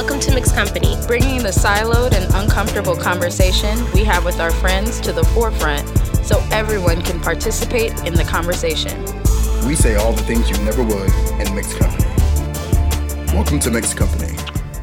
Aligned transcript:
Welcome 0.00 0.20
to 0.20 0.34
Mixed 0.34 0.54
Company, 0.54 0.96
bringing 1.06 1.42
the 1.42 1.50
siloed 1.50 2.14
and 2.14 2.34
uncomfortable 2.34 2.96
conversation 2.96 3.78
we 3.92 4.02
have 4.04 4.24
with 4.24 4.40
our 4.40 4.50
friends 4.50 4.98
to 5.00 5.12
the 5.12 5.22
forefront 5.22 5.86
so 6.24 6.42
everyone 6.50 7.02
can 7.02 7.20
participate 7.20 7.92
in 8.06 8.14
the 8.14 8.24
conversation. 8.24 8.98
We 9.68 9.74
say 9.74 9.96
all 9.96 10.14
the 10.14 10.22
things 10.22 10.48
you 10.48 10.56
never 10.64 10.82
would 10.82 11.12
in 11.38 11.54
Mixed 11.54 11.76
Company. 11.78 12.08
Welcome 13.34 13.60
to 13.60 13.70
Mixed 13.70 13.98
Company. 13.98 14.34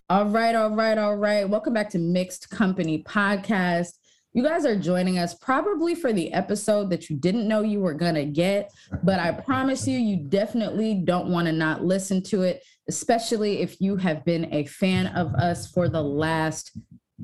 All 0.08 0.28
right, 0.28 0.54
all 0.54 0.76
right, 0.76 1.00
all 1.00 1.16
right. 1.16 1.50
Welcome 1.50 1.74
back 1.74 1.90
to 1.90 1.98
Mixed 1.98 2.52
Company 2.52 3.02
Podcast. 3.02 3.98
You 4.34 4.44
guys 4.44 4.68
are 4.68 4.76
joining 4.76 5.18
us 5.18 5.34
probably 5.34 5.96
for 5.96 6.14
the 6.14 6.32
episode 6.32 6.92
that 6.92 7.10
you 7.10 7.16
didn't 7.16 7.48
know 7.48 7.64
you 7.64 7.80
were 7.80 7.96
going 7.96 8.14
to 8.14 8.26
get, 8.26 8.72
but 9.02 9.20
I 9.20 9.32
promise 9.32 9.88
you, 9.88 9.98
you 9.98 10.18
definitely 10.18 10.94
don't 10.94 11.30
want 11.30 11.48
to 11.48 11.54
not 11.54 11.84
listen 11.84 12.22
to 12.26 12.44
it, 12.44 12.62
especially 12.88 13.62
if 13.62 13.82
you 13.82 13.98
have 13.98 14.24
been 14.26 14.54
a 14.54 14.66
fan 14.66 15.08
of 15.08 15.34
us 15.36 15.70
for 15.72 15.90
the 15.90 16.02
last 16.02 16.72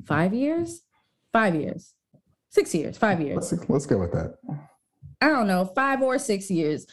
five 0.04 0.34
years, 0.34 0.82
five 1.32 1.54
years, 1.54 1.94
six 2.50 2.74
years, 2.74 2.98
five 2.98 3.20
years. 3.20 3.52
Let's, 3.52 3.68
let's 3.68 3.86
go 3.86 3.98
with 3.98 4.12
that. 4.12 4.36
I 5.20 5.28
don't 5.28 5.46
know, 5.46 5.64
five 5.64 6.02
or 6.02 6.18
six 6.18 6.50
years. 6.50 6.86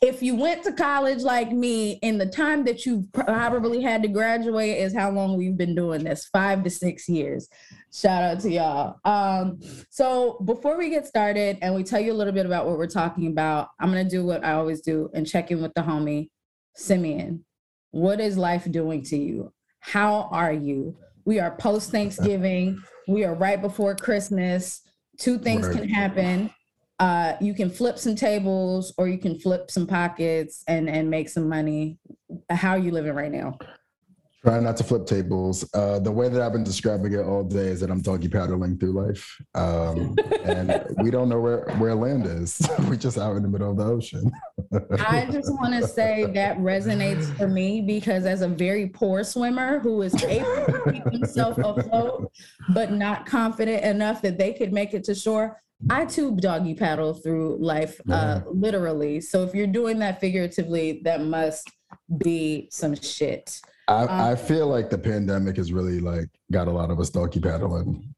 If 0.00 0.22
you 0.22 0.34
went 0.34 0.64
to 0.64 0.72
college 0.72 1.22
like 1.22 1.52
me 1.52 1.92
in 2.02 2.16
the 2.16 2.26
time 2.26 2.64
that 2.64 2.86
you 2.86 3.06
probably 3.12 3.82
had 3.82 4.02
to 4.02 4.08
graduate 4.08 4.78
is 4.78 4.94
how 4.94 5.10
long 5.10 5.36
we've 5.36 5.56
been 5.56 5.74
doing 5.74 6.02
this 6.02 6.26
five 6.32 6.64
to 6.64 6.70
six 6.70 7.08
years. 7.08 7.48
Shout 7.92 8.22
out 8.22 8.40
to 8.40 8.50
y'all. 8.50 8.96
Um, 9.04 9.60
so 9.90 10.40
before 10.44 10.78
we 10.78 10.88
get 10.88 11.06
started 11.06 11.58
and 11.60 11.74
we 11.74 11.82
tell 11.82 12.00
you 12.00 12.12
a 12.12 12.14
little 12.14 12.32
bit 12.32 12.46
about 12.46 12.66
what 12.66 12.78
we're 12.78 12.86
talking 12.86 13.26
about 13.26 13.68
i'm 13.78 13.92
going 13.92 14.04
to 14.04 14.10
do 14.10 14.24
what 14.24 14.44
i 14.44 14.52
always 14.52 14.80
do 14.80 15.10
and 15.14 15.26
check 15.26 15.50
in 15.50 15.60
with 15.60 15.72
the 15.74 15.82
homie 15.82 16.30
simeon 16.74 17.44
what 17.90 18.20
is 18.20 18.36
life 18.36 18.70
doing 18.70 19.02
to 19.02 19.16
you 19.16 19.52
how 19.80 20.28
are 20.30 20.52
you 20.52 20.96
we 21.24 21.40
are 21.40 21.56
post 21.56 21.90
thanksgiving 21.90 22.80
we 23.08 23.24
are 23.24 23.34
right 23.34 23.60
before 23.60 23.94
christmas 23.94 24.82
two 25.18 25.38
things 25.38 25.68
can 25.68 25.88
happen 25.88 26.50
uh, 27.00 27.34
you 27.40 27.54
can 27.54 27.70
flip 27.70 27.98
some 27.98 28.14
tables 28.14 28.92
or 28.98 29.08
you 29.08 29.16
can 29.16 29.40
flip 29.40 29.70
some 29.70 29.86
pockets 29.86 30.62
and 30.68 30.88
and 30.88 31.08
make 31.08 31.30
some 31.30 31.48
money. 31.48 31.98
How 32.50 32.72
are 32.72 32.78
you 32.78 32.90
living 32.90 33.14
right 33.14 33.32
now? 33.32 33.58
Trying 34.44 34.64
not 34.64 34.76
to 34.76 34.84
flip 34.84 35.06
tables. 35.06 35.68
Uh, 35.74 35.98
the 35.98 36.12
way 36.12 36.28
that 36.28 36.42
I've 36.42 36.52
been 36.52 36.64
describing 36.64 37.14
it 37.14 37.20
all 37.20 37.42
day 37.42 37.68
is 37.68 37.80
that 37.80 37.90
I'm 37.90 38.02
doggy 38.02 38.28
paddling 38.28 38.78
through 38.78 38.92
life, 38.92 39.34
um, 39.54 40.14
and 40.44 40.84
we 41.02 41.10
don't 41.10 41.30
know 41.30 41.40
where 41.40 41.64
where 41.78 41.94
land 41.94 42.26
is. 42.26 42.60
We're 42.80 42.96
just 42.96 43.16
out 43.16 43.34
in 43.34 43.42
the 43.42 43.48
middle 43.48 43.70
of 43.70 43.78
the 43.78 43.84
ocean. 43.84 44.30
I 44.72 45.26
just 45.32 45.52
want 45.52 45.74
to 45.74 45.86
say 45.86 46.26
that 46.26 46.58
resonates 46.58 47.36
for 47.36 47.48
me 47.48 47.80
because 47.80 48.24
as 48.24 48.42
a 48.42 48.48
very 48.48 48.86
poor 48.86 49.24
swimmer 49.24 49.80
who 49.80 50.02
is 50.02 50.22
able 50.22 50.64
to 50.66 50.90
keep 50.92 51.12
himself 51.12 51.58
afloat, 51.58 52.30
but 52.68 52.92
not 52.92 53.26
confident 53.26 53.84
enough 53.84 54.22
that 54.22 54.38
they 54.38 54.52
could 54.52 54.72
make 54.72 54.94
it 54.94 55.02
to 55.04 55.14
shore, 55.14 55.60
I 55.88 56.04
too 56.04 56.36
doggy 56.36 56.74
paddle 56.74 57.14
through 57.14 57.56
life, 57.56 58.00
uh, 58.00 58.12
yeah. 58.12 58.16
uh, 58.16 58.42
literally. 58.46 59.20
So 59.20 59.42
if 59.42 59.54
you're 59.54 59.66
doing 59.66 59.98
that 60.00 60.20
figuratively, 60.20 61.00
that 61.04 61.22
must 61.22 61.68
be 62.18 62.68
some 62.70 62.94
shit. 62.94 63.60
I, 63.88 64.02
um, 64.02 64.08
I 64.10 64.36
feel 64.36 64.68
like 64.68 64.90
the 64.90 64.98
pandemic 64.98 65.56
has 65.56 65.72
really 65.72 65.98
like 65.98 66.28
got 66.52 66.68
a 66.68 66.70
lot 66.70 66.90
of 66.90 67.00
us 67.00 67.10
doggy 67.10 67.40
paddling 67.40 68.14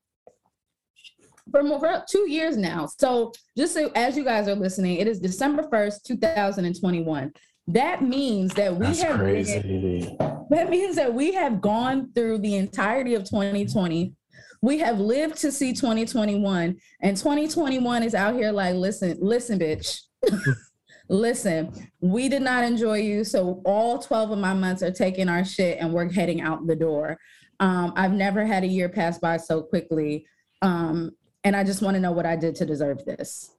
for 1.51 1.63
more 1.63 2.05
two 2.09 2.31
years 2.31 2.57
now. 2.57 2.87
So 2.87 3.33
just 3.57 3.75
so 3.75 3.91
as 3.95 4.17
you 4.17 4.25
guys 4.25 4.49
are 4.49 4.55
listening, 4.55 4.99
it 4.99 5.07
is 5.07 5.21
December 5.21 5.67
first, 5.71 6.07
two 6.07 6.17
thousand 6.17 6.65
and 6.65 6.79
twenty-one. 6.79 7.33
That 7.69 8.03
means 8.03 8.55
that 8.55 8.75
we 8.75 8.87
That's 8.87 9.03
have 9.03 9.19
crazy. 9.19 10.17
that 10.51 10.69
means 10.69 10.97
that 10.97 11.13
we 11.15 11.33
have 11.33 11.61
gone 11.61 12.13
through 12.15 12.39
the 12.39 12.57
entirety 12.57 13.15
of 13.15 13.25
2020 13.25 14.15
we 14.63 14.79
have 14.79 15.01
lived 15.01 15.37
to 15.39 15.53
see 15.53 15.73
2021 15.73 16.77
and 17.03 17.17
2021 17.17 18.03
is 18.03 18.15
out 18.15 18.35
here 18.35 18.53
like 18.53 18.75
listen 18.75 19.19
listen 19.21 19.59
bitch 19.59 20.01
listen 21.09 21.91
we 22.01 22.29
did 22.29 22.43
not 22.43 22.65
enjoy 22.65 22.97
you 22.97 23.25
so 23.25 23.61
all 23.65 23.99
12 23.99 24.31
of 24.31 24.39
my 24.39 24.55
months 24.55 24.83
are 24.83 24.93
taking 24.93 25.29
our 25.29 25.45
shit 25.45 25.79
and 25.81 25.93
we're 25.93 26.11
heading 26.11 26.41
out 26.41 26.67
the 26.67 26.77
door 26.77 27.19
um, 27.61 27.93
i've 27.97 28.13
never 28.13 28.47
had 28.47 28.63
a 28.63 28.69
year 28.69 28.89
pass 28.89 29.19
by 29.19 29.37
so 29.37 29.63
quickly 29.63 30.25
um, 30.63 31.11
and 31.45 31.57
i 31.57 31.65
just 31.65 31.83
want 31.83 31.95
to 31.95 32.01
know 32.01 32.13
what 32.13 32.27
i 32.27 32.37
did 32.37 32.55
to 32.55 32.65
deserve 32.65 33.05
this 33.05 33.53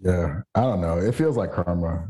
yeah 0.00 0.40
i 0.54 0.60
don't 0.60 0.80
know 0.80 0.98
it 0.98 1.14
feels 1.14 1.36
like 1.36 1.52
karma 1.52 2.08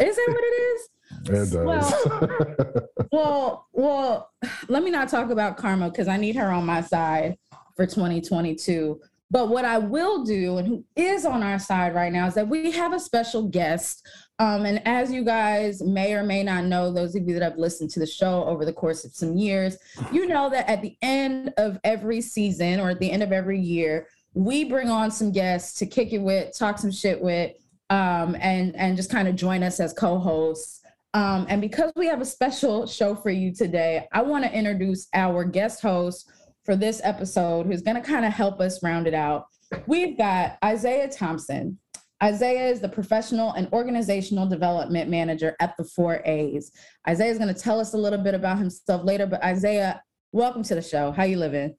is 0.00 0.18
it 0.18 0.28
what 0.28 0.44
it 0.44 0.62
is 0.62 0.88
it 1.26 1.50
does. 1.50 1.54
Well, 1.54 2.88
well, 3.12 3.68
well, 3.72 4.30
let 4.68 4.82
me 4.82 4.90
not 4.90 5.08
talk 5.08 5.30
about 5.30 5.56
karma 5.56 5.90
because 5.90 6.08
I 6.08 6.16
need 6.16 6.36
her 6.36 6.50
on 6.50 6.66
my 6.66 6.80
side 6.80 7.36
for 7.76 7.86
2022. 7.86 9.00
But 9.30 9.48
what 9.48 9.64
I 9.64 9.78
will 9.78 10.22
do, 10.22 10.58
and 10.58 10.68
who 10.68 10.84
is 10.94 11.24
on 11.24 11.42
our 11.42 11.58
side 11.58 11.94
right 11.94 12.12
now, 12.12 12.26
is 12.26 12.34
that 12.34 12.48
we 12.48 12.70
have 12.70 12.92
a 12.92 13.00
special 13.00 13.48
guest. 13.48 14.06
Um, 14.38 14.64
and 14.66 14.86
as 14.86 15.10
you 15.10 15.24
guys 15.24 15.82
may 15.82 16.14
or 16.14 16.22
may 16.22 16.42
not 16.42 16.64
know, 16.64 16.92
those 16.92 17.16
of 17.16 17.26
you 17.26 17.34
that 17.34 17.42
have 17.42 17.58
listened 17.58 17.90
to 17.90 18.00
the 18.00 18.06
show 18.06 18.44
over 18.44 18.64
the 18.64 18.72
course 18.72 19.04
of 19.04 19.14
some 19.14 19.36
years, 19.36 19.76
you 20.12 20.26
know 20.26 20.50
that 20.50 20.68
at 20.68 20.82
the 20.82 20.96
end 21.02 21.52
of 21.56 21.78
every 21.84 22.20
season 22.20 22.80
or 22.80 22.90
at 22.90 23.00
the 23.00 23.10
end 23.10 23.22
of 23.22 23.32
every 23.32 23.58
year, 23.58 24.08
we 24.34 24.64
bring 24.64 24.90
on 24.90 25.10
some 25.10 25.30
guests 25.30 25.78
to 25.78 25.86
kick 25.86 26.12
it 26.12 26.18
with, 26.18 26.56
talk 26.58 26.78
some 26.78 26.90
shit 26.90 27.20
with, 27.20 27.52
um, 27.90 28.36
and 28.40 28.74
and 28.76 28.96
just 28.96 29.10
kind 29.10 29.28
of 29.28 29.36
join 29.36 29.62
us 29.62 29.80
as 29.80 29.92
co-hosts. 29.92 30.80
Um, 31.14 31.46
and 31.48 31.60
because 31.60 31.92
we 31.94 32.06
have 32.06 32.20
a 32.20 32.24
special 32.26 32.86
show 32.86 33.14
for 33.14 33.30
you 33.30 33.54
today, 33.54 34.08
I 34.12 34.22
want 34.22 34.44
to 34.44 34.52
introduce 34.52 35.06
our 35.14 35.44
guest 35.44 35.80
host 35.80 36.28
for 36.64 36.74
this 36.74 37.00
episode, 37.04 37.66
who's 37.66 37.82
going 37.82 37.96
to 37.96 38.02
kind 38.02 38.24
of 38.24 38.32
help 38.32 38.60
us 38.60 38.82
round 38.82 39.06
it 39.06 39.14
out. 39.14 39.46
We've 39.86 40.18
got 40.18 40.58
Isaiah 40.64 41.08
Thompson. 41.08 41.78
Isaiah 42.22 42.68
is 42.68 42.80
the 42.80 42.88
professional 42.88 43.52
and 43.52 43.68
organizational 43.72 44.46
development 44.46 45.10
manager 45.10 45.54
at 45.60 45.76
the 45.76 45.84
Four 45.84 46.22
A's. 46.24 46.72
Isaiah 47.08 47.30
is 47.30 47.38
going 47.38 47.54
to 47.54 47.60
tell 47.60 47.78
us 47.78 47.92
a 47.92 47.98
little 47.98 48.18
bit 48.18 48.34
about 48.34 48.58
himself 48.58 49.04
later, 49.04 49.26
but 49.26 49.42
Isaiah, 49.44 50.02
welcome 50.32 50.62
to 50.64 50.74
the 50.74 50.82
show. 50.82 51.12
How 51.12 51.24
you 51.24 51.36
living? 51.36 51.76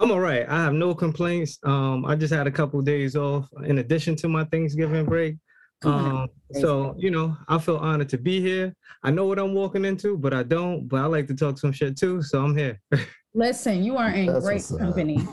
I'm 0.00 0.10
all 0.10 0.20
right. 0.20 0.48
I 0.48 0.64
have 0.64 0.72
no 0.72 0.94
complaints. 0.94 1.58
Um, 1.62 2.06
I 2.06 2.16
just 2.16 2.32
had 2.32 2.46
a 2.46 2.50
couple 2.50 2.80
of 2.80 2.86
days 2.86 3.16
off 3.16 3.46
in 3.66 3.78
addition 3.78 4.16
to 4.16 4.28
my 4.28 4.44
Thanksgiving 4.44 5.04
break. 5.04 5.36
Um, 5.84 6.28
so 6.52 6.94
you 6.98 7.10
know, 7.10 7.36
I 7.48 7.58
feel 7.58 7.76
honored 7.76 8.08
to 8.10 8.18
be 8.18 8.40
here. 8.40 8.74
I 9.02 9.10
know 9.10 9.26
what 9.26 9.38
I'm 9.38 9.52
walking 9.52 9.84
into, 9.84 10.16
but 10.16 10.32
I 10.32 10.42
don't. 10.42 10.88
But 10.88 11.02
I 11.02 11.06
like 11.06 11.26
to 11.28 11.34
talk 11.34 11.58
some 11.58 11.72
shit 11.72 11.98
too, 11.98 12.22
so 12.22 12.42
I'm 12.42 12.56
here. 12.56 12.80
Listen, 13.34 13.84
you 13.84 13.98
are 13.98 14.10
in 14.10 14.26
That's 14.26 14.44
great 14.44 14.64
company. 14.78 15.26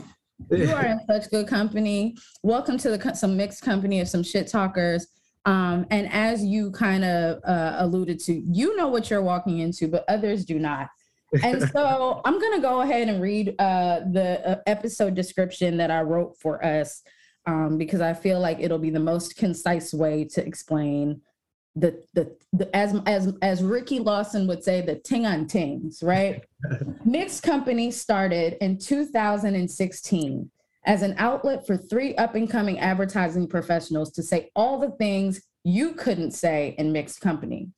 you 0.50 0.70
are 0.70 0.84
in 0.84 1.00
such 1.10 1.30
good 1.30 1.48
company. 1.48 2.16
Welcome 2.42 2.76
to 2.78 2.90
the 2.94 3.14
some 3.14 3.38
mixed 3.38 3.62
company 3.62 4.00
of 4.00 4.08
some 4.08 4.22
shit 4.22 4.48
talkers. 4.48 5.06
Um, 5.46 5.86
and 5.90 6.12
as 6.12 6.44
you 6.44 6.70
kind 6.72 7.04
of 7.04 7.40
uh, 7.44 7.76
alluded 7.78 8.18
to, 8.20 8.34
you 8.34 8.76
know 8.76 8.88
what 8.88 9.08
you're 9.08 9.22
walking 9.22 9.60
into, 9.60 9.88
but 9.88 10.04
others 10.08 10.44
do 10.44 10.58
not. 10.58 10.88
And 11.42 11.62
so 11.70 12.20
I'm 12.24 12.40
going 12.40 12.54
to 12.54 12.60
go 12.60 12.80
ahead 12.80 13.08
and 13.08 13.20
read 13.20 13.54
uh, 13.58 14.00
the 14.10 14.42
uh, 14.48 14.56
episode 14.66 15.14
description 15.14 15.76
that 15.76 15.90
I 15.90 16.02
wrote 16.02 16.36
for 16.40 16.64
us 16.64 17.02
um, 17.46 17.78
because 17.78 18.00
I 18.00 18.14
feel 18.14 18.40
like 18.40 18.58
it'll 18.60 18.78
be 18.78 18.90
the 18.90 19.00
most 19.00 19.36
concise 19.36 19.92
way 19.92 20.24
to 20.32 20.44
explain 20.44 21.20
the, 21.76 22.02
the, 22.14 22.36
the 22.52 22.74
as 22.74 23.00
as 23.06 23.32
as 23.40 23.62
Ricky 23.62 24.00
Lawson 24.00 24.48
would 24.48 24.64
say 24.64 24.80
the 24.80 24.96
ting 24.96 25.26
on 25.26 25.46
tings, 25.46 26.02
right? 26.02 26.44
Mixed 27.04 27.42
Company 27.42 27.90
started 27.90 28.56
in 28.60 28.78
2016 28.78 30.50
as 30.86 31.02
an 31.02 31.14
outlet 31.18 31.66
for 31.66 31.76
three 31.76 32.14
up 32.16 32.34
and 32.34 32.50
coming 32.50 32.78
advertising 32.78 33.46
professionals 33.46 34.10
to 34.12 34.22
say 34.22 34.50
all 34.56 34.78
the 34.78 34.90
things 34.92 35.42
you 35.62 35.92
couldn't 35.92 36.30
say 36.32 36.74
in 36.78 36.92
mixed 36.92 37.20
company. 37.20 37.68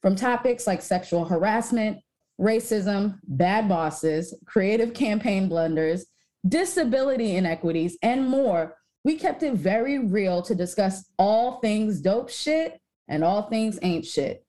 From 0.00 0.16
topics 0.16 0.66
like 0.66 0.80
sexual 0.80 1.24
harassment, 1.24 1.98
racism, 2.42 3.18
bad 3.24 3.68
bosses, 3.68 4.34
creative 4.46 4.92
campaign 4.92 5.48
blunders, 5.48 6.06
disability 6.46 7.36
inequities, 7.36 7.96
and 8.02 8.28
more, 8.28 8.76
we 9.04 9.16
kept 9.16 9.42
it 9.42 9.54
very 9.54 9.98
real 9.98 10.42
to 10.42 10.54
discuss 10.54 11.04
all 11.18 11.60
things 11.60 12.00
dope 12.00 12.30
shit 12.30 12.80
and 13.08 13.24
all 13.24 13.42
things 13.42 13.78
ain't 13.82 14.04
shit. 14.04 14.44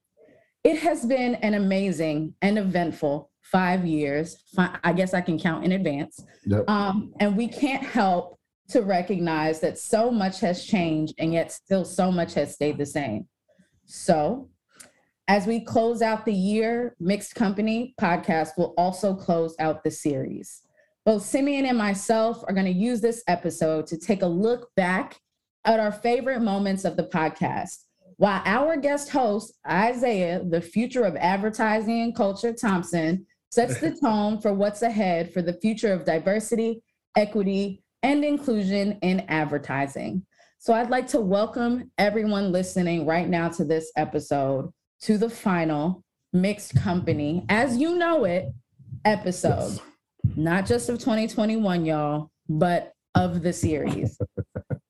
It 0.63 0.79
has 0.79 1.05
been 1.05 1.35
an 1.35 1.53
amazing 1.53 2.35
and 2.41 2.57
eventful 2.57 3.29
five 3.41 3.85
years. 3.85 4.37
I 4.57 4.93
guess 4.93 5.13
I 5.13 5.21
can 5.21 5.37
count 5.37 5.65
in 5.65 5.73
advance. 5.73 6.23
Yep. 6.45 6.69
Um, 6.69 7.13
and 7.19 7.35
we 7.35 7.47
can't 7.47 7.83
help 7.83 8.39
to 8.69 8.81
recognize 8.81 9.59
that 9.59 9.77
so 9.77 10.09
much 10.09 10.39
has 10.39 10.65
changed 10.65 11.13
and 11.19 11.33
yet 11.33 11.51
still 11.51 11.85
so 11.85 12.11
much 12.11 12.33
has 12.35 12.53
stayed 12.53 12.77
the 12.77 12.85
same. 12.85 13.27
So, 13.85 14.49
as 15.27 15.47
we 15.47 15.59
close 15.59 16.01
out 16.01 16.25
the 16.25 16.33
year, 16.33 16.95
Mixed 16.99 17.35
Company 17.35 17.93
podcast 17.99 18.57
will 18.57 18.73
also 18.77 19.15
close 19.15 19.55
out 19.59 19.83
the 19.83 19.91
series. 19.91 20.61
Both 21.05 21.25
Simeon 21.25 21.65
and 21.65 21.77
myself 21.77 22.43
are 22.47 22.53
going 22.53 22.65
to 22.65 22.71
use 22.71 23.01
this 23.01 23.23
episode 23.27 23.87
to 23.87 23.97
take 23.97 24.21
a 24.21 24.27
look 24.27 24.69
back 24.75 25.19
at 25.65 25.79
our 25.79 25.91
favorite 25.91 26.41
moments 26.41 26.85
of 26.85 26.97
the 26.97 27.03
podcast 27.03 27.83
while 28.17 28.41
our 28.45 28.77
guest 28.77 29.09
host, 29.09 29.53
Isaiah, 29.67 30.43
the 30.43 30.61
future 30.61 31.03
of 31.03 31.15
advertising 31.15 32.01
and 32.01 32.15
culture 32.15 32.53
Thompson, 32.53 33.25
sets 33.51 33.79
the 33.79 33.91
tone 34.01 34.39
for 34.39 34.53
what's 34.53 34.81
ahead 34.81 35.33
for 35.33 35.41
the 35.41 35.53
future 35.53 35.91
of 35.91 36.05
diversity, 36.05 36.81
equity, 37.15 37.83
and 38.01 38.23
inclusion 38.23 38.97
in 39.01 39.21
advertising. 39.29 40.25
So 40.59 40.73
I'd 40.73 40.89
like 40.89 41.07
to 41.07 41.19
welcome 41.19 41.91
everyone 41.97 42.51
listening 42.51 43.05
right 43.05 43.27
now 43.27 43.49
to 43.49 43.65
this 43.65 43.91
episode 43.97 44.71
to 45.03 45.17
the 45.17 45.29
final 45.29 46.01
Mixed 46.31 46.75
Company, 46.75 47.45
as 47.49 47.77
you 47.77 47.97
know 47.97 48.23
it, 48.23 48.53
episode, 49.03 49.73
yes. 49.73 49.81
not 50.35 50.65
just 50.65 50.87
of 50.87 50.97
2021, 50.97 51.85
y'all, 51.85 52.31
but 52.47 52.93
of 53.13 53.43
the 53.43 53.51
series. 53.51 54.17
So 54.17 54.25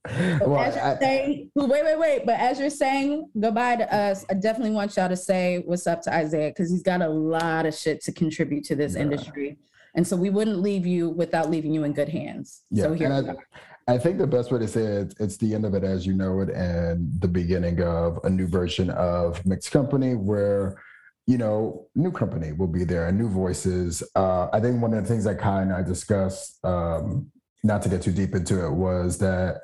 well, 0.45 0.59
as 0.59 0.75
you're 0.75 0.85
I, 0.85 0.99
saying, 0.99 1.51
wait, 1.55 1.83
wait, 1.83 1.99
wait. 1.99 2.25
But 2.25 2.39
as 2.39 2.59
you're 2.59 2.69
saying 2.69 3.27
goodbye 3.39 3.77
to 3.77 3.93
us, 3.93 4.23
I 4.29 4.35
definitely 4.35 4.75
want 4.75 4.95
y'all 4.95 5.09
to 5.09 5.17
say 5.17 5.63
what's 5.65 5.87
up 5.87 6.03
to 6.03 6.13
Isaiah 6.13 6.51
because 6.51 6.69
he's 6.69 6.83
got 6.83 7.01
a 7.01 7.09
lot 7.09 7.65
of 7.65 7.73
shit 7.73 8.03
to 8.03 8.11
contribute 8.11 8.65
to 8.65 8.75
this 8.75 8.93
yeah. 8.93 9.01
industry. 9.01 9.57
And 9.95 10.07
so 10.07 10.15
we 10.15 10.29
wouldn't 10.29 10.61
leave 10.61 10.85
you 10.85 11.09
without 11.09 11.49
leaving 11.49 11.73
you 11.73 11.83
in 11.83 11.93
good 11.93 12.09
hands. 12.09 12.61
Yeah, 12.69 12.83
so 12.83 12.93
here 12.93 13.11
I, 13.11 13.33
I 13.87 13.97
think 13.97 14.17
the 14.17 14.27
best 14.27 14.51
way 14.51 14.59
to 14.59 14.67
say 14.67 14.81
it, 14.81 15.13
it's 15.19 15.37
the 15.37 15.53
end 15.53 15.65
of 15.65 15.73
it 15.73 15.83
as 15.83 16.05
you 16.05 16.13
know 16.13 16.39
it 16.39 16.49
and 16.49 17.19
the 17.19 17.27
beginning 17.27 17.81
of 17.81 18.19
a 18.23 18.29
new 18.29 18.47
version 18.47 18.89
of 18.91 19.45
Mixed 19.45 19.71
Company 19.71 20.15
where 20.15 20.77
you 21.25 21.37
know, 21.37 21.87
new 21.95 22.11
company 22.11 22.51
will 22.51 22.67
be 22.67 22.83
there, 22.83 23.07
and 23.07 23.17
new 23.17 23.29
voices. 23.29 24.03
Uh, 24.15 24.49
I 24.51 24.59
think 24.59 24.81
one 24.81 24.93
of 24.93 25.01
the 25.01 25.07
things 25.07 25.23
that 25.23 25.39
Kai 25.39 25.61
and 25.61 25.71
I 25.71 25.81
discussed, 25.81 26.63
um, 26.65 27.31
not 27.63 27.81
to 27.83 27.89
get 27.89 28.01
too 28.01 28.11
deep 28.11 28.35
into 28.35 28.65
it, 28.65 28.71
was 28.71 29.17
that 29.19 29.61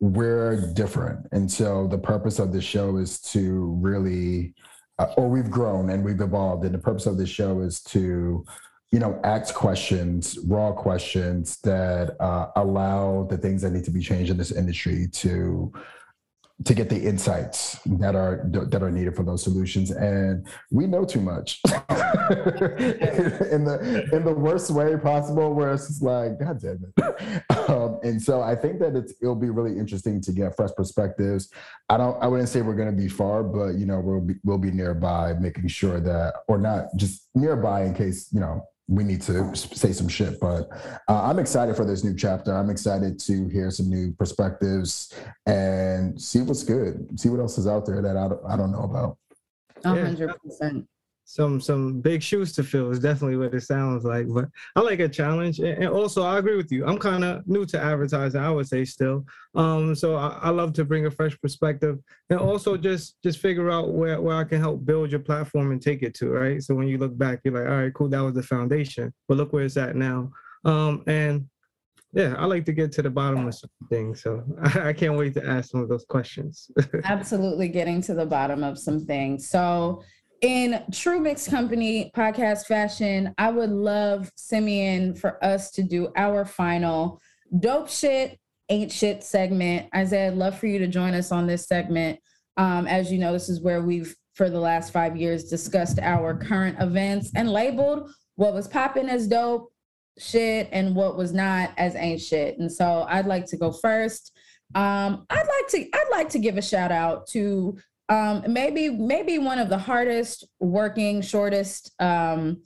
we're 0.00 0.72
different. 0.72 1.26
And 1.32 1.50
so 1.50 1.86
the 1.86 1.98
purpose 1.98 2.38
of 2.38 2.52
the 2.52 2.62
show 2.62 2.96
is 2.96 3.20
to 3.32 3.76
really, 3.80 4.54
uh, 4.98 5.12
or 5.16 5.28
we've 5.28 5.50
grown 5.50 5.90
and 5.90 6.04
we've 6.04 6.20
evolved. 6.20 6.64
And 6.64 6.74
the 6.74 6.78
purpose 6.78 7.06
of 7.06 7.18
the 7.18 7.26
show 7.26 7.60
is 7.60 7.82
to, 7.82 8.44
you 8.90 8.98
know, 8.98 9.20
ask 9.22 9.54
questions, 9.54 10.38
raw 10.46 10.72
questions 10.72 11.58
that 11.60 12.16
uh, 12.20 12.48
allow 12.56 13.26
the 13.28 13.36
things 13.36 13.62
that 13.62 13.70
need 13.70 13.84
to 13.84 13.90
be 13.90 14.00
changed 14.00 14.30
in 14.30 14.36
this 14.36 14.52
industry 14.52 15.08
to 15.12 15.72
to 16.64 16.74
get 16.74 16.88
the 16.88 17.00
insights 17.00 17.78
that 17.86 18.16
are 18.16 18.42
that 18.52 18.82
are 18.82 18.90
needed 18.90 19.14
for 19.14 19.22
those 19.22 19.42
solutions. 19.42 19.90
And 19.92 20.46
we 20.70 20.86
know 20.86 21.04
too 21.04 21.20
much. 21.20 21.60
In 21.68 23.64
the 23.64 24.08
in 24.12 24.24
the 24.24 24.34
worst 24.34 24.70
way 24.70 24.96
possible 24.96 25.54
where 25.54 25.72
it's 25.72 25.88
just 25.88 26.02
like 26.02 26.38
god 26.40 26.60
damn 26.60 26.82
it. 26.96 27.68
Um, 27.68 28.00
and 28.02 28.20
so 28.20 28.40
i 28.40 28.54
think 28.54 28.78
that 28.80 28.96
it's 28.96 29.12
it'll 29.20 29.34
be 29.34 29.50
really 29.50 29.78
interesting 29.78 30.20
to 30.22 30.32
get 30.32 30.56
fresh 30.56 30.70
perspectives. 30.76 31.50
I 31.88 31.96
don't 31.98 32.22
i 32.22 32.26
wouldn't 32.26 32.48
say 32.48 32.62
we're 32.62 32.74
going 32.74 32.94
to 32.94 33.02
be 33.02 33.08
far 33.08 33.42
but 33.42 33.74
you 33.74 33.84
know 33.84 34.00
we'll 34.00 34.20
be 34.20 34.34
we'll 34.42 34.58
be 34.58 34.70
nearby 34.70 35.34
making 35.34 35.68
sure 35.68 36.00
that 36.00 36.34
or 36.48 36.58
not 36.58 36.84
just 36.96 37.28
nearby 37.34 37.84
in 37.84 37.94
case 37.94 38.30
you 38.32 38.40
know 38.40 38.66
we 38.88 39.04
need 39.04 39.20
to 39.22 39.54
say 39.54 39.92
some 39.92 40.08
shit. 40.08 40.40
But 40.40 40.68
uh, 41.08 41.22
I'm 41.22 41.38
excited 41.38 41.76
for 41.76 41.84
this 41.84 42.02
new 42.02 42.16
chapter. 42.16 42.54
I'm 42.54 42.70
excited 42.70 43.18
to 43.20 43.48
hear 43.48 43.70
some 43.70 43.88
new 43.88 44.12
perspectives 44.12 45.14
and 45.46 46.20
see 46.20 46.40
what's 46.40 46.64
good, 46.64 47.20
see 47.20 47.28
what 47.28 47.40
else 47.40 47.58
is 47.58 47.66
out 47.66 47.84
there 47.86 48.00
that 48.00 48.16
I 48.16 48.28
don't, 48.28 48.40
I 48.48 48.56
don't 48.56 48.72
know 48.72 48.82
about. 48.82 49.18
hundred 49.84 50.34
percent 50.42 50.88
some 51.30 51.60
some 51.60 52.00
big 52.00 52.22
shoes 52.22 52.54
to 52.54 52.64
fill 52.64 52.90
is 52.90 53.00
definitely 53.00 53.36
what 53.36 53.52
it 53.52 53.60
sounds 53.60 54.02
like. 54.02 54.26
But 54.28 54.46
I 54.74 54.80
like 54.80 55.00
a 55.00 55.08
challenge, 55.10 55.58
and 55.58 55.86
also 55.86 56.22
I 56.22 56.38
agree 56.38 56.56
with 56.56 56.72
you. 56.72 56.86
I'm 56.86 56.96
kind 56.96 57.22
of 57.22 57.46
new 57.46 57.66
to 57.66 57.78
advertising, 57.78 58.40
I 58.40 58.50
would 58.50 58.66
say 58.66 58.86
still. 58.86 59.26
Um, 59.54 59.94
so 59.94 60.16
I, 60.16 60.38
I, 60.44 60.48
love 60.48 60.72
to 60.72 60.86
bring 60.86 61.04
a 61.04 61.10
fresh 61.10 61.38
perspective, 61.38 61.98
and 62.30 62.40
also 62.40 62.78
just 62.78 63.16
just 63.22 63.40
figure 63.40 63.70
out 63.70 63.92
where 63.92 64.18
where 64.22 64.36
I 64.36 64.44
can 64.44 64.58
help 64.58 64.86
build 64.86 65.10
your 65.10 65.20
platform 65.20 65.70
and 65.70 65.82
take 65.82 66.02
it 66.02 66.14
to 66.14 66.30
right. 66.30 66.62
So 66.62 66.74
when 66.74 66.88
you 66.88 66.96
look 66.96 67.16
back, 67.18 67.40
you're 67.44 67.52
like, 67.52 67.70
all 67.70 67.82
right, 67.82 67.92
cool, 67.92 68.08
that 68.08 68.20
was 68.20 68.34
the 68.34 68.42
foundation, 68.42 69.12
but 69.28 69.36
look 69.36 69.52
where 69.52 69.64
it's 69.64 69.76
at 69.76 69.96
now. 69.96 70.32
Um, 70.64 71.04
and 71.06 71.46
yeah, 72.14 72.36
I 72.38 72.46
like 72.46 72.64
to 72.64 72.72
get 72.72 72.90
to 72.92 73.02
the 73.02 73.10
bottom 73.10 73.46
of 73.46 73.54
some 73.54 73.70
things. 73.90 74.22
So 74.22 74.42
I 74.62 74.94
can't 74.94 75.18
wait 75.18 75.34
to 75.34 75.46
ask 75.46 75.72
some 75.72 75.82
of 75.82 75.90
those 75.90 76.06
questions. 76.08 76.70
Absolutely, 77.04 77.68
getting 77.68 78.00
to 78.02 78.14
the 78.14 78.24
bottom 78.24 78.64
of 78.64 78.78
some 78.78 79.04
things. 79.04 79.50
So 79.50 80.02
in 80.40 80.82
true 80.92 81.20
mixed 81.20 81.50
company 81.50 82.10
podcast 82.14 82.66
fashion, 82.66 83.34
I 83.38 83.50
would 83.50 83.70
love 83.70 84.30
Simeon 84.36 85.14
for 85.14 85.42
us 85.44 85.70
to 85.72 85.82
do 85.82 86.12
our 86.16 86.44
final 86.44 87.20
dope 87.58 87.88
shit, 87.88 88.38
ain't 88.68 88.92
shit 88.92 89.24
segment. 89.24 89.88
Isaiah, 89.94 90.28
I'd 90.28 90.34
love 90.34 90.58
for 90.58 90.66
you 90.66 90.78
to 90.78 90.86
join 90.86 91.14
us 91.14 91.32
on 91.32 91.46
this 91.46 91.66
segment. 91.66 92.20
Um, 92.56 92.86
as 92.86 93.10
you 93.10 93.18
know, 93.18 93.32
this 93.32 93.48
is 93.48 93.60
where 93.60 93.82
we've, 93.82 94.14
for 94.34 94.50
the 94.50 94.60
last 94.60 94.92
five 94.92 95.16
years, 95.16 95.44
discussed 95.44 95.98
our 96.00 96.36
current 96.36 96.80
events 96.80 97.32
and 97.34 97.50
labeled 97.50 98.10
what 98.36 98.54
was 98.54 98.68
popping 98.68 99.08
as 99.08 99.26
dope 99.26 99.72
shit 100.18 100.68
and 100.72 100.94
what 100.94 101.16
was 101.16 101.32
not 101.32 101.70
as 101.76 101.94
ain't 101.94 102.20
shit. 102.20 102.58
And 102.58 102.70
so 102.70 103.06
I'd 103.08 103.26
like 103.26 103.46
to 103.46 103.56
go 103.56 103.72
first. 103.72 104.32
Um, 104.74 105.24
I'd 105.30 105.38
like 105.38 105.68
to 105.70 105.88
I'd 105.94 106.08
like 106.10 106.28
to 106.30 106.38
give 106.38 106.58
a 106.58 106.62
shout 106.62 106.92
out 106.92 107.26
to 107.28 107.78
um, 108.08 108.44
maybe 108.48 108.88
maybe 108.88 109.38
one 109.38 109.58
of 109.58 109.68
the 109.68 109.78
hardest 109.78 110.46
working, 110.60 111.20
shortest, 111.20 111.92
um, 112.00 112.62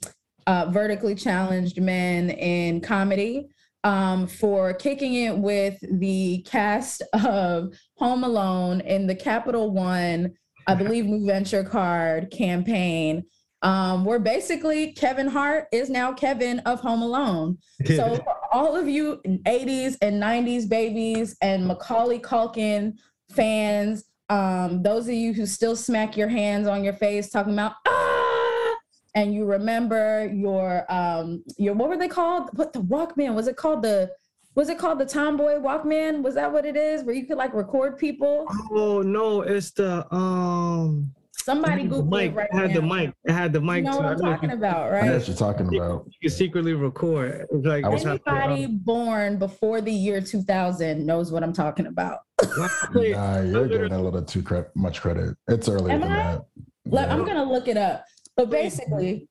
uh, 0.47 0.67
vertically 0.69 1.15
challenged 1.15 1.81
men 1.81 2.29
in 2.29 2.81
comedy 2.81 3.47
um, 3.83 4.27
for 4.27 4.73
kicking 4.73 5.15
it 5.15 5.37
with 5.37 5.77
the 5.99 6.41
cast 6.47 7.01
of 7.13 7.73
Home 7.97 8.23
Alone 8.23 8.81
in 8.81 9.07
the 9.07 9.15
Capital 9.15 9.71
One, 9.71 10.33
I 10.67 10.75
believe, 10.75 11.05
New 11.05 11.25
Venture 11.25 11.63
Card 11.63 12.31
campaign. 12.31 13.23
Um, 13.61 14.03
where 14.03 14.19
basically 14.19 14.91
Kevin 14.91 15.29
Hart 15.29 15.67
is 15.71 15.89
now 15.89 16.11
Kevin 16.11 16.59
of 16.59 16.81
Home 16.81 17.01
Alone. 17.01 17.57
So 17.87 18.21
all 18.51 18.75
of 18.75 18.89
you 18.89 19.21
80s 19.25 19.95
and 20.01 20.21
90s 20.21 20.67
babies 20.67 21.37
and 21.41 21.65
Macaulay 21.65 22.19
Culkin 22.19 22.97
fans, 23.31 24.03
um, 24.29 24.81
those 24.81 25.07
of 25.07 25.13
you 25.13 25.33
who 25.33 25.45
still 25.45 25.75
smack 25.75 26.15
your 26.15 26.29
hands 26.29 26.67
on 26.67 26.83
your 26.83 26.93
face 26.93 27.29
talking 27.29 27.53
about 27.53 27.73
ah, 27.87 28.75
and 29.15 29.33
you 29.33 29.45
remember 29.45 30.31
your 30.33 30.91
um 30.91 31.43
your 31.57 31.73
what 31.73 31.89
were 31.89 31.97
they 31.97 32.07
called? 32.07 32.49
What 32.53 32.73
the 32.73 32.81
Walkman 32.81 33.35
was 33.35 33.47
it 33.47 33.57
called 33.57 33.83
the 33.83 34.11
was 34.55 34.69
it 34.69 34.77
called 34.77 34.99
the 34.99 35.05
Tomboy 35.05 35.55
Walkman? 35.59 36.21
Was 36.21 36.35
that 36.35 36.51
what 36.51 36.65
it 36.65 36.77
is? 36.77 37.03
Where 37.03 37.15
you 37.15 37.25
could 37.25 37.37
like 37.37 37.53
record 37.53 37.97
people? 37.97 38.47
Oh 38.71 39.01
no, 39.01 39.41
it's 39.41 39.71
the 39.71 40.05
um 40.13 41.13
Somebody 41.43 41.83
Google 41.83 42.05
mic. 42.05 42.31
it 42.31 42.35
right 42.35 42.49
it 42.51 42.55
had 42.55 42.69
now. 42.69 42.75
the 42.75 42.81
mic. 42.81 43.13
It 43.25 43.31
had 43.33 43.51
the 43.51 43.59
mic. 43.59 43.83
You 43.83 43.91
know 43.91 43.97
what 43.97 44.05
I'm 44.05 44.19
talking 44.19 44.51
about, 44.51 44.91
right? 44.91 45.03
I 45.03 45.07
know 45.07 45.17
what 45.17 45.27
you're 45.27 45.35
talking 45.35 45.67
about. 45.75 46.05
You 46.05 46.29
can 46.29 46.29
secretly 46.29 46.73
record. 46.73 47.47
It's 47.51 47.65
Like 47.65 47.83
anybody 47.85 48.65
um, 48.65 48.77
born 48.77 49.37
before 49.37 49.81
the 49.81 49.91
year 49.91 50.21
2000 50.21 51.05
knows 51.05 51.33
what 51.33 51.43
I'm 51.43 51.51
talking 51.51 51.87
about. 51.87 52.19
nah, 52.55 53.41
you're 53.41 53.67
giving 53.67 53.91
a 53.91 54.01
little 54.01 54.23
too 54.23 54.41
cre- 54.41 54.61
much 54.75 55.01
credit. 55.01 55.35
It's 55.49 55.67
earlier 55.67 55.95
Am 55.95 56.01
than 56.01 56.11
I? 56.11 56.15
that. 56.15 56.45
Like, 56.85 57.07
yeah. 57.07 57.13
I'm 57.13 57.25
gonna 57.25 57.43
look 57.43 57.67
it 57.67 57.77
up. 57.77 58.05
But 58.37 58.49
basically, 58.49 59.27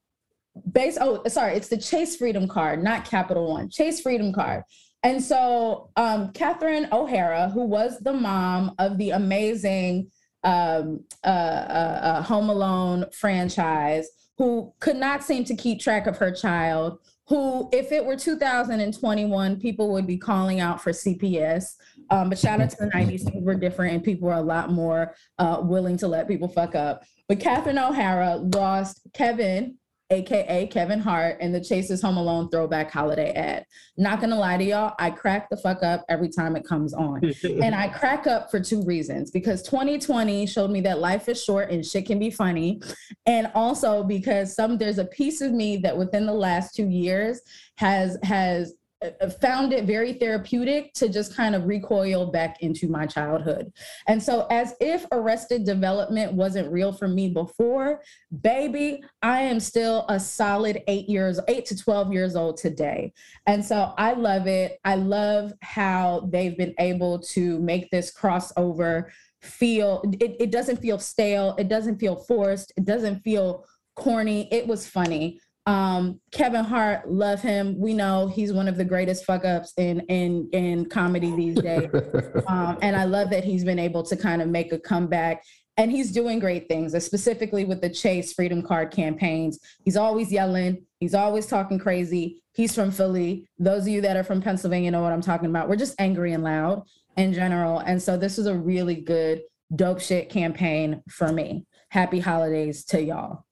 base. 0.71 0.99
Oh, 1.01 1.23
sorry, 1.29 1.55
it's 1.55 1.69
the 1.69 1.79
Chase 1.79 2.17
Freedom 2.17 2.47
Card, 2.47 2.85
not 2.85 3.07
Capital 3.07 3.49
One. 3.51 3.71
Chase 3.71 4.03
Freedom 4.03 4.35
Card. 4.35 4.65
And 5.03 5.21
so, 5.23 5.91
um, 5.97 6.31
Catherine 6.33 6.89
O'Hara, 6.93 7.49
who 7.49 7.65
was 7.65 7.99
the 8.01 8.13
mom 8.13 8.75
of 8.79 8.99
the 8.99 9.11
amazing 9.11 10.11
um, 10.45 11.05
Home 11.25 12.51
Alone 12.51 13.07
franchise 13.13 14.09
who 14.39 14.73
could 14.81 14.97
not 14.97 15.23
seem 15.23 15.45
to 15.45 15.55
keep 15.55 15.81
track 15.81 16.07
of 16.07 16.17
her 16.17 16.33
child. 16.33 16.99
Who, 17.29 17.69
if 17.73 17.93
it 17.93 18.05
were 18.05 18.17
2021, 18.17 19.61
people 19.61 19.93
would 19.93 20.07
be 20.07 20.19
calling 20.19 20.61
out 20.61 20.83
for 20.83 20.91
CPS. 20.91 21.75
Um, 22.11 22.29
but 22.29 22.39
shout 22.39 22.61
out 22.61 22.71
to 22.71 22.77
the 22.77 22.87
90s, 22.87 23.23
things 23.23 23.45
were 23.45 23.55
different 23.55 23.95
and 23.95 24.05
people 24.05 24.29
were 24.29 24.35
a 24.35 24.43
lot 24.43 24.71
more 24.71 25.15
uh, 25.39 25.61
willing 25.63 25.97
to 25.99 26.09
let 26.09 26.29
people 26.29 26.49
fuck 26.49 26.75
up. 26.75 27.05
But 27.29 27.41
Catherine 27.41 27.79
O'Hara 27.79 28.37
lost 28.37 29.01
Kevin 29.15 29.77
aka 30.13 30.67
Kevin 30.67 31.01
Hart, 31.01 31.39
and 31.41 31.55
the 31.55 31.61
Chase's 31.61 32.03
Home 32.03 32.17
Alone 32.17 32.49
throwback 32.51 32.91
holiday 32.91 33.33
ad. 33.33 33.67
Not 33.97 34.21
gonna 34.21 34.39
lie 34.39 34.57
to 34.57 34.65
y'all, 34.65 34.95
I 34.99 35.11
crack 35.11 35.49
the 35.51 35.57
fuck 35.57 35.83
up 35.83 36.05
every 36.09 36.29
time 36.29 36.57
it 36.57 36.65
comes 36.65 36.95
on. 36.95 37.23
and 37.45 37.75
I 37.75 37.89
crack 37.89 38.27
up 38.27 38.51
for 38.51 38.61
two 38.61 38.83
reasons 38.85 39.31
because 39.31 39.63
2020 39.63 40.47
showed 40.47 40.71
me 40.71 40.81
that 40.83 40.99
life 40.99 41.29
is 41.29 41.43
short 41.43 41.71
and 41.71 41.85
shit 41.85 42.07
can 42.07 42.19
be 42.19 42.31
funny. 42.31 42.81
And 43.27 43.51
also 43.55 44.03
because 44.03 44.55
some 44.55 44.79
there's 44.79 44.99
a 44.99 45.05
piece 45.05 45.41
of 45.41 45.53
me 45.53 45.77
that 45.79 45.97
within 45.97 46.27
the 46.27 46.33
last 46.33 46.75
two 46.75 46.89
years 46.89 47.41
has 47.77 48.19
has 48.23 48.75
Uh, 49.03 49.29
found 49.29 49.73
it 49.73 49.85
very 49.85 50.13
therapeutic 50.13 50.93
to 50.95 51.09
just 51.09 51.37
kind 51.37 51.55
of 51.55 51.67
recoil 51.67 52.27
back 52.27 52.63
into 52.63 52.89
my 52.89 53.07
childhood. 53.07 53.73
And 54.07 54.23
so, 54.23 54.47
as 54.51 54.75
if 54.81 55.05
arrested 55.13 55.65
development 55.65 56.33
wasn't 56.33 56.73
real 56.73 56.93
for 56.93 57.09
me 57.09 57.29
before, 57.29 58.03
baby, 58.43 59.03
I 59.23 59.41
am 59.41 59.61
still 59.61 60.05
a 60.09 60.21
solid 60.21 60.83
eight 60.87 61.09
years, 61.09 61.41
eight 61.49 61.67
to 61.67 61.77
12 61.77 62.13
years 62.13 62.37
old 62.37 62.57
today. 62.57 63.13
And 63.47 63.65
so, 63.65 63.95
I 63.99 64.13
love 64.13 64.47
it. 64.47 64.79
I 64.85 64.97
love 64.97 65.53
how 65.63 66.29
they've 66.31 66.57
been 66.57 66.75
able 66.79 67.19
to 67.21 67.59
make 67.61 67.91
this 67.91 68.13
crossover 68.13 69.07
feel, 69.41 70.03
it, 70.21 70.37
it 70.39 70.51
doesn't 70.53 70.77
feel 70.77 70.99
stale, 70.99 71.57
it 71.59 71.69
doesn't 71.69 71.99
feel 71.99 72.17
forced, 72.17 72.73
it 72.77 72.85
doesn't 72.85 73.21
feel 73.21 73.65
corny. 73.97 74.49
It 74.53 74.67
was 74.67 74.87
funny. 74.87 75.41
Um, 75.67 76.21
Kevin 76.33 76.65
Hart, 76.65 77.09
love 77.09 77.41
him. 77.41 77.79
We 77.79 77.95
know 77.95 78.27
he's 78.27 78.53
one 78.53 78.67
of 78.67 78.77
the 78.77 78.85
greatest 78.85 79.25
fuck 79.25 79.45
ups 79.45 79.73
in 79.77 80.01
in 80.09 80.49
in 80.53 80.87
comedy 80.87 81.35
these 81.35 81.57
days. 81.57 81.89
um, 82.49 82.79
and 82.83 82.97
I 82.97 83.05
love 83.05 83.31
that 83.31 83.45
he's 83.45 83.65
been 83.65 83.79
able 83.79 84.03
to 84.05 84.17
kind 84.17 84.43
of 84.43 84.49
make 84.49 84.73
a 84.73 84.79
comeback. 84.79 85.45
And 85.79 85.91
he's 85.91 86.13
doing 86.13 86.39
great 86.39 86.69
things, 86.69 86.93
specifically 87.03 87.65
with 87.65 87.81
the 87.81 87.89
Chase 87.89 88.35
Freedom 88.35 88.61
Card 88.61 88.91
campaigns. 88.91 89.59
He's 89.85 89.97
always 89.97 90.31
yelling. 90.31 90.85
He's 91.01 91.15
always 91.15 91.47
talking 91.47 91.79
crazy. 91.79 92.43
He's 92.53 92.75
from 92.75 92.91
Philly. 92.91 93.49
Those 93.59 93.83
of 93.83 93.89
you 93.89 94.03
that 94.03 94.17
are 94.17 94.25
from 94.25 94.43
Pennsylvania 94.43 94.91
know 94.91 95.01
what 95.01 95.13
I'm 95.13 95.23
talking 95.23 95.49
about. 95.49 95.71
We're 95.71 95.77
just 95.77 95.99
angry 95.99 96.35
and 96.35 96.45
loud 96.45 96.83
in 97.17 97.33
general. 97.33 97.79
And 97.79 98.03
so 98.03 98.19
this 98.19 98.39
is 98.39 98.47
a 98.47 98.55
really 98.55 98.97
good 98.97 99.43
dope 99.75 100.01
shit 100.01 100.29
campaign 100.29 101.03
for 101.09 101.33
me. 101.33 101.65
Happy 101.89 102.21
holidays 102.21 102.85
to 102.87 103.03
y'all. 103.03 103.47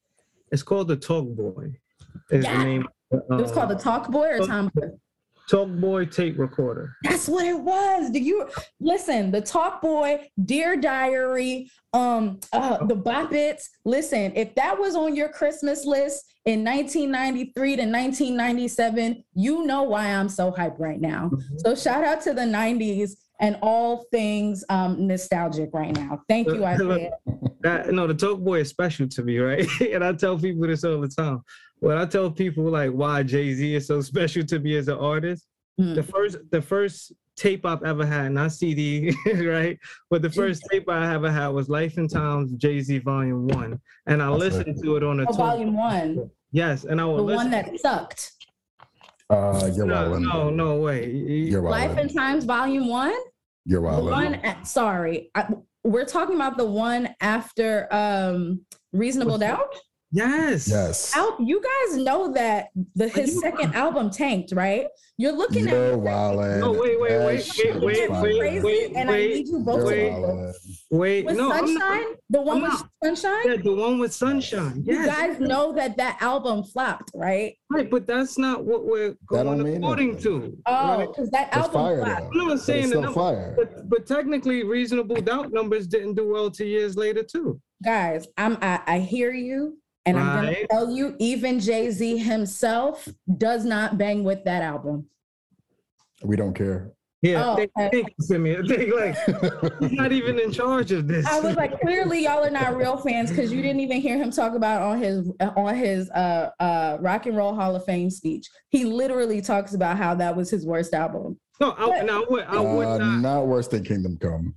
It's 0.53 0.63
called 0.63 0.89
the 0.89 0.97
Talk 0.97 1.27
Boy. 1.29 1.79
Is 2.31 2.45
Yeah. 2.45 2.59
the 2.59 2.65
name. 2.65 2.89
It 3.13 3.23
was 3.29 3.53
called 3.53 3.71
the 3.71 3.75
Talk 3.77 4.11
Boy 4.11 4.29
or 4.39 4.47
Tom 4.47 4.71
Talk 5.51 5.69
Boy 5.69 6.05
tape 6.05 6.39
recorder. 6.39 6.95
That's 7.03 7.27
what 7.27 7.45
it 7.45 7.59
was. 7.59 8.11
Do 8.11 8.21
you 8.21 8.49
listen? 8.79 9.33
The 9.33 9.41
Talk 9.41 9.83
Boy, 9.83 10.29
Dear 10.45 10.77
Diary, 10.77 11.69
um, 11.93 12.39
uh, 12.53 12.85
the 12.87 12.95
Bop 12.95 13.33
Its. 13.33 13.69
Listen, 13.85 14.33
if 14.37 14.55
that 14.55 14.79
was 14.79 14.95
on 14.95 15.17
your 15.17 15.29
Christmas 15.29 15.85
list 15.85 16.33
in 16.45 16.63
1993 16.63 17.77
to 17.77 17.83
1997, 17.83 19.25
you 19.35 19.67
know 19.67 19.83
why 19.83 20.07
I'm 20.07 20.29
so 20.29 20.53
hyped 20.53 20.79
right 20.79 21.01
now. 21.01 21.33
So 21.59 21.75
shout 21.75 22.05
out 22.05 22.21
to 22.23 22.33
the 22.33 22.43
90s 22.43 23.17
and 23.41 23.59
all 23.61 24.05
things 24.13 24.63
um, 24.69 25.07
nostalgic 25.09 25.71
right 25.73 25.97
now. 25.97 26.23
Thank 26.29 26.47
you, 26.49 26.65
Isaiah. 26.65 27.11
That, 27.63 27.91
no, 27.93 28.07
the 28.07 28.15
Talk 28.15 28.39
Boy 28.39 28.61
is 28.61 28.69
special 28.69 29.09
to 29.09 29.23
me, 29.23 29.39
right? 29.39 29.67
and 29.81 30.05
I 30.05 30.13
tell 30.13 30.39
people 30.39 30.69
this 30.69 30.85
all 30.85 31.01
the 31.01 31.09
time. 31.09 31.43
When 31.81 31.97
I 31.99 32.05
tell 32.07 32.31
people 32.31 32.65
like 32.65 32.91
why 32.91 33.23
Jay 33.23 33.53
Z 33.55 33.75
is 33.75 33.87
so 33.87 34.01
special 34.13 34.45
to 34.45 34.59
me 34.59 34.77
as 34.77 34.89
an 34.89 34.99
artist, 34.99 35.47
Mm. 35.81 35.95
the 35.95 36.03
first 36.03 36.37
the 36.51 36.61
first 36.61 37.13
tape 37.37 37.65
I've 37.65 37.83
ever 37.85 38.05
had, 38.05 38.33
not 38.33 38.53
CD, 38.53 39.15
right? 39.35 39.79
But 40.11 40.21
the 40.21 40.29
first 40.29 40.63
tape 40.71 40.91
I 40.91 41.15
ever 41.15 41.31
had 41.31 41.49
was 41.49 41.71
Life 41.71 41.97
and 41.97 42.11
Times 42.11 42.53
Jay 42.55 42.81
Z 42.81 42.99
Volume 42.99 43.47
One, 43.47 43.81
and 44.07 44.21
I 44.23 44.29
That's 44.31 44.41
listened 44.41 44.83
to 44.83 44.97
it 44.97 45.03
on 45.05 45.21
a 45.21 45.23
Oh, 45.23 45.27
talk. 45.27 45.37
volume 45.37 45.75
one, 45.75 46.31
Yes, 46.53 46.85
and 46.85 47.01
I 47.01 47.05
was 47.07 47.19
the 47.21 47.23
would 47.23 47.37
one 47.37 47.51
that 47.53 47.81
sucked. 47.81 48.33
Uh, 49.31 49.71
you're 49.75 49.87
no, 49.87 49.95
wildin'. 50.11 50.23
no, 50.23 50.51
no 50.51 50.77
way. 50.77 51.09
You're 51.11 51.63
Life 51.63 51.97
and 51.97 52.13
Times, 52.15 52.45
volume 52.45 52.89
one. 52.89 53.15
You're 53.65 53.81
The 53.81 54.03
one, 54.03 54.35
a- 54.35 54.59
sorry, 54.67 55.31
I, 55.35 55.47
we're 55.85 56.05
talking 56.05 56.35
about 56.35 56.59
the 56.59 56.67
one 56.67 57.15
after 57.23 57.87
um, 57.91 58.67
Reasonable 58.93 59.39
What's 59.39 59.45
that? 59.45 59.61
Doubt. 60.15 60.29
Yes. 60.29 60.69
Yes. 60.69 61.17
Al- 61.17 61.37
you 61.41 61.61
guys 61.63 61.97
know 61.99 62.33
that 62.33 62.69
the 62.97 63.09
his 63.09 63.35
you- 63.35 63.41
second 63.41 63.75
album 63.75 64.11
tanked, 64.11 64.53
right? 64.53 64.87
You're 65.19 65.33
looking 65.33 65.69
You're 65.69 65.93
at 65.93 65.99
wildin'. 65.99 66.61
No, 66.61 66.75
oh, 66.75 66.81
wait, 66.81 66.99
wait, 66.99 67.09
That 67.11 67.27
wait, 67.27 67.45
shit 67.45 67.75
wait, 67.75 67.85
was 67.85 67.85
wait, 67.99 68.09
fire. 68.09 68.23
wait, 68.23 68.39
crazy, 68.39 68.65
wait, 68.65 68.97
I 68.97 69.05
need 69.05 69.49
you 69.49 69.59
both 69.59 69.77
You're 69.93 70.11
to 70.11 70.17
wait. 70.17 70.55
Wait, 70.91 71.25
with 71.27 71.37
no, 71.37 71.51
Sunshine, 71.51 71.77
not. 71.79 72.17
the 72.31 72.41
one 72.41 72.57
I'm 72.57 72.63
with 72.63 72.71
not. 72.73 72.89
Sunshine. 73.05 73.41
Yeah, 73.45 73.57
the 73.63 73.75
one 73.75 73.99
with 73.99 74.15
Sunshine. 74.15 74.83
You 74.87 75.05
guys 75.05 75.39
know 75.39 75.73
that 75.75 75.99
that 75.99 76.17
album 76.23 76.65
flopped, 76.65 77.11
right? 77.15 77.55
Right, 77.71 77.91
but 77.91 78.07
that's 78.07 78.39
not 78.39 78.65
what 78.65 78.87
we're 78.87 79.15
going 79.27 79.63
mean 79.63 79.77
according 79.85 80.13
nothing. 80.15 80.23
to. 80.23 80.59
Oh, 80.65 80.97
right? 80.99 81.09
because 81.09 81.31
that 81.33 81.49
It's 81.49 81.57
album 81.59 81.73
fire 81.75 82.05
flopped. 82.05 82.21
though. 82.23 82.41
I'm 82.41 82.47
not 82.49 82.49
But 82.55 82.61
saying 82.63 82.79
it's 82.85 82.87
the 82.87 82.91
still 82.93 83.03
number- 83.03 83.21
fire. 83.21 83.55
But 83.59 83.89
but 83.91 84.07
technically, 84.07 84.65
reasonable 84.65 85.17
doubt 85.17 85.53
numbers 85.53 85.87
didn't 85.87 86.15
do 86.15 86.29
well 86.33 86.51
two 86.51 86.67
years 86.67 86.97
later 86.97 87.23
too. 87.23 87.61
Guys, 87.85 88.27
I'm 88.39 88.57
I, 88.63 88.81
I 88.87 88.99
hear 89.01 89.33
you, 89.33 89.77
and 90.11 90.19
I'm 90.19 90.45
gonna 90.45 90.67
tell 90.69 90.91
you, 90.91 91.17
even 91.19 91.61
Jay 91.61 91.91
Z 91.91 92.19
himself 92.19 93.09
does 93.39 93.65
not 93.65 93.99
bang 93.99 94.25
with 94.25 94.45
that 94.45 94.63
album. 94.63 95.07
We 96.23 96.37
don't 96.37 96.55
care. 96.55 96.93
Yeah, 97.23 97.51
Oh, 97.51 97.57
thank, 97.57 97.71
okay. 97.79 97.89
thank 97.93 98.09
you, 98.19 98.25
Simeon. 98.25 98.67
Think 98.67 98.95
like 98.95 99.15
he's 99.81 99.93
not 99.93 100.11
even 100.11 100.39
in 100.39 100.51
charge 100.51 100.91
of 100.91 101.07
this. 101.07 101.27
I 101.27 101.39
was 101.41 101.55
like, 101.55 101.79
clearly 101.81 102.23
y'all 102.25 102.43
are 102.43 102.51
not 102.51 102.77
real 102.77 102.97
fans 102.97 103.29
because 103.29 103.53
you 103.53 103.61
didn't 103.61 103.81
even 103.81 104.01
hear 104.01 104.17
him 104.17 104.31
talk 104.31 104.55
about 104.55 104.81
on 104.81 104.99
his 105.03 105.31
on 105.55 105.75
his 105.77 106.09
uh 106.13 106.49
uh 106.61 106.97
Rock 107.01 107.27
and 107.27 107.37
Roll 107.37 107.55
Hall 107.55 107.77
of 107.77 107.85
Fame 107.85 108.09
speech. 108.09 108.49
He 108.71 108.85
literally 108.85 109.43
talks 109.43 109.75
about 109.75 109.99
how 109.99 110.15
that 110.15 110.35
was 110.35 110.49
his 110.49 110.65
worst 110.65 110.95
album. 110.95 111.39
no, 111.61 111.75
I, 111.77 112.03
no, 112.05 112.23
I 112.23 112.27
would, 112.31 112.45
I 112.45 112.61
would 112.61 112.87
Uh, 112.87 112.99
not. 112.99 113.21
not 113.21 113.47
worse 113.47 113.69
than 113.69 113.85
Kingdom 113.85 114.17
Come. 114.17 114.55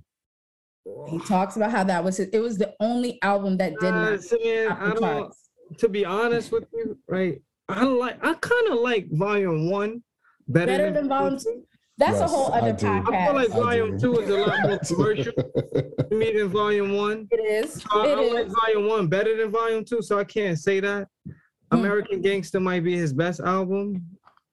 He 1.08 1.18
talks 1.20 1.56
about 1.56 1.70
how 1.70 1.84
that 1.84 2.02
was 2.02 2.16
his, 2.16 2.28
it 2.32 2.40
was 2.40 2.56
the 2.56 2.72
only 2.80 3.18
album 3.22 3.58
that 3.58 3.72
did 3.78 3.92
Uh, 3.92 4.10
not 4.12 4.22
Simeon, 4.22 4.68
I 4.72 4.88
don't. 4.90 5.00
charts. 5.00 5.43
To 5.78 5.88
be 5.88 6.04
honest 6.04 6.52
with 6.52 6.66
you, 6.72 6.98
right? 7.08 7.40
I 7.68 7.84
like. 7.84 8.18
I 8.24 8.34
kind 8.34 8.68
of 8.68 8.78
like 8.80 9.08
Volume 9.10 9.70
One 9.70 10.02
better, 10.48 10.66
Better 10.66 10.92
than 10.92 11.08
Volume 11.08 11.38
Two. 11.38 11.62
That's 11.96 12.18
a 12.20 12.26
whole 12.26 12.52
other 12.52 12.72
do. 12.72 12.86
podcast. 12.86 13.14
I 13.14 13.24
feel 13.26 13.34
like 13.34 13.50
I 13.50 13.54
Volume 13.54 13.96
do. 13.96 14.14
Two 14.14 14.20
is 14.20 14.28
a 14.30 14.36
lot 14.38 14.62
more 14.68 14.78
commercial 14.78 15.32
to 15.32 16.06
me 16.10 16.32
than 16.32 16.48
Volume 16.48 16.92
One. 16.94 17.28
it 17.30 17.36
is. 17.64 17.84
I, 17.92 18.00
I 18.00 18.06
It 18.08 18.32
like. 18.34 18.48
Volume 18.48 18.88
One 18.88 19.06
better 19.08 19.36
than 19.36 19.50
Volume 19.50 19.84
Two, 19.84 20.02
so 20.02 20.18
I 20.18 20.24
can't 20.24 20.58
say 20.58 20.80
that. 20.80 21.08
Hmm. 21.26 21.32
American 21.78 22.20
Gangster 22.20 22.60
might 22.60 22.84
be 22.84 22.96
his 22.96 23.12
best 23.12 23.40
album, 23.40 24.04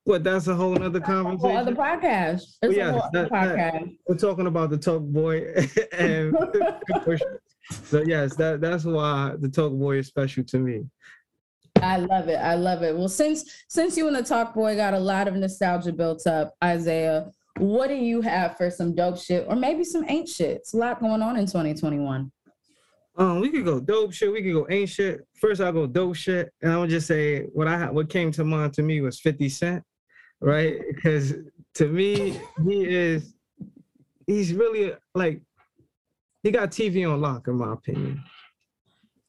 but 0.06 0.24
that's 0.24 0.48
a 0.48 0.56
whole 0.56 0.74
nother 0.76 1.00
A 1.00 1.06
whole 1.06 1.58
other 1.58 1.76
conversation. 1.76 1.76
podcast. 1.76 2.44
It's 2.62 2.76
yeah, 2.78 2.90
a 2.90 2.92
whole 2.94 3.02
other 3.02 3.24
that- 3.24 3.32
that- 3.32 3.74
podcast. 3.74 3.98
We're 4.08 4.16
talking 4.18 4.48
about 4.48 4.70
the 4.70 4.78
Talk 4.78 5.02
Boy, 5.04 5.54
and 5.92 6.34
so 7.72 8.04
yes, 8.06 8.36
that 8.36 8.62
that's 8.62 8.84
why 8.84 9.34
the 9.40 9.50
Talk 9.50 9.74
Boy 9.74 9.98
is 9.98 10.08
special 10.08 10.44
to 10.46 10.60
me. 10.60 10.84
I 11.82 11.98
love 11.98 12.28
it. 12.28 12.38
I 12.38 12.56
love 12.56 12.84
it. 12.84 12.96
Well, 12.96 13.10
since 13.10 13.66
since 13.68 13.98
you 13.98 14.08
and 14.08 14.16
the 14.16 14.24
Talk 14.24 14.54
Boy 14.54 14.76
got 14.76 14.94
a 14.94 15.00
lot 15.00 15.28
of 15.28 15.36
nostalgia 15.36 15.92
built 15.92 16.26
up, 16.28 16.54
Isaiah, 16.64 17.32
what 17.58 17.88
do 17.88 17.96
you 17.96 18.22
have 18.22 18.58
for 18.58 18.70
some 18.70 18.96
dope 18.96 19.18
shit 19.18 19.46
or 19.48 19.56
maybe 19.56 19.84
some 19.84 20.06
ain't 20.08 20.30
shit? 20.30 20.58
It's 20.58 20.74
a 20.74 20.78
lot 20.78 21.00
going 21.00 21.22
on 21.22 21.38
in 21.38 21.46
2021. 21.46 22.32
Um, 23.18 23.40
we 23.42 23.50
could 23.50 23.66
go 23.66 23.80
dope 23.80 24.14
shit. 24.14 24.32
We 24.32 24.42
could 24.42 24.54
go 24.54 24.68
ain't 24.70 24.90
shit. 24.90 25.22
First, 25.40 25.62
I'll 25.62 25.74
go 25.74 25.86
dope 25.86 26.16
shit, 26.16 26.52
and 26.62 26.72
I 26.72 26.78
would 26.78 26.90
just 26.90 27.08
say 27.08 27.42
what 27.54 27.68
I 27.68 27.90
what 27.90 28.10
came 28.10 28.32
to 28.34 28.44
mind 28.44 28.74
to 28.76 28.84
me 28.84 29.02
was 29.02 29.20
Fifty 29.20 29.50
Cent, 29.50 29.84
right? 30.40 30.80
Because 30.94 31.34
to 31.76 31.88
me, 31.88 32.40
he 32.66 32.86
is 32.86 33.34
he's 34.28 34.54
really 34.54 34.94
like 35.14 35.42
he 36.44 36.52
got 36.52 36.72
TV 36.72 37.10
on 37.12 37.22
lock, 37.22 37.48
in 37.48 37.56
my 37.56 37.74
opinion. 37.74 38.24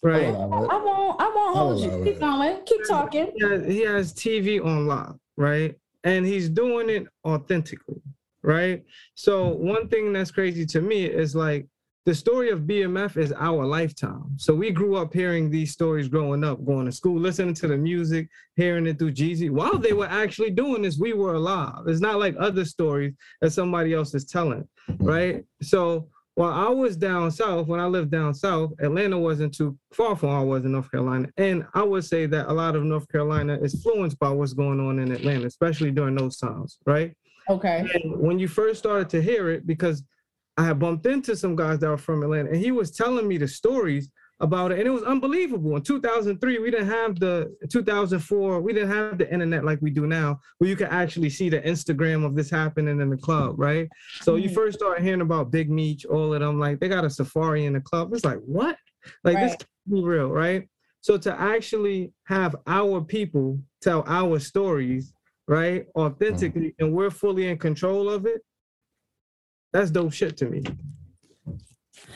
Right? 0.03 0.27
I 0.27 0.31
love 0.31 0.65
it. 0.65 0.71
I 0.71 0.77
won't. 0.79 1.21
I 1.21 1.33
won't 1.35 1.57
I 1.57 1.59
hold 1.59 1.81
you. 1.81 2.05
Keep 2.05 2.21
going. 2.21 2.65
Keep 2.65 2.89
talking. 2.89 3.33
He 3.37 3.45
has, 3.49 3.67
he 3.67 3.81
has 3.83 4.13
TV 4.13 4.65
on 4.65 4.87
lock, 4.87 5.17
right? 5.37 5.77
And 6.05 6.27
he's 6.27 6.49
doing 6.49 6.91
it 6.91 7.07
authentically, 7.25 8.03
right? 8.43 8.83
So 9.15 9.49
one 9.49 9.89
thing 9.89 10.13
that's 10.13 10.33
crazy 10.33 10.67
to 10.67 10.81
me 10.81 11.05
is 11.05 11.37
like 11.37 11.69
the 12.05 12.15
story 12.15 12.51
of 12.51 12.63
BMF 12.63 13.17
is 13.17 13.33
our 13.39 13.65
lifetime. 13.65 14.35
So 14.37 14.53
we 14.53 14.73
grew 14.73 14.97
up 14.97 15.15
hearing 15.15 15.51
these 15.51 15.71
stories 15.71 16.09
growing 16.09 16.43
up, 16.43 16.65
going 16.65 16.87
to 16.87 16.93
school, 16.93 17.21
listening 17.21 17.55
to 17.55 17.69
the 17.69 17.77
music, 17.77 18.29
hearing 18.57 18.89
it 18.89 18.99
through 18.99 19.13
Jeezy. 19.13 19.51
While 19.51 19.79
they 19.79 19.93
were 19.93 20.09
actually 20.09 20.51
doing 20.51 20.83
this, 20.83 20.99
we 20.99 21.13
were 21.13 21.35
alive. 21.35 21.85
It's 21.87 22.01
not 22.01 22.19
like 22.19 22.35
other 22.41 22.65
stories 22.65 23.15
that 23.41 23.53
somebody 23.53 23.95
else 23.95 24.15
is 24.15 24.25
telling, 24.25 24.67
right? 24.99 25.45
So 25.63 26.09
while 26.35 26.53
I 26.53 26.71
was 26.71 26.97
down 26.97 27.31
south, 27.31 27.67
when 27.67 27.79
I 27.79 27.87
lived 27.87 28.11
down 28.11 28.33
south, 28.33 28.73
Atlanta 28.81 29.19
wasn't 29.19 29.55
too 29.55 29.77
far 29.93 30.17
from 30.17 30.31
where 30.31 30.39
I 30.39 30.43
was 30.43 30.65
in 30.65 30.73
North 30.73 30.91
Carolina. 30.91 31.29
And 31.37 31.67
I 31.75 31.83
would 31.83 32.05
say 32.05 32.25
that 32.27 32.49
a 32.49 32.53
lot 32.53 32.75
of 32.75 32.85
North 32.85 33.07
Carolina 33.09 33.59
is 33.61 33.75
influenced 33.75 34.19
by 34.19 34.31
what's 34.31 34.55
going 34.55 34.81
on 34.81 34.99
in 34.99 35.13
Atlanta, 35.13 35.47
especially 35.47 35.91
during 35.91 36.15
those 36.15 36.39
times, 36.39 36.79
right? 36.87 37.15
Okay. 37.51 37.87
And 37.95 38.19
when 38.19 38.39
you 38.39 38.49
first 38.49 38.79
started 38.79 39.11
to 39.11 39.21
hear 39.21 39.51
it, 39.51 39.67
because 39.67 40.05
I 40.57 40.65
had 40.65 40.79
bumped 40.79 41.05
into 41.07 41.37
some 41.37 41.55
guys 41.55 41.81
that 41.81 41.89
were 41.89 41.99
from 41.99 42.23
Atlanta, 42.23 42.51
and 42.51 42.59
he 42.59 42.73
was 42.73 42.91
telling 42.93 43.29
me 43.29 43.37
the 43.37 43.49
stories 43.49 44.09
about 44.43 44.73
it, 44.73 44.79
and 44.81 44.87
it 44.89 44.91
was 44.91 45.05
unbelievable. 45.05 45.77
In 45.77 45.83
2003, 45.83 46.59
we 46.59 46.71
didn't 46.71 46.89
have 46.89 47.19
the 47.19 47.55
2004, 47.71 48.61
we 48.61 48.73
didn't 48.73 48.91
have 48.91 49.17
the 49.17 49.33
internet 49.33 49.65
like 49.65 49.79
we 49.81 49.91
do 49.91 50.07
now, 50.07 50.39
where 50.59 50.69
you 50.69 50.75
can 50.77 50.89
actually 50.89 51.31
see 51.31 51.49
the 51.49 51.61
Instagram 51.61 52.25
of 52.27 52.35
this 52.35 52.51
happening 52.51 53.01
in 53.01 53.09
the 53.09 53.17
club, 53.17 53.55
right? 53.59 53.89
So 54.21 54.35
you 54.35 54.51
Mhm. 54.51 54.55
first 54.55 54.79
start 54.81 55.01
hearing 55.01 55.21
about 55.21 55.53
Big 55.53 55.71
Meech, 55.71 56.05
all 56.05 56.35
of 56.35 56.41
them, 56.41 56.59
like 56.59 56.81
they 56.81 56.89
got 56.89 57.05
a 57.05 57.11
safari 57.11 57.65
in 57.67 57.73
the 57.75 57.81
club. 57.81 58.13
It's 58.13 58.25
like 58.25 58.41
what? 58.41 58.77
Like 59.23 59.39
this 59.39 59.53
Right. 59.53 59.59
can't 59.61 59.95
be 59.95 60.03
real, 60.05 60.31
right? 60.31 60.69
So 61.01 61.17
to 61.19 61.41
actually 61.41 62.13
have 62.25 62.57
our 62.67 63.01
people 63.01 63.61
tell 63.81 64.03
our 64.07 64.41
stories, 64.41 65.15
right, 65.47 65.87
authentically, 65.97 66.75
and 66.81 66.93
we're 66.93 67.11
fully 67.11 67.47
in 67.49 67.59
control 67.59 68.11
of 68.11 68.27
it, 68.27 68.43
that's 69.73 69.91
dope 69.93 70.13
shit 70.13 70.37
to 70.39 70.47
me. 70.51 70.63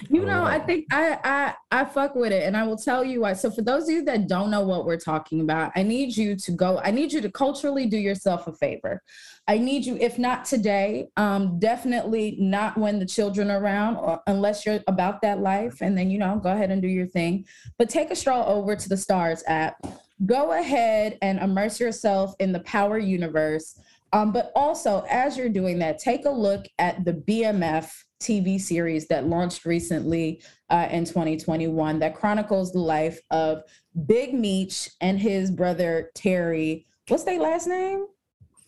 You 0.08 0.24
know, 0.24 0.44
I 0.44 0.58
think 0.58 0.86
I 0.92 1.18
I 1.24 1.80
I 1.80 1.84
fuck 1.84 2.14
with 2.14 2.32
it, 2.32 2.42
and 2.44 2.56
I 2.56 2.64
will 2.64 2.76
tell 2.76 3.04
you 3.04 3.22
why. 3.22 3.32
So, 3.32 3.50
for 3.50 3.62
those 3.62 3.84
of 3.84 3.90
you 3.90 4.04
that 4.04 4.28
don't 4.28 4.50
know 4.50 4.62
what 4.62 4.84
we're 4.84 4.98
talking 4.98 5.40
about, 5.40 5.72
I 5.74 5.82
need 5.82 6.16
you 6.16 6.36
to 6.36 6.52
go. 6.52 6.80
I 6.84 6.90
need 6.90 7.12
you 7.12 7.20
to 7.20 7.30
culturally 7.30 7.86
do 7.86 7.96
yourself 7.96 8.46
a 8.46 8.52
favor. 8.52 9.02
I 9.48 9.58
need 9.58 9.86
you, 9.86 9.96
if 10.00 10.18
not 10.18 10.44
today, 10.44 11.08
um, 11.16 11.58
definitely 11.58 12.36
not 12.40 12.76
when 12.76 12.98
the 12.98 13.06
children 13.06 13.50
are 13.50 13.60
around, 13.60 13.96
or 13.96 14.20
unless 14.26 14.66
you're 14.66 14.80
about 14.86 15.22
that 15.22 15.40
life, 15.40 15.78
and 15.80 15.96
then 15.96 16.10
you 16.10 16.18
know, 16.18 16.38
go 16.42 16.50
ahead 16.50 16.70
and 16.70 16.82
do 16.82 16.88
your 16.88 17.06
thing. 17.06 17.46
But 17.78 17.88
take 17.88 18.10
a 18.10 18.16
stroll 18.16 18.44
over 18.46 18.76
to 18.76 18.88
the 18.88 18.96
Starz 18.96 19.42
app. 19.46 19.76
Go 20.24 20.52
ahead 20.52 21.18
and 21.22 21.38
immerse 21.38 21.78
yourself 21.78 22.34
in 22.38 22.52
the 22.52 22.60
Power 22.60 22.98
universe. 22.98 23.78
Um, 24.12 24.32
but 24.32 24.50
also, 24.54 25.04
as 25.10 25.36
you're 25.36 25.48
doing 25.48 25.78
that, 25.80 25.98
take 25.98 26.24
a 26.24 26.30
look 26.30 26.66
at 26.78 27.04
the 27.04 27.12
BMF 27.12 27.90
TV 28.20 28.60
series 28.60 29.06
that 29.08 29.26
launched 29.26 29.64
recently 29.64 30.42
uh, 30.70 30.88
in 30.90 31.04
2021 31.04 31.98
that 31.98 32.14
chronicles 32.14 32.72
the 32.72 32.78
life 32.78 33.20
of 33.30 33.62
Big 34.06 34.34
Meech 34.34 34.90
and 35.00 35.18
his 35.18 35.50
brother 35.50 36.10
Terry. 36.14 36.86
What's 37.08 37.24
their 37.24 37.40
last 37.40 37.66
name? 37.66 38.06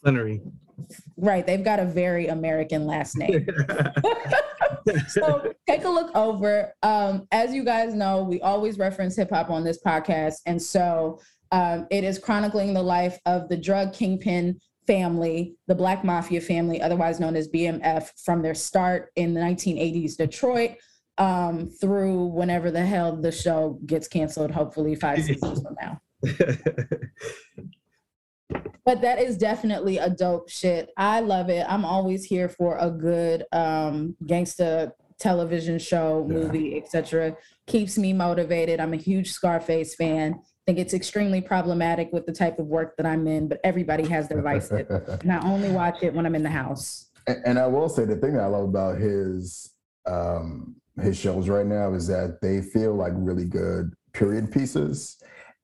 Flenory. 0.04 0.40
Right, 1.16 1.44
they've 1.46 1.64
got 1.64 1.80
a 1.80 1.84
very 1.84 2.28
American 2.28 2.86
last 2.86 3.16
name. 3.16 3.46
so 5.08 5.52
take 5.66 5.84
a 5.84 5.88
look 5.88 6.14
over. 6.14 6.72
Um, 6.82 7.26
as 7.32 7.52
you 7.52 7.64
guys 7.64 7.94
know, 7.94 8.22
we 8.22 8.40
always 8.40 8.78
reference 8.78 9.16
hip 9.16 9.30
hop 9.30 9.50
on 9.50 9.64
this 9.64 9.80
podcast, 9.84 10.36
and 10.46 10.60
so 10.60 11.20
um, 11.50 11.86
it 11.90 12.04
is 12.04 12.18
chronicling 12.18 12.74
the 12.74 12.82
life 12.82 13.18
of 13.26 13.48
the 13.48 13.56
drug 13.56 13.92
kingpin 13.92 14.60
family, 14.88 15.54
the 15.66 15.74
Black 15.74 16.02
Mafia 16.02 16.40
family, 16.40 16.80
otherwise 16.80 17.20
known 17.20 17.36
as 17.36 17.46
BMF, 17.48 18.10
from 18.24 18.42
their 18.42 18.54
start 18.54 19.12
in 19.14 19.34
the 19.34 19.40
1980s 19.40 20.16
Detroit 20.16 20.72
um, 21.18 21.68
through 21.68 22.26
whenever 22.28 22.70
the 22.70 22.84
hell 22.84 23.14
the 23.14 23.30
show 23.30 23.78
gets 23.84 24.08
canceled, 24.08 24.50
hopefully 24.50 24.94
five 24.94 25.22
seasons 25.24 25.62
from 25.62 25.76
now. 25.80 26.00
but 28.84 29.02
that 29.02 29.20
is 29.20 29.36
definitely 29.36 29.98
a 29.98 30.08
dope 30.08 30.48
shit. 30.48 30.88
I 30.96 31.20
love 31.20 31.50
it. 31.50 31.66
I'm 31.68 31.84
always 31.84 32.24
here 32.24 32.48
for 32.48 32.78
a 32.78 32.90
good 32.90 33.44
um, 33.52 34.16
gangsta 34.24 34.92
television 35.20 35.78
show, 35.78 36.24
movie, 36.26 36.70
yeah. 36.70 36.78
etc. 36.78 37.36
Keeps 37.66 37.98
me 37.98 38.14
motivated. 38.14 38.80
I'm 38.80 38.94
a 38.94 38.98
huge 38.98 39.32
Scarface 39.32 39.94
fan 39.94 40.40
think 40.68 40.78
it's 40.78 40.92
extremely 40.92 41.40
problematic 41.40 42.12
with 42.12 42.26
the 42.26 42.32
type 42.32 42.58
of 42.58 42.66
work 42.66 42.94
that 42.98 43.06
I'm 43.06 43.26
in, 43.26 43.48
but 43.48 43.58
everybody 43.64 44.06
has 44.08 44.28
their 44.28 44.42
vices. 44.42 44.86
and 45.22 45.32
I 45.32 45.40
only 45.42 45.70
watch 45.70 46.02
it 46.02 46.12
when 46.12 46.26
I'm 46.26 46.34
in 46.34 46.42
the 46.42 46.50
house. 46.50 47.06
And, 47.26 47.38
and 47.46 47.58
I 47.58 47.66
will 47.66 47.88
say 47.88 48.04
the 48.04 48.16
thing 48.16 48.38
I 48.38 48.44
love 48.44 48.64
about 48.64 48.98
his 48.98 49.72
um, 50.06 50.76
his 51.00 51.16
shows 51.16 51.48
right 51.48 51.64
now 51.64 51.94
is 51.94 52.06
that 52.08 52.40
they 52.42 52.60
feel 52.60 52.94
like 52.94 53.12
really 53.16 53.46
good 53.46 53.94
period 54.12 54.52
pieces. 54.52 55.16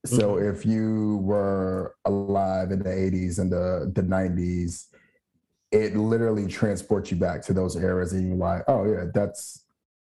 So 0.07 0.37
mm-hmm. 0.37 0.57
if 0.57 0.65
you 0.65 1.19
were 1.19 1.97
alive 2.07 2.71
in 2.71 2.79
the 2.79 2.89
80s 2.89 3.39
and 3.39 3.53
the, 3.53 3.93
the 3.95 4.03
90s, 4.03 4.87
it 5.71 5.97
literally 5.97 6.47
transports 6.47 7.11
you 7.11 7.19
back 7.19 7.43
to 7.43 7.53
those 7.53 7.77
eras 7.77 8.15
and 8.15 8.27
you're 8.27 8.37
like, 8.39 8.63
oh 8.69 8.85
yeah, 8.85 9.05
that's 9.13 9.64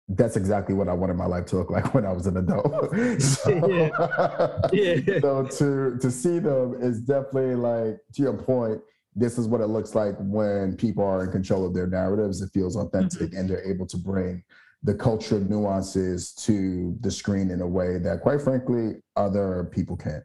that's 0.08 0.36
exactly 0.36 0.74
what 0.74 0.88
I 0.88 0.92
wanted 0.92 1.14
my 1.14 1.26
life 1.26 1.46
to 1.46 1.56
look 1.56 1.70
like 1.70 1.92
when 1.94 2.06
I 2.06 2.12
was 2.12 2.26
an 2.26 2.36
adult. 2.36 2.94
so, 3.20 3.50
yeah. 3.68 3.90
yeah. 4.72 5.18
so 5.20 5.46
to 5.46 5.98
to 5.98 6.10
see 6.10 6.38
them 6.38 6.76
is 6.80 7.00
definitely 7.00 7.54
like 7.56 7.98
to 8.14 8.22
your 8.22 8.34
point. 8.34 8.80
This 9.18 9.38
is 9.38 9.48
what 9.48 9.62
it 9.62 9.68
looks 9.68 9.94
like 9.94 10.14
when 10.18 10.76
people 10.76 11.02
are 11.02 11.24
in 11.24 11.32
control 11.32 11.66
of 11.66 11.72
their 11.72 11.86
narratives. 11.86 12.42
It 12.42 12.50
feels 12.52 12.76
authentic, 12.76 13.30
mm-hmm. 13.30 13.36
and 13.36 13.48
they're 13.48 13.64
able 13.64 13.86
to 13.86 13.96
bring 13.96 14.44
the 14.82 14.94
cultural 14.94 15.40
nuances 15.40 16.32
to 16.32 16.96
the 17.00 17.10
screen 17.10 17.50
in 17.50 17.62
a 17.62 17.66
way 17.66 17.98
that, 17.98 18.20
quite 18.20 18.42
frankly, 18.42 18.96
other 19.16 19.70
people 19.72 19.96
can't. 19.96 20.22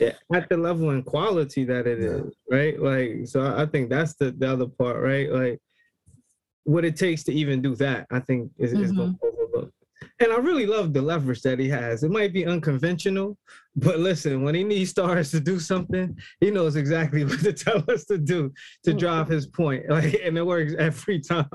Yeah, 0.00 0.12
at 0.32 0.48
the 0.48 0.56
level 0.56 0.90
and 0.90 1.04
quality 1.04 1.64
that 1.64 1.86
it 1.86 2.00
yeah. 2.00 2.24
is, 2.24 2.34
right? 2.50 2.80
Like, 2.80 3.26
so 3.26 3.54
I 3.56 3.66
think 3.66 3.90
that's 3.90 4.14
the, 4.14 4.30
the 4.30 4.50
other 4.50 4.66
part, 4.66 5.02
right? 5.02 5.30
Like, 5.30 5.60
what 6.66 6.84
it 6.84 6.96
takes 6.96 7.22
to 7.24 7.32
even 7.32 7.62
do 7.62 7.74
that, 7.76 8.06
I 8.10 8.20
think 8.20 8.50
is, 8.58 8.72
mm-hmm. 8.72 8.82
is 8.84 8.92
going 8.92 9.14
to 9.14 9.26
overlook. 9.26 9.72
And 10.20 10.32
I 10.32 10.36
really 10.36 10.66
love 10.66 10.92
the 10.92 11.00
leverage 11.00 11.42
that 11.42 11.58
he 11.58 11.68
has. 11.68 12.02
It 12.02 12.10
might 12.10 12.32
be 12.32 12.44
unconventional, 12.44 13.38
but 13.76 14.00
listen, 14.00 14.42
when 14.42 14.54
he 14.54 14.64
needs 14.64 14.92
Starz 14.92 15.30
to 15.30 15.40
do 15.40 15.60
something, 15.60 16.18
he 16.40 16.50
knows 16.50 16.76
exactly 16.76 17.24
what 17.26 17.40
to 17.40 17.52
tell 17.52 17.82
us 17.88 18.04
to 18.06 18.18
do 18.18 18.52
to 18.84 18.90
mm-hmm. 18.90 18.98
drive 18.98 19.28
his 19.28 19.46
point. 19.46 19.84
Like, 19.96 20.20
and 20.22 20.36
it 20.36 20.44
works 20.44 20.74
every 20.78 21.20
time. 21.20 21.48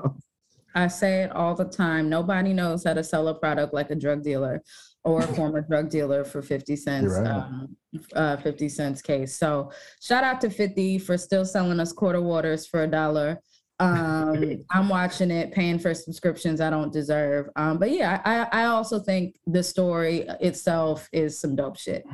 I 0.74 0.88
say 0.88 1.24
it 1.24 1.32
all 1.34 1.54
the 1.54 1.66
time. 1.66 2.10
Nobody 2.10 2.54
knows 2.54 2.86
how 2.86 2.94
to 2.94 3.04
sell 3.04 3.28
a 3.28 3.36
product 3.36 3.74
like 3.74 3.92
a 3.92 3.96
drug 3.96 4.24
dealer 4.24 4.64
or 5.04 5.20
a 5.20 5.28
former 5.28 5.62
drug 5.70 5.90
dealer 5.90 6.24
for 6.24 6.42
50 6.42 6.76
cents, 6.78 7.14
right. 7.14 7.28
um, 7.28 7.76
uh, 8.16 8.38
50 8.38 8.70
cents 8.70 9.02
case. 9.02 9.38
So 9.38 9.72
shout 10.02 10.24
out 10.24 10.40
to 10.42 10.50
50 10.50 11.00
for 11.00 11.18
still 11.18 11.46
selling 11.46 11.80
us 11.82 11.92
quarter 11.92 12.22
waters 12.22 12.66
for 12.66 12.84
a 12.84 12.88
dollar. 12.88 13.42
Um, 13.82 14.64
I'm 14.72 14.90
watching 14.90 15.32
it, 15.32 15.52
paying 15.52 15.80
for 15.80 15.94
subscriptions 15.94 16.62
I 16.62 16.70
don't 16.70 16.94
deserve. 16.94 17.50
Um, 17.56 17.78
but 17.78 17.92
yeah, 17.92 18.22
I, 18.24 18.62
I 18.64 18.66
also 18.66 19.00
think 19.00 19.40
the 19.48 19.64
story 19.64 20.28
itself 20.40 21.10
is 21.12 21.40
some 21.40 21.56
dope 21.56 21.78
shit. 21.78 22.06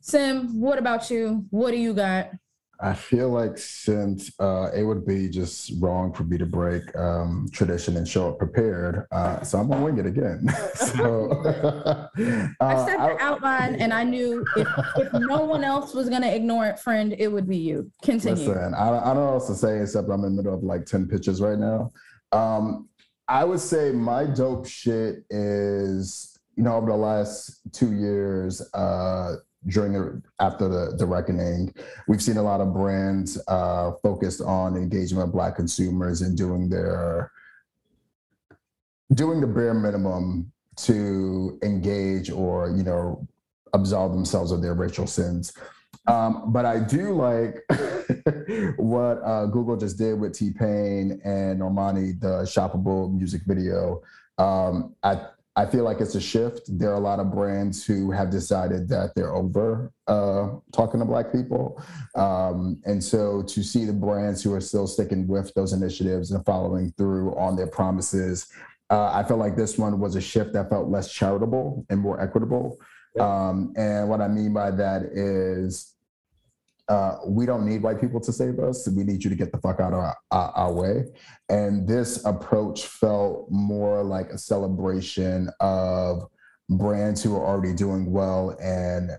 Sim, 0.00 0.60
what 0.60 0.78
about 0.78 1.10
you? 1.10 1.46
What 1.50 1.72
do 1.72 1.78
you 1.78 1.94
got? 1.94 2.30
I 2.80 2.94
feel 2.94 3.28
like 3.30 3.58
since 3.58 4.30
uh, 4.38 4.70
it 4.72 4.84
would 4.84 5.04
be 5.04 5.28
just 5.28 5.72
wrong 5.80 6.12
for 6.12 6.22
me 6.22 6.38
to 6.38 6.46
break 6.46 6.96
um, 6.96 7.48
tradition 7.52 7.96
and 7.96 8.06
show 8.06 8.28
up 8.28 8.38
prepared, 8.38 9.06
uh, 9.10 9.42
so 9.42 9.58
I'm 9.58 9.68
gonna 9.68 9.84
wing 9.84 9.98
it 9.98 10.06
again. 10.06 10.48
so 10.74 11.30
uh, 11.32 12.08
I 12.60 12.86
set 12.86 12.98
the 12.98 13.16
outline, 13.18 13.74
and 13.76 13.92
I 13.92 14.04
knew 14.04 14.46
if, 14.56 14.68
if 14.96 15.12
no 15.12 15.40
one 15.40 15.64
else 15.64 15.92
was 15.92 16.08
gonna 16.08 16.28
ignore 16.28 16.66
it, 16.66 16.78
friend, 16.78 17.16
it 17.18 17.26
would 17.26 17.48
be 17.48 17.56
you. 17.56 17.90
Continue. 18.02 18.48
Listen, 18.48 18.74
I, 18.74 18.88
I 18.88 19.04
don't 19.06 19.16
know 19.16 19.24
what 19.24 19.32
else 19.34 19.48
to 19.48 19.54
say 19.56 19.80
except 19.80 20.08
I'm 20.08 20.22
in 20.24 20.36
the 20.36 20.42
middle 20.42 20.54
of 20.54 20.62
like 20.62 20.86
ten 20.86 21.08
pitches 21.08 21.40
right 21.40 21.58
now. 21.58 21.90
Um, 22.30 22.88
I 23.26 23.44
would 23.44 23.60
say 23.60 23.90
my 23.90 24.24
dope 24.24 24.66
shit 24.66 25.24
is 25.30 26.38
you 26.54 26.62
know 26.62 26.76
over 26.76 26.92
the 26.92 26.96
last 26.96 27.60
two 27.72 27.92
years. 27.92 28.62
Uh, 28.72 29.36
during 29.68 29.92
the 29.92 30.22
after 30.40 30.68
the, 30.68 30.96
the 30.96 31.06
reckoning 31.06 31.72
we've 32.06 32.22
seen 32.22 32.36
a 32.36 32.42
lot 32.42 32.60
of 32.60 32.72
brands 32.72 33.40
uh, 33.48 33.92
focused 34.02 34.40
on 34.40 34.76
engagement 34.76 35.28
of 35.28 35.32
black 35.32 35.56
consumers 35.56 36.22
and 36.22 36.36
doing 36.36 36.68
their 36.68 37.30
doing 39.14 39.40
the 39.40 39.46
bare 39.46 39.74
minimum 39.74 40.50
to 40.76 41.58
engage 41.62 42.30
or 42.30 42.70
you 42.70 42.82
know 42.82 43.26
absolve 43.72 44.12
themselves 44.12 44.52
of 44.52 44.62
their 44.62 44.74
racial 44.74 45.06
sins 45.06 45.52
um, 46.08 46.52
but 46.52 46.64
I 46.64 46.78
do 46.80 47.12
like 47.14 47.62
what 48.78 49.20
uh, 49.22 49.46
Google 49.46 49.76
just 49.76 49.98
did 49.98 50.18
with 50.18 50.32
T 50.32 50.50
Pain 50.50 51.20
and 51.22 51.60
Normani, 51.60 52.18
the 52.18 52.44
shoppable 52.44 53.12
music 53.12 53.42
video. 53.46 54.00
Um, 54.38 54.94
I 55.02 55.20
I 55.58 55.66
feel 55.66 55.82
like 55.82 56.00
it's 56.00 56.14
a 56.14 56.20
shift. 56.20 56.70
There 56.78 56.92
are 56.92 56.94
a 56.94 57.00
lot 57.00 57.18
of 57.18 57.32
brands 57.32 57.84
who 57.84 58.12
have 58.12 58.30
decided 58.30 58.88
that 58.90 59.16
they're 59.16 59.34
over 59.34 59.92
uh, 60.06 60.50
talking 60.72 61.00
to 61.00 61.04
Black 61.04 61.32
people. 61.32 61.82
Um, 62.14 62.80
and 62.84 63.02
so 63.02 63.42
to 63.42 63.64
see 63.64 63.84
the 63.84 63.92
brands 63.92 64.40
who 64.40 64.54
are 64.54 64.60
still 64.60 64.86
sticking 64.86 65.26
with 65.26 65.52
those 65.54 65.72
initiatives 65.72 66.30
and 66.30 66.44
following 66.46 66.94
through 66.96 67.36
on 67.36 67.56
their 67.56 67.66
promises, 67.66 68.46
uh, 68.90 69.10
I 69.12 69.24
felt 69.24 69.40
like 69.40 69.56
this 69.56 69.76
one 69.76 69.98
was 69.98 70.14
a 70.14 70.20
shift 70.20 70.52
that 70.52 70.70
felt 70.70 70.90
less 70.90 71.12
charitable 71.12 71.84
and 71.90 71.98
more 71.98 72.20
equitable. 72.20 72.78
Um, 73.18 73.72
and 73.76 74.08
what 74.08 74.20
I 74.20 74.28
mean 74.28 74.52
by 74.52 74.70
that 74.70 75.02
is 75.12 75.92
uh, 76.88 77.18
we 77.26 77.44
don't 77.44 77.66
need 77.66 77.82
white 77.82 78.00
people 78.00 78.20
to 78.20 78.32
save 78.32 78.58
us. 78.58 78.88
We 78.88 79.04
need 79.04 79.22
you 79.22 79.30
to 79.30 79.36
get 79.36 79.52
the 79.52 79.58
fuck 79.58 79.78
out 79.80 79.92
of 79.92 79.98
our, 79.98 80.16
our, 80.30 80.50
our, 80.52 80.72
way. 80.72 81.04
And 81.50 81.86
this 81.86 82.24
approach 82.24 82.86
felt 82.86 83.46
more 83.50 84.02
like 84.02 84.30
a 84.30 84.38
celebration 84.38 85.50
of 85.60 86.26
brands 86.70 87.22
who 87.22 87.36
are 87.36 87.44
already 87.44 87.74
doing 87.74 88.10
well 88.10 88.56
and 88.62 89.10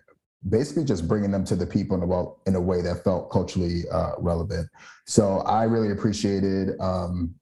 basically 0.47 0.83
just 0.83 1.07
bringing 1.07 1.31
them 1.31 1.43
to 1.45 1.55
the 1.55 1.67
people 1.67 1.95
in 1.97 2.03
a, 2.03 2.07
well, 2.07 2.41
in 2.47 2.55
a 2.55 2.61
way 2.61 2.81
that 2.81 3.03
felt 3.03 3.29
culturally 3.29 3.83
uh, 3.91 4.13
relevant. 4.17 4.67
So 5.05 5.39
I 5.39 5.63
really 5.63 5.91
appreciated 5.91 6.79
um, 6.79 7.35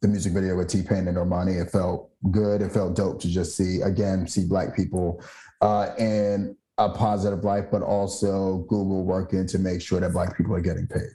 the 0.00 0.08
music 0.08 0.32
video 0.32 0.54
with 0.54 0.68
T 0.68 0.82
Pain 0.82 1.08
and 1.08 1.16
Normani. 1.16 1.60
It 1.60 1.70
felt 1.70 2.10
good. 2.30 2.60
It 2.60 2.72
felt 2.72 2.94
dope 2.94 3.20
to 3.22 3.28
just 3.28 3.56
see 3.56 3.80
again 3.80 4.28
see 4.28 4.44
black 4.44 4.76
people 4.76 5.24
uh, 5.60 5.94
and 5.98 6.54
a 6.78 6.88
positive 6.88 7.44
life, 7.44 7.66
but 7.70 7.82
also 7.82 8.66
Google 8.68 9.04
working 9.04 9.46
to 9.46 9.58
make 9.58 9.80
sure 9.80 10.00
that 10.00 10.12
Black 10.12 10.36
people 10.36 10.54
are 10.54 10.60
getting 10.60 10.86
paid. 10.86 11.10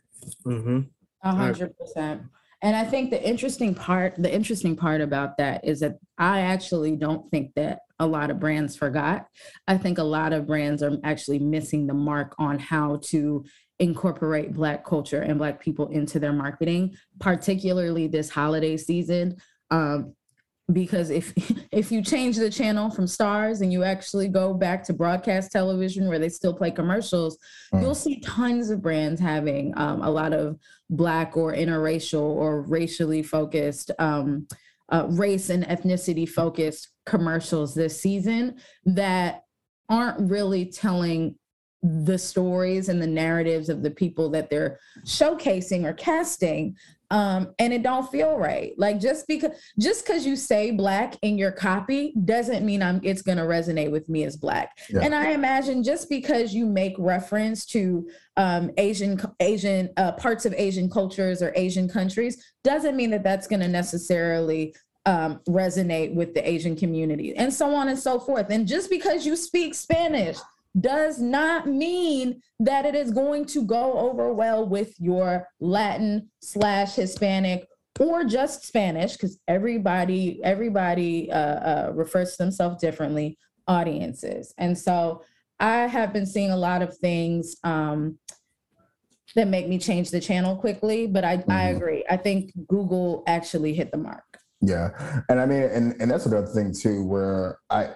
Mm-hmm. 0.46 0.80
A 1.24 1.36
hundred 1.36 1.78
percent. 1.78 2.22
And 2.62 2.76
I 2.76 2.84
think 2.84 3.10
the 3.10 3.26
interesting 3.26 3.74
part, 3.74 4.16
the 4.18 4.34
interesting 4.34 4.76
part 4.76 5.00
about 5.00 5.38
that 5.38 5.64
is 5.64 5.80
that 5.80 5.98
I 6.18 6.42
actually 6.42 6.98
don't 6.98 7.30
think 7.32 7.54
that 7.56 7.80
a 8.00 8.08
lot 8.08 8.30
of 8.30 8.40
brands 8.40 8.76
forgot. 8.76 9.28
I 9.68 9.78
think 9.78 9.98
a 9.98 10.04
lot 10.04 10.34
of 10.34 10.48
brands 10.48 10.84
are 10.84 10.98
actually 11.04 11.40
missing 11.40 11.88
the 11.88 11.94
mark 11.94 12.36
on 12.38 12.60
how 12.60 13.00
to 13.06 13.46
incorporate 13.80 14.54
Black 14.54 14.86
culture 14.86 15.22
and 15.22 15.38
Black 15.38 15.62
people 15.62 15.88
into 15.88 16.20
their 16.20 16.34
marketing, 16.34 16.96
particularly 17.20 18.08
this 18.08 18.30
holiday 18.30 18.76
season. 18.76 19.38
Um, 19.72 20.16
because 20.72 21.10
if 21.10 21.34
if 21.72 21.92
you 21.92 22.02
change 22.02 22.38
the 22.38 22.50
channel 22.50 22.90
from 22.90 23.06
Starz 23.06 23.62
and 23.62 23.72
you 23.72 23.84
actually 23.84 24.28
go 24.28 24.54
back 24.54 24.84
to 24.86 24.94
broadcast 24.94 25.52
television 25.52 26.08
where 26.08 26.20
they 26.20 26.30
still 26.30 26.54
play 26.54 26.72
commercials 26.72 27.38
mm. 27.74 27.82
you'll 27.82 27.96
see 27.96 28.20
tons 28.20 28.70
of 28.70 28.82
brands 28.82 29.20
having 29.20 29.74
um, 29.78 30.02
a 30.02 30.10
lot 30.10 30.34
of 30.34 30.58
black 30.90 31.38
or 31.38 31.54
interracial 31.54 32.22
or 32.22 32.62
racially 32.64 33.24
focused 33.24 33.92
um, 34.00 34.48
uh, 34.92 35.06
race 35.10 35.50
and 35.50 35.66
ethnicity 35.66 36.28
focused 36.28 36.90
commercials 37.06 37.76
this 37.76 38.02
season 38.02 38.56
that 38.86 39.44
aren't 39.90 40.30
really 40.30 40.66
telling 40.66 41.36
the 41.82 42.18
stories 42.18 42.90
and 42.90 43.02
the 43.02 43.08
narratives 43.08 43.70
of 43.70 43.82
the 43.82 43.92
people 43.92 44.30
that 44.30 44.50
they're 44.50 44.78
showcasing 45.06 45.86
or 45.86 45.94
casting 45.94 46.76
um, 47.12 47.54
and 47.58 47.74
it 47.74 47.84
don't 47.84 48.10
feel 48.12 48.38
right. 48.38 48.74
Like 48.78 49.00
just 49.00 49.28
because 49.28 49.52
just 49.80 50.06
because 50.06 50.26
you 50.26 50.36
say 50.36 50.72
black 50.72 51.16
in 51.22 51.38
your 51.38 51.52
copy 51.52 52.14
doesn't 52.26 52.66
mean 52.66 52.84
I'm 52.84 53.00
it's 53.04 53.22
gonna 53.22 53.46
resonate 53.46 53.92
with 53.92 54.08
me 54.10 54.24
as 54.26 54.38
black. 54.38 54.78
Yeah. 54.90 55.02
And 55.02 55.16
I 55.16 55.32
imagine 55.32 55.84
just 55.84 56.10
because 56.10 56.54
you 56.54 56.66
make 56.66 56.94
reference 57.00 57.66
to 57.68 58.08
um, 58.38 58.72
Asian 58.78 59.20
Asian 59.40 59.90
uh, 59.98 60.12
parts 60.14 60.46
of 60.46 60.54
Asian 60.54 60.90
cultures 60.90 61.42
or 61.42 61.52
Asian 61.56 61.90
countries 61.90 62.44
doesn't 62.64 62.96
mean 62.96 63.10
that 63.12 63.24
that's 63.24 63.48
gonna 63.48 63.68
necessarily 63.68 64.76
um, 65.06 65.40
resonate 65.48 66.14
with 66.14 66.36
the 66.36 66.48
Asian 66.48 66.76
community, 66.76 67.36
and 67.36 67.52
so 67.52 67.74
on 67.74 67.90
and 67.90 67.98
so 67.98 68.20
forth. 68.20 68.52
And 68.52 68.68
just 68.68 68.90
because 68.90 69.26
you 69.26 69.36
speak 69.36 69.74
Spanish 69.74 70.38
does 70.80 71.20
not 71.20 71.68
mean 71.68 72.42
that 72.60 72.86
it 72.86 72.96
is 72.96 73.12
going 73.12 73.46
to 73.46 73.64
go 73.64 73.98
over 73.98 74.34
well 74.34 74.68
with 74.68 74.94
your 75.00 75.48
Latin 75.60 76.30
slash 76.42 76.96
Hispanic 76.96 77.68
or 78.00 78.24
just 78.24 78.66
Spanish, 78.66 79.14
because 79.14 79.40
everybody 79.48 80.40
everybody 80.44 81.32
uh, 81.32 81.38
uh, 81.38 81.92
refers 81.94 82.32
to 82.32 82.44
themselves 82.44 82.82
differently. 82.82 83.38
Audiences, 83.68 84.52
and 84.58 84.76
so 84.76 85.22
I 85.60 85.86
have 85.86 86.12
been 86.12 86.26
seeing 86.26 86.50
a 86.50 86.58
lot 86.58 86.82
of 86.82 86.98
things 86.98 87.58
um, 87.64 88.18
that 89.36 89.48
make 89.48 89.68
me 89.68 89.78
change 89.78 90.10
the 90.10 90.20
channel 90.20 90.56
quickly. 90.56 91.06
But 91.06 91.24
I, 91.24 91.38
mm-hmm. 91.38 91.52
I 91.52 91.64
agree. 91.66 92.04
I 92.10 92.18
think 92.18 92.52
Google 92.68 93.22
actually 93.28 93.76
hit 93.76 93.92
the 93.92 94.00
mark. 94.00 94.24
Yeah, 94.60 95.22
and 95.30 95.40
I 95.40 95.46
mean, 95.46 95.62
and 95.62 96.02
and 96.02 96.10
that's 96.10 96.26
another 96.26 96.48
thing 96.48 96.74
too, 96.74 97.06
where 97.06 97.60
I 97.70 97.94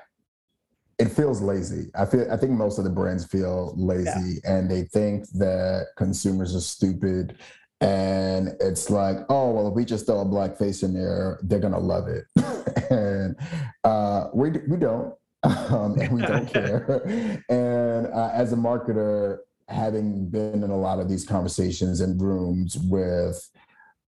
it 0.99 1.09
feels 1.09 1.41
lazy. 1.41 1.89
I 1.95 2.05
feel 2.05 2.31
I 2.31 2.37
think 2.37 2.51
most 2.51 2.77
of 2.77 2.83
the 2.83 2.89
brands 2.89 3.25
feel 3.25 3.73
lazy 3.75 4.39
yeah. 4.43 4.53
and 4.53 4.69
they 4.69 4.83
think 4.83 5.27
that 5.31 5.87
consumers 5.97 6.55
are 6.55 6.61
stupid. 6.61 7.37
And 7.81 8.55
it's 8.59 8.89
like, 8.89 9.17
oh 9.29 9.51
well, 9.51 9.67
if 9.67 9.73
we 9.73 9.85
just 9.85 10.05
throw 10.05 10.19
a 10.19 10.25
black 10.25 10.57
face 10.57 10.83
in 10.83 10.93
there, 10.93 11.39
they're 11.43 11.59
gonna 11.59 11.79
love 11.79 12.07
it. 12.07 12.25
and 12.91 13.35
uh, 13.83 14.27
we 14.33 14.51
we 14.69 14.77
don't, 14.77 15.13
um, 15.43 15.99
and 15.99 16.11
we 16.13 16.21
don't 16.21 16.45
care. 16.53 17.01
And 17.49 18.07
uh, 18.07 18.29
as 18.33 18.53
a 18.53 18.55
marketer, 18.55 19.39
having 19.67 20.29
been 20.29 20.63
in 20.63 20.69
a 20.69 20.77
lot 20.77 20.99
of 20.99 21.09
these 21.09 21.25
conversations 21.25 21.99
and 21.99 22.21
rooms 22.21 22.77
with 22.77 23.49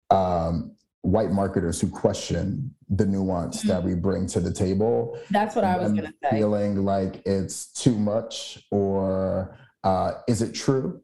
um, 0.10 0.77
white 1.02 1.32
marketers 1.32 1.80
who 1.80 1.88
question 1.88 2.74
the 2.90 3.06
nuance 3.06 3.60
mm-hmm. 3.60 3.70
that 3.70 3.84
we 3.84 3.94
bring 3.94 4.28
to 4.28 4.40
the 4.40 4.52
table. 4.52 5.18
That's 5.30 5.56
what 5.56 5.64
I 5.64 5.78
was 5.78 5.92
going 5.92 6.06
to 6.06 6.14
say. 6.24 6.32
Feeling 6.32 6.84
like 6.84 7.22
it's 7.26 7.68
too 7.68 7.98
much 7.98 8.60
or 8.72 9.58
uh, 9.84 10.14
is 10.28 10.42
it 10.42 10.54
true? 10.54 11.02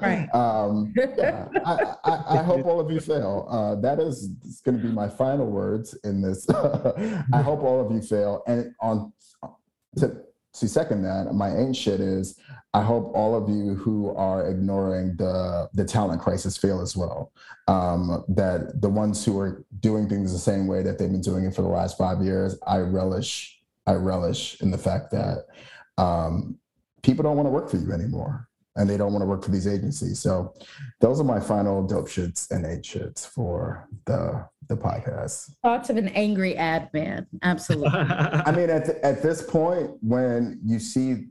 right. 0.00 0.28
um, 0.34 0.92
yeah, 0.96 1.48
I, 1.64 1.94
I, 2.04 2.38
I, 2.38 2.42
hope 2.42 2.64
all 2.64 2.78
of 2.78 2.90
you 2.90 3.00
fail. 3.00 3.48
Uh, 3.50 3.74
that 3.80 3.98
is 3.98 4.28
going 4.64 4.76
to 4.76 4.82
be 4.82 4.92
my 4.92 5.08
final 5.08 5.46
words 5.46 5.94
in 6.04 6.20
this. 6.22 6.48
I 6.50 7.42
hope 7.42 7.62
all 7.62 7.84
of 7.84 7.90
you 7.90 8.00
fail. 8.00 8.42
And 8.46 8.72
on 8.80 9.12
to, 9.98 10.16
to 10.54 10.68
second 10.68 11.02
that, 11.02 11.34
my 11.34 11.54
ain't 11.54 11.76
shit 11.76 12.00
is 12.00 12.38
I 12.72 12.82
hope 12.82 13.12
all 13.14 13.36
of 13.36 13.48
you 13.48 13.74
who 13.74 14.14
are 14.14 14.48
ignoring 14.48 15.16
the 15.16 15.68
the 15.74 15.84
talent 15.84 16.20
crisis 16.20 16.56
fail 16.56 16.80
as 16.80 16.96
well. 16.96 17.32
Um, 17.68 18.24
that 18.28 18.80
the 18.80 18.88
ones 18.88 19.24
who 19.24 19.38
are 19.38 19.64
doing 19.80 20.08
things 20.08 20.32
the 20.32 20.38
same 20.38 20.66
way 20.66 20.82
that 20.82 20.98
they've 20.98 21.10
been 21.10 21.20
doing 21.20 21.44
it 21.44 21.54
for 21.54 21.62
the 21.62 21.68
last 21.68 21.98
five 21.98 22.22
years, 22.22 22.56
I 22.66 22.78
relish 22.78 23.60
I 23.86 23.94
relish 23.94 24.60
in 24.60 24.70
the 24.70 24.78
fact 24.78 25.10
that 25.10 25.46
um, 25.98 26.58
people 27.02 27.22
don't 27.22 27.36
want 27.36 27.46
to 27.46 27.50
work 27.50 27.68
for 27.68 27.76
you 27.76 27.92
anymore 27.92 28.48
and 28.76 28.88
they 28.88 28.96
don't 28.96 29.12
want 29.12 29.22
to 29.22 29.26
work 29.26 29.44
for 29.44 29.50
these 29.50 29.66
agencies. 29.66 30.18
So 30.18 30.54
those 31.00 31.20
are 31.20 31.24
my 31.24 31.40
final 31.40 31.86
dope 31.86 32.08
shits 32.08 32.50
and 32.50 32.66
eight 32.66 32.82
shits 32.82 33.26
for 33.26 33.88
the 34.06 34.46
the 34.68 34.76
podcast. 34.76 35.50
Thoughts 35.62 35.90
of 35.90 35.96
an 35.96 36.08
angry 36.08 36.56
ad 36.56 36.88
man. 36.94 37.26
Absolutely. 37.42 37.90
I 37.98 38.50
mean, 38.50 38.70
at, 38.70 38.88
at 39.04 39.22
this 39.22 39.42
point, 39.42 39.90
when 40.00 40.58
you 40.64 40.78
see 40.78 41.26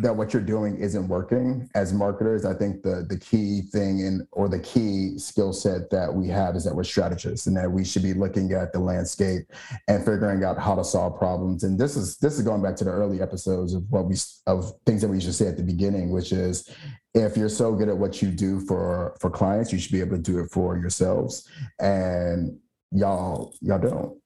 that 0.00 0.14
what 0.14 0.32
you're 0.32 0.42
doing 0.42 0.76
isn't 0.78 1.08
working. 1.08 1.68
As 1.74 1.92
marketers 1.92 2.44
i 2.44 2.54
think 2.54 2.82
the 2.82 3.06
the 3.08 3.18
key 3.18 3.62
thing 3.62 4.00
in 4.00 4.26
or 4.32 4.48
the 4.48 4.58
key 4.58 5.18
skill 5.18 5.52
set 5.52 5.90
that 5.90 6.12
we 6.12 6.28
have 6.28 6.56
is 6.56 6.64
that 6.64 6.74
we're 6.74 6.84
strategists 6.84 7.46
and 7.46 7.56
that 7.56 7.70
we 7.70 7.84
should 7.84 8.02
be 8.02 8.14
looking 8.14 8.52
at 8.52 8.72
the 8.72 8.78
landscape 8.78 9.42
and 9.88 10.04
figuring 10.04 10.44
out 10.44 10.58
how 10.58 10.74
to 10.74 10.84
solve 10.84 11.18
problems. 11.18 11.64
And 11.64 11.78
this 11.78 11.96
is 11.96 12.16
this 12.18 12.34
is 12.38 12.42
going 12.42 12.62
back 12.62 12.76
to 12.76 12.84
the 12.84 12.90
early 12.90 13.20
episodes 13.20 13.74
of 13.74 13.84
what 13.90 14.06
we 14.06 14.16
of 14.46 14.72
things 14.86 15.02
that 15.02 15.08
we 15.08 15.20
should 15.20 15.34
say 15.34 15.46
at 15.46 15.56
the 15.56 15.62
beginning 15.62 16.10
which 16.10 16.32
is 16.32 16.68
if 17.14 17.36
you're 17.36 17.48
so 17.48 17.74
good 17.74 17.88
at 17.88 17.96
what 17.96 18.22
you 18.22 18.30
do 18.30 18.60
for 18.60 19.16
for 19.20 19.30
clients 19.30 19.72
you 19.72 19.78
should 19.78 19.92
be 19.92 20.00
able 20.00 20.16
to 20.16 20.22
do 20.22 20.38
it 20.40 20.50
for 20.50 20.76
yourselves. 20.76 21.48
And 21.80 22.58
y'all 22.90 23.54
y'all 23.60 23.78
don't 23.78 24.18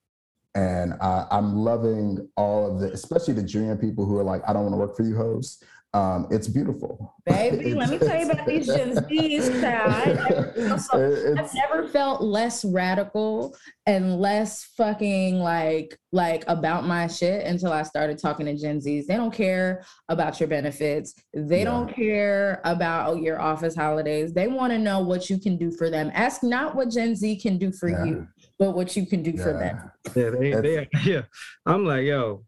and 0.54 0.94
I, 1.00 1.26
am 1.30 1.56
loving 1.56 2.28
all 2.36 2.70
of 2.70 2.80
the, 2.80 2.92
especially 2.92 3.34
the 3.34 3.42
junior 3.42 3.76
people 3.76 4.04
who 4.04 4.18
are 4.18 4.24
like, 4.24 4.42
I 4.46 4.52
don't 4.52 4.62
want 4.62 4.74
to 4.74 4.78
work 4.78 4.96
for 4.96 5.02
you, 5.02 5.16
hosts. 5.16 5.62
Um, 5.94 6.26
it's 6.30 6.48
beautiful. 6.48 7.14
Baby, 7.26 7.74
let 7.74 7.90
me 7.90 7.98
tell 7.98 8.18
you 8.18 8.30
about 8.30 8.46
these 8.46 8.66
Gen 8.66 8.96
Zs, 8.96 9.60
child. 9.60 11.38
I've 11.38 11.54
never 11.54 11.86
felt 11.86 12.22
less 12.22 12.64
radical 12.64 13.54
and 13.86 14.18
less 14.18 14.64
fucking 14.76 15.38
like 15.38 15.98
like 16.10 16.44
about 16.48 16.86
my 16.86 17.08
shit 17.08 17.44
until 17.44 17.72
I 17.72 17.82
started 17.82 18.18
talking 18.18 18.46
to 18.46 18.56
Gen 18.56 18.80
Zs. 18.80 19.04
They 19.04 19.16
don't 19.16 19.34
care 19.34 19.84
about 20.08 20.40
your 20.40 20.48
benefits. 20.48 21.14
They 21.34 21.58
yeah. 21.58 21.64
don't 21.64 21.94
care 21.94 22.62
about 22.64 23.18
your 23.18 23.38
office 23.38 23.76
holidays. 23.76 24.32
They 24.32 24.48
want 24.48 24.72
to 24.72 24.78
know 24.78 25.00
what 25.00 25.28
you 25.28 25.38
can 25.38 25.58
do 25.58 25.70
for 25.70 25.90
them. 25.90 26.10
Ask 26.14 26.42
not 26.42 26.74
what 26.74 26.90
Gen 26.90 27.14
Z 27.14 27.36
can 27.36 27.58
do 27.58 27.70
for 27.70 27.90
yeah. 27.90 28.04
you 28.04 28.28
but 28.58 28.72
what 28.72 28.96
you 28.96 29.06
can 29.06 29.22
do 29.22 29.32
yeah. 29.32 29.42
for 29.42 29.52
them. 29.52 29.90
Yeah, 30.14 30.30
they, 30.30 30.60
they, 30.60 30.88
yeah. 31.04 31.22
I'm 31.66 31.84
like, 31.84 32.04
yo, 32.04 32.44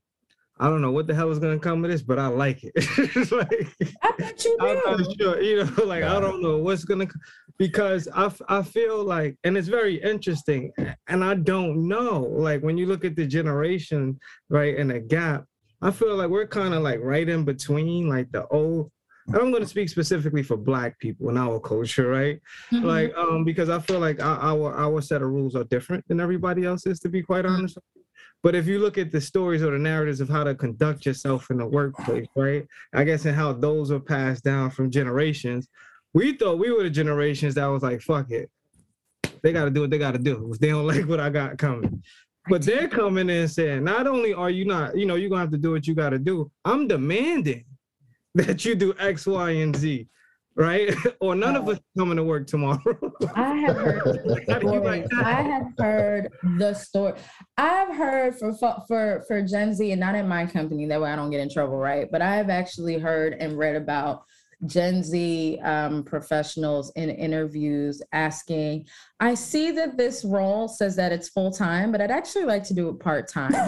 I 0.58 0.68
don't 0.68 0.82
know 0.82 0.92
what 0.92 1.08
the 1.08 1.14
hell 1.14 1.30
is 1.30 1.38
gonna 1.40 1.58
come 1.58 1.84
of 1.84 1.90
this, 1.90 2.02
but 2.02 2.18
I 2.18 2.28
like 2.28 2.60
it. 2.62 2.72
like, 3.32 3.68
I 4.02 4.12
bet 4.16 4.44
you 4.44 4.56
do. 4.58 4.66
I'm 4.66 4.98
not 4.98 5.16
sure, 5.18 5.42
you 5.42 5.64
know, 5.64 5.84
like 5.84 6.04
I 6.04 6.20
don't 6.20 6.42
know 6.42 6.58
what's 6.58 6.84
gonna 6.84 7.08
because 7.58 8.08
I, 8.14 8.30
I 8.48 8.62
feel 8.62 9.02
like 9.04 9.36
and 9.44 9.56
it's 9.56 9.68
very 9.68 9.96
interesting 10.02 10.72
and 11.08 11.24
I 11.24 11.34
don't 11.34 11.88
know 11.88 12.22
like 12.22 12.62
when 12.62 12.76
you 12.78 12.86
look 12.86 13.04
at 13.04 13.16
the 13.16 13.26
generation 13.26 14.18
right 14.48 14.76
and 14.76 14.90
the 14.90 15.00
gap 15.00 15.44
I 15.82 15.90
feel 15.90 16.16
like 16.16 16.30
we're 16.30 16.48
kind 16.48 16.74
of 16.74 16.82
like 16.82 17.00
right 17.00 17.28
in 17.28 17.44
between 17.44 18.08
like 18.08 18.30
the 18.32 18.46
old 18.48 18.90
I'm 19.32 19.50
going 19.50 19.62
to 19.62 19.68
speak 19.68 19.88
specifically 19.88 20.42
for 20.42 20.56
Black 20.56 20.98
people 20.98 21.30
in 21.30 21.38
our 21.38 21.58
culture, 21.58 22.08
right? 22.08 22.40
Mm-hmm. 22.70 22.84
Like, 22.84 23.14
um, 23.16 23.44
because 23.44 23.70
I 23.70 23.78
feel 23.78 23.98
like 23.98 24.22
our, 24.22 24.74
our, 24.74 25.00
set 25.00 25.22
of 25.22 25.28
rules 25.28 25.56
are 25.56 25.64
different 25.64 26.06
than 26.08 26.20
everybody 26.20 26.64
else's, 26.64 27.00
to 27.00 27.08
be 27.08 27.22
quite 27.22 27.44
mm-hmm. 27.44 27.54
honest. 27.54 27.78
But 28.42 28.54
if 28.54 28.66
you 28.66 28.78
look 28.78 28.98
at 28.98 29.10
the 29.10 29.22
stories 29.22 29.62
or 29.62 29.70
the 29.70 29.78
narratives 29.78 30.20
of 30.20 30.28
how 30.28 30.44
to 30.44 30.54
conduct 30.54 31.06
yourself 31.06 31.50
in 31.50 31.56
the 31.56 31.66
workplace, 31.66 32.26
right? 32.36 32.66
I 32.92 33.04
guess 33.04 33.24
and 33.24 33.34
how 33.34 33.54
those 33.54 33.90
are 33.90 34.00
passed 34.00 34.44
down 34.44 34.70
from 34.70 34.90
generations. 34.90 35.66
We 36.12 36.36
thought 36.36 36.58
we 36.58 36.70
were 36.70 36.82
the 36.82 36.90
generations 36.90 37.54
that 37.54 37.66
was 37.66 37.82
like, 37.82 38.02
fuck 38.02 38.30
it. 38.30 38.50
They 39.42 39.52
got 39.52 39.64
to 39.64 39.70
do 39.70 39.80
what 39.80 39.90
they 39.90 39.98
got 39.98 40.12
to 40.12 40.18
do. 40.18 40.50
If 40.52 40.58
they 40.58 40.68
don't 40.68 40.86
like 40.94 41.08
what 41.08 41.20
I 41.20 41.30
got 41.30 41.56
coming. 41.56 42.02
But 42.46 42.60
they're 42.60 42.88
coming 42.88 43.30
in 43.30 43.48
saying, 43.48 43.82
not 43.84 44.06
only 44.06 44.34
are 44.34 44.50
you 44.50 44.66
not, 44.66 44.94
you 44.98 45.06
know, 45.06 45.14
you're 45.14 45.30
going 45.30 45.38
to 45.38 45.44
have 45.44 45.52
to 45.52 45.58
do 45.58 45.70
what 45.70 45.86
you 45.86 45.94
got 45.94 46.10
to 46.10 46.18
do, 46.18 46.50
I'm 46.66 46.86
demanding 46.86 47.64
that 48.46 48.64
you 48.64 48.74
do 48.74 48.94
X, 48.98 49.26
Y, 49.26 49.50
and 49.50 49.76
Z, 49.76 50.08
right? 50.56 50.92
or 51.20 51.36
none 51.36 51.54
of 51.54 51.68
us 51.68 51.78
coming 51.96 52.16
to 52.16 52.24
work 52.24 52.48
tomorrow. 52.48 52.80
I 53.36 53.54
have 53.58 53.76
heard 53.76 55.08
I 55.22 55.42
have 55.42 55.66
heard 55.78 56.32
the 56.58 56.74
story. 56.74 57.14
I've 57.56 57.96
heard 57.96 58.36
for 58.36 58.52
for 58.88 59.22
for 59.28 59.42
Gen 59.42 59.72
Z 59.72 59.88
and 59.88 60.00
not 60.00 60.16
in 60.16 60.26
my 60.26 60.46
company, 60.46 60.86
that 60.86 61.00
way 61.00 61.10
I 61.10 61.16
don't 61.16 61.30
get 61.30 61.40
in 61.40 61.48
trouble, 61.48 61.76
right? 61.76 62.10
But 62.10 62.22
I 62.22 62.34
have 62.34 62.50
actually 62.50 62.98
heard 62.98 63.34
and 63.34 63.56
read 63.56 63.76
about 63.76 64.24
Gen 64.66 65.02
Z 65.02 65.58
um, 65.62 66.02
professionals 66.04 66.92
in 66.96 67.10
interviews 67.10 68.02
asking, 68.12 68.86
I 69.20 69.34
see 69.34 69.70
that 69.72 69.96
this 69.96 70.24
role 70.24 70.68
says 70.68 70.96
that 70.96 71.12
it's 71.12 71.28
full 71.28 71.50
time, 71.50 71.92
but 71.92 72.00
I'd 72.00 72.10
actually 72.10 72.44
like 72.44 72.64
to 72.64 72.74
do 72.74 72.88
it 72.88 72.98
part 73.00 73.28
time. 73.28 73.52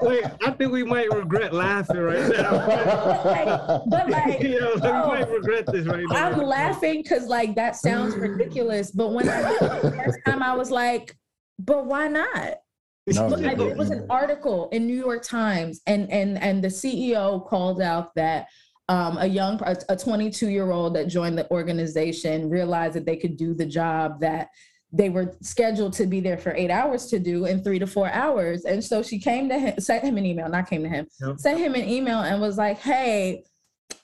Wait, 0.00 0.24
I 0.44 0.50
think 0.52 0.72
we 0.72 0.84
might 0.84 1.12
regret 1.12 1.52
laughing 1.52 1.98
right 1.98 2.28
now. 2.30 3.82
but 3.88 4.10
like, 4.10 4.42
you 4.42 4.60
know, 4.60 4.74
oh, 4.82 5.10
we 5.10 5.18
might 5.18 5.28
regret 5.28 5.66
this 5.66 5.86
right 5.86 6.04
now. 6.08 6.30
I'm 6.30 6.38
laughing 6.38 7.02
because 7.02 7.26
like 7.26 7.54
that 7.54 7.76
sounds 7.76 8.16
ridiculous, 8.16 8.90
but 8.90 9.12
when 9.12 9.28
I 9.28 9.42
the 9.42 9.92
first 10.04 10.18
time, 10.26 10.42
I 10.42 10.54
was 10.54 10.70
like, 10.70 11.16
but 11.58 11.86
why 11.86 12.08
not? 12.08 12.58
No, 13.06 13.26
like, 13.26 13.58
it 13.58 13.76
was 13.76 13.90
an 13.90 14.06
article 14.08 14.68
in 14.70 14.86
New 14.86 14.96
York 14.96 15.24
Times, 15.24 15.80
and 15.88 16.08
and 16.10 16.38
and 16.38 16.62
the 16.62 16.68
CEO 16.68 17.44
called 17.44 17.80
out 17.82 18.14
that 18.14 18.46
um, 18.88 19.18
a 19.18 19.26
young, 19.26 19.60
a 19.88 19.96
22 19.96 20.48
year 20.48 20.70
old 20.70 20.94
that 20.96 21.08
joined 21.08 21.38
the 21.38 21.50
organization 21.50 22.50
realized 22.50 22.94
that 22.94 23.06
they 23.06 23.16
could 23.16 23.36
do 23.36 23.54
the 23.54 23.66
job 23.66 24.20
that 24.20 24.48
they 24.92 25.08
were 25.08 25.34
scheduled 25.40 25.94
to 25.94 26.06
be 26.06 26.20
there 26.20 26.36
for 26.36 26.52
eight 26.54 26.70
hours 26.70 27.06
to 27.06 27.18
do 27.18 27.46
in 27.46 27.62
three 27.64 27.78
to 27.78 27.86
four 27.86 28.10
hours. 28.10 28.64
And 28.64 28.84
so 28.84 29.02
she 29.02 29.18
came 29.18 29.48
to 29.48 29.58
him, 29.58 29.80
sent 29.80 30.04
him 30.04 30.18
an 30.18 30.26
email, 30.26 30.48
not 30.48 30.68
came 30.68 30.82
to 30.82 30.88
him, 30.88 31.06
yep. 31.20 31.38
sent 31.38 31.58
him 31.58 31.74
an 31.74 31.88
email 31.88 32.20
and 32.20 32.40
was 32.40 32.58
like, 32.58 32.78
hey, 32.78 33.44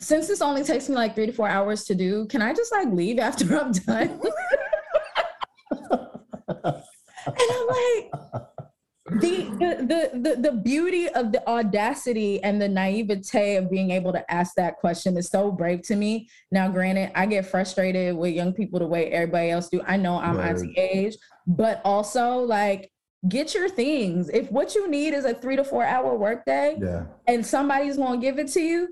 since 0.00 0.28
this 0.28 0.40
only 0.40 0.64
takes 0.64 0.88
me 0.88 0.94
like 0.94 1.14
three 1.14 1.26
to 1.26 1.32
four 1.32 1.48
hours 1.48 1.84
to 1.84 1.94
do, 1.94 2.26
can 2.26 2.40
I 2.40 2.54
just 2.54 2.72
like 2.72 2.88
leave 2.88 3.18
after 3.18 3.58
I'm 3.58 3.72
done? 3.72 4.20
and 6.48 6.82
I'm 7.26 7.66
like, 7.66 8.10
the, 9.10 9.78
the 9.80 10.18
the 10.18 10.36
the 10.40 10.52
beauty 10.52 11.08
of 11.08 11.32
the 11.32 11.46
audacity 11.48 12.42
and 12.42 12.60
the 12.60 12.68
naivete 12.68 13.56
of 13.56 13.70
being 13.70 13.90
able 13.90 14.12
to 14.12 14.30
ask 14.30 14.54
that 14.56 14.76
question 14.76 15.16
is 15.16 15.28
so 15.28 15.50
brave 15.50 15.82
to 15.82 15.96
me. 15.96 16.28
Now, 16.50 16.68
granted, 16.68 17.12
I 17.14 17.26
get 17.26 17.46
frustrated 17.46 18.16
with 18.16 18.34
young 18.34 18.52
people 18.52 18.78
the 18.78 18.86
way 18.86 19.10
everybody 19.10 19.50
else 19.50 19.68
do. 19.68 19.82
I 19.86 19.96
know 19.96 20.18
I'm 20.18 20.36
right. 20.36 20.50
auntie 20.50 20.74
age, 20.76 21.16
but 21.46 21.80
also 21.84 22.38
like 22.38 22.90
get 23.28 23.54
your 23.54 23.68
things. 23.68 24.28
If 24.28 24.50
what 24.50 24.74
you 24.74 24.88
need 24.88 25.14
is 25.14 25.24
a 25.24 25.34
three 25.34 25.56
to 25.56 25.64
four 25.64 25.84
hour 25.84 26.16
workday, 26.16 26.76
yeah, 26.80 27.06
and 27.26 27.44
somebody's 27.44 27.96
gonna 27.96 28.20
give 28.20 28.38
it 28.38 28.48
to 28.48 28.60
you, 28.60 28.88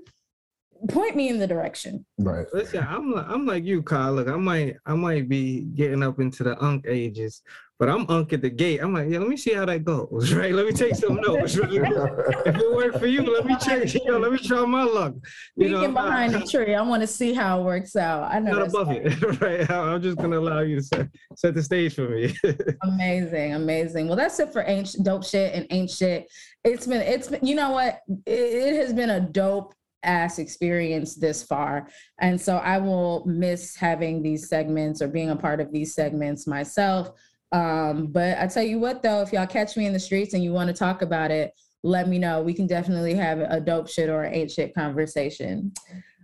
point 0.89 1.15
me 1.15 1.29
in 1.29 1.39
the 1.39 1.47
direction. 1.47 2.05
Right. 2.17 2.45
Listen, 2.53 2.85
I'm 2.87 3.13
I'm 3.13 3.45
like 3.45 3.63
you, 3.63 3.83
Kyle. 3.83 4.13
Look, 4.13 4.27
I 4.27 4.35
might 4.35 4.75
I 4.85 4.95
might 4.95 5.29
be 5.29 5.61
getting 5.75 6.03
up 6.03 6.19
into 6.19 6.43
the 6.43 6.61
unk 6.63 6.85
ages 6.87 7.41
but 7.79 7.89
I'm 7.89 8.09
unk 8.09 8.33
at 8.33 8.41
the 8.41 8.49
gate. 8.49 8.79
I'm 8.81 8.93
like, 8.93 9.09
yeah, 9.09 9.19
let 9.19 9.27
me 9.27 9.37
see 9.37 9.53
how 9.53 9.65
that 9.65 9.83
goes, 9.83 10.33
right? 10.35 10.53
Let 10.53 10.65
me 10.65 10.71
take 10.71 10.95
some 10.95 11.15
notes. 11.15 11.57
Right? 11.57 11.71
if 11.71 12.55
it 12.55 12.75
worked 12.75 12.97
for 12.99 13.05
you, 13.07 13.21
let 13.21 13.45
me 13.45 13.55
check. 13.61 13.77
You 13.97 14.11
know, 14.11 14.19
let 14.19 14.31
me 14.31 14.37
try 14.37 14.63
my 14.65 14.83
luck. 14.83 15.13
You 15.55 15.67
Speaking 15.67 15.93
know, 15.93 16.01
behind 16.03 16.33
the 16.33 16.41
tree, 16.41 16.75
I 16.75 16.81
want 16.81 17.01
to 17.01 17.07
see 17.07 17.33
how 17.33 17.59
it 17.59 17.63
works 17.63 17.95
out. 17.95 18.31
I 18.31 18.39
know. 18.39 18.51
Not 18.51 18.67
above 18.67 18.91
it, 18.91 19.41
right? 19.41 19.69
I'm 19.69 20.01
just 20.01 20.17
gonna 20.17 20.39
allow 20.39 20.59
you 20.59 20.77
to 20.77 20.83
set, 20.83 21.07
set 21.35 21.53
the 21.53 21.63
stage 21.63 21.95
for 21.95 22.09
me. 22.09 22.35
amazing, 22.83 23.53
amazing. 23.53 24.07
Well, 24.07 24.15
that's 24.15 24.39
it 24.39 24.53
for 24.53 24.63
ancient 24.67 25.05
dope 25.05 25.25
shit 25.25 25.53
and 25.53 25.65
ain't 25.71 25.89
shit. 25.89 26.27
It's 26.63 26.85
been, 26.85 27.01
it's 27.01 27.27
been. 27.27 27.45
You 27.45 27.55
know 27.55 27.71
what? 27.71 28.01
It, 28.25 28.31
it 28.33 28.75
has 28.75 28.93
been 28.93 29.09
a 29.09 29.19
dope 29.19 29.73
ass 30.03 30.39
experience 30.39 31.15
this 31.15 31.43
far. 31.43 31.89
And 32.19 32.39
so 32.39 32.57
I 32.57 32.77
will 32.77 33.25
miss 33.25 33.75
having 33.75 34.21
these 34.21 34.47
segments 34.47 35.01
or 35.01 35.07
being 35.07 35.29
a 35.29 35.35
part 35.35 35.59
of 35.59 35.71
these 35.71 35.93
segments 35.93 36.47
myself. 36.47 37.11
Um, 37.51 38.07
but 38.07 38.37
I 38.37 38.47
tell 38.47 38.63
you 38.63 38.79
what, 38.79 39.01
though, 39.01 39.21
if 39.21 39.31
y'all 39.31 39.47
catch 39.47 39.77
me 39.77 39.85
in 39.85 39.93
the 39.93 39.99
streets 39.99 40.33
and 40.33 40.43
you 40.43 40.51
want 40.51 40.67
to 40.67 40.73
talk 40.73 41.01
about 41.01 41.31
it, 41.31 41.53
let 41.83 42.07
me 42.07 42.19
know. 42.19 42.41
We 42.41 42.53
can 42.53 42.67
definitely 42.67 43.13
have 43.15 43.39
a 43.39 43.59
dope 43.59 43.87
shit 43.87 44.09
or 44.09 44.23
an 44.23 44.33
ain't 44.33 44.51
shit 44.51 44.73
conversation. 44.73 45.71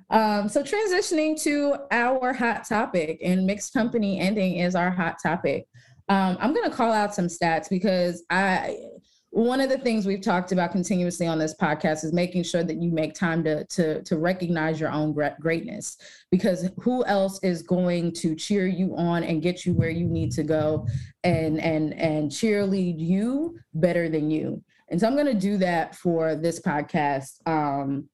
Um, 0.09 0.49
so 0.49 0.61
transitioning 0.61 1.41
to 1.43 1.77
our 1.91 2.33
hot 2.33 2.67
topic 2.67 3.19
and 3.23 3.45
mixed 3.45 3.73
company 3.73 4.19
ending 4.19 4.57
is 4.57 4.75
our 4.75 4.91
hot 4.91 5.17
topic. 5.21 5.67
Um, 6.09 6.37
I'm 6.39 6.53
to 6.69 6.75
call 6.75 6.91
out 6.91 7.15
some 7.15 7.27
stats 7.27 7.69
because 7.69 8.23
I 8.29 8.77
one 9.33 9.59
of 9.59 9.67
the 9.67 9.79
things 9.79 10.05
we've 10.05 10.21
talked 10.21 10.51
about 10.51 10.71
continuously 10.71 11.25
on 11.25 11.39
this 11.39 11.55
podcast 11.55 12.03
is 12.03 12.13
making 12.13 12.43
sure 12.43 12.63
that 12.63 12.79
you 12.79 12.91
make 12.91 13.15
time 13.15 13.43
to 13.43 13.65
to 13.65 14.03
to 14.03 14.17
recognize 14.17 14.79
your 14.79 14.91
own 14.91 15.11
greatness 15.39 15.97
because 16.29 16.69
who 16.79 17.03
else 17.05 17.39
is 17.41 17.63
going 17.63 18.11
to 18.13 18.35
cheer 18.35 18.67
you 18.67 18.95
on 18.95 19.23
and 19.23 19.41
get 19.41 19.65
you 19.65 19.73
where 19.73 19.89
you 19.89 20.05
need 20.05 20.31
to 20.31 20.43
go 20.43 20.87
and 21.23 21.59
and 21.59 21.95
and 21.95 22.29
cheerlead 22.29 22.99
you 22.99 23.57
better 23.73 24.07
than 24.07 24.29
you 24.29 24.63
and 24.89 24.99
so 24.99 25.07
i'm 25.07 25.15
going 25.15 25.25
to 25.25 25.33
do 25.33 25.57
that 25.57 25.95
for 25.95 26.35
this 26.35 26.59
podcast 26.59 27.45
um 27.47 28.07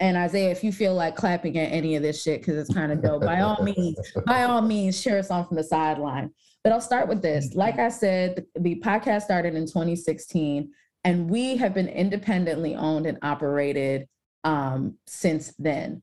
and 0.00 0.16
Isaiah, 0.16 0.50
if 0.50 0.64
you 0.64 0.72
feel 0.72 0.92
like 0.92 1.14
clapping 1.14 1.56
at 1.56 1.70
any 1.70 1.94
of 1.94 2.02
this 2.02 2.20
shit 2.20 2.40
because 2.40 2.56
it's 2.56 2.74
kind 2.74 2.90
of 2.90 3.00
dope, 3.00 3.22
by 3.22 3.42
all 3.42 3.62
means, 3.62 3.96
by 4.26 4.42
all 4.42 4.60
means, 4.60 5.00
share 5.00 5.18
a 5.18 5.22
song 5.22 5.46
from 5.46 5.56
the 5.56 5.62
sideline. 5.62 6.32
But 6.64 6.72
I'll 6.72 6.80
start 6.80 7.08
with 7.08 7.20
this. 7.20 7.54
Like 7.54 7.78
I 7.78 7.90
said, 7.90 8.46
the, 8.58 8.80
podcast 8.80 9.22
started 9.22 9.54
in 9.54 9.66
2016, 9.66 10.72
and 11.04 11.30
we 11.30 11.58
have 11.58 11.74
been 11.74 11.88
independently 11.88 12.74
owned 12.74 13.04
and 13.04 13.18
operated 13.22 14.08
um, 14.44 14.96
since 15.06 15.52
then. 15.58 16.02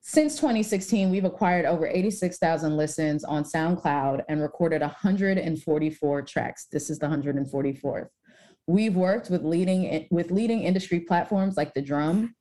Since 0.00 0.34
2016, 0.34 1.10
we've 1.10 1.24
acquired 1.24 1.64
over 1.64 1.86
86,000 1.86 2.76
listens 2.76 3.22
on 3.22 3.44
SoundCloud 3.44 4.24
and 4.28 4.42
recorded 4.42 4.82
144 4.82 6.22
tracks. 6.22 6.66
This 6.72 6.90
is 6.90 6.98
the 6.98 7.06
144th. 7.06 8.08
We've 8.66 8.96
worked 8.96 9.30
with 9.30 9.44
leading 9.44 10.08
with 10.10 10.32
leading 10.32 10.62
industry 10.64 11.00
platforms 11.00 11.56
like 11.56 11.72
The 11.72 11.82
Drum, 11.82 12.34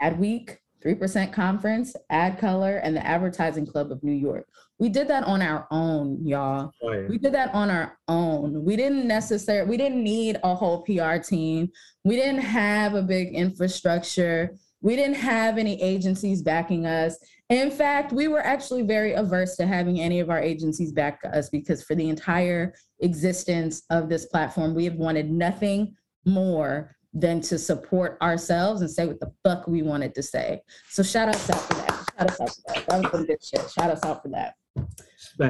Adweek, 0.00 0.58
3% 0.84 1.32
Conference, 1.32 1.94
AdColor, 2.10 2.80
and 2.82 2.96
the 2.96 3.04
Advertising 3.04 3.66
Club 3.66 3.90
of 3.90 4.02
New 4.02 4.12
York. 4.12 4.46
We 4.78 4.88
did 4.88 5.08
that 5.08 5.24
on 5.24 5.42
our 5.42 5.66
own, 5.70 6.26
y'all. 6.26 6.72
Oh, 6.82 6.92
yeah. 6.92 7.06
We 7.08 7.18
did 7.18 7.32
that 7.34 7.54
on 7.54 7.70
our 7.70 7.96
own. 8.08 8.64
We 8.64 8.74
didn't 8.74 9.06
necessarily, 9.06 9.70
we 9.70 9.76
didn't 9.76 10.02
need 10.02 10.38
a 10.42 10.54
whole 10.54 10.82
PR 10.82 11.18
team. 11.18 11.70
We 12.04 12.16
didn't 12.16 12.40
have 12.40 12.94
a 12.94 13.02
big 13.02 13.32
infrastructure. 13.34 14.56
We 14.80 14.96
didn't 14.96 15.16
have 15.16 15.58
any 15.58 15.80
agencies 15.80 16.42
backing 16.42 16.86
us. 16.86 17.16
In 17.48 17.70
fact, 17.70 18.12
we 18.12 18.28
were 18.28 18.44
actually 18.44 18.82
very 18.82 19.12
averse 19.12 19.56
to 19.56 19.66
having 19.66 20.00
any 20.00 20.20
of 20.20 20.30
our 20.30 20.40
agencies 20.40 20.90
back 20.90 21.20
us 21.32 21.48
because 21.48 21.82
for 21.84 21.94
the 21.94 22.08
entire 22.08 22.74
existence 23.00 23.82
of 23.90 24.08
this 24.08 24.26
platform, 24.26 24.74
we 24.74 24.84
have 24.84 24.94
wanted 24.94 25.30
nothing 25.30 25.94
more 26.24 26.96
than 27.14 27.40
to 27.42 27.58
support 27.58 28.16
ourselves 28.22 28.80
and 28.80 28.90
say 28.90 29.06
what 29.06 29.20
the 29.20 29.30
fuck 29.44 29.68
we 29.68 29.82
wanted 29.82 30.14
to 30.14 30.22
say. 30.22 30.62
So 30.88 31.02
shout 31.02 31.28
out 31.28 31.36
for 31.36 31.52
that. 31.52 32.04
Shout 32.18 32.30
us 32.30 32.40
out 32.40 32.50
for 32.50 32.62
that. 32.66 32.86
That 32.86 33.02
was 33.02 33.10
some 33.12 33.26
good 33.26 33.44
shit. 33.44 33.70
Shout 33.70 33.90
us 33.90 34.02
out 34.04 34.22
for 34.22 34.28
that. 34.30 34.54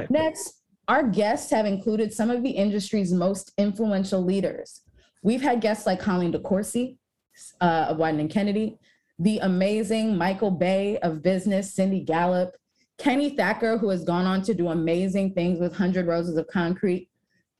Next, 0.09 0.61
our 0.87 1.03
guests 1.03 1.51
have 1.51 1.65
included 1.65 2.13
some 2.13 2.29
of 2.29 2.43
the 2.43 2.49
industry's 2.49 3.13
most 3.13 3.51
influential 3.57 4.23
leaders. 4.23 4.81
We've 5.23 5.41
had 5.41 5.61
guests 5.61 5.85
like 5.85 5.99
Colleen 5.99 6.33
DeCourcy 6.33 6.97
uh, 7.61 7.87
of 7.89 7.97
Wieden 7.97 8.19
and 8.19 8.29
Kennedy, 8.29 8.77
the 9.19 9.39
amazing 9.39 10.17
Michael 10.17 10.51
Bay 10.51 10.97
of 10.99 11.21
Business, 11.23 11.73
Cindy 11.73 12.01
Gallop, 12.01 12.57
Kenny 12.97 13.35
Thacker, 13.35 13.77
who 13.77 13.89
has 13.89 14.03
gone 14.03 14.25
on 14.25 14.41
to 14.43 14.53
do 14.53 14.69
amazing 14.69 15.33
things 15.33 15.59
with 15.59 15.71
100 15.71 16.07
Roses 16.07 16.37
of 16.37 16.47
Concrete, 16.47 17.09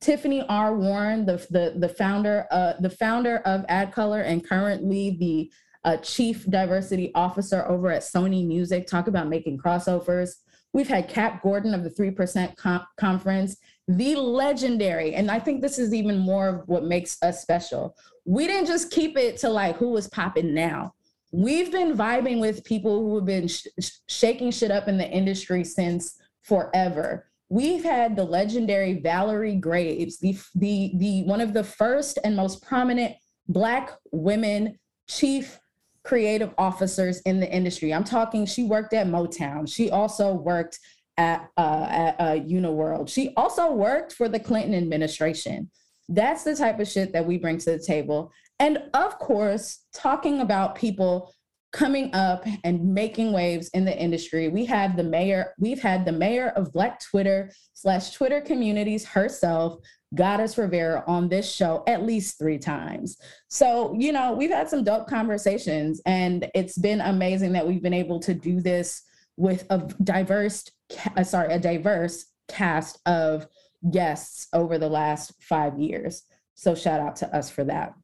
Tiffany 0.01 0.41
R. 0.49 0.75
Warren, 0.75 1.25
the, 1.25 1.45
the, 1.49 1.75
the 1.77 1.89
founder, 1.89 2.45
uh, 2.51 2.73
the 2.79 2.89
founder 2.89 3.37
of 3.45 3.65
AdColor 3.67 4.23
and 4.25 4.47
currently 4.47 5.17
the 5.17 5.51
uh, 5.85 5.97
chief 5.97 6.45
diversity 6.49 7.11
officer 7.15 7.65
over 7.67 7.89
at 7.91 8.03
Sony 8.03 8.45
Music, 8.45 8.85
talk 8.87 9.07
about 9.07 9.29
making 9.29 9.57
crossovers. 9.57 10.35
We've 10.73 10.87
had 10.87 11.07
Kat 11.07 11.41
Gordon 11.43 11.73
of 11.73 11.83
the 11.83 11.89
3% 11.89 12.57
com- 12.57 12.85
Conference, 12.97 13.57
the 13.87 14.15
legendary, 14.15 15.13
and 15.13 15.29
I 15.29 15.39
think 15.39 15.61
this 15.61 15.77
is 15.77 15.93
even 15.93 16.17
more 16.17 16.47
of 16.47 16.67
what 16.67 16.83
makes 16.83 17.21
us 17.21 17.41
special. 17.41 17.95
We 18.25 18.47
didn't 18.47 18.67
just 18.67 18.91
keep 18.91 19.17
it 19.17 19.37
to 19.37 19.49
like 19.49 19.77
who 19.77 19.89
was 19.89 20.07
popping 20.07 20.53
now. 20.53 20.93
We've 21.31 21.71
been 21.71 21.95
vibing 21.95 22.39
with 22.39 22.63
people 22.63 23.01
who 23.01 23.15
have 23.15 23.25
been 23.25 23.47
sh- 23.47 23.67
shaking 24.07 24.51
shit 24.51 24.71
up 24.71 24.87
in 24.87 24.97
the 24.97 25.09
industry 25.09 25.63
since 25.63 26.15
forever. 26.43 27.27
We've 27.49 27.83
had 27.83 28.15
the 28.15 28.23
legendary 28.23 28.99
Valerie 28.99 29.55
Graves, 29.55 30.17
the, 30.19 30.37
the, 30.55 30.91
the 30.95 31.23
one 31.23 31.41
of 31.41 31.53
the 31.53 31.63
first 31.63 32.17
and 32.23 32.35
most 32.35 32.63
prominent 32.63 33.15
Black 33.47 33.91
women 34.11 34.79
chief 35.07 35.59
creative 36.03 36.53
officers 36.57 37.21
in 37.21 37.39
the 37.39 37.51
industry. 37.51 37.93
I'm 37.93 38.03
talking, 38.03 38.45
she 38.45 38.63
worked 38.63 38.93
at 38.93 39.07
Motown. 39.07 39.71
She 39.73 39.89
also 39.89 40.33
worked 40.33 40.79
at, 41.17 41.49
uh, 41.57 41.87
at 41.89 42.15
uh, 42.19 42.35
Uniworld. 42.35 43.09
She 43.09 43.33
also 43.37 43.71
worked 43.71 44.13
for 44.13 44.27
the 44.27 44.39
Clinton 44.39 44.73
administration. 44.73 45.69
That's 46.09 46.43
the 46.43 46.55
type 46.55 46.79
of 46.79 46.87
shit 46.87 47.13
that 47.13 47.25
we 47.25 47.37
bring 47.37 47.57
to 47.59 47.71
the 47.71 47.79
table. 47.79 48.31
And 48.59 48.83
of 48.93 49.17
course, 49.19 49.79
talking 49.93 50.41
about 50.41 50.75
people 50.75 51.33
coming 51.73 52.13
up 52.13 52.45
and 52.63 52.93
making 52.93 53.33
waves 53.33 53.67
in 53.69 53.83
the 53.83 53.97
industry. 53.99 54.47
We 54.47 54.63
have 54.65 54.95
the 54.95 55.03
mayor, 55.03 55.53
we've 55.57 55.81
had 55.81 56.05
the 56.05 56.11
mayor 56.11 56.49
of 56.49 56.71
Black 56.71 57.01
Twitter 57.01 57.51
slash 57.73 58.11
Twitter 58.11 58.39
communities 58.39 59.03
herself, 59.03 59.79
Goddess 60.13 60.57
Rivera 60.57 61.03
on 61.07 61.27
this 61.27 61.51
show 61.51 61.83
at 61.87 62.05
least 62.05 62.37
three 62.37 62.59
times. 62.59 63.17
So, 63.47 63.95
you 63.97 64.11
know, 64.11 64.33
we've 64.33 64.51
had 64.51 64.69
some 64.69 64.83
dope 64.83 65.07
conversations 65.07 65.99
and 66.05 66.49
it's 66.53 66.77
been 66.77 67.01
amazing 67.01 67.53
that 67.53 67.67
we've 67.67 67.81
been 67.81 67.93
able 67.93 68.19
to 68.19 68.35
do 68.35 68.61
this 68.61 69.01
with 69.35 69.65
a 69.71 69.79
diverse, 70.03 70.63
uh, 71.17 71.23
sorry, 71.23 71.51
a 71.51 71.59
diverse 71.59 72.25
cast 72.47 72.99
of 73.07 73.47
guests 73.89 74.47
over 74.53 74.77
the 74.77 74.89
last 74.89 75.33
five 75.41 75.79
years. 75.79 76.21
So 76.53 76.75
shout 76.75 76.99
out 76.99 77.15
to 77.17 77.35
us 77.35 77.49
for 77.49 77.63
that. 77.63 77.95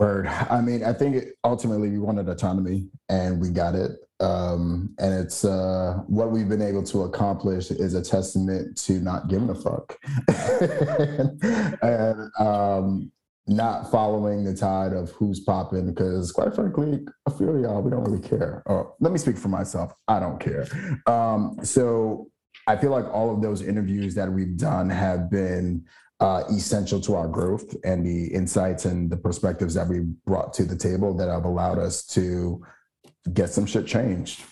Word. 0.00 0.26
I 0.26 0.62
mean, 0.62 0.82
I 0.82 0.94
think 0.94 1.26
ultimately 1.44 1.90
we 1.90 1.98
wanted 1.98 2.26
autonomy 2.26 2.88
and 3.10 3.38
we 3.38 3.50
got 3.50 3.74
it. 3.74 3.98
Um, 4.18 4.94
and 4.98 5.12
it's 5.12 5.44
uh, 5.44 5.98
what 6.06 6.30
we've 6.30 6.48
been 6.48 6.62
able 6.62 6.82
to 6.84 7.02
accomplish 7.02 7.70
is 7.70 7.92
a 7.92 8.00
testament 8.00 8.78
to 8.78 8.94
not 8.94 9.28
giving 9.28 9.50
a 9.50 9.54
fuck 9.54 9.98
and 11.82 12.30
um, 12.38 13.12
not 13.46 13.90
following 13.90 14.42
the 14.42 14.54
tide 14.54 14.94
of 14.94 15.10
who's 15.10 15.40
popping. 15.40 15.92
Because 15.92 16.32
quite 16.32 16.54
frankly, 16.54 17.06
I 17.28 17.32
feel 17.32 17.60
y'all, 17.60 17.82
we 17.82 17.90
don't 17.90 18.04
really 18.04 18.26
care. 18.26 18.62
Or 18.64 18.94
let 19.00 19.12
me 19.12 19.18
speak 19.18 19.36
for 19.36 19.48
myself. 19.48 19.92
I 20.08 20.18
don't 20.18 20.40
care. 20.40 20.66
Um, 21.06 21.58
so 21.62 22.30
I 22.66 22.78
feel 22.78 22.90
like 22.90 23.04
all 23.12 23.34
of 23.34 23.42
those 23.42 23.60
interviews 23.60 24.14
that 24.14 24.32
we've 24.32 24.56
done 24.56 24.88
have 24.88 25.30
been 25.30 25.84
uh, 26.20 26.44
essential 26.50 27.00
to 27.00 27.14
our 27.14 27.28
growth 27.28 27.74
and 27.84 28.04
the 28.04 28.26
insights 28.26 28.84
and 28.84 29.10
the 29.10 29.16
perspectives 29.16 29.74
that 29.74 29.88
we 29.88 30.00
brought 30.26 30.52
to 30.52 30.64
the 30.64 30.76
table 30.76 31.14
that 31.16 31.28
have 31.28 31.44
allowed 31.44 31.78
us 31.78 32.04
to 32.04 32.62
get 33.32 33.50
some 33.50 33.66
shit 33.66 33.86
changed. 33.86 34.42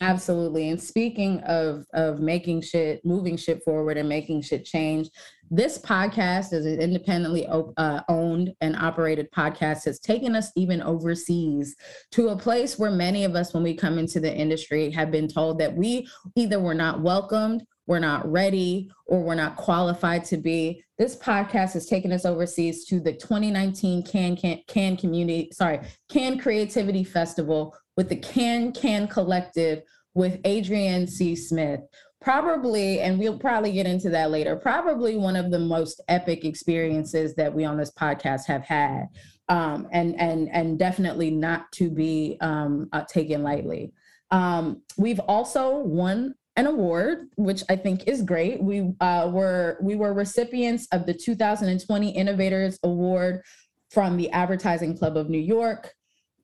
Absolutely. 0.00 0.70
And 0.70 0.82
speaking 0.82 1.40
of 1.40 1.84
of 1.94 2.20
making 2.20 2.62
shit, 2.62 3.04
moving 3.04 3.36
shit 3.36 3.62
forward 3.64 3.96
and 3.96 4.08
making 4.08 4.42
shit 4.42 4.64
change, 4.64 5.08
this 5.50 5.78
podcast 5.78 6.52
is 6.52 6.66
an 6.66 6.80
independently 6.80 7.46
uh, 7.46 8.00
owned 8.08 8.52
and 8.60 8.76
operated 8.76 9.30
podcast 9.30 9.84
has 9.84 10.00
taken 10.00 10.34
us 10.34 10.50
even 10.56 10.82
overseas 10.82 11.76
to 12.12 12.28
a 12.28 12.36
place 12.36 12.78
where 12.78 12.90
many 12.90 13.24
of 13.24 13.34
us 13.36 13.54
when 13.54 13.62
we 13.62 13.74
come 13.74 13.98
into 13.98 14.20
the 14.20 14.34
industry 14.34 14.90
have 14.90 15.10
been 15.10 15.28
told 15.28 15.58
that 15.58 15.74
we 15.74 16.08
either 16.34 16.58
were 16.58 16.74
not 16.74 17.00
welcomed 17.00 17.64
we're 17.86 17.98
not 17.98 18.30
ready 18.30 18.90
or 19.06 19.22
we're 19.22 19.34
not 19.34 19.56
qualified 19.56 20.24
to 20.26 20.36
be. 20.36 20.83
This 20.96 21.16
podcast 21.16 21.72
has 21.72 21.86
taken 21.86 22.12
us 22.12 22.24
overseas 22.24 22.84
to 22.86 23.00
the 23.00 23.12
2019 23.12 24.04
Can 24.04 24.36
Can, 24.36 24.60
Can 24.68 24.96
Community, 24.96 25.50
sorry, 25.52 25.80
Cannes 26.08 26.40
Creativity 26.40 27.02
Festival 27.02 27.76
with 27.96 28.08
the 28.08 28.16
Can 28.16 28.72
Can 28.72 29.08
Collective 29.08 29.82
with 30.14 30.40
Adrian 30.44 31.08
C. 31.08 31.34
Smith. 31.34 31.80
Probably, 32.20 33.00
and 33.00 33.18
we'll 33.18 33.38
probably 33.38 33.72
get 33.72 33.86
into 33.86 34.08
that 34.10 34.30
later, 34.30 34.56
probably 34.56 35.16
one 35.16 35.36
of 35.36 35.50
the 35.50 35.58
most 35.58 36.00
epic 36.08 36.44
experiences 36.44 37.34
that 37.34 37.52
we 37.52 37.64
on 37.64 37.76
this 37.76 37.92
podcast 37.92 38.46
have 38.46 38.62
had. 38.62 39.08
Um, 39.50 39.88
and 39.92 40.18
and 40.18 40.48
and 40.50 40.78
definitely 40.78 41.30
not 41.30 41.70
to 41.72 41.90
be 41.90 42.38
um, 42.40 42.88
uh, 42.92 43.04
taken 43.06 43.42
lightly. 43.42 43.92
Um, 44.30 44.80
we've 44.96 45.20
also 45.20 45.76
won 45.76 46.34
an 46.56 46.66
award, 46.66 47.28
which 47.36 47.62
I 47.68 47.76
think 47.76 48.06
is 48.06 48.22
great. 48.22 48.62
We 48.62 48.92
uh, 49.00 49.28
were 49.32 49.78
we 49.80 49.96
were 49.96 50.12
recipients 50.12 50.86
of 50.92 51.06
the 51.06 51.14
2020 51.14 52.10
Innovators 52.10 52.78
Award 52.82 53.42
from 53.90 54.16
the 54.16 54.30
Advertising 54.30 54.96
Club 54.96 55.16
of 55.16 55.28
New 55.28 55.38
York. 55.38 55.92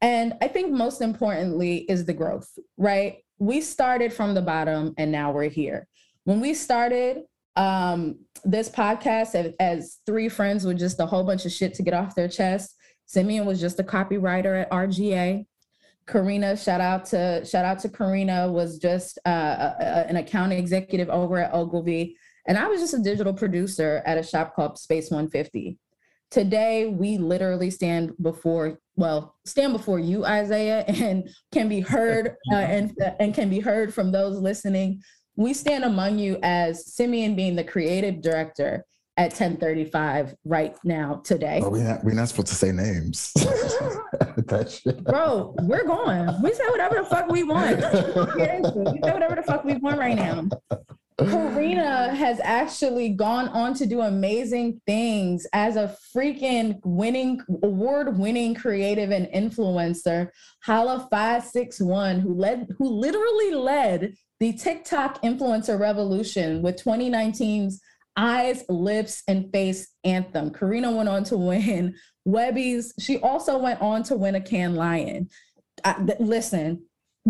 And 0.01 0.35
I 0.41 0.49
think 0.49 0.73
most 0.73 1.03
importantly 1.03 1.79
is 1.89 2.05
the 2.05 2.15
growth, 2.15 2.49
right? 2.77 3.19
We 3.39 3.61
started 3.61 4.13
from 4.13 4.35
the 4.35 4.43
bottom 4.43 4.95
and 4.97 5.13
now 5.13 5.33
we're 5.33 5.49
here. 5.49 5.87
When 6.25 6.41
we 6.41 6.55
started 6.55 7.23
um, 7.57 8.21
this 8.45 8.69
podcast 8.69 9.35
as, 9.35 9.53
as 9.61 9.99
three 10.07 10.29
friends 10.29 10.65
with 10.65 10.79
just 10.79 11.01
a 11.01 11.07
whole 11.07 11.25
bunch 11.25 11.45
of 11.45 11.53
shit 11.53 11.75
to 11.75 11.83
get 11.83 11.95
off 11.95 12.15
their 12.15 12.29
chest, 12.29 12.75
Simeon 13.07 13.45
was 13.45 13.61
just 13.61 13.81
a 13.81 13.85
copywriter 13.85 14.63
at 14.63 14.69
R/GA. 14.71 15.47
Karina, 16.11 16.57
shout 16.57 16.81
out 16.81 17.05
to 17.07 17.45
shout 17.45 17.65
out 17.65 17.79
to 17.81 17.89
Karina, 17.89 18.51
was 18.51 18.79
just 18.79 19.19
uh, 19.25 19.31
a, 19.31 19.77
a, 19.81 20.07
an 20.09 20.17
account 20.17 20.53
executive 20.53 21.09
over 21.09 21.39
at 21.39 21.55
Ogilvy, 21.55 22.17
and 22.49 22.59
I 22.59 22.67
was 22.67 22.81
just 22.81 22.95
a 22.95 22.99
digital 22.99 23.33
producer 23.33 24.03
at 24.05 24.19
a 24.19 24.23
shop 24.23 24.55
called 24.57 24.79
Space 24.79 25.11
150. 25.11 25.79
Today, 26.31 26.87
we 26.87 27.19
literally 27.19 27.71
stand 27.71 28.13
before 28.21 28.79
well 28.97 29.37
stand 29.47 29.73
before 29.73 30.01
you, 30.01 30.25
Isaiah, 30.25 30.85
and 30.89 31.29
can 31.53 31.69
be 31.69 31.81
heard 31.81 32.37
uh, 32.53 32.57
and 32.57 32.97
and 33.21 33.35
can 33.35 33.49
be 33.49 33.61
heard 33.61 33.95
from 33.95 34.11
those 34.11 34.37
listening. 34.39 35.03
We 35.37 35.55
stand 35.55 35.85
among 35.85 36.19
you 36.19 36.39
as 36.43 36.93
Simeon 36.95 37.37
being 37.37 37.57
the 37.57 37.65
creative 37.65 38.21
director 38.21 38.85
at 39.21 39.33
1035 39.33 40.35
right 40.47 40.75
now 40.83 41.21
today. 41.25 41.61
we're 41.63 41.85
not, 41.85 42.03
we're 42.03 42.15
not 42.15 42.27
supposed 42.27 42.49
to 42.49 42.55
say 42.55 42.73
names. 42.73 43.35
Bro, 45.03 45.57
we're 45.61 45.85
going. 45.85 46.43
We 46.43 46.55
say 46.55 46.67
whatever 46.71 46.95
the 46.95 47.05
fuck 47.05 47.29
we 47.29 47.43
want. 47.43 47.77
we 47.77 48.99
say 49.05 49.13
whatever 49.13 49.35
the 49.35 49.43
fuck 49.47 49.63
we 49.63 49.77
want 49.77 49.99
right 49.99 50.17
now. 50.17 50.49
Karina 51.19 52.15
has 52.15 52.41
actually 52.43 53.11
gone 53.11 53.49
on 53.49 53.75
to 53.75 53.85
do 53.85 54.01
amazing 54.01 54.81
things 54.87 55.47
as 55.53 55.77
a 55.77 55.95
freaking 56.17 56.81
winning, 56.83 57.43
award 57.63 58.17
winning 58.17 58.55
creative 58.55 59.11
and 59.11 59.27
influencer. 59.27 60.31
Hala 60.65 61.07
561, 61.11 62.21
who 62.21 62.33
led, 62.33 62.69
who 62.79 62.89
literally 62.89 63.53
led 63.53 64.15
the 64.39 64.55
TikTok 64.55 65.21
influencer 65.23 65.79
revolution 65.79 66.63
with 66.63 66.83
2019's 66.83 67.83
Eyes, 68.21 68.65
Lips, 68.69 69.23
and 69.27 69.51
Face 69.51 69.89
anthem. 70.05 70.51
Karina 70.51 70.93
went 70.93 71.09
on 71.09 71.25
to 71.25 71.39
win 71.39 71.95
Webby's. 72.27 72.93
She 72.99 73.19
also 73.19 73.57
went 73.57 73.81
on 73.81 74.03
to 74.05 74.17
win 74.17 74.35
a 74.35 74.41
Cannes 74.41 74.77
Lion. 74.77 75.31
I, 75.85 75.95
th- 75.95 76.21
listen, 76.21 76.83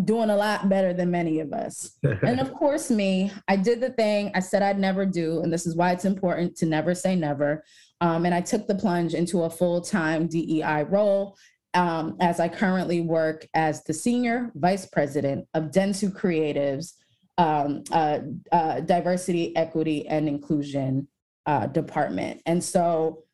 doing 0.04 0.30
a 0.30 0.36
lot 0.36 0.68
better 0.68 0.92
than 0.92 1.12
many 1.12 1.38
of 1.38 1.52
us. 1.52 1.96
and 2.02 2.40
of 2.40 2.52
course, 2.52 2.90
me, 2.90 3.30
I 3.46 3.54
did 3.54 3.80
the 3.80 3.90
thing 3.90 4.32
I 4.34 4.40
said 4.40 4.62
I'd 4.62 4.80
never 4.80 5.06
do. 5.06 5.42
And 5.42 5.52
this 5.52 5.64
is 5.64 5.76
why 5.76 5.92
it's 5.92 6.04
important 6.04 6.56
to 6.56 6.66
never 6.66 6.94
say 6.94 7.14
never. 7.14 7.62
Um, 8.00 8.24
and 8.24 8.34
I 8.34 8.40
took 8.40 8.66
the 8.66 8.74
plunge 8.74 9.14
into 9.14 9.44
a 9.44 9.50
full 9.50 9.80
time 9.80 10.26
DEI 10.26 10.84
role 10.88 11.36
um, 11.74 12.16
as 12.20 12.40
I 12.40 12.48
currently 12.48 13.00
work 13.00 13.46
as 13.54 13.84
the 13.84 13.94
senior 13.94 14.50
vice 14.56 14.86
president 14.86 15.46
of 15.54 15.64
Dentsu 15.70 16.12
Creatives 16.12 16.94
um, 17.40 17.82
uh, 17.90 18.18
uh, 18.52 18.80
diversity, 18.80 19.44
equity, 19.56 20.06
and 20.14 20.28
inclusion 20.28 21.08
uh, 21.46 21.66
department. 21.66 22.42
And 22.44 22.62
so 22.62 23.24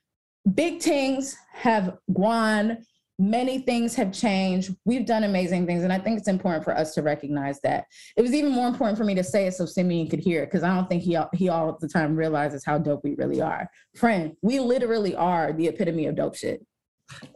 big 0.54 0.80
things 0.80 1.36
have 1.52 1.98
gone, 2.12 2.66
many 3.18 3.58
things 3.58 3.96
have 3.96 4.12
changed. 4.12 4.76
We've 4.84 5.06
done 5.06 5.24
amazing 5.24 5.66
things. 5.66 5.82
And 5.82 5.92
I 5.92 5.98
think 5.98 6.18
it's 6.18 6.28
important 6.28 6.62
for 6.62 6.76
us 6.76 6.94
to 6.94 7.02
recognize 7.02 7.58
that. 7.62 7.86
It 8.16 8.22
was 8.22 8.32
even 8.32 8.52
more 8.52 8.68
important 8.68 8.96
for 8.96 9.04
me 9.04 9.14
to 9.16 9.24
say 9.24 9.46
it 9.48 9.54
so 9.54 9.66
Simeon 9.66 10.08
could 10.08 10.20
hear 10.20 10.42
it, 10.42 10.46
because 10.46 10.62
I 10.62 10.72
don't 10.74 10.88
think 10.88 11.02
he, 11.02 11.18
he 11.34 11.48
all 11.48 11.76
the 11.80 11.88
time 11.88 12.14
realizes 12.14 12.64
how 12.64 12.78
dope 12.78 13.02
we 13.02 13.14
really 13.16 13.40
are. 13.40 13.68
Friend, 13.96 14.32
we 14.42 14.60
literally 14.60 15.16
are 15.16 15.52
the 15.52 15.66
epitome 15.66 16.06
of 16.06 16.14
dope 16.14 16.36
shit. 16.36 16.64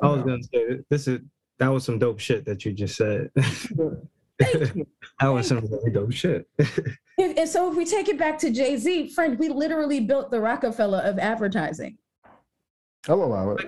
I 0.02 0.06
was 0.06 0.22
to 0.24 0.38
say, 0.52 0.78
this 0.88 1.08
is, 1.08 1.18
that 1.58 1.68
was 1.68 1.84
some 1.84 1.98
dope 1.98 2.20
shit 2.20 2.44
that 2.44 2.64
you 2.64 2.72
just 2.72 2.96
said. 2.96 3.30
that 5.20 5.26
was 5.28 5.46
some 5.48 5.60
really 5.66 5.90
dope 5.90 6.12
shit. 6.12 6.48
and 7.18 7.48
so 7.48 7.70
if 7.70 7.76
we 7.76 7.84
take 7.84 8.08
it 8.08 8.18
back 8.18 8.38
to 8.38 8.50
Jay 8.50 8.76
Z, 8.76 9.10
friend, 9.14 9.38
we 9.38 9.48
literally 9.48 10.00
built 10.00 10.30
the 10.30 10.40
Rockefeller 10.40 11.00
of 11.00 11.18
advertising. 11.18 11.98
I'll 13.08 13.22
allow 13.22 13.50
it. 13.52 13.66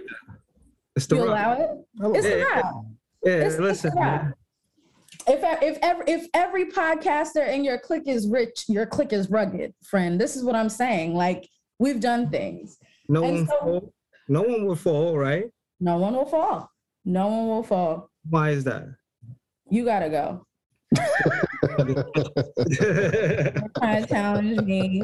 It's 0.96 1.06
the 1.06 1.16
you 1.16 1.24
allow 1.24 1.52
it? 1.52 1.70
It's 2.16 2.26
the 2.26 2.44
rock. 2.44 2.84
Yeah, 3.24 3.32
It's, 3.32 3.58
listen. 3.58 3.88
it's 3.88 3.94
the 3.94 4.00
rock. 4.00 4.32
If 5.28 5.44
uh, 5.44 5.56
if 5.62 5.78
every 5.82 6.04
if 6.08 6.26
every 6.34 6.66
podcaster 6.66 7.46
in 7.48 7.64
your 7.64 7.78
clique 7.78 8.08
is 8.08 8.26
rich, 8.28 8.64
your 8.68 8.86
clique 8.86 9.12
is 9.12 9.30
rugged, 9.30 9.72
friend. 9.84 10.20
This 10.20 10.34
is 10.36 10.42
what 10.44 10.56
I'm 10.56 10.68
saying. 10.68 11.14
Like 11.14 11.48
we've 11.78 12.00
done 12.00 12.28
things. 12.30 12.78
No 13.08 13.22
And 13.24 13.34
one, 13.36 13.46
so- 13.46 13.58
fall, 13.60 13.92
no 14.28 14.42
one 14.42 14.64
will 14.66 14.74
fall, 14.76 15.16
right? 15.18 15.44
No 15.80 15.98
one 15.98 16.14
will 16.14 16.26
fall. 16.26 16.70
No 17.04 17.28
one 17.28 17.46
will 17.48 17.62
fall. 17.62 18.10
Why 18.28 18.50
is 18.50 18.64
that? 18.64 18.86
You 19.70 19.84
gotta 19.84 20.08
go. 20.08 20.46
Trying 23.78 24.02
to 24.02 24.06
challenge 24.08 24.58
me 24.62 25.02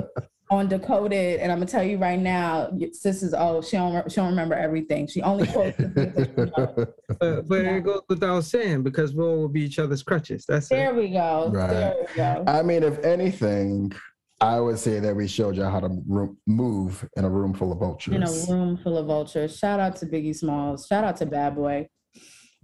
on 0.51 0.67
decoded, 0.69 1.41
and 1.41 1.53
I'm 1.53 1.59
gonna 1.59 1.71
tell 1.71 1.83
you 1.83 1.99
right 1.99 2.19
now, 2.19 2.71
your 2.75 2.91
sis 2.93 3.23
is 3.23 3.35
oh 3.37 3.61
she 3.61 3.77
don't 3.77 4.11
she 4.11 4.17
don't 4.17 4.31
remember 4.31 4.55
everything. 4.55 5.07
She 5.07 5.21
only 5.23 5.47
quotes 5.47 5.77
the 5.77 5.89
things 5.91 6.15
that 6.15 6.27
she 6.35 6.43
knows. 6.61 6.97
but 7.21 7.49
but 7.49 7.65
Yeah. 7.65 7.77
it 7.77 7.85
goes 7.85 8.01
without 8.09 8.45
saying 8.45 8.83
because 8.83 9.15
we 9.15 9.23
all 9.25 9.37
will 9.37 9.49
be 9.49 9.63
each 9.63 9.79
other's 9.79 10.03
crutches. 10.03 10.45
That's 10.49 10.69
There 10.69 10.91
it. 10.91 10.97
we 10.97 11.09
go. 11.11 11.51
Right. 11.53 11.69
There 11.71 11.95
we 12.01 12.15
go. 12.17 12.45
I 12.47 12.63
mean, 12.63 12.83
if 12.83 12.99
anything, 13.05 13.93
I 14.41 14.59
would 14.61 14.79
say 14.79 15.01
that 15.01 15.15
we 15.15 15.27
showed 15.29 15.57
y'all 15.57 15.71
how 15.71 15.81
to 15.81 16.03
ro- 16.07 16.37
move 16.47 17.07
in 17.17 17.25
a 17.25 17.31
room 17.31 17.53
full 17.53 17.73
of 17.73 17.79
vultures. 17.81 18.15
in 18.15 18.23
a 18.23 18.31
room 18.57 18.79
full 18.79 18.97
of 18.97 19.07
vultures. 19.07 19.59
Shout 19.59 19.81
out 19.81 19.97
to 19.97 20.07
Biggie 20.07 20.35
Smalls. 20.35 20.87
Shout 20.87 21.05
out 21.05 21.17
to 21.19 21.27
Bad 21.27 21.57
Boy. 21.57 21.89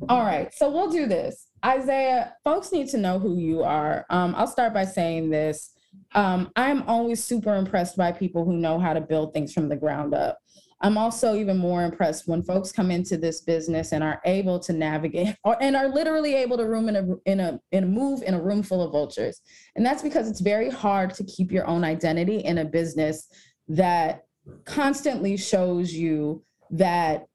All 0.09 0.23
right, 0.25 0.53
so 0.55 0.71
we'll 0.71 0.91
do 0.91 1.07
this. 1.07 1.47
Isaiah, 1.64 2.35
folks 2.44 2.72
need 2.72 2.88
to 2.90 2.98
know 2.98 3.18
who 3.18 3.37
you 3.37 3.62
are. 3.62 4.05
Um, 4.11 4.35
I'll 4.37 4.46
start 4.46 4.74
by 4.74 4.85
saying 4.85 5.31
this. 5.31 5.70
um, 6.14 6.50
I'm 6.57 6.83
always 6.83 7.22
super 7.22 7.55
impressed 7.55 7.96
by 7.96 8.12
people 8.12 8.44
who 8.44 8.54
know 8.54 8.79
how 8.79 8.92
to 8.92 9.00
build 9.00 9.33
things 9.33 9.52
from 9.52 9.69
the 9.69 9.77
ground 9.77 10.12
up. 10.12 10.38
I'm 10.81 10.98
also 10.98 11.35
even 11.35 11.56
more 11.56 11.83
impressed 11.83 12.29
when 12.29 12.42
folks 12.42 12.71
come 12.71 12.90
into 12.90 13.17
this 13.17 13.40
business 13.40 13.92
and 13.92 14.04
are 14.04 14.21
able 14.27 14.58
to 14.60 14.73
navigate 14.73 15.35
or, 15.44 15.56
and 15.62 15.77
are 15.77 15.88
literally 15.88 16.35
able 16.35 16.58
to 16.58 16.65
room 16.67 16.88
in 16.88 16.96
a 16.96 17.06
in 17.25 17.40
a 17.40 17.58
in 17.73 17.85
a 17.85 17.87
move 17.87 18.23
in 18.23 18.35
a 18.35 18.42
room 18.42 18.62
full 18.62 18.83
of 18.83 18.92
vultures. 18.92 19.40
And 19.77 19.87
that's 19.87 20.02
because 20.02 20.29
it's 20.29 20.40
very 20.40 20.69
hard 20.69 21.15
to 21.15 21.25
keep 21.25 21.50
your 21.50 21.67
own 21.67 21.85
identity 21.85 22.38
in 22.38 22.58
a 22.58 22.65
business 22.65 23.29
that 23.69 24.25
constantly 24.67 25.38
shows 25.38 25.92
you 25.92 26.44
that 26.71 27.27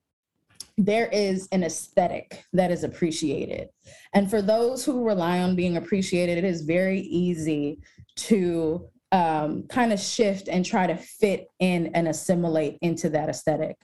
there 0.79 1.07
is 1.07 1.49
an 1.51 1.63
aesthetic 1.63 2.45
that 2.53 2.71
is 2.71 2.85
appreciated. 2.85 3.67
And 4.13 4.29
for 4.29 4.41
those 4.41 4.85
who 4.85 5.05
rely 5.05 5.39
on 5.39 5.57
being 5.57 5.75
appreciated, 5.75 6.37
it 6.37 6.45
is 6.45 6.61
very 6.61 7.01
easy 7.01 7.81
to 8.15 8.87
um, 9.11 9.63
kind 9.63 9.91
of 9.91 9.99
shift 9.99 10.47
and 10.47 10.65
try 10.65 10.87
to 10.87 10.95
fit 10.95 11.47
in 11.59 11.87
and 11.95 12.07
assimilate 12.07 12.77
into 12.81 13.09
that 13.09 13.27
aesthetic. 13.27 13.75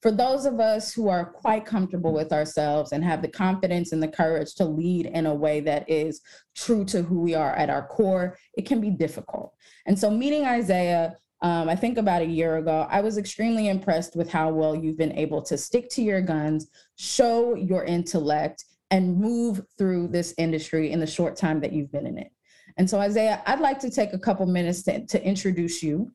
For 0.00 0.10
those 0.10 0.46
of 0.46 0.58
us 0.58 0.92
who 0.92 1.08
are 1.08 1.26
quite 1.26 1.66
comfortable 1.66 2.14
with 2.14 2.32
ourselves 2.32 2.92
and 2.92 3.04
have 3.04 3.20
the 3.20 3.28
confidence 3.28 3.92
and 3.92 4.02
the 4.02 4.08
courage 4.08 4.54
to 4.54 4.64
lead 4.64 5.06
in 5.06 5.26
a 5.26 5.34
way 5.34 5.60
that 5.60 5.90
is 5.90 6.22
true 6.56 6.84
to 6.86 7.02
who 7.02 7.20
we 7.20 7.34
are 7.34 7.54
at 7.56 7.68
our 7.68 7.86
core, 7.86 8.38
it 8.54 8.64
can 8.64 8.80
be 8.80 8.90
difficult. 8.90 9.52
And 9.86 9.98
so, 9.98 10.10
meeting 10.10 10.44
Isaiah, 10.44 11.16
um, 11.40 11.68
I 11.68 11.76
think 11.76 11.98
about 11.98 12.22
a 12.22 12.26
year 12.26 12.56
ago, 12.56 12.86
I 12.90 13.00
was 13.00 13.16
extremely 13.16 13.68
impressed 13.68 14.16
with 14.16 14.30
how 14.30 14.50
well 14.50 14.74
you've 14.74 14.98
been 14.98 15.16
able 15.16 15.40
to 15.42 15.56
stick 15.56 15.88
to 15.90 16.02
your 16.02 16.20
guns, 16.20 16.68
show 16.96 17.54
your 17.54 17.84
intellect, 17.84 18.64
and 18.90 19.18
move 19.18 19.62
through 19.76 20.08
this 20.08 20.34
industry 20.38 20.90
in 20.90 20.98
the 20.98 21.06
short 21.06 21.36
time 21.36 21.60
that 21.60 21.72
you've 21.72 21.92
been 21.92 22.06
in 22.06 22.18
it. 22.18 22.32
And 22.76 22.88
so, 22.88 22.98
Isaiah, 22.98 23.42
I'd 23.46 23.60
like 23.60 23.78
to 23.80 23.90
take 23.90 24.12
a 24.12 24.18
couple 24.18 24.46
minutes 24.46 24.82
to, 24.84 25.06
to 25.06 25.24
introduce 25.24 25.82
you 25.82 26.12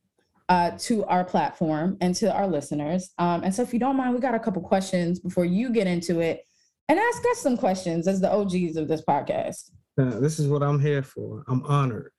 uh, 0.50 0.72
to 0.80 1.06
our 1.06 1.24
platform 1.24 1.98
and 2.02 2.14
to 2.16 2.34
our 2.34 2.48
listeners. 2.48 3.12
Um, 3.18 3.44
and 3.44 3.54
so, 3.54 3.62
if 3.62 3.74
you 3.74 3.80
don't 3.80 3.96
mind, 3.96 4.14
we 4.14 4.20
got 4.20 4.36
a 4.36 4.40
couple 4.40 4.62
questions 4.62 5.20
before 5.20 5.46
you 5.46 5.72
get 5.72 5.88
into 5.88 6.20
it 6.20 6.46
and 6.90 7.00
ask 7.00 7.24
us 7.32 7.40
some 7.40 7.56
questions 7.56 8.08
as 8.08 8.20
the 8.20 8.32
OGs 8.32 8.76
of 8.76 8.88
this 8.88 9.02
podcast. 9.02 9.72
Uh, 9.98 10.20
this 10.20 10.40
is 10.40 10.48
what 10.48 10.64
I'm 10.64 10.80
here 10.80 11.04
for. 11.04 11.44
I'm 11.48 11.64
honored. 11.66 12.12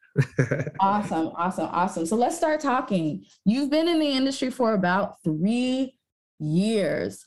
Awesome, 0.81 1.33
awesome, 1.37 1.69
awesome. 1.73 2.07
So, 2.07 2.17
let's 2.17 2.37
start 2.37 2.61
talking. 2.61 3.25
You've 3.45 3.71
been 3.71 3.89
in 3.89 3.99
the 3.99 4.09
industry 4.09 4.51
for 4.51 4.75
about 4.75 5.23
three 5.23 5.97
years. 6.39 7.27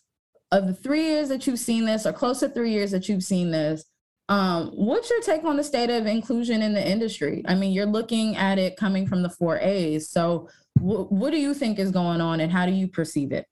Of 0.50 0.68
the 0.68 0.74
three 0.74 1.04
years 1.04 1.28
that 1.28 1.46
you've 1.46 1.60
seen 1.60 1.86
this, 1.86 2.06
or 2.06 2.14
close 2.14 2.40
to 2.40 2.48
three 2.48 2.72
years 2.72 2.92
that 2.92 3.10
you've 3.10 3.24
seen 3.24 3.52
this, 3.52 3.84
um, 4.30 4.68
what's 4.70 5.10
your 5.10 5.22
take 5.22 5.44
on 5.44 5.58
the 5.58 5.64
state 5.64 5.90
of 5.90 6.06
inclusion 6.06 6.62
in 6.62 6.74
the 6.74 6.86
industry? 6.86 7.44
I 7.48 7.56
mean, 7.56 7.74
you're 7.74 7.86
looking 7.86 8.36
at 8.36 8.58
it 8.58 8.78
coming 8.78 9.08
from 9.08 9.24
the 9.24 9.30
four 9.30 9.58
A's. 9.60 10.10
So, 10.10 10.50
w- 10.78 11.06
what 11.06 11.32
do 11.32 11.38
you 11.38 11.54
think 11.54 11.80
is 11.80 11.92
going 11.92 12.22
on, 12.22 12.40
and 12.40 12.52
how 12.52 12.66
do 12.66 12.72
you 12.72 12.88
perceive 12.88 13.32
it? 13.32 13.46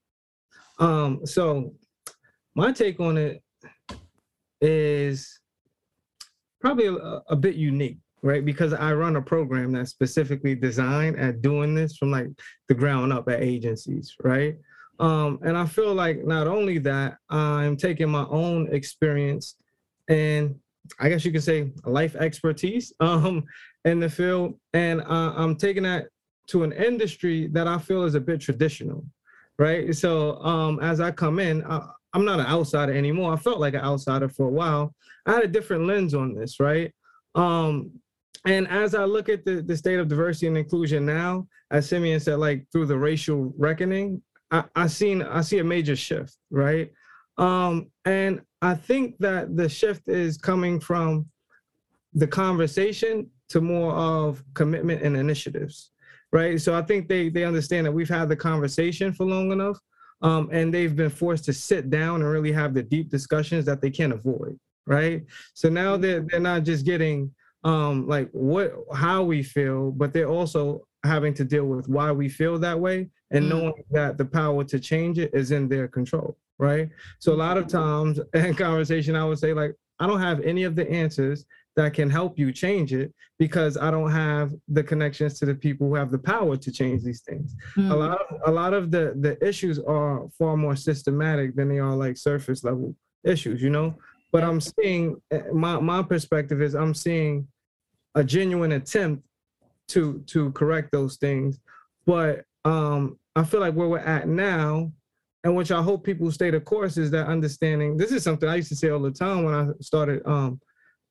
Um, 0.80 1.26
so, 1.26 1.74
my 2.56 2.72
take 2.72 3.00
on 3.00 3.18
it 3.18 3.42
is 4.62 5.40
probably 6.60 6.88
a, 6.88 7.22
a 7.30 7.36
bit 7.36 7.56
unique, 7.56 8.00
right? 8.22 8.44
Because 8.44 8.74
I 8.74 8.94
run 8.94 9.16
a 9.16 9.22
program 9.22 9.72
that's 9.72 9.92
specifically 9.92 10.56
designed 10.56 11.20
at 11.20 11.42
doing 11.42 11.76
this 11.76 11.98
from 11.98 12.12
like 12.12 12.28
the 12.68 12.74
ground 12.74 13.14
up 13.14 13.30
at 13.30 13.42
agencies, 13.42 14.16
right? 14.24 14.56
Um, 15.00 15.40
and 15.44 15.58
I 15.58 15.66
feel 15.66 15.94
like 15.94 16.26
not 16.26 16.48
only 16.48 16.78
that, 16.80 17.18
I'm 17.30 17.76
taking 17.78 18.10
my 18.10 18.26
own 18.30 18.74
experience 18.74 19.56
and 20.08 20.56
I 21.00 21.10
guess 21.10 21.26
you 21.26 21.32
could 21.32 21.44
say 21.44 21.72
life 21.86 22.16
expertise 22.16 22.94
um, 23.00 23.44
in 23.86 24.00
the 24.00 24.10
field, 24.10 24.56
and 24.74 25.02
uh, 25.02 25.34
I'm 25.36 25.56
taking 25.56 25.84
that 25.84 26.08
to 26.48 26.64
an 26.64 26.72
industry 26.72 27.48
that 27.48 27.68
I 27.68 27.78
feel 27.78 28.04
is 28.04 28.16
a 28.16 28.20
bit 28.20 28.40
traditional, 28.40 29.06
right? 29.58 29.94
So 29.96 30.40
um, 30.42 30.80
as 30.80 31.00
I 31.00 31.12
come 31.12 31.40
in, 31.40 31.64
I, 31.66 31.88
I'm 32.14 32.26
not 32.26 32.40
an 32.40 32.46
outsider 32.46 32.94
anymore. 32.94 33.34
I 33.34 33.38
felt 33.38 33.60
like 33.60 33.74
an 33.74 33.82
outsider 33.82 34.30
for 34.30 34.48
a 34.48 34.52
while. 34.52 34.94
I 35.26 35.34
had 35.34 35.44
a 35.44 35.48
different 35.48 35.86
lens 35.86 36.14
on 36.14 36.34
this, 36.34 36.60
right? 36.60 36.94
Um, 37.34 37.92
and 38.46 38.68
as 38.68 38.94
I 38.96 39.06
look 39.06 39.30
at 39.30 39.44
the, 39.44 39.62
the 39.62 39.76
state 39.76 40.00
of 40.00 40.08
diversity 40.08 40.48
and 40.48 40.58
inclusion 40.58 41.06
now, 41.06 41.48
as 41.72 41.90
Simeon 41.90 42.20
said, 42.20 42.38
like 42.38 42.66
through 42.72 42.86
the 42.86 42.98
racial 42.98 43.54
reckoning, 43.58 44.22
I, 44.52 44.64
I 44.76 44.88
seen 44.88 45.22
I 45.22 45.42
see 45.42 45.60
a 45.60 45.64
major 45.64 45.96
shift, 45.96 46.38
right? 46.52 46.92
Um, 47.38 47.88
and 48.06 48.42
I 48.62 48.76
think 48.76 49.18
that 49.20 49.56
the 49.58 49.68
shift 49.68 50.08
is 50.08 50.38
coming 50.38 50.80
from 50.80 51.26
the 52.14 52.28
conversation 52.28 53.30
to 53.50 53.62
more 53.62 53.94
of 53.94 54.44
commitment 54.54 55.02
and 55.02 55.18
initiatives, 55.18 55.92
right? 56.32 56.60
So 56.62 56.76
I 56.76 56.82
think 56.82 57.08
they 57.10 57.30
they 57.30 57.44
understand 57.44 57.86
that 57.86 57.92
we've 57.92 58.10
had 58.10 58.30
the 58.30 58.36
conversation 58.36 59.12
for 59.12 59.26
long 59.26 59.52
enough, 59.52 59.78
um, 60.22 60.50
and 60.52 60.74
they've 60.74 60.96
been 60.96 61.10
forced 61.10 61.46
to 61.46 61.54
sit 61.54 61.90
down 61.90 62.22
and 62.22 62.30
really 62.30 62.52
have 62.52 62.74
the 62.74 62.84
deep 62.84 63.10
discussions 63.10 63.66
that 63.66 63.82
they 63.82 63.90
can't 63.90 64.14
avoid, 64.14 64.58
right? 64.86 65.24
So 65.56 65.68
now 65.68 65.98
they're 65.98 66.22
they're 66.22 66.40
not 66.40 66.64
just 66.64 66.86
getting 66.86 67.34
um, 67.66 68.08
like 68.08 68.30
what 68.32 68.74
how 68.94 69.24
we 69.24 69.44
feel, 69.44 69.92
but 69.92 70.14
they're 70.14 70.30
also 70.30 70.88
having 71.04 71.34
to 71.34 71.44
deal 71.44 71.66
with 71.66 71.90
why 71.90 72.12
we 72.12 72.30
feel 72.30 72.58
that 72.60 72.80
way 72.80 73.10
and 73.32 73.46
mm. 73.46 73.50
knowing 73.50 73.84
that 73.92 74.18
the 74.18 74.26
power 74.26 74.64
to 74.64 74.80
change 74.80 75.20
it 75.20 75.32
is 75.34 75.52
in 75.52 75.68
their 75.68 75.88
control 75.88 76.38
right? 76.60 76.90
So 77.20 77.34
a 77.34 77.36
lot 77.36 77.58
of 77.58 77.68
times 77.68 78.20
in 78.34 78.56
conversation, 78.56 79.16
I 79.16 79.26
would 79.26 79.40
say 79.40 79.54
like, 79.54 79.76
I 80.00 80.08
don't 80.08 80.22
have 80.22 80.42
any 80.42 80.64
of 80.64 80.76
the 80.76 80.90
answers 80.90 81.46
that 81.76 81.94
can 81.94 82.10
help 82.10 82.40
you 82.40 82.52
change 82.52 82.94
it 82.94 83.14
because 83.38 83.78
I 83.78 83.92
don't 83.92 84.12
have 84.12 84.54
the 84.70 84.84
connections 84.84 85.40
to 85.40 85.46
the 85.46 85.56
people 85.56 85.88
who 85.88 85.96
have 85.96 86.12
the 86.12 86.20
power 86.20 86.56
to 86.56 86.72
change 86.72 87.04
these 87.04 87.22
things. 87.22 87.54
Mm. 87.78 87.92
A 87.92 87.96
lot 87.96 88.22
of 88.22 88.42
a 88.46 88.52
lot 88.52 88.74
of 88.74 88.92
the 88.92 89.14
the 89.20 89.38
issues 89.46 89.80
are 89.80 90.28
far 90.38 90.56
more 90.56 90.76
systematic 90.76 91.56
than 91.56 91.70
they 91.70 91.80
are 91.80 91.96
like 91.96 92.18
surface 92.18 92.64
level 92.64 92.96
issues, 93.26 93.62
you 93.62 93.70
know. 93.70 93.96
But 94.32 94.44
I'm 94.44 94.62
seeing 94.62 95.18
eh, 95.32 95.42
my 95.54 95.80
my 95.80 96.02
perspective 96.02 96.62
is 96.62 96.76
I'm 96.76 96.94
seeing 96.94 97.48
a 98.16 98.24
genuine 98.24 98.74
attempt 98.74 99.24
to 99.90 100.24
to 100.28 100.52
correct 100.52 100.92
those 100.92 101.18
things, 101.18 101.60
but 102.06 102.44
um 102.64 103.18
I 103.36 103.44
feel 103.44 103.60
like 103.60 103.74
where 103.74 103.90
we're 103.90 104.00
at 104.00 104.28
now 104.28 104.92
and 105.46 105.56
which 105.56 105.72
I 105.72 105.82
hope 105.82 106.04
people 106.04 106.32
stay 106.32 106.50
the 106.50 106.60
course 106.60 106.98
is 106.98 107.12
that 107.12 107.28
understanding. 107.28 107.98
This 107.98 108.12
is 108.12 108.24
something 108.24 108.50
I 108.50 108.56
used 108.56 108.70
to 108.70 108.76
say 108.76 108.90
all 108.90 109.00
the 109.00 109.12
time 109.12 109.44
when 109.44 109.54
I 109.54 109.68
started 109.80 110.26
um, 110.26 110.60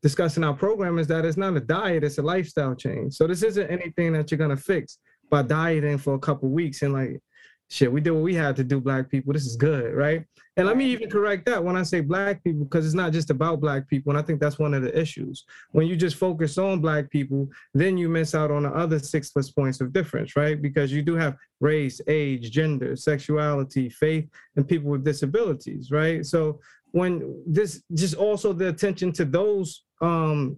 discussing 0.03 0.43
our 0.43 0.55
program 0.55 0.99
is 0.99 1.07
that 1.07 1.25
it's 1.25 1.37
not 1.37 1.57
a 1.57 1.61
diet, 1.61 2.03
it's 2.03 2.19
a 2.19 2.23
lifestyle 2.23 2.75
change. 2.75 3.15
So 3.15 3.29
this 3.29 3.45
isn't 3.45 3.71
anything 3.71 4.13
that 4.15 4.31
you're 4.31 4.39
gonna 4.39 4.57
fix 4.57 4.99
by 5.31 5.43
dieting 5.43 5.99
for 5.99 6.15
a 6.15 6.19
couple 6.19 6.49
weeks 6.49 6.83
and 6.83 6.93
like 6.93 7.21
shit, 7.71 7.91
we 7.91 8.01
did 8.01 8.13
what 8.13 8.23
we 8.23 8.35
had 8.35 8.57
to 8.57 8.65
do, 8.65 8.81
black 8.81 9.11
people. 9.11 9.33
This 9.33 9.47
is 9.47 9.57
good, 9.57 9.95
right? 9.95 10.25
And 10.57 10.67
let 10.67 10.77
me 10.77 10.87
even 10.87 11.11
correct 11.11 11.47
that 11.47 11.63
when 11.63 11.77
I 11.77 11.83
say 11.83 12.01
black 12.01 12.45
people, 12.45 12.65
because 12.65 12.87
it's 12.87 12.95
not 12.95 13.13
just 13.13 13.31
about 13.31 13.61
black 13.61 13.89
people. 13.89 14.11
And 14.11 14.19
I 14.19 14.23
think 14.23 14.41
that's 14.41 14.59
one 14.59 14.73
of 14.73 14.83
the 14.83 14.97
issues. 14.97 15.45
When 15.73 15.89
you 15.89 15.97
just 15.97 16.17
focus 16.17 16.59
on 16.59 16.81
black 16.81 17.11
people, 17.11 17.49
then 17.73 17.99
you 17.99 18.09
miss 18.09 18.35
out 18.35 18.53
on 18.53 18.63
the 18.63 18.71
other 18.71 19.01
six 19.01 19.31
plus 19.31 19.51
points 19.51 19.81
of 19.81 19.93
difference, 19.93 20.37
right? 20.37 20.61
Because 20.61 20.93
you 20.93 21.03
do 21.03 21.17
have 21.17 21.37
race, 21.61 22.01
age, 22.07 22.53
gender, 22.53 22.95
sexuality, 22.95 23.89
faith, 23.89 24.29
and 24.55 24.69
people 24.69 24.91
with 24.91 25.05
disabilities, 25.05 25.91
right? 25.91 26.25
So 26.25 26.61
when 26.93 27.43
this 27.45 27.83
just 27.93 28.15
also 28.15 28.53
the 28.53 28.69
attention 28.69 29.11
to 29.13 29.25
those 29.25 29.83
um 30.01 30.57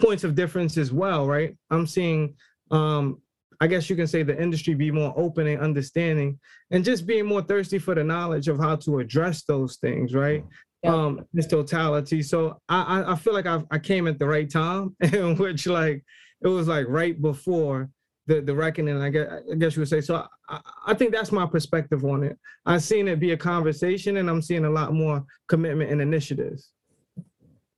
points 0.00 0.24
of 0.24 0.34
difference 0.34 0.78
as 0.78 0.90
well, 0.90 1.26
right? 1.26 1.54
I'm 1.70 1.86
seeing 1.86 2.34
um 2.70 3.20
I 3.60 3.66
guess 3.66 3.88
you 3.88 3.96
can 3.96 4.06
say 4.06 4.22
the 4.22 4.40
industry 4.40 4.74
be 4.74 4.90
more 4.90 5.12
open 5.16 5.46
and 5.46 5.60
understanding 5.60 6.38
and 6.70 6.84
just 6.84 7.06
being 7.06 7.26
more 7.26 7.42
thirsty 7.42 7.78
for 7.78 7.94
the 7.94 8.04
knowledge 8.04 8.48
of 8.48 8.58
how 8.58 8.76
to 8.76 8.98
address 8.98 9.44
those 9.44 9.76
things, 9.76 10.14
right? 10.14 10.44
Yeah. 10.82 10.94
Um, 10.94 11.26
this 11.32 11.46
totality. 11.46 12.22
So 12.22 12.60
I, 12.68 13.04
I 13.06 13.16
feel 13.16 13.32
like 13.32 13.46
I, 13.46 13.62
I 13.70 13.78
came 13.78 14.06
at 14.06 14.18
the 14.18 14.26
right 14.26 14.50
time 14.50 14.94
in 15.00 15.36
which 15.36 15.66
like 15.66 16.04
it 16.42 16.48
was 16.48 16.68
like 16.68 16.86
right 16.88 17.20
before 17.20 17.88
the, 18.26 18.40
the 18.40 18.54
reckoning, 18.54 19.00
I 19.00 19.10
guess, 19.10 19.30
I 19.50 19.54
guess 19.54 19.76
you 19.76 19.80
would 19.80 19.88
say. 19.88 20.00
So 20.00 20.26
I, 20.48 20.60
I 20.86 20.94
think 20.94 21.12
that's 21.12 21.32
my 21.32 21.46
perspective 21.46 22.04
on 22.04 22.22
it. 22.22 22.38
I've 22.66 22.82
seen 22.82 23.08
it 23.08 23.20
be 23.20 23.32
a 23.32 23.36
conversation 23.36 24.18
and 24.18 24.28
I'm 24.28 24.42
seeing 24.42 24.64
a 24.64 24.70
lot 24.70 24.92
more 24.92 25.24
commitment 25.48 25.90
and 25.90 26.00
initiatives. 26.00 26.70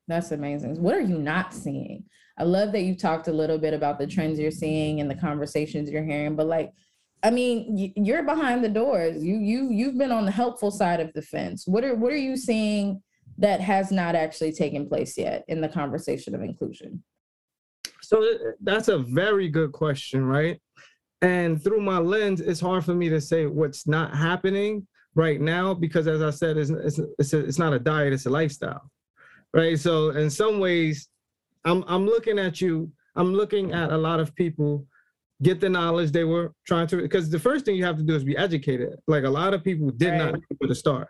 That's 0.09 0.31
amazing. 0.31 0.81
What 0.81 0.95
are 0.95 1.01
you 1.01 1.19
not 1.19 1.53
seeing? 1.53 2.05
I 2.39 2.45
love 2.45 2.73
that 2.73 2.83
you 2.83 2.95
talked 2.95 3.29
a 3.29 3.33
little 3.33 3.59
bit 3.59 3.75
about 3.75 3.99
the 3.99 4.07
trends 4.07 4.39
you're 4.39 4.51
seeing 4.51 5.01
and 5.01 5.11
the 5.11 5.15
conversations 5.15 5.91
you're 5.91 6.05
hearing, 6.05 6.37
but 6.37 6.47
like, 6.47 6.73
I 7.23 7.31
mean, 7.31 7.93
you're 7.97 8.23
behind 8.23 8.63
the 8.63 8.69
doors. 8.69 9.25
You 9.25 9.37
you 9.37 9.71
you've 9.71 9.99
been 9.99 10.13
on 10.13 10.27
the 10.27 10.31
helpful 10.31 10.71
side 10.71 11.01
of 11.01 11.13
the 11.15 11.23
fence. 11.23 11.67
What 11.67 11.83
are 11.83 11.95
what 11.95 12.13
are 12.13 12.17
you 12.17 12.37
seeing 12.37 13.03
that 13.39 13.61
has 13.61 13.91
not 13.91 14.15
actually 14.15 14.53
taken 14.53 14.87
place 14.87 15.17
yet 15.17 15.45
in 15.49 15.61
the 15.61 15.69
conversation 15.69 16.35
of 16.35 16.43
inclusion? 16.43 17.03
So 18.03 18.23
uh, 18.23 18.53
that's 18.61 18.89
a 18.89 18.99
very 18.99 19.49
good 19.49 19.73
question, 19.73 20.25
right? 20.25 20.61
And 21.23 21.63
through 21.63 21.81
my 21.81 21.99
lens, 21.99 22.41
it's 22.41 22.61
hard 22.61 22.85
for 22.85 22.95
me 22.95 23.09
to 23.09 23.21
say 23.21 23.47
what's 23.47 23.87
not 23.89 24.15
happening 24.15 24.87
right 25.15 25.41
now 25.41 25.73
because, 25.73 26.07
as 26.07 26.23
I 26.23 26.31
said, 26.31 26.59
it's 26.59 26.71
it's 26.71 27.01
it's, 27.19 27.33
a, 27.33 27.39
it's 27.39 27.59
not 27.59 27.73
a 27.73 27.79
diet; 27.79 28.13
it's 28.13 28.27
a 28.27 28.31
lifestyle, 28.31 28.91
right? 29.55 29.79
So 29.79 30.11
in 30.11 30.29
some 30.29 30.61
ways, 30.61 31.09
I'm 31.67 31.85
I'm 31.87 32.07
looking 32.07 32.39
at 32.39 32.61
you. 32.61 32.91
I'm 33.17 33.35
looking 33.35 33.73
at 33.73 33.91
a 33.91 33.97
lot 33.97 34.21
of 34.21 34.35
people 34.35 34.87
get 35.43 35.61
the 35.61 35.69
knowledge 35.69 36.13
they 36.13 36.25
were 36.25 36.55
trying 36.67 36.87
to 36.87 37.03
because 37.03 37.29
the 37.29 37.39
first 37.39 37.65
thing 37.65 37.77
you 37.77 37.85
have 37.85 37.99
to 37.99 38.03
do 38.03 38.15
is 38.15 38.25
be 38.25 38.37
educated. 38.37 38.95
Like 39.07 39.25
a 39.25 39.31
lot 39.31 39.53
of 39.53 39.63
people 39.63 39.91
did 39.91 40.11
right. 40.11 40.19
not 40.19 40.35
know 40.35 40.41
where 40.59 40.69
to 40.69 40.75
start. 40.75 41.09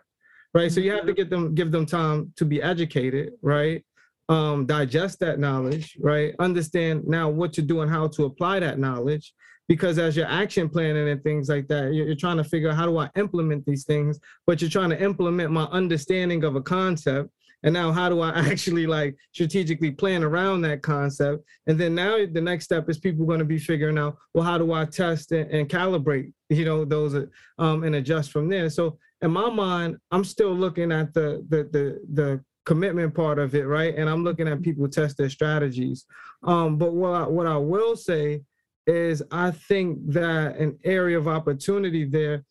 Right. 0.53 0.71
So 0.71 0.79
you 0.79 0.91
have 0.91 1.05
to 1.05 1.13
get 1.13 1.29
them, 1.29 1.53
give 1.53 1.71
them 1.71 1.85
time 1.85 2.33
to 2.37 2.45
be 2.45 2.61
educated, 2.61 3.33
right? 3.41 3.83
Um, 4.29 4.65
digest 4.65 5.19
that 5.19 5.39
knowledge, 5.39 5.95
right? 5.99 6.33
Understand 6.39 7.05
now 7.05 7.29
what 7.29 7.53
to 7.53 7.61
do 7.61 7.81
and 7.81 7.91
how 7.91 8.07
to 8.07 8.25
apply 8.25 8.59
that 8.61 8.79
knowledge. 8.79 9.33
Because 9.67 9.99
as 9.99 10.15
you're 10.15 10.25
action 10.25 10.69
planning 10.69 11.09
and 11.09 11.21
things 11.23 11.49
like 11.49 11.67
that, 11.67 11.93
you're, 11.93 12.07
you're 12.07 12.15
trying 12.15 12.37
to 12.37 12.43
figure 12.43 12.69
out 12.69 12.77
how 12.77 12.85
do 12.85 12.97
I 12.97 13.09
implement 13.17 13.65
these 13.65 13.83
things, 13.83 14.19
but 14.47 14.61
you're 14.61 14.69
trying 14.69 14.89
to 14.89 15.01
implement 15.01 15.51
my 15.51 15.65
understanding 15.65 16.43
of 16.43 16.55
a 16.55 16.61
concept 16.61 17.29
and 17.63 17.73
now 17.73 17.91
how 17.91 18.09
do 18.09 18.21
i 18.21 18.29
actually 18.51 18.85
like 18.87 19.15
strategically 19.33 19.91
plan 19.91 20.23
around 20.23 20.61
that 20.61 20.81
concept? 20.81 21.43
And 21.67 21.79
then 21.79 21.95
now 21.95 22.17
the 22.31 22.41
next 22.41 22.65
step 22.65 22.89
is 22.89 22.99
people 22.99 23.25
going 23.25 23.39
to 23.39 23.45
be 23.45 23.59
figuring 23.59 23.97
out 23.97 24.17
well 24.33 24.43
how 24.43 24.57
do 24.57 24.73
i 24.73 24.85
test 24.85 25.31
and, 25.31 25.49
and 25.51 25.69
calibrate 25.69 26.33
you 26.49 26.65
know 26.65 26.85
those 26.85 27.15
um, 27.59 27.83
and 27.83 27.95
adjust 27.95 28.31
from 28.31 28.49
there. 28.49 28.69
So 28.69 28.97
in 29.21 29.31
my 29.31 29.49
mind 29.49 29.97
i'm 30.11 30.23
still 30.23 30.53
looking 30.53 30.91
at 30.91 31.13
the 31.13 31.45
the 31.49 31.63
the, 31.71 32.01
the 32.13 32.43
commitment 32.65 33.15
part 33.15 33.39
of 33.39 33.55
it 33.55 33.65
right? 33.65 33.95
And 33.95 34.09
i'm 34.09 34.23
looking 34.23 34.47
at 34.47 34.61
people 34.61 34.87
test 34.87 35.17
their 35.17 35.29
strategies. 35.29 36.05
Um, 36.43 36.77
but 36.77 36.93
what 36.93 37.13
I, 37.13 37.27
what 37.27 37.47
i 37.47 37.57
will 37.57 37.95
say 37.95 38.43
is 38.85 39.23
i 39.31 39.51
think 39.51 39.99
that 40.11 40.55
an 40.57 40.77
area 40.85 41.17
of 41.17 41.27
opportunity 41.27 42.05
there 42.05 42.45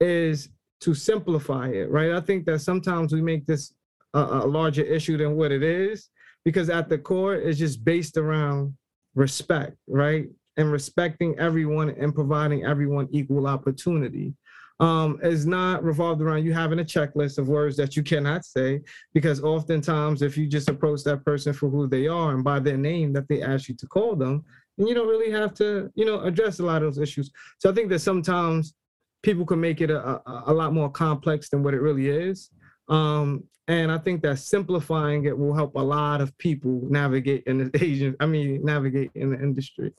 is 0.00 0.50
to 0.80 0.94
simplify 0.94 1.68
it 1.68 1.90
right? 1.90 2.12
I 2.12 2.20
think 2.20 2.46
that 2.46 2.60
sometimes 2.60 3.12
we 3.12 3.22
make 3.22 3.46
this 3.46 3.74
a, 4.14 4.18
a 4.18 4.46
larger 4.46 4.82
issue 4.82 5.16
than 5.16 5.36
what 5.36 5.52
it 5.52 5.62
is. 5.62 6.08
Because 6.44 6.70
at 6.70 6.88
the 6.88 6.98
core 6.98 7.34
it's 7.34 7.58
just 7.58 7.84
based 7.84 8.16
around 8.16 8.74
respect 9.14 9.76
right? 9.88 10.26
And 10.56 10.70
respecting 10.70 11.38
everyone 11.38 11.90
and 11.90 12.14
providing 12.14 12.64
everyone 12.64 13.08
equal 13.10 13.46
opportunity. 13.46 14.34
Um, 14.78 15.18
is 15.22 15.44
not 15.44 15.84
revolved 15.84 16.22
around 16.22 16.46
you 16.46 16.54
having 16.54 16.78
a 16.78 16.84
checklist 16.84 17.36
of 17.36 17.48
words 17.48 17.76
that 17.76 17.96
you 17.96 18.02
cannot 18.02 18.46
say. 18.46 18.80
Because 19.12 19.42
oftentimes 19.42 20.22
if 20.22 20.38
you 20.38 20.46
just 20.46 20.70
approach 20.70 21.04
that 21.04 21.22
person 21.22 21.52
for 21.52 21.68
who 21.68 21.86
they 21.86 22.06
are 22.08 22.32
and 22.34 22.42
by 22.42 22.60
their 22.60 22.78
name 22.78 23.12
that 23.12 23.28
they 23.28 23.42
ask 23.42 23.68
you 23.68 23.74
to 23.76 23.86
call 23.86 24.16
them 24.16 24.42
and 24.78 24.88
you 24.88 24.94
don't 24.94 25.08
really 25.08 25.30
have 25.30 25.52
to 25.54 25.90
you 25.94 26.06
know 26.06 26.20
address 26.22 26.60
a 26.60 26.64
lot 26.64 26.82
of 26.82 26.94
those 26.94 27.02
issues. 27.02 27.30
So 27.58 27.70
i 27.70 27.74
think 27.74 27.90
that 27.90 27.98
sometimes 27.98 28.74
people 29.22 29.44
can 29.44 29.60
make 29.60 29.80
it 29.80 29.90
a, 29.90 30.00
a, 30.00 30.44
a 30.46 30.52
lot 30.52 30.72
more 30.72 30.90
complex 30.90 31.50
than 31.50 31.62
what 31.62 31.74
it 31.74 31.80
really 31.80 32.08
is. 32.08 32.50
Um, 32.88 33.44
and 33.70 33.92
I 33.92 33.98
think 33.98 34.22
that 34.22 34.40
simplifying 34.40 35.26
it 35.26 35.38
will 35.38 35.54
help 35.54 35.76
a 35.76 35.80
lot 35.80 36.20
of 36.20 36.36
people 36.38 36.82
navigate 36.90 37.44
in 37.46 37.58
the 37.58 37.70
Asian, 37.84 38.16
I 38.18 38.26
mean, 38.26 38.64
navigate 38.64 39.12
in 39.14 39.30
the 39.30 39.40
industry. 39.40 39.92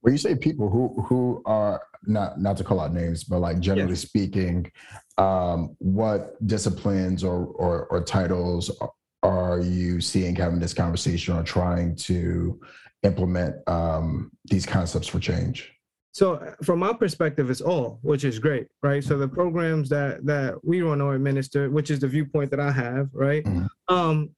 When 0.00 0.14
you 0.14 0.18
say 0.18 0.36
people 0.36 0.70
who 0.70 1.02
who 1.02 1.42
are 1.44 1.82
not 2.06 2.40
not 2.40 2.56
to 2.58 2.64
call 2.64 2.78
out 2.78 2.94
names, 2.94 3.24
but 3.24 3.40
like 3.40 3.58
generally 3.58 3.90
yes. 3.90 4.02
speaking, 4.02 4.70
um, 5.18 5.74
what 5.78 6.36
disciplines 6.46 7.24
or, 7.24 7.46
or 7.46 7.86
or 7.86 8.04
titles 8.04 8.70
are 9.24 9.58
you 9.58 10.00
seeing 10.00 10.36
having 10.36 10.60
this 10.60 10.72
conversation 10.72 11.36
or 11.36 11.42
trying 11.42 11.96
to 11.96 12.60
implement 13.02 13.56
um, 13.66 14.30
these 14.44 14.64
concepts 14.64 15.08
for 15.08 15.18
change? 15.18 15.72
So 16.12 16.34
uh, 16.34 16.54
from 16.62 16.80
my 16.80 16.92
perspective, 16.92 17.50
it's 17.50 17.60
all, 17.60 17.98
which 18.02 18.24
is 18.24 18.38
great, 18.38 18.66
right? 18.82 19.02
So 19.04 19.18
the 19.18 19.28
programs 19.28 19.88
that 19.90 20.24
that 20.26 20.64
we 20.64 20.82
run 20.82 21.00
or 21.00 21.14
administer, 21.14 21.70
which 21.70 21.90
is 21.90 22.00
the 22.00 22.08
viewpoint 22.08 22.50
that 22.50 22.60
I 22.60 22.72
have, 22.72 23.08
right? 23.12 23.44
Mm-hmm. 23.44 23.94
Um, 23.94 24.30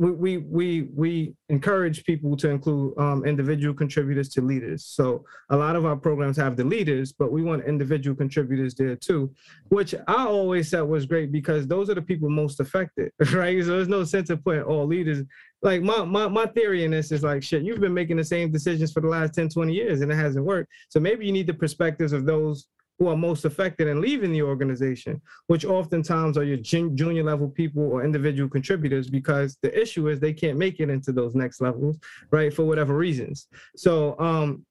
we, 0.00 0.12
we 0.12 0.38
we 0.38 0.88
we 0.94 1.34
encourage 1.50 2.04
people 2.04 2.34
to 2.34 2.48
include 2.48 2.96
um, 2.98 3.22
individual 3.26 3.74
contributors 3.74 4.30
to 4.30 4.40
leaders. 4.40 4.86
So 4.86 5.26
a 5.50 5.56
lot 5.56 5.76
of 5.76 5.84
our 5.84 5.94
programs 5.94 6.38
have 6.38 6.56
the 6.56 6.64
leaders, 6.64 7.12
but 7.12 7.30
we 7.30 7.42
want 7.42 7.66
individual 7.66 8.16
contributors 8.16 8.74
there 8.74 8.96
too, 8.96 9.30
which 9.68 9.94
I 10.08 10.24
always 10.24 10.70
said 10.70 10.80
was 10.80 11.04
great 11.04 11.30
because 11.30 11.66
those 11.66 11.90
are 11.90 11.94
the 11.94 12.00
people 12.00 12.30
most 12.30 12.60
affected, 12.60 13.12
right? 13.34 13.62
So 13.62 13.72
there's 13.72 13.88
no 13.88 14.04
sense 14.04 14.30
of 14.30 14.42
putting 14.42 14.62
all 14.62 14.86
leaders. 14.86 15.22
Like 15.60 15.82
my 15.82 16.02
my 16.02 16.28
my 16.28 16.46
theory 16.46 16.84
in 16.84 16.92
this 16.92 17.12
is 17.12 17.22
like 17.22 17.42
shit. 17.42 17.62
You've 17.62 17.80
been 17.80 17.92
making 17.92 18.16
the 18.16 18.24
same 18.24 18.50
decisions 18.50 18.92
for 18.92 19.02
the 19.02 19.08
last 19.08 19.34
10, 19.34 19.50
20 19.50 19.70
years, 19.70 20.00
and 20.00 20.10
it 20.10 20.14
hasn't 20.14 20.46
worked. 20.46 20.72
So 20.88 20.98
maybe 20.98 21.26
you 21.26 21.32
need 21.32 21.46
the 21.46 21.52
perspectives 21.52 22.14
of 22.14 22.24
those 22.24 22.68
who 23.00 23.08
are 23.08 23.16
most 23.16 23.46
affected 23.46 23.88
and 23.88 24.00
leaving 24.00 24.30
the 24.30 24.42
organization, 24.42 25.20
which 25.46 25.64
oftentimes 25.64 26.36
are 26.36 26.44
your 26.44 26.58
junior 26.58 27.24
level 27.24 27.48
people 27.48 27.82
or 27.82 28.04
individual 28.04 28.48
contributors, 28.48 29.08
because 29.08 29.56
the 29.62 29.80
issue 29.80 30.08
is 30.08 30.20
they 30.20 30.34
can't 30.34 30.58
make 30.58 30.80
it 30.80 30.90
into 30.90 31.10
those 31.10 31.34
next 31.34 31.62
levels, 31.62 31.98
right, 32.30 32.52
for 32.52 32.64
whatever 32.64 32.94
reasons. 32.94 33.48
So, 33.74 34.20
um, 34.20 34.66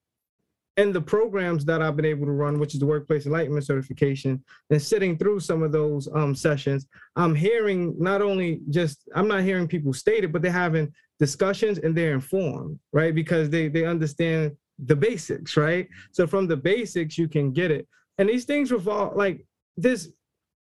in 0.78 0.94
the 0.94 1.02
programs 1.02 1.66
that 1.66 1.82
I've 1.82 1.98
been 1.98 2.06
able 2.06 2.26
to 2.28 2.32
run, 2.32 2.58
which 2.58 2.74
is 2.74 2.80
the 2.80 2.86
Workplace 2.86 3.26
Enlightenment 3.26 3.66
Certification, 3.66 4.42
and 4.70 4.82
sitting 4.82 5.18
through 5.18 5.42
some 5.42 5.62
of 5.62 5.74
those 5.74 6.08
um, 6.14 6.34
sessions, 6.34 6.88
I'm 7.18 7.36
hearing 7.36 7.96
not 8.00 8.22
only 8.22 8.62
just, 8.70 9.10
I'm 9.14 9.28
not 9.28 9.42
hearing 9.42 9.68
people 9.68 9.92
state 9.92 10.24
it, 10.24 10.32
but 10.32 10.42
they're 10.42 10.52
having 10.54 10.94
discussions 11.20 11.80
and 11.80 11.98
they're 11.98 12.14
informed, 12.14 12.80
right? 12.94 13.14
Because 13.14 13.50
they, 13.50 13.68
they 13.68 13.86
understand 13.86 14.56
the 14.86 14.96
basics, 14.96 15.58
right? 15.58 15.90
So 16.12 16.26
from 16.26 16.48
the 16.48 16.56
basics, 16.56 17.18
you 17.18 17.28
can 17.28 17.52
get 17.52 17.72
it. 17.72 17.86
And 18.20 18.30
these 18.30 18.46
things 18.46 18.72
revolve 18.72 19.16
like 19.16 19.46
this. 19.76 20.10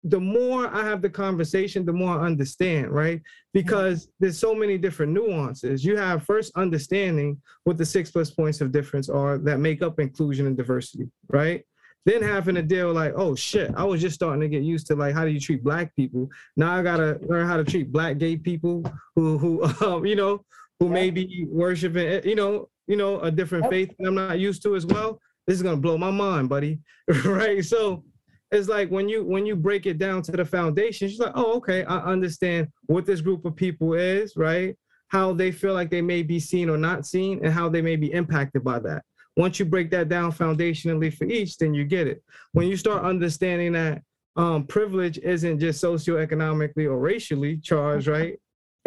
The 0.03 0.20
more 0.20 0.68
I 0.68 0.84
have 0.84 1.01
the 1.01 1.10
conversation, 1.10 1.84
the 1.84 1.91
more 1.91 2.18
I 2.18 2.26
understand, 2.26 2.91
right? 2.91 3.20
Because 3.51 4.08
there's 4.20 4.39
so 4.39 4.55
many 4.55 4.78
different 4.78 5.12
nuances. 5.12 5.84
You 5.84 5.97
have 5.97 6.24
first 6.24 6.53
understanding 6.55 7.41
what 7.66 7.78
the 7.78 7.86
six 7.86 8.12
plus 8.12 8.30
points 8.30 8.62
of 8.62 8.72
difference 8.72 9.10
are 9.10 9.39
that 9.39 9.60
make 9.60 9.82
up 9.82 9.99
inclusion 9.99 10.45
and 10.45 10.55
diversity, 10.55 11.10
right? 11.30 11.66
Then 12.05 12.22
having 12.22 12.55
to 12.55 12.62
deal 12.62 12.93
like, 12.93 13.14
oh 13.18 13.36
shit, 13.36 13.74
I 13.76 13.84
was 13.84 13.99
just 13.99 14.16
starting 14.16 14.39
to 14.39 14.47
get 14.47 14.64
used 14.64 14.88
to 14.88 14.95
like 14.95 15.14
how 15.14 15.26
do 15.26 15.32
you 15.32 15.41
treat 15.41 15.64
black 15.64 15.93
people. 15.95 16.30
Now 16.55 16.74
I 16.74 16.84
gotta 16.84 17.20
learn 17.24 17.47
how 17.47 17.58
to 17.58 17.66
treat 17.66 17.91
black 17.91 18.18
gay 18.20 18.38
people 18.38 18.84
who 19.16 19.38
who 19.38 19.64
um, 19.86 20.05
you 20.05 20.16
know 20.16 20.45
who 20.80 20.89
may 20.89 21.10
be 21.10 21.47
worshiping 21.49 22.24
you 22.24 22.36
know 22.36 22.70
you 22.86 22.95
know 22.95 23.20
a 23.22 23.32
different 23.32 23.68
faith 23.70 23.93
that 23.97 24.08
I'm 24.08 24.16
not 24.16 24.39
used 24.39 24.62
to 24.64 24.76
as 24.76 24.86
well 24.86 25.20
this 25.48 25.56
is 25.56 25.64
gonna 25.64 25.78
blow 25.78 25.98
my 25.98 26.12
mind, 26.12 26.50
buddy. 26.50 26.80
right? 27.26 27.64
So 27.64 28.04
it's 28.52 28.68
like 28.68 28.89
when 28.89 29.10
you 29.10 29.24
when 29.24 29.45
you 29.45 29.56
break 29.56 29.86
it 29.86 29.98
down 29.98 30.22
to 30.24 30.32
the 30.32 30.45
foundation, 30.45 31.08
she's 31.08 31.20
like, 31.20 31.34
oh, 31.36 31.54
okay, 31.56 31.84
I 31.86 32.00
understand 32.00 32.68
what 32.86 33.06
this 33.06 33.22
group 33.22 33.45
of 33.45 33.56
people 33.56 33.93
is, 33.93 34.36
right? 34.36 34.76
How 35.10 35.34
they 35.34 35.52
feel 35.52 35.74
like 35.74 35.89
they 35.89 36.02
may 36.02 36.22
be 36.22 36.39
seen 36.39 36.70
or 36.70 36.78
not 36.78 37.06
seen, 37.06 37.43
and 37.43 37.54
how 37.54 37.70
they 37.70 37.82
may 37.82 37.95
be 37.95 38.12
impacted 38.12 38.64
by 38.64 38.80
that. 38.80 39.04
Once 39.38 39.60
you 39.60 39.66
break 39.66 39.91
that 39.91 40.10
down 40.10 40.32
foundationally 40.32 41.14
for 41.14 41.26
each, 41.26 41.58
then 41.58 41.74
you 41.74 41.84
get 41.86 42.08
it. 42.08 42.24
When 42.54 42.68
you 42.68 42.76
start 42.76 43.06
understanding 43.06 43.74
that 43.74 44.02
um, 44.36 44.66
privilege 44.66 45.18
isn't 45.20 45.60
just 45.60 45.84
socioeconomically 45.84 46.86
or 46.86 46.98
racially 47.00 47.58
charged, 47.58 48.08
right? 48.08 48.39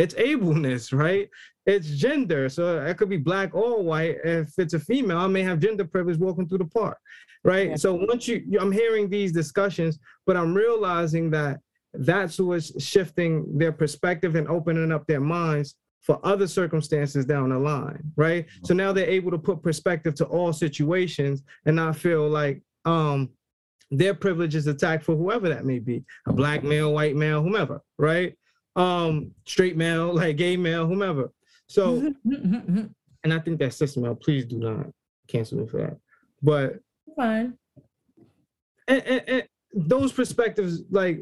It's 0.03 0.15
ableness, 0.15 0.93
right? 0.93 1.29
it's 1.67 1.89
gender. 1.89 2.49
So 2.49 2.85
it 2.85 2.97
could 2.97 3.09
be 3.09 3.17
black 3.17 3.55
or 3.55 3.83
white. 3.83 4.17
If 4.25 4.59
it's 4.59 4.75
a 4.75 4.81
female, 4.81 5.19
I 5.19 5.27
may 5.27 5.43
have 5.43 5.61
gender 5.61 5.85
privilege 5.85 6.19
walking 6.19 6.49
through 6.49 6.59
the 6.59 6.65
park, 6.67 6.99
right? 7.45 7.71
Yeah. 7.71 7.77
So 7.77 7.95
once 7.95 8.29
you, 8.29 8.59
I'm 8.61 8.73
hearing 8.73 9.09
these 9.09 9.33
discussions, 9.33 9.99
but 10.27 10.37
I'm 10.37 10.55
realizing 10.55 11.31
that 11.31 11.61
that's 11.93 12.39
what's 12.39 12.83
shifting 12.83 13.59
their 13.59 13.73
perspective 13.73 14.37
and 14.37 14.49
opening 14.49 14.93
up 14.93 15.07
their 15.07 15.21
minds 15.21 15.75
for 16.01 16.25
other 16.25 16.47
circumstances 16.47 17.27
down 17.27 17.51
the 17.51 17.59
line, 17.59 18.03
right? 18.17 18.47
So 18.65 18.73
now 18.73 18.93
they're 18.93 19.07
able 19.07 19.31
to 19.33 19.39
put 19.39 19.63
perspective 19.63 20.15
to 20.17 20.25
all 20.27 20.53
situations 20.53 21.43
and 21.67 21.77
not 21.77 21.97
feel 21.97 22.29
like 22.29 22.63
um 22.87 23.29
their 23.91 24.15
privilege 24.15 24.55
is 24.55 24.69
attacked 24.69 25.05
for 25.05 25.17
whoever 25.17 25.49
that 25.49 25.65
may 25.65 25.81
be, 25.81 26.05
a 26.27 26.33
black 26.33 26.63
male, 26.63 26.95
white 26.95 27.17
male, 27.17 27.43
whomever, 27.43 27.81
right? 27.99 28.35
Um, 28.77 29.33
straight 29.47 29.77
male, 29.77 30.15
like 30.15 30.37
gay 30.37 30.57
male, 30.57 30.87
whomever. 30.87 31.33
So, 31.67 32.13
and 32.25 32.95
I 33.25 33.39
think 33.39 33.59
that 33.61 33.75
system, 33.75 34.03
male, 34.03 34.15
please 34.15 34.45
do 34.45 34.59
not 34.59 34.87
cancel 35.29 35.59
me 35.59 35.67
for 35.67 35.79
that. 35.79 35.97
But 36.43 36.81
fine. 37.17 37.55
And, 38.89 39.03
and, 39.03 39.29
and 39.29 39.49
those 39.73 40.13
perspectives, 40.13 40.83
like 40.91 41.21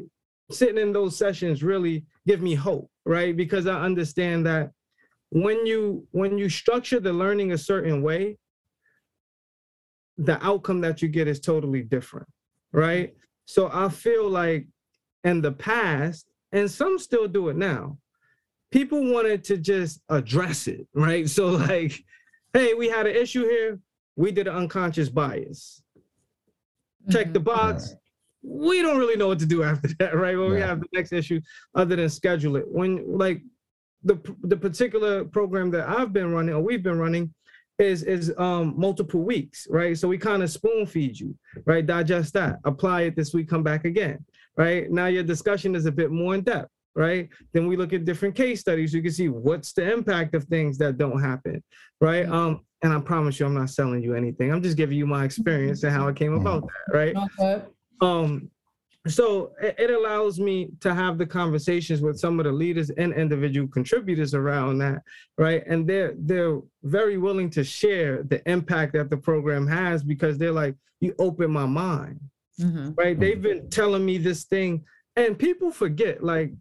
sitting 0.51 0.77
in 0.77 0.91
those 0.91 1.15
sessions, 1.17 1.61
really 1.63 2.05
give 2.27 2.41
me 2.41 2.55
hope, 2.55 2.89
right? 3.05 3.35
Because 3.35 3.67
I 3.67 3.81
understand 3.81 4.45
that 4.47 4.71
when 5.31 5.65
you 5.65 6.07
when 6.11 6.37
you 6.37 6.49
structure 6.49 6.99
the 6.99 7.13
learning 7.13 7.51
a 7.51 7.57
certain 7.57 8.01
way, 8.01 8.37
the 10.17 10.43
outcome 10.45 10.81
that 10.81 11.01
you 11.01 11.07
get 11.07 11.27
is 11.27 11.39
totally 11.39 11.81
different, 11.81 12.27
right? 12.71 13.13
So 13.45 13.69
I 13.71 13.89
feel 13.89 14.27
like 14.29 14.67
in 15.23 15.41
the 15.41 15.51
past, 15.51 16.28
and 16.51 16.69
some 16.69 16.97
still 16.99 17.27
do 17.27 17.49
it 17.49 17.55
now, 17.55 17.97
people 18.71 19.11
wanted 19.11 19.43
to 19.45 19.57
just 19.57 20.01
address 20.09 20.67
it, 20.67 20.87
right? 20.93 21.29
So 21.29 21.47
like, 21.47 22.03
hey, 22.53 22.73
we 22.73 22.89
had 22.89 23.07
an 23.07 23.15
issue 23.15 23.43
here. 23.43 23.79
We 24.15 24.31
did 24.31 24.47
an 24.47 24.55
unconscious 24.55 25.09
bias. 25.09 25.81
Check 27.09 27.25
mm-hmm. 27.27 27.33
the 27.33 27.39
box. 27.39 27.95
We 28.41 28.81
don't 28.81 28.97
really 28.97 29.15
know 29.15 29.27
what 29.27 29.39
to 29.39 29.45
do 29.45 29.63
after 29.63 29.89
that, 29.99 30.15
right? 30.15 30.37
When 30.37 30.49
yeah. 30.49 30.55
we 30.55 30.61
have 30.61 30.79
the 30.81 30.87
next 30.93 31.13
issue, 31.13 31.41
other 31.75 31.95
than 31.95 32.09
schedule 32.09 32.55
it. 32.55 32.65
When 32.67 33.17
like 33.17 33.41
the 34.03 34.17
the 34.43 34.57
particular 34.57 35.25
program 35.25 35.71
that 35.71 35.87
I've 35.87 36.13
been 36.13 36.33
running 36.33 36.55
or 36.55 36.61
we've 36.61 36.83
been 36.83 36.99
running, 36.99 37.33
is 37.79 38.03
is 38.03 38.33
um 38.37 38.73
multiple 38.77 39.21
weeks, 39.21 39.67
right? 39.69 39.97
So 39.97 40.07
we 40.07 40.17
kind 40.17 40.43
of 40.43 40.51
spoon 40.51 40.85
feed 40.85 41.19
you, 41.19 41.35
right? 41.65 41.85
Digest 41.85 42.33
that, 42.33 42.59
apply 42.65 43.01
it 43.03 43.15
this 43.15 43.33
week, 43.33 43.49
come 43.49 43.63
back 43.63 43.85
again, 43.85 44.23
right? 44.59 44.91
Now 44.91 45.05
your 45.05 45.23
discussion 45.23 45.73
is 45.73 45.85
a 45.85 45.91
bit 45.91 46.11
more 46.11 46.35
in 46.35 46.41
depth, 46.41 46.69
right? 46.93 47.29
Then 47.53 47.65
we 47.65 47.77
look 47.77 47.93
at 47.93 48.03
different 48.03 48.35
case 48.35 48.59
studies. 48.59 48.93
You 48.93 49.01
can 49.01 49.13
see 49.13 49.29
what's 49.29 49.71
the 49.71 49.89
impact 49.89 50.35
of 50.35 50.43
things 50.43 50.77
that 50.79 50.97
don't 50.97 51.19
happen, 51.19 51.63
right? 52.01 52.27
Um, 52.27 52.65
and 52.83 52.91
I 52.91 52.99
promise 52.99 53.39
you, 53.39 53.45
I'm 53.45 53.53
not 53.53 53.69
selling 53.69 54.03
you 54.03 54.15
anything. 54.15 54.51
I'm 54.51 54.61
just 54.61 54.75
giving 54.75 54.97
you 54.97 55.07
my 55.07 55.23
experience 55.23 55.83
and 55.83 55.93
how 55.93 56.09
it 56.09 56.17
came 56.17 56.33
about 56.33 56.63
that, 56.63 56.93
right? 56.93 57.15
Okay. 57.39 57.63
Um, 58.01 58.51
so 59.07 59.53
it, 59.61 59.75
it 59.79 59.91
allows 59.91 60.41
me 60.41 60.71
to 60.81 60.93
have 60.93 61.17
the 61.17 61.25
conversations 61.25 62.01
with 62.01 62.19
some 62.19 62.37
of 62.37 62.45
the 62.45 62.51
leaders 62.51 62.89
and 62.89 63.13
individual 63.13 63.67
contributors 63.69 64.33
around 64.33 64.79
that, 64.79 65.01
right? 65.37 65.63
And 65.67 65.87
they're 65.87 66.15
they're 66.17 66.59
very 66.83 67.17
willing 67.17 67.49
to 67.51 67.63
share 67.63 68.23
the 68.23 68.41
impact 68.49 68.93
that 68.93 69.09
the 69.09 69.17
program 69.17 69.67
has 69.67 70.03
because 70.03 70.37
they're 70.37 70.51
like, 70.51 70.75
you 70.99 71.15
open 71.17 71.49
my 71.49 71.65
mind, 71.65 72.19
Mhm. 72.59 72.93
right? 72.97 73.19
They've 73.19 73.41
been 73.41 73.69
telling 73.69 74.05
me 74.05 74.17
this 74.17 74.43
thing, 74.45 74.83
and 75.15 75.37
people 75.37 75.71
forget, 75.71 76.23
like 76.23 76.51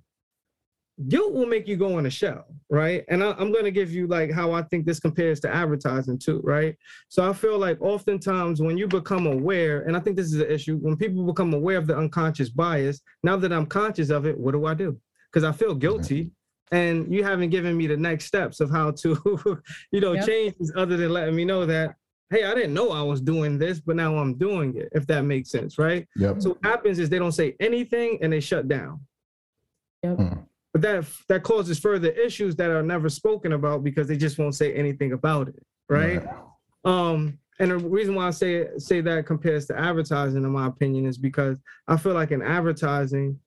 guilt 1.09 1.33
will 1.33 1.47
make 1.47 1.69
you 1.69 1.77
go 1.77 1.97
on 1.97 2.07
a 2.07 2.11
show, 2.11 2.43
right? 2.71 3.05
And 3.09 3.23
I, 3.23 3.31
I'm 3.39 3.53
going 3.53 3.65
to 3.65 3.71
give 3.71 3.93
you 3.93 4.09
like 4.09 4.33
how 4.33 4.51
I 4.51 4.63
think 4.63 4.85
this 4.85 4.99
compares 4.99 5.39
to 5.41 5.55
advertising 5.55 6.19
too, 6.19 6.41
right? 6.43 6.75
So 7.09 7.29
I 7.29 7.33
feel 7.33 7.57
like 7.57 7.81
oftentimes 7.81 8.61
when 8.61 8.77
you 8.77 8.89
become 8.89 9.27
aware, 9.27 9.83
and 9.83 9.97
I 9.97 10.01
think 10.01 10.17
this 10.17 10.27
is 10.27 10.41
an 10.41 10.51
issue, 10.51 10.77
when 10.79 10.97
people 10.97 11.23
become 11.25 11.55
aware 11.55 11.77
of 11.79 11.87
the 11.87 11.97
unconscious 11.97 12.49
bias, 12.51 13.01
now 13.23 13.37
that 13.37 13.53
I'm 13.53 13.67
conscious 13.67 14.11
of 14.11 14.27
it, 14.27 14.37
what 14.37 14.53
do 14.53 14.67
I 14.67 14.75
do? 14.75 14.99
Because 15.33 15.45
I 15.45 15.53
feel 15.53 15.75
guilty. 15.75 16.33
And 16.73 17.15
you 17.15 17.23
haven't 17.25 17.49
given 17.51 17.77
me 17.77 17.87
the 17.87 17.97
next 17.97 18.25
steps 18.27 18.59
of 18.61 18.69
how 18.71 18.91
to, 18.91 19.63
you 19.93 20.01
know, 20.01 20.15
Yep. 20.15 20.27
change 20.27 20.55
this 20.59 20.73
other 20.77 20.97
than 20.97 21.11
letting 21.13 21.35
me 21.37 21.45
know 21.45 21.65
that, 21.65 21.95
hey, 22.31 22.45
I 22.45 22.55
didn't 22.55 22.75
know 22.75 22.91
I 22.91 23.03
was 23.03 23.21
doing 23.21 23.59
this, 23.59 23.81
but 23.81 23.97
now 23.97 24.17
I'm 24.19 24.35
doing 24.35 24.77
it, 24.77 24.89
if 24.93 25.07
that 25.07 25.23
makes 25.23 25.51
sense, 25.51 25.79
right? 25.79 26.07
Yep. 26.17 26.43
So 26.43 26.51
what 26.51 26.59
happens 26.63 26.99
is 26.99 27.09
they 27.09 27.19
don't 27.19 27.33
say 27.33 27.55
anything 27.59 28.19
and 28.21 28.33
they 28.33 28.41
shut 28.41 28.69
down. 28.69 29.01
Yep. 30.03 30.17
Mm. 30.19 30.45
But 30.73 30.83
that 30.83 31.07
that 31.29 31.43
causes 31.43 31.79
further 31.79 32.11
issues 32.11 32.55
that 32.57 32.71
are 32.71 32.83
never 32.83 33.09
spoken 33.09 33.55
about 33.55 33.83
because 33.83 34.07
they 34.07 34.19
just 34.19 34.39
won't 34.39 34.55
say 34.55 34.75
anything 34.75 35.13
about 35.13 35.49
it, 35.49 35.63
right? 35.89 36.23
Um, 36.85 37.39
and 37.59 37.71
the 37.71 37.79
reason 37.79 38.15
why 38.15 38.29
I 38.29 38.31
say 38.31 38.69
say 38.77 39.01
that 39.01 39.27
compares 39.27 39.67
to 39.67 39.79
advertising, 39.79 40.45
in 40.45 40.51
my 40.51 40.67
opinion, 40.67 41.07
is 41.07 41.17
because 41.17 41.59
I 41.89 41.97
feel 41.97 42.13
like 42.13 42.33
in 42.33 42.43
advertising, 42.43 43.41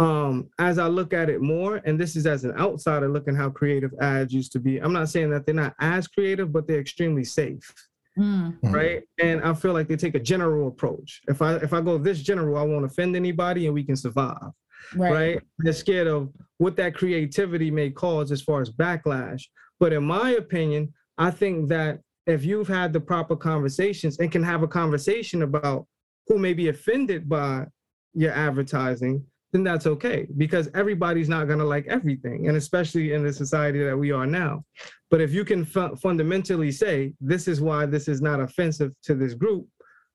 um, 0.00 0.50
as 0.58 0.80
I 0.80 0.88
look 0.88 1.14
at 1.14 1.30
it 1.30 1.40
more, 1.40 1.76
and 1.84 1.98
this 1.98 2.16
is 2.16 2.26
as 2.26 2.44
an 2.44 2.58
outsider 2.58 3.08
looking 3.08 3.36
how 3.36 3.50
creative 3.50 3.92
ads 4.00 4.34
used 4.34 4.50
to 4.52 4.58
be. 4.58 4.78
I'm 4.78 4.92
not 4.92 5.08
saying 5.08 5.30
that 5.30 5.46
they're 5.46 5.54
not 5.54 5.76
as 5.78 6.08
creative, 6.08 6.52
but 6.52 6.66
they're 6.66 6.80
extremely 6.80 7.24
safe 7.24 7.72
Mm. 8.18 8.56
Right? 8.62 9.02
And 9.20 9.42
I 9.42 9.54
feel 9.54 9.72
like 9.72 9.88
they 9.88 9.96
take 9.96 10.14
a 10.14 10.20
general 10.20 10.68
approach. 10.68 11.20
If 11.28 11.42
I 11.42 11.56
if 11.56 11.72
I 11.72 11.80
go 11.80 11.98
this 11.98 12.20
general, 12.22 12.56
I 12.56 12.62
won't 12.62 12.84
offend 12.84 13.16
anybody 13.16 13.66
and 13.66 13.74
we 13.74 13.82
can 13.84 13.96
survive, 13.96 14.50
Right. 14.94 15.12
right? 15.12 15.42
They're 15.58 15.72
scared 15.72 16.06
of 16.06 16.30
what 16.58 16.76
that 16.76 16.94
creativity 16.94 17.70
may 17.70 17.90
cause 17.90 18.30
as 18.30 18.40
far 18.42 18.60
as 18.60 18.70
backlash. 18.70 19.42
But 19.80 19.92
in 19.92 20.04
my 20.04 20.30
opinion, 20.32 20.92
I 21.18 21.30
think 21.30 21.68
that 21.70 22.00
if 22.26 22.44
you've 22.44 22.68
had 22.68 22.92
the 22.92 23.00
proper 23.00 23.36
conversations 23.36 24.18
and 24.18 24.30
can 24.30 24.42
have 24.42 24.62
a 24.62 24.68
conversation 24.68 25.42
about 25.42 25.86
who 26.28 26.38
may 26.38 26.54
be 26.54 26.68
offended 26.68 27.28
by 27.28 27.66
your 28.14 28.32
advertising, 28.32 29.24
then 29.54 29.62
that's 29.62 29.86
okay 29.86 30.26
because 30.36 30.68
everybody's 30.74 31.28
not 31.28 31.46
going 31.46 31.60
to 31.60 31.64
like 31.64 31.86
everything. 31.86 32.48
And 32.48 32.56
especially 32.56 33.12
in 33.12 33.22
the 33.22 33.32
society 33.32 33.84
that 33.84 33.96
we 33.96 34.10
are 34.10 34.26
now. 34.26 34.64
But 35.12 35.20
if 35.20 35.32
you 35.32 35.44
can 35.44 35.64
fu- 35.64 35.94
fundamentally 35.94 36.72
say, 36.72 37.12
this 37.20 37.46
is 37.46 37.60
why 37.60 37.86
this 37.86 38.08
is 38.08 38.20
not 38.20 38.40
offensive 38.40 38.90
to 39.04 39.14
this 39.14 39.32
group, 39.32 39.68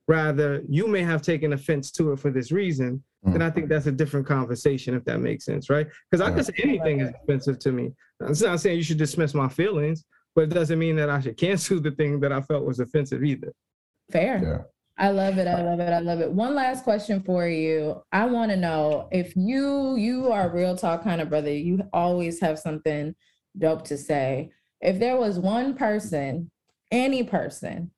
rather, 0.10 0.62
you 0.68 0.88
may 0.90 1.04
have 1.04 1.22
taken 1.22 1.54
offense 1.54 1.90
to 1.92 2.12
it 2.12 2.20
for 2.20 2.32
this 2.32 2.52
reason, 2.52 3.02
then 3.24 3.42
I 3.42 3.50
think 3.50 3.70
that's 3.70 3.86
a 3.86 3.92
different 3.94 4.28
conversation, 4.28 4.94
if 4.94 5.06
that 5.06 5.20
makes 5.22 5.46
sense, 5.46 5.70
right? 5.70 5.88
Because 6.12 6.22
I 6.22 6.30
Yeah. 6.30 6.36
can 6.36 6.44
say 6.44 6.54
anything 6.62 7.00
is 7.00 7.12
offensive 7.24 7.60
to 7.60 7.72
me. 7.72 7.94
It's 8.22 8.42
not 8.42 8.60
saying 8.60 8.76
you 8.76 8.84
should 8.84 8.98
dismiss 8.98 9.34
my 9.34 9.48
feelings, 9.48 10.04
but 10.36 10.44
it 10.44 10.50
doesn't 10.50 10.80
mean 10.80 10.98
that 10.98 11.10
I 11.10 11.22
should 11.22 11.38
cancel 11.46 11.80
the 11.80 11.92
thing 11.92 12.20
that 12.20 12.34
I 12.34 12.42
felt 12.42 12.66
was 12.66 12.82
offensive 12.82 13.24
either. 13.24 13.54
Fair. 14.12 14.68
I 15.00 15.12
love 15.12 15.38
it. 15.38 15.47
I 15.47 15.64
love 15.64 15.80
it. 15.80 15.93
I 15.93 16.00
love 16.00 16.20
it. 16.20 16.30
One 16.30 16.54
last 16.56 16.84
question 16.84 17.24
for 17.24 17.47
you. 17.47 18.04
I 18.12 18.26
want 18.26 18.52
to 18.52 18.58
know 18.58 19.08
if 19.14 19.34
you 19.36 19.95
you 19.95 20.30
are 20.30 20.50
a 20.50 20.54
real 20.54 20.76
talk 20.76 21.04
kind 21.04 21.22
of 21.22 21.30
brother. 21.30 21.54
You 21.54 21.82
always 21.93 22.41
have 22.41 22.60
something 22.60 23.16
dope 23.58 23.86
to 23.86 23.97
say. 23.97 24.52
If 24.82 25.00
there 25.00 25.16
was 25.16 25.39
one 25.39 25.76
person, 25.76 26.52
any 26.91 27.24
person 27.24 27.91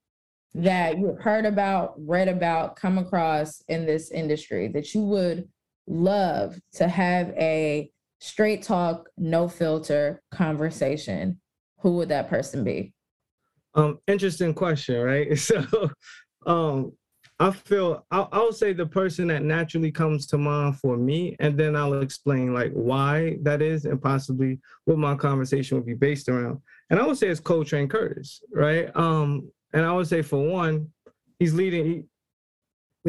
that 0.54 1.00
you 1.00 1.18
heard 1.20 1.46
about, 1.48 1.96
read 1.98 2.28
about, 2.28 2.76
come 2.76 3.00
across 3.00 3.64
in 3.68 3.88
this 3.88 4.12
industry 4.12 4.68
that 4.68 4.94
you 4.94 5.02
would 5.02 5.50
love 5.88 6.56
to 6.74 6.88
have 6.88 7.30
a 7.30 7.90
straight 8.20 8.62
talk, 8.62 9.10
no 9.18 9.48
filter 9.48 10.22
conversation, 10.32 11.40
who 11.80 11.96
would 11.96 12.10
that 12.10 12.30
person 12.30 12.64
be? 12.64 12.94
Um, 13.74 14.00
interesting 14.08 14.54
question, 14.54 15.02
right? 15.02 15.28
So, 15.38 15.90
um, 16.46 16.94
I 17.42 17.50
feel 17.50 18.06
I'll, 18.12 18.30
I'll 18.32 18.54
say 18.54 18.72
the 18.72 18.86
person 18.86 19.28
that 19.30 19.42
naturally 19.42 19.92
comes 19.92 20.28
to 20.28 20.38
mind 20.38 20.78
for 20.78 20.96
me, 20.96 21.36
and 21.40 21.58
then 21.58 21.76
I'll 21.76 22.02
explain 22.02 22.54
like 22.54 22.72
why 22.74 23.38
that 23.42 23.64
is, 23.64 23.86
and 23.86 24.00
possibly 24.00 24.60
what 24.86 25.00
my 25.00 25.16
conversation 25.16 25.78
would 25.78 25.88
be 25.88 25.96
based 25.96 26.30
around. 26.30 26.62
And 26.92 27.00
I 27.00 27.08
would 27.08 27.18
say 27.18 27.30
it's 27.30 27.40
Coltrane 27.40 27.90
Curtis, 27.90 28.44
right? 28.54 28.96
Um, 28.96 29.52
and 29.74 29.84
I 29.86 29.92
would 29.92 30.08
say 30.08 30.22
for 30.22 30.46
one, 30.46 30.92
he's 31.40 31.56
leading. 31.56 31.86
He, 31.86 32.04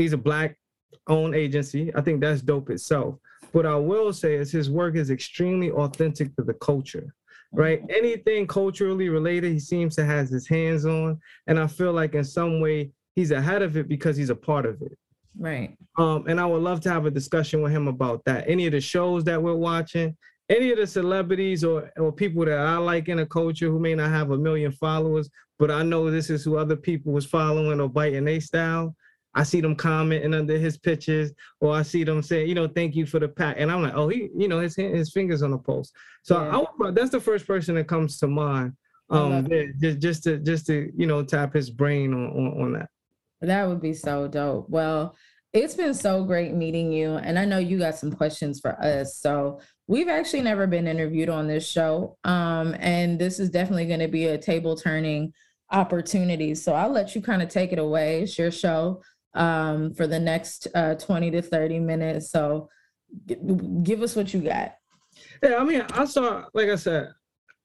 he's 0.00 0.14
a 0.14 0.18
black-owned 0.18 1.34
agency. 1.34 1.94
I 1.94 2.00
think 2.00 2.22
that's 2.22 2.40
dope 2.40 2.70
itself. 2.70 3.16
What 3.52 3.66
I 3.66 3.74
will 3.74 4.14
say 4.14 4.36
is 4.36 4.50
his 4.50 4.70
work 4.70 4.96
is 4.96 5.10
extremely 5.10 5.70
authentic 5.72 6.34
to 6.36 6.42
the 6.42 6.54
culture 6.54 7.14
right? 7.54 7.82
Anything 7.90 8.46
culturally 8.46 9.10
related, 9.10 9.52
he 9.52 9.60
seems 9.60 9.94
to 9.96 10.06
has 10.06 10.30
his 10.30 10.48
hands 10.48 10.86
on, 10.86 11.20
and 11.46 11.60
I 11.60 11.66
feel 11.66 11.92
like 11.92 12.14
in 12.14 12.24
some 12.24 12.60
way 12.60 12.92
he's 13.14 13.30
ahead 13.30 13.62
of 13.62 13.76
it 13.76 13.88
because 13.88 14.16
he's 14.16 14.30
a 14.30 14.34
part 14.34 14.66
of 14.66 14.80
it. 14.82 14.96
Right. 15.38 15.76
Um, 15.96 16.26
and 16.28 16.38
I 16.40 16.46
would 16.46 16.62
love 16.62 16.80
to 16.82 16.90
have 16.90 17.06
a 17.06 17.10
discussion 17.10 17.62
with 17.62 17.72
him 17.72 17.88
about 17.88 18.22
that. 18.26 18.44
Any 18.46 18.66
of 18.66 18.72
the 18.72 18.80
shows 18.80 19.24
that 19.24 19.42
we're 19.42 19.54
watching, 19.54 20.16
any 20.48 20.70
of 20.72 20.78
the 20.78 20.86
celebrities 20.86 21.64
or 21.64 21.90
or 21.96 22.12
people 22.12 22.44
that 22.44 22.58
I 22.58 22.76
like 22.76 23.08
in 23.08 23.20
a 23.20 23.26
culture 23.26 23.68
who 23.68 23.78
may 23.78 23.94
not 23.94 24.10
have 24.10 24.30
a 24.30 24.36
million 24.36 24.72
followers, 24.72 25.30
but 25.58 25.70
I 25.70 25.82
know 25.82 26.10
this 26.10 26.28
is 26.28 26.44
who 26.44 26.56
other 26.56 26.76
people 26.76 27.12
was 27.12 27.24
following 27.24 27.80
or 27.80 27.88
biting 27.88 28.24
their 28.24 28.40
style. 28.40 28.94
I 29.34 29.44
see 29.44 29.62
them 29.62 29.74
commenting 29.74 30.34
under 30.34 30.58
his 30.58 30.76
pictures, 30.76 31.32
or 31.62 31.72
I 31.72 31.82
see 31.82 32.04
them 32.04 32.22
saying, 32.22 32.48
you 32.48 32.54
know, 32.54 32.68
thank 32.68 32.94
you 32.94 33.06
for 33.06 33.18
the 33.18 33.28
pack, 33.28 33.56
and 33.58 33.70
I'm 33.70 33.82
like, 33.82 33.94
oh, 33.94 34.08
he, 34.08 34.28
you 34.36 34.48
know, 34.48 34.60
his 34.60 34.76
his 34.76 35.10
fingers 35.12 35.42
on 35.42 35.52
the 35.52 35.58
pulse. 35.58 35.90
So 36.22 36.38
Yeah. 36.38 36.58
I 36.58 36.64
would, 36.78 36.94
that's 36.94 37.10
the 37.10 37.20
first 37.20 37.46
person 37.46 37.74
that 37.76 37.88
comes 37.88 38.18
to 38.18 38.26
mind. 38.26 38.74
Um, 39.08 39.46
just 39.80 39.98
just 40.00 40.24
to 40.24 40.38
just 40.38 40.66
to 40.66 40.90
you 40.96 41.06
know 41.06 41.22
tap 41.22 41.54
his 41.54 41.70
brain 41.70 42.12
on 42.12 42.26
on, 42.26 42.62
on 42.62 42.72
that. 42.74 42.88
That 43.42 43.68
would 43.68 43.80
be 43.80 43.92
so 43.92 44.28
dope. 44.28 44.68
Well, 44.68 45.16
it's 45.52 45.74
been 45.74 45.94
so 45.94 46.24
great 46.24 46.54
meeting 46.54 46.92
you. 46.92 47.14
And 47.16 47.38
I 47.38 47.44
know 47.44 47.58
you 47.58 47.78
got 47.78 47.96
some 47.96 48.12
questions 48.12 48.60
for 48.60 48.72
us. 48.82 49.18
So 49.18 49.60
we've 49.86 50.08
actually 50.08 50.42
never 50.42 50.66
been 50.66 50.86
interviewed 50.86 51.28
on 51.28 51.46
this 51.46 51.68
show. 51.68 52.16
Um, 52.24 52.74
and 52.78 53.18
this 53.18 53.38
is 53.38 53.50
definitely 53.50 53.86
going 53.86 54.00
to 54.00 54.08
be 54.08 54.26
a 54.26 54.38
table 54.38 54.76
turning 54.76 55.34
opportunity. 55.70 56.54
So 56.54 56.72
I'll 56.72 56.90
let 56.92 57.14
you 57.14 57.20
kind 57.20 57.42
of 57.42 57.48
take 57.48 57.72
it 57.72 57.78
away. 57.78 58.22
It's 58.22 58.38
your 58.38 58.50
show 58.50 59.02
um, 59.34 59.92
for 59.92 60.06
the 60.06 60.20
next 60.20 60.68
uh, 60.74 60.94
20 60.94 61.30
to 61.32 61.42
30 61.42 61.80
minutes. 61.80 62.30
So 62.30 62.70
g- 63.26 63.36
give 63.82 64.02
us 64.02 64.16
what 64.16 64.32
you 64.32 64.40
got. 64.40 64.74
Yeah, 65.42 65.56
I 65.56 65.64
mean, 65.64 65.82
I 65.92 66.04
saw, 66.06 66.44
like 66.54 66.68
I 66.68 66.76
said, 66.76 67.10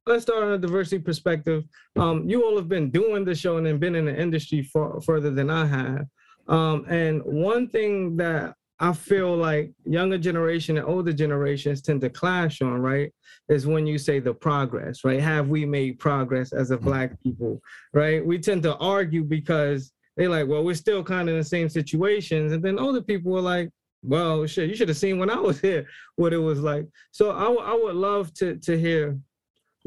let's 0.07 0.23
start 0.23 0.43
on 0.43 0.53
a 0.53 0.57
diversity 0.57 0.99
perspective. 0.99 1.63
Um, 1.97 2.27
you 2.27 2.43
all 2.43 2.55
have 2.55 2.69
been 2.69 2.89
doing 2.89 3.25
the 3.25 3.35
show 3.35 3.57
and 3.57 3.65
then 3.65 3.77
been 3.77 3.95
in 3.95 4.05
the 4.05 4.19
industry 4.19 4.63
for 4.63 5.01
further 5.01 5.31
than 5.31 5.49
I 5.49 5.65
have. 5.65 6.05
Um, 6.47 6.85
and 6.87 7.21
one 7.23 7.67
thing 7.67 8.15
that 8.17 8.55
I 8.79 8.93
feel 8.93 9.35
like 9.35 9.71
younger 9.85 10.17
generation 10.17 10.77
and 10.77 10.85
older 10.85 11.11
generations 11.11 11.81
tend 11.81 12.01
to 12.01 12.09
clash 12.09 12.61
on, 12.61 12.81
right, 12.81 13.11
is 13.49 13.65
when 13.65 13.87
you 13.87 13.97
say 13.97 14.19
the 14.19 14.33
progress, 14.33 15.03
right? 15.03 15.19
Have 15.19 15.49
we 15.49 15.65
made 15.65 15.99
progress 15.99 16.53
as 16.53 16.71
a 16.71 16.77
black 16.77 17.21
people, 17.23 17.59
right? 17.93 18.25
We 18.25 18.37
tend 18.37 18.63
to 18.63 18.77
argue 18.77 19.23
because 19.23 19.91
they 20.15 20.27
like, 20.27 20.47
well, 20.47 20.63
we're 20.63 20.75
still 20.75 21.03
kind 21.03 21.27
of 21.27 21.35
in 21.35 21.41
the 21.41 21.45
same 21.45 21.69
situations. 21.69 22.51
And 22.51 22.63
then 22.63 22.79
older 22.79 23.01
people 23.01 23.35
are 23.37 23.41
like, 23.41 23.69
well, 24.03 24.45
shit, 24.45 24.69
you 24.69 24.75
should 24.75 24.89
have 24.89 24.97
seen 24.97 25.17
when 25.17 25.29
I 25.29 25.39
was 25.39 25.59
here 25.67 25.87
what 26.15 26.33
it 26.33 26.37
was 26.37 26.59
like. 26.59 26.87
So 27.11 27.31
I, 27.31 27.71
I 27.71 27.73
would 27.73 27.95
love 27.95 28.33
to 28.35 28.57
to 28.57 28.77
hear 28.77 29.17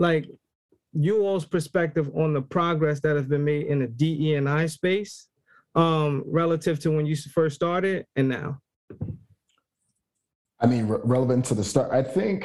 like 0.00 0.28
you 0.92 1.24
all's 1.24 1.44
perspective 1.44 2.10
on 2.16 2.32
the 2.32 2.42
progress 2.42 2.98
that 3.00 3.14
has 3.14 3.26
been 3.26 3.44
made 3.44 3.66
in 3.66 3.78
the 3.78 3.86
DE 3.86 4.34
and 4.34 4.48
I 4.48 4.66
space 4.66 5.28
um 5.76 6.24
relative 6.26 6.80
to 6.80 6.90
when 6.90 7.06
you 7.06 7.14
first 7.14 7.54
started 7.54 8.04
and 8.16 8.28
now. 8.28 8.58
I 10.58 10.66
mean, 10.66 10.88
re- 10.88 10.98
relevant 11.04 11.44
to 11.46 11.54
the 11.54 11.62
start, 11.62 11.92
I 11.92 12.02
think 12.02 12.44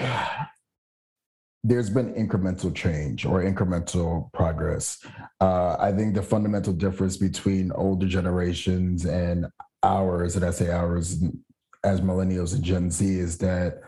there's 1.64 1.90
been 1.90 2.14
incremental 2.14 2.74
change 2.74 3.26
or 3.26 3.44
incremental 3.44 4.32
progress. 4.34 5.04
Uh, 5.42 5.76
I 5.80 5.92
think 5.92 6.14
the 6.14 6.22
fundamental 6.22 6.72
difference 6.72 7.18
between 7.18 7.72
older 7.72 8.08
generations 8.08 9.06
and 9.06 9.48
ours, 9.82 10.36
and 10.36 10.46
I 10.46 10.52
say 10.52 10.70
ours 10.70 11.24
as 11.84 12.02
millennials 12.02 12.54
and 12.54 12.64
Gen 12.64 12.92
Z, 12.92 13.04
is 13.06 13.40
that 13.40 13.82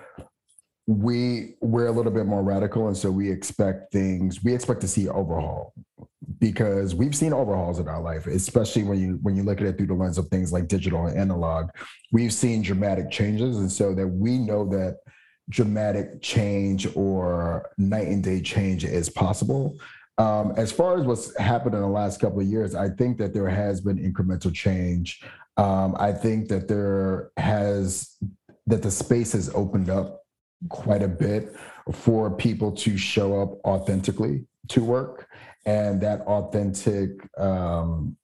we 0.87 1.55
we're 1.59 1.87
a 1.87 1.91
little 1.91 2.13
bit 2.13 2.25
more 2.25 2.41
radical, 2.41 2.87
and 2.87 2.95
so 2.95 3.11
we 3.11 3.29
expect 3.29 3.91
things. 3.91 4.43
We 4.43 4.55
expect 4.55 4.79
to 4.81 4.87
see 4.87 5.09
overhaul 5.09 5.73
because 6.39 6.95
we've 6.95 7.15
seen 7.15 7.33
overhauls 7.33 7.79
in 7.79 7.89
our 7.89 8.01
life, 8.01 8.25
especially 8.25 8.83
when 8.83 8.99
you 8.99 9.19
when 9.21 9.35
you 9.35 9.43
look 9.43 9.59
at 9.59 9.67
it 9.67 9.77
through 9.77 9.87
the 9.87 9.93
lens 9.93 10.17
of 10.17 10.29
things 10.29 10.53
like 10.53 10.69
digital 10.69 11.07
and 11.07 11.19
analog. 11.19 11.69
We've 12.13 12.31
seen 12.31 12.61
dramatic 12.61 13.11
changes, 13.11 13.57
and 13.57 13.69
so 13.69 13.93
that 13.95 14.07
we 14.07 14.37
know 14.37 14.65
that 14.69 14.99
dramatic 15.49 16.21
change 16.21 16.87
or 16.95 17.69
night 17.77 18.07
and 18.07 18.23
day 18.23 18.41
change 18.41 18.85
is 18.85 19.09
possible. 19.09 19.77
Um, 20.17 20.53
as 20.57 20.71
far 20.71 20.97
as 20.97 21.05
what's 21.05 21.37
happened 21.37 21.75
in 21.75 21.81
the 21.81 21.87
last 21.87 22.19
couple 22.21 22.39
of 22.39 22.47
years, 22.47 22.75
I 22.75 22.89
think 22.89 23.17
that 23.17 23.33
there 23.33 23.49
has 23.49 23.81
been 23.81 23.97
incremental 23.97 24.53
change. 24.53 25.21
Um, 25.57 25.95
I 25.99 26.13
think 26.13 26.47
that 26.47 26.69
there 26.69 27.31
has 27.35 28.17
that 28.67 28.81
the 28.81 28.91
space 28.91 29.33
has 29.33 29.49
opened 29.53 29.89
up 29.89 30.23
quite 30.69 31.03
a 31.03 31.07
bit 31.07 31.55
for 31.93 32.31
people 32.31 32.71
to 32.71 32.97
show 32.97 33.41
up 33.41 33.59
authentically 33.63 34.45
to 34.69 34.83
work 34.83 35.27
and 35.65 36.01
that 36.01 36.21
authentic 36.21 37.09
um, 37.39 38.17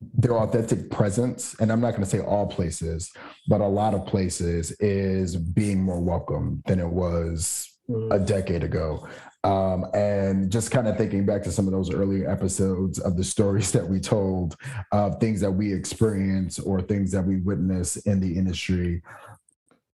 their 0.00 0.38
authentic 0.38 0.90
presence 0.90 1.56
and 1.60 1.72
i'm 1.72 1.80
not 1.80 1.90
going 1.90 2.04
to 2.04 2.08
say 2.08 2.20
all 2.20 2.46
places 2.46 3.10
but 3.48 3.60
a 3.60 3.66
lot 3.66 3.94
of 3.94 4.06
places 4.06 4.70
is 4.78 5.36
being 5.36 5.82
more 5.82 6.00
welcome 6.00 6.62
than 6.66 6.78
it 6.78 6.88
was 6.88 7.68
a 7.88 7.92
mm. 7.92 8.26
decade 8.26 8.62
ago 8.62 9.08
um, 9.44 9.86
and 9.94 10.50
just 10.50 10.70
kind 10.70 10.88
of 10.88 10.96
thinking 10.96 11.24
back 11.24 11.42
to 11.44 11.52
some 11.52 11.66
of 11.66 11.72
those 11.72 11.92
earlier 11.92 12.28
episodes 12.28 12.98
of 12.98 13.16
the 13.16 13.24
stories 13.24 13.72
that 13.72 13.86
we 13.86 13.98
told 14.00 14.56
of 14.92 15.18
things 15.20 15.40
that 15.40 15.50
we 15.50 15.72
experience 15.72 16.58
or 16.58 16.82
things 16.82 17.10
that 17.12 17.24
we 17.24 17.36
witness 17.36 17.96
in 17.98 18.20
the 18.20 18.36
industry 18.36 19.02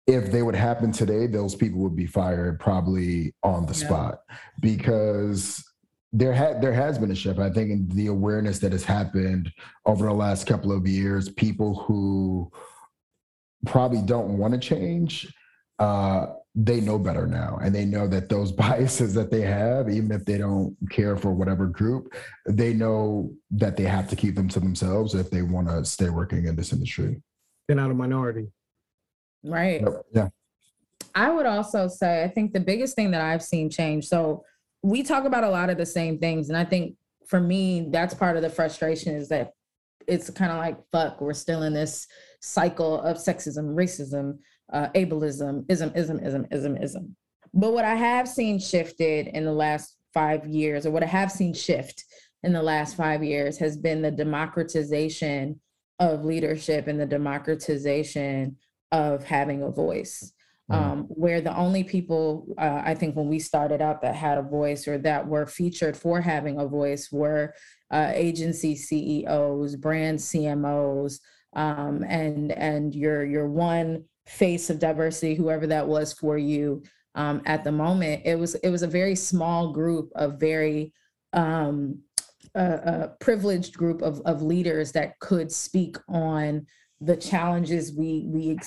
if 0.09 0.31
they 0.31 0.41
would 0.41 0.55
happen 0.55 0.91
today, 0.91 1.27
those 1.27 1.53
people 1.53 1.79
would 1.81 1.95
be 1.95 2.07
fired 2.07 2.59
probably 2.59 3.35
on 3.43 3.67
the 3.67 3.77
yeah. 3.77 3.85
spot 3.85 4.21
because 4.59 5.63
there 6.11 6.33
had 6.33 6.61
there 6.63 6.73
has 6.73 6.97
been 6.97 7.11
a 7.11 7.15
shift. 7.15 7.39
I 7.39 7.51
think 7.51 7.69
in 7.69 7.87
the 7.89 8.07
awareness 8.07 8.57
that 8.59 8.71
has 8.71 8.83
happened 8.83 9.51
over 9.85 10.07
the 10.07 10.13
last 10.13 10.47
couple 10.47 10.71
of 10.71 10.87
years, 10.87 11.29
people 11.29 11.75
who 11.75 12.51
probably 13.67 14.01
don't 14.01 14.39
want 14.39 14.53
to 14.55 14.59
change, 14.59 15.31
uh, 15.77 16.25
they 16.55 16.81
know 16.81 16.97
better 16.97 17.27
now, 17.27 17.59
and 17.61 17.75
they 17.75 17.85
know 17.85 18.07
that 18.07 18.29
those 18.29 18.51
biases 18.63 19.13
that 19.13 19.29
they 19.29 19.41
have, 19.41 19.91
even 19.91 20.11
if 20.11 20.25
they 20.25 20.39
don't 20.39 20.75
care 20.89 21.17
for 21.17 21.31
whatever 21.31 21.67
group, 21.67 22.15
they 22.47 22.73
know 22.73 23.31
that 23.51 23.77
they 23.77 23.83
have 23.83 24.09
to 24.09 24.15
keep 24.15 24.33
them 24.33 24.49
to 24.49 24.59
themselves 24.59 25.13
if 25.13 25.29
they 25.29 25.43
want 25.43 25.67
to 25.67 25.85
stay 25.85 26.09
working 26.09 26.47
in 26.47 26.55
this 26.55 26.73
industry. 26.73 27.21
They're 27.67 27.77
not 27.77 27.91
a 27.91 27.93
minority. 27.93 28.47
Right. 29.43 29.83
Yeah. 30.13 30.29
I 31.15 31.31
would 31.31 31.45
also 31.45 31.87
say, 31.87 32.23
I 32.23 32.27
think 32.27 32.53
the 32.53 32.59
biggest 32.59 32.95
thing 32.95 33.11
that 33.11 33.21
I've 33.21 33.43
seen 33.43 33.69
change. 33.69 34.07
So 34.07 34.43
we 34.83 35.03
talk 35.03 35.25
about 35.25 35.43
a 35.43 35.49
lot 35.49 35.69
of 35.69 35.77
the 35.77 35.85
same 35.85 36.17
things. 36.19 36.49
And 36.49 36.57
I 36.57 36.65
think 36.65 36.95
for 37.27 37.39
me, 37.39 37.87
that's 37.91 38.13
part 38.13 38.37
of 38.37 38.41
the 38.41 38.49
frustration 38.49 39.15
is 39.15 39.29
that 39.29 39.51
it's 40.07 40.29
kind 40.29 40.51
of 40.51 40.57
like, 40.57 40.77
fuck, 40.91 41.21
we're 41.21 41.33
still 41.33 41.63
in 41.63 41.73
this 41.73 42.07
cycle 42.41 43.01
of 43.01 43.17
sexism, 43.17 43.75
racism, 43.75 44.37
uh, 44.71 44.89
ableism, 44.95 45.65
ism, 45.69 45.91
ism, 45.95 46.19
ism, 46.19 46.45
ism, 46.51 46.77
ism. 46.77 47.15
But 47.53 47.73
what 47.73 47.85
I 47.85 47.95
have 47.95 48.27
seen 48.27 48.59
shifted 48.59 49.27
in 49.27 49.45
the 49.45 49.51
last 49.51 49.97
five 50.13 50.45
years, 50.47 50.85
or 50.85 50.91
what 50.91 51.03
I 51.03 51.07
have 51.07 51.31
seen 51.31 51.53
shift 51.53 52.03
in 52.43 52.53
the 52.53 52.63
last 52.63 52.95
five 52.95 53.23
years, 53.23 53.57
has 53.57 53.77
been 53.77 54.01
the 54.01 54.11
democratization 54.11 55.59
of 55.99 56.23
leadership 56.23 56.87
and 56.87 56.99
the 56.99 57.05
democratization 57.05 58.55
of 58.91 59.23
having 59.23 59.63
a 59.63 59.69
voice. 59.69 60.31
Mm-hmm. 60.71 60.91
Um, 60.91 61.03
where 61.09 61.41
the 61.41 61.55
only 61.57 61.83
people 61.83 62.45
uh, 62.59 62.83
I 62.85 62.93
think 62.93 63.15
when 63.15 63.27
we 63.27 63.39
started 63.39 63.81
out 63.81 64.01
that 64.01 64.13
had 64.13 64.37
a 64.37 64.43
voice 64.43 64.87
or 64.87 64.99
that 64.99 65.27
were 65.27 65.47
featured 65.47 65.97
for 65.97 66.21
having 66.21 66.59
a 66.59 66.67
voice 66.67 67.11
were 67.11 67.55
uh, 67.89 68.11
agency 68.13 68.75
CEOs, 68.75 69.75
brand 69.77 70.19
CMOs, 70.19 71.21
um, 71.53 72.03
and 72.07 72.51
and 72.51 72.93
your 72.93 73.25
your 73.25 73.47
one 73.47 74.03
face 74.27 74.69
of 74.69 74.77
diversity, 74.77 75.33
whoever 75.33 75.65
that 75.65 75.87
was 75.87 76.13
for 76.13 76.37
you 76.37 76.83
um, 77.15 77.41
at 77.45 77.63
the 77.63 77.71
moment. 77.71 78.21
It 78.25 78.37
was 78.37 78.53
it 78.55 78.69
was 78.69 78.83
a 78.83 78.87
very 78.87 79.15
small 79.15 79.73
group 79.73 80.11
of 80.15 80.39
very 80.39 80.93
um, 81.33 81.99
a, 82.55 83.09
privileged 83.19 83.77
group 83.77 84.01
of, 84.01 84.21
of 84.25 84.41
leaders 84.41 84.91
that 84.93 85.19
could 85.19 85.51
speak 85.51 85.97
on 86.07 86.65
the 87.01 87.15
challenges 87.15 87.93
we 87.93 88.25
we 88.27 88.57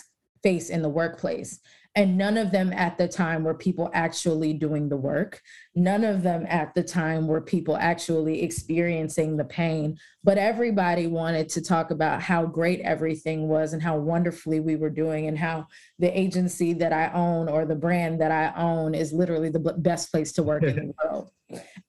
face 0.43 0.71
in 0.71 0.83
the 0.83 0.89
workplace. 0.89 1.61
And 1.95 2.17
none 2.17 2.39
of 2.39 2.51
them 2.51 2.73
at 2.73 2.97
the 2.97 3.07
time 3.07 3.45
were 3.45 3.55
people 3.55 3.91
actually 3.93 4.55
doing 4.55 4.89
the 4.89 4.97
work. 4.97 5.43
None 5.75 6.05
of 6.05 6.23
them 6.23 6.47
at 6.49 6.75
the 6.75 6.83
time 6.83 7.27
were 7.27 7.43
people 7.43 7.77
actually 7.77 8.43
experiencing 8.43 9.37
the 9.37 9.45
pain. 9.45 9.99
But 10.25 10.39
everybody 10.39 11.07
wanted 11.07 11.51
to 11.51 11.61
talk 11.61 11.91
about 11.91 12.23
how 12.23 12.47
great 12.47 12.81
everything 12.81 13.47
was 13.47 13.75
and 13.75 13.83
how 13.83 13.99
wonderfully 13.99 14.59
we 14.61 14.77
were 14.77 14.89
doing, 14.89 15.27
and 15.27 15.37
how 15.37 15.67
the 15.99 16.19
agency 16.19 16.73
that 16.75 16.95
I 16.95 17.13
own 17.13 17.49
or 17.49 17.67
the 17.67 17.75
brand 17.75 18.23
that 18.23 18.33
I 18.33 18.59
own 18.59 18.95
is 18.95 19.13
literally 19.13 19.51
the 19.51 19.75
best 19.77 20.11
place 20.11 20.33
to 20.33 20.43
work 20.43 20.63
in 20.63 20.77
the 20.77 20.95
world. 21.05 21.31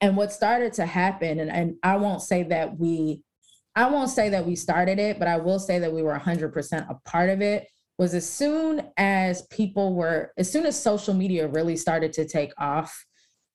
And 0.01 0.17
what 0.17 0.33
started 0.33 0.73
to 0.73 0.85
happen, 0.85 1.39
and, 1.39 1.49
and 1.49 1.75
I 1.81 1.95
won't 1.95 2.21
say 2.21 2.43
that 2.43 2.77
we 2.77 3.23
I 3.75 3.89
won't 3.89 4.11
say 4.11 4.29
that 4.29 4.45
we 4.45 4.55
started 4.55 4.99
it, 4.99 5.17
but 5.17 5.27
I 5.27 5.37
will 5.37 5.57
say 5.57 5.79
that 5.79 5.91
we 5.91 6.03
were 6.03 6.13
100% 6.13 6.89
a 6.89 7.09
part 7.09 7.31
of 7.31 7.41
it 7.41 7.67
was 8.03 8.13
as 8.13 8.29
soon 8.29 8.81
as 8.97 9.43
people 9.43 9.95
were, 9.95 10.33
as 10.37 10.51
soon 10.51 10.65
as 10.65 10.79
social 10.79 11.13
media 11.13 11.47
really 11.47 11.77
started 11.77 12.11
to 12.11 12.27
take 12.27 12.51
off 12.57 13.05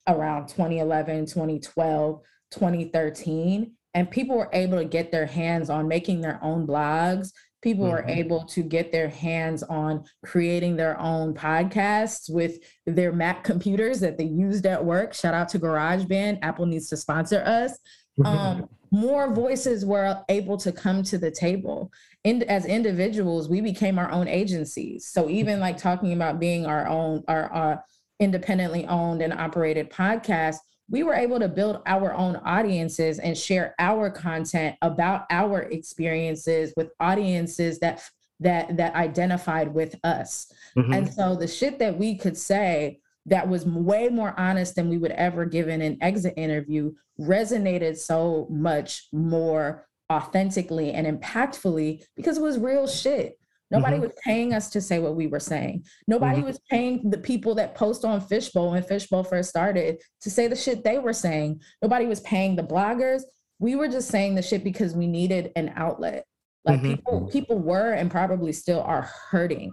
around 0.08 0.48
2011, 0.48 1.26
2012, 1.26 2.22
2013, 2.50 3.72
and 3.92 4.10
people 4.10 4.38
were 4.38 4.48
able 4.54 4.78
to 4.78 4.86
get 4.86 5.12
their 5.12 5.26
hands 5.26 5.68
on 5.68 5.86
making 5.86 6.22
their 6.22 6.42
own 6.42 6.66
blogs. 6.66 7.30
People 7.60 7.84
mm-hmm. 7.84 7.92
were 7.92 8.04
able 8.08 8.46
to 8.46 8.62
get 8.62 8.90
their 8.90 9.10
hands 9.10 9.62
on 9.64 10.04
creating 10.24 10.76
their 10.76 10.98
own 10.98 11.34
podcasts 11.34 12.32
with 12.32 12.58
their 12.86 13.12
Mac 13.12 13.44
computers 13.44 14.00
that 14.00 14.16
they 14.16 14.24
used 14.24 14.64
at 14.64 14.82
work. 14.82 15.12
Shout 15.12 15.34
out 15.34 15.50
to 15.50 15.58
GarageBand. 15.58 16.38
Apple 16.40 16.64
needs 16.64 16.88
to 16.88 16.96
sponsor 16.96 17.42
us. 17.44 17.78
Um, 18.24 18.66
more 18.90 19.32
voices 19.34 19.84
were 19.84 20.22
able 20.28 20.56
to 20.58 20.72
come 20.72 21.02
to 21.04 21.18
the 21.18 21.30
table. 21.30 21.92
And 22.24 22.42
as 22.44 22.66
individuals, 22.66 23.48
we 23.48 23.60
became 23.60 23.98
our 23.98 24.10
own 24.10 24.28
agencies. 24.28 25.06
So 25.06 25.28
even 25.28 25.60
like 25.60 25.76
talking 25.76 26.12
about 26.12 26.40
being 26.40 26.66
our 26.66 26.86
own, 26.88 27.22
our, 27.28 27.50
our 27.52 27.84
independently 28.20 28.86
owned 28.86 29.22
and 29.22 29.32
operated 29.32 29.90
podcast, 29.90 30.56
we 30.90 31.02
were 31.02 31.14
able 31.14 31.38
to 31.38 31.48
build 31.48 31.82
our 31.86 32.14
own 32.14 32.36
audiences 32.36 33.18
and 33.18 33.36
share 33.36 33.74
our 33.78 34.10
content 34.10 34.76
about 34.82 35.26
our 35.30 35.62
experiences 35.62 36.72
with 36.76 36.90
audiences 36.98 37.78
that 37.80 38.02
that 38.40 38.76
that 38.76 38.94
identified 38.94 39.74
with 39.74 39.96
us. 40.04 40.50
Mm-hmm. 40.76 40.92
And 40.92 41.12
so 41.12 41.34
the 41.34 41.48
shit 41.48 41.78
that 41.80 41.98
we 41.98 42.14
could 42.14 42.36
say 42.36 43.00
that 43.28 43.48
was 43.48 43.64
way 43.66 44.08
more 44.08 44.38
honest 44.38 44.74
than 44.74 44.88
we 44.88 44.98
would 44.98 45.12
ever 45.12 45.44
give 45.44 45.68
in 45.68 45.82
an 45.82 45.98
exit 46.00 46.34
interview 46.36 46.92
resonated 47.20 47.96
so 47.96 48.46
much 48.50 49.08
more 49.12 49.86
authentically 50.10 50.92
and 50.92 51.06
impactfully 51.06 52.02
because 52.16 52.38
it 52.38 52.42
was 52.42 52.58
real 52.58 52.86
shit. 52.86 53.38
Nobody 53.70 53.96
mm-hmm. 53.96 54.04
was 54.04 54.12
paying 54.24 54.54
us 54.54 54.70
to 54.70 54.80
say 54.80 54.98
what 54.98 55.14
we 55.14 55.26
were 55.26 55.40
saying. 55.40 55.84
Nobody 56.06 56.38
mm-hmm. 56.38 56.46
was 56.46 56.60
paying 56.70 57.10
the 57.10 57.18
people 57.18 57.54
that 57.56 57.74
post 57.74 58.02
on 58.04 58.20
Fishbowl 58.22 58.70
when 58.70 58.82
Fishbowl 58.82 59.24
first 59.24 59.50
started 59.50 60.00
to 60.22 60.30
say 60.30 60.46
the 60.46 60.56
shit 60.56 60.84
they 60.84 60.98
were 60.98 61.12
saying. 61.12 61.60
Nobody 61.82 62.06
was 62.06 62.20
paying 62.20 62.56
the 62.56 62.62
bloggers. 62.62 63.22
We 63.58 63.74
were 63.74 63.88
just 63.88 64.08
saying 64.08 64.36
the 64.36 64.42
shit 64.42 64.64
because 64.64 64.94
we 64.94 65.06
needed 65.06 65.52
an 65.54 65.72
outlet. 65.76 66.24
Like 66.64 66.80
mm-hmm. 66.80 66.94
people, 66.94 67.28
people 67.30 67.58
were 67.58 67.92
and 67.92 68.10
probably 68.10 68.52
still 68.52 68.80
are 68.80 69.10
hurting 69.30 69.72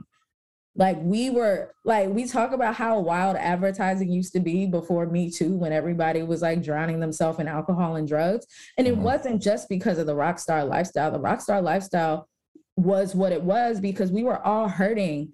like 0.78 0.98
we 1.02 1.30
were 1.30 1.74
like 1.86 2.10
we 2.10 2.28
talk 2.28 2.52
about 2.52 2.76
how 2.76 3.00
wild 3.00 3.38
advertising 3.38 4.12
used 4.12 4.34
to 4.34 4.40
be 4.40 4.66
before 4.66 5.06
me 5.06 5.32
too 5.32 5.56
when 5.56 5.72
everybody 5.72 6.22
was 6.22 6.42
like 6.42 6.62
drowning 6.62 7.00
themselves 7.00 7.40
in 7.40 7.48
alcohol 7.48 7.96
and 7.96 8.08
drugs. 8.08 8.46
And 8.78 8.88
it 8.88 8.96
mm-hmm. 8.96 9.04
wasn't 9.04 9.42
just 9.42 9.70
because 9.70 9.98
of 9.98 10.06
the 10.06 10.16
rock 10.16 10.38
star 10.40 10.66
lifestyle. 10.66 11.12
The 11.12 11.20
rock 11.20 11.42
star 11.42 11.62
lifestyle 11.62 12.28
was 12.76 13.16
what 13.16 13.32
it 13.32 13.42
was 13.42 13.80
because 13.80 14.12
we 14.12 14.24
were 14.24 14.46
all 14.46 14.68
hurting 14.68 15.32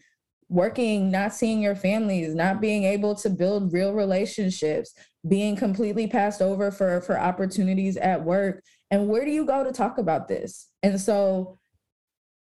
working 0.48 1.10
not 1.10 1.34
seeing 1.34 1.62
your 1.62 1.76
families 1.76 2.36
not 2.36 2.60
being 2.60 2.84
able 2.84 3.16
to 3.16 3.30
build 3.30 3.72
real 3.72 3.94
relationships 3.94 4.94
being 5.28 5.56
completely 5.56 6.08
passed 6.08 6.42
over 6.42 6.72
for 6.72 7.02
for 7.02 7.20
opportunities 7.20 7.98
at 7.98 8.24
work. 8.24 8.64
And 8.90 9.08
where 9.08 9.24
do 9.24 9.32
you 9.32 9.46
go 9.46 9.64
to 9.64 9.72
talk 9.72 9.98
about 9.98 10.28
this? 10.28 10.68
And 10.84 11.00
so 11.00 11.58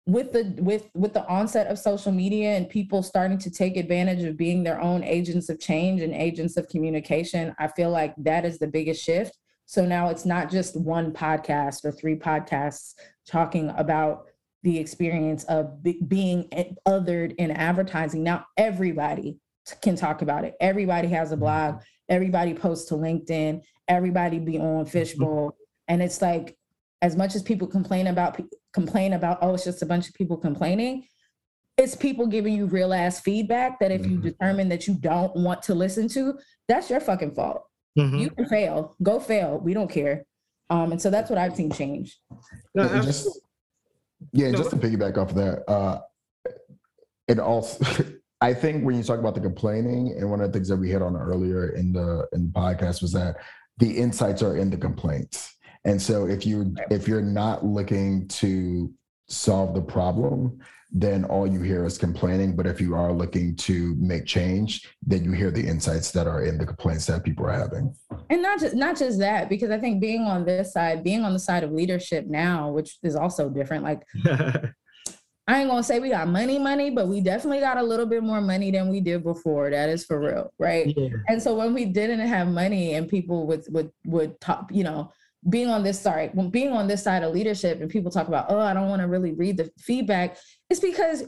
with 0.07 0.33
the 0.33 0.55
with 0.59 0.89
with 0.95 1.13
the 1.13 1.27
onset 1.27 1.67
of 1.67 1.79
social 1.79 2.13
media 2.13 2.51
and 2.57 2.69
people 2.69 3.03
starting 3.03 3.39
to 3.39 3.51
take 3.51 3.77
advantage 3.77 4.23
of 4.23 4.37
being 4.37 4.63
their 4.63 4.81
own 4.81 5.03
agents 5.03 5.49
of 5.49 5.59
change 5.59 6.01
and 6.01 6.15
agents 6.15 6.57
of 6.57 6.69
communication 6.69 7.53
i 7.59 7.67
feel 7.67 7.91
like 7.91 8.15
that 8.17 8.45
is 8.45 8.59
the 8.59 8.69
biggest 8.69 9.03
shift. 9.03 9.37
So 9.67 9.85
now 9.85 10.09
it's 10.09 10.25
not 10.25 10.51
just 10.51 10.81
one 10.81 11.13
podcast 11.13 11.85
or 11.85 11.91
three 11.91 12.17
podcasts 12.17 12.95
talking 13.29 13.71
about 13.77 14.27
the 14.63 14.79
experience 14.79 15.45
of 15.45 15.83
be- 15.83 16.01
being 16.07 16.49
othered 16.87 17.35
in 17.37 17.51
advertising. 17.51 18.23
Now 18.23 18.47
everybody 18.57 19.39
can 19.83 19.97
talk 19.97 20.23
about 20.23 20.45
it. 20.45 20.55
Everybody 20.61 21.09
has 21.09 21.33
a 21.33 21.37
blog. 21.37 21.81
Everybody 22.09 22.55
posts 22.55 22.89
to 22.89 22.95
linkedin. 22.95 23.63
Everybody 23.89 24.39
be 24.39 24.59
on 24.59 24.85
mm-hmm. 24.85 24.89
fishbowl. 24.89 25.57
And 25.89 26.01
it's 26.01 26.23
like 26.23 26.57
as 27.03 27.17
much 27.17 27.35
as 27.35 27.43
people 27.43 27.69
complain 27.69 28.07
about 28.07 28.41
complain 28.73 29.13
about 29.13 29.39
oh 29.43 29.55
it's 29.55 29.65
just 29.65 29.83
a 29.83 29.87
bunch 29.87 30.09
of 30.09 30.15
people 30.15 30.37
complaining 30.37 31.05
it's 31.77 31.95
people 31.95 32.27
giving 32.27 32.55
you 32.55 32.67
real 32.67 32.95
ass 32.95 33.21
feedback 33.21 33.79
that 33.81 33.91
if 33.91 34.07
you 34.07 34.13
mm-hmm. 34.13 34.29
determine 34.29 34.69
that 34.69 34.87
you 34.87 34.95
don't 34.95 35.35
want 35.37 35.63
to 35.63 35.75
listen 35.75 36.09
to 36.09 36.39
that's 36.69 36.91
your 36.91 37.01
fucking 37.01 37.35
fault. 37.35 37.63
Mm-hmm. 37.99 38.17
you 38.17 38.31
can 38.31 38.47
fail. 38.47 38.95
Go 39.03 39.19
fail. 39.19 39.59
We 39.59 39.73
don't 39.73 39.91
care. 39.91 40.25
Um 40.69 40.93
and 40.93 41.01
so 41.01 41.11
that's 41.11 41.31
what 41.31 41.39
i've 41.39 41.55
seen 41.55 41.71
change. 41.71 42.19
No, 42.75 42.89
just, 43.03 43.41
yeah 44.33 44.51
no. 44.51 44.59
just 44.59 44.71
to 44.71 44.77
piggyback 44.77 45.17
off 45.19 45.31
of 45.31 45.37
that 45.37 45.71
uh 45.71 46.01
it 47.29 47.39
also 47.39 47.85
i 48.41 48.53
think 48.53 48.85
when 48.85 48.97
you 48.97 49.03
talk 49.03 49.19
about 49.19 49.35
the 49.35 49.41
complaining 49.41 50.15
and 50.19 50.31
one 50.31 50.41
of 50.41 50.51
the 50.51 50.53
things 50.53 50.69
that 50.69 50.77
we 50.77 50.91
hit 50.91 51.03
on 51.03 51.17
earlier 51.17 51.71
in 51.71 51.93
the 51.93 52.27
in 52.33 52.47
the 52.47 52.53
podcast 52.53 53.03
was 53.03 53.13
that 53.13 53.37
the 53.79 53.91
insights 53.91 54.43
are 54.43 54.57
in 54.57 54.71
the 54.71 54.77
complaints 54.77 55.56
and 55.87 56.01
so 56.01 56.27
if 56.27 56.45
you 56.45 56.75
if 56.91 57.07
you're 57.09 57.23
not 57.23 57.65
looking 57.65 58.27
to 58.29 58.93
solve 59.29 59.75
the 59.75 59.83
problem, 59.83 60.59
then 60.93 61.25
all 61.25 61.47
you 61.47 61.61
hear 61.61 61.85
is 61.85 61.99
complaining. 61.99 62.57
But 62.57 62.67
if 62.67 62.81
you 62.81 62.95
are 62.95 63.13
looking 63.13 63.57
to 63.57 63.95
make 63.99 64.27
change, 64.27 64.89
then 65.03 65.25
you 65.25 65.33
hear 65.33 65.51
the 65.51 65.67
insights 65.67 66.11
that 66.13 66.27
are 66.27 66.45
in 66.45 66.59
the 66.59 66.67
complaints 66.67 67.07
that 67.07 67.25
people 67.25 67.47
are 67.47 67.53
having. 67.53 67.95
And 68.31 68.43
not 68.43 68.61
just 68.61 68.75
not 68.75 68.97
just 68.97 69.19
that, 69.21 69.49
because 69.49 69.71
I 69.71 69.79
think 69.79 70.01
being 70.01 70.23
on 70.23 70.45
this 70.45 70.73
side, 70.73 71.05
being 71.05 71.25
on 71.25 71.33
the 71.33 71.39
side 71.39 71.65
of 71.65 71.73
leadership 71.73 72.27
now, 72.27 72.71
which 72.71 72.99
is 73.03 73.17
also 73.17 73.49
different. 73.49 73.85
Like 73.85 74.03
I 75.49 75.61
ain't 75.61 75.71
gonna 75.71 75.83
say 75.85 76.01
we 76.01 76.09
got 76.09 76.27
money, 76.27 76.59
money, 76.59 76.91
but 76.91 77.07
we 77.07 77.21
definitely 77.21 77.61
got 77.61 77.77
a 77.77 77.83
little 77.83 78.07
bit 78.07 78.25
more 78.25 78.41
money 78.41 78.73
than 78.73 78.89
we 78.89 79.01
did 79.01 79.23
before. 79.23 79.71
That 79.71 79.89
is 79.89 80.05
for 80.05 80.19
real, 80.19 80.53
right? 80.59 80.93
Yeah. 80.97 81.11
And 81.29 81.41
so 81.41 81.55
when 81.55 81.73
we 81.73 81.85
didn't 81.85 82.21
have 82.21 82.49
money 82.49 82.95
and 82.95 83.09
people 83.09 83.47
would 83.47 83.65
would 83.69 83.91
would 84.05 84.41
talk, 84.41 84.69
you 84.73 84.83
know, 84.83 85.13
being 85.49 85.69
on 85.69 85.83
this 85.83 86.01
sorry 86.01 86.31
when 86.35 86.51
being 86.51 86.73
on 86.73 86.87
this 86.87 87.03
side 87.03 87.23
of 87.23 87.33
leadership 87.33 87.81
and 87.81 87.91
people 87.91 88.11
talk 88.11 88.29
about 88.29 88.47
oh 88.49 88.59
i 88.59 88.75
don't 88.75 88.89
want 88.89 89.01
to 89.01 89.09
really 89.09 89.33
read 89.33 89.57
the 89.57 89.71
feedback 89.79 90.37
it's 90.71 90.81
because 90.81 91.25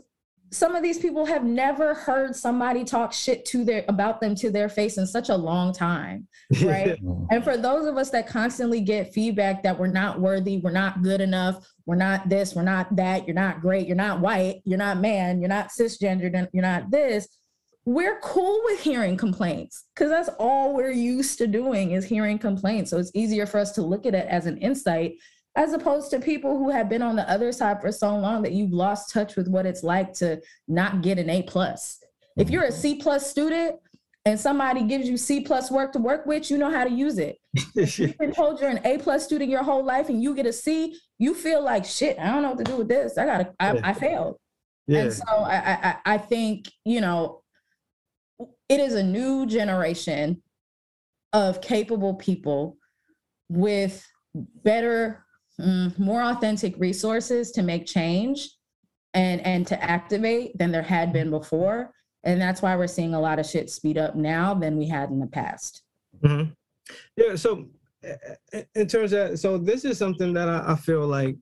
some 0.50 0.74
of 0.74 0.82
these 0.82 0.98
people 0.98 1.26
have 1.26 1.44
never 1.44 1.92
heard 1.92 2.34
somebody 2.34 2.82
talk 2.82 3.12
shit 3.12 3.44
to 3.44 3.64
their 3.64 3.84
about 3.88 4.20
them 4.20 4.34
to 4.34 4.50
their 4.50 4.68
face 4.68 4.96
in 4.96 5.06
such 5.06 5.28
a 5.28 5.36
long 5.36 5.74
time 5.74 6.26
right? 6.62 6.98
And 7.30 7.44
for 7.44 7.58
those 7.58 7.86
of 7.86 7.98
us 7.98 8.08
that 8.10 8.26
constantly 8.26 8.80
get 8.80 9.12
feedback 9.12 9.62
that 9.62 9.78
we're 9.78 9.88
not 9.88 10.20
worthy 10.20 10.58
we're 10.58 10.70
not 10.70 11.02
good 11.02 11.20
enough 11.20 11.66
we're 11.86 11.96
not 11.96 12.28
this 12.28 12.54
we're 12.54 12.62
not 12.62 12.94
that 12.96 13.26
you're 13.26 13.34
not 13.34 13.60
great 13.60 13.86
you're 13.86 13.96
not 13.96 14.20
white 14.20 14.62
you're 14.64 14.78
not 14.78 14.98
man 14.98 15.40
you're 15.40 15.48
not 15.48 15.68
cisgendered 15.68 16.48
you're 16.52 16.62
not 16.62 16.90
this 16.90 17.28
we're 17.88 18.20
cool 18.20 18.60
with 18.66 18.80
hearing 18.80 19.16
complaints 19.16 19.86
because 19.94 20.10
that's 20.10 20.28
all 20.38 20.74
we're 20.74 20.90
used 20.90 21.38
to 21.38 21.46
doing 21.46 21.92
is 21.92 22.04
hearing 22.04 22.38
complaints. 22.38 22.90
So 22.90 22.98
it's 22.98 23.10
easier 23.14 23.46
for 23.46 23.58
us 23.58 23.72
to 23.72 23.82
look 23.82 24.04
at 24.04 24.14
it 24.14 24.26
as 24.28 24.44
an 24.44 24.58
insight 24.58 25.14
as 25.56 25.72
opposed 25.72 26.10
to 26.10 26.20
people 26.20 26.58
who 26.58 26.68
have 26.68 26.90
been 26.90 27.00
on 27.00 27.16
the 27.16 27.28
other 27.30 27.50
side 27.50 27.80
for 27.80 27.90
so 27.90 28.14
long 28.14 28.42
that 28.42 28.52
you've 28.52 28.74
lost 28.74 29.10
touch 29.10 29.36
with 29.36 29.48
what 29.48 29.64
it's 29.64 29.82
like 29.82 30.12
to 30.12 30.38
not 30.68 31.00
get 31.00 31.18
an 31.18 31.30
A 31.30 31.42
plus. 31.44 31.98
If 32.36 32.50
you're 32.50 32.64
a 32.64 32.68
mm-hmm. 32.68 32.78
C 32.78 32.94
plus 32.96 33.30
student 33.30 33.76
and 34.26 34.38
somebody 34.38 34.82
gives 34.82 35.08
you 35.08 35.16
C 35.16 35.40
plus 35.40 35.70
work 35.70 35.94
to 35.94 35.98
work 35.98 36.26
with, 36.26 36.50
you 36.50 36.58
know 36.58 36.70
how 36.70 36.84
to 36.84 36.90
use 36.90 37.16
it. 37.16 37.38
You've 37.74 38.18
been 38.18 38.32
told 38.32 38.60
you're 38.60 38.68
an 38.68 38.84
A 38.84 38.98
plus 38.98 39.24
student 39.24 39.50
your 39.50 39.62
whole 39.62 39.82
life 39.82 40.10
and 40.10 40.22
you 40.22 40.34
get 40.34 40.44
a 40.44 40.52
C, 40.52 40.94
you 41.18 41.32
feel 41.32 41.64
like 41.64 41.86
shit. 41.86 42.18
I 42.18 42.26
don't 42.26 42.42
know 42.42 42.50
what 42.50 42.58
to 42.58 42.64
do 42.64 42.76
with 42.76 42.88
this. 42.88 43.16
I 43.16 43.24
gotta, 43.24 43.54
I, 43.58 43.80
I 43.82 43.92
failed. 43.94 44.36
Yeah. 44.86 45.04
And 45.04 45.12
so 45.12 45.24
I, 45.26 45.56
I, 45.56 45.96
I 46.04 46.18
think 46.18 46.70
you 46.84 47.00
know 47.00 47.40
it 48.68 48.80
is 48.80 48.94
a 48.94 49.02
new 49.02 49.46
generation 49.46 50.42
of 51.32 51.60
capable 51.60 52.14
people 52.14 52.76
with 53.48 54.06
better 54.34 55.24
mm, 55.60 55.98
more 55.98 56.22
authentic 56.22 56.74
resources 56.78 57.50
to 57.52 57.62
make 57.62 57.86
change 57.86 58.50
and 59.14 59.40
and 59.42 59.66
to 59.66 59.82
activate 59.82 60.56
than 60.58 60.70
there 60.70 60.82
had 60.82 61.12
been 61.12 61.30
before 61.30 61.90
and 62.24 62.40
that's 62.40 62.60
why 62.60 62.76
we're 62.76 62.86
seeing 62.86 63.14
a 63.14 63.20
lot 63.20 63.38
of 63.38 63.46
shit 63.46 63.70
speed 63.70 63.96
up 63.96 64.14
now 64.14 64.54
than 64.54 64.76
we 64.76 64.86
had 64.86 65.10
in 65.10 65.18
the 65.18 65.26
past 65.26 65.82
mm-hmm. 66.22 66.50
yeah 67.16 67.34
so 67.34 67.66
in 68.74 68.86
terms 68.86 69.12
of 69.12 69.38
so 69.38 69.58
this 69.58 69.84
is 69.84 69.98
something 69.98 70.32
that 70.32 70.48
I, 70.48 70.72
I 70.72 70.76
feel 70.76 71.06
like 71.06 71.36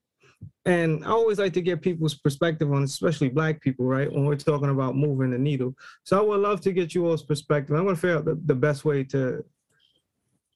and 0.66 1.04
I 1.04 1.10
always 1.10 1.38
like 1.38 1.52
to 1.52 1.62
get 1.62 1.80
people's 1.80 2.14
perspective 2.14 2.72
on, 2.72 2.82
especially 2.82 3.28
Black 3.28 3.60
people, 3.60 3.86
right? 3.86 4.12
When 4.12 4.24
we're 4.24 4.34
talking 4.34 4.70
about 4.70 4.96
moving 4.96 5.30
the 5.30 5.38
needle. 5.38 5.74
So 6.02 6.18
I 6.18 6.22
would 6.22 6.40
love 6.40 6.60
to 6.62 6.72
get 6.72 6.92
you 6.92 7.06
all's 7.06 7.22
perspective. 7.22 7.76
I'm 7.76 7.86
to 7.86 7.94
figure 7.94 8.16
out 8.16 8.24
the, 8.24 8.38
the 8.44 8.54
best 8.54 8.84
way 8.84 9.04
to 9.04 9.44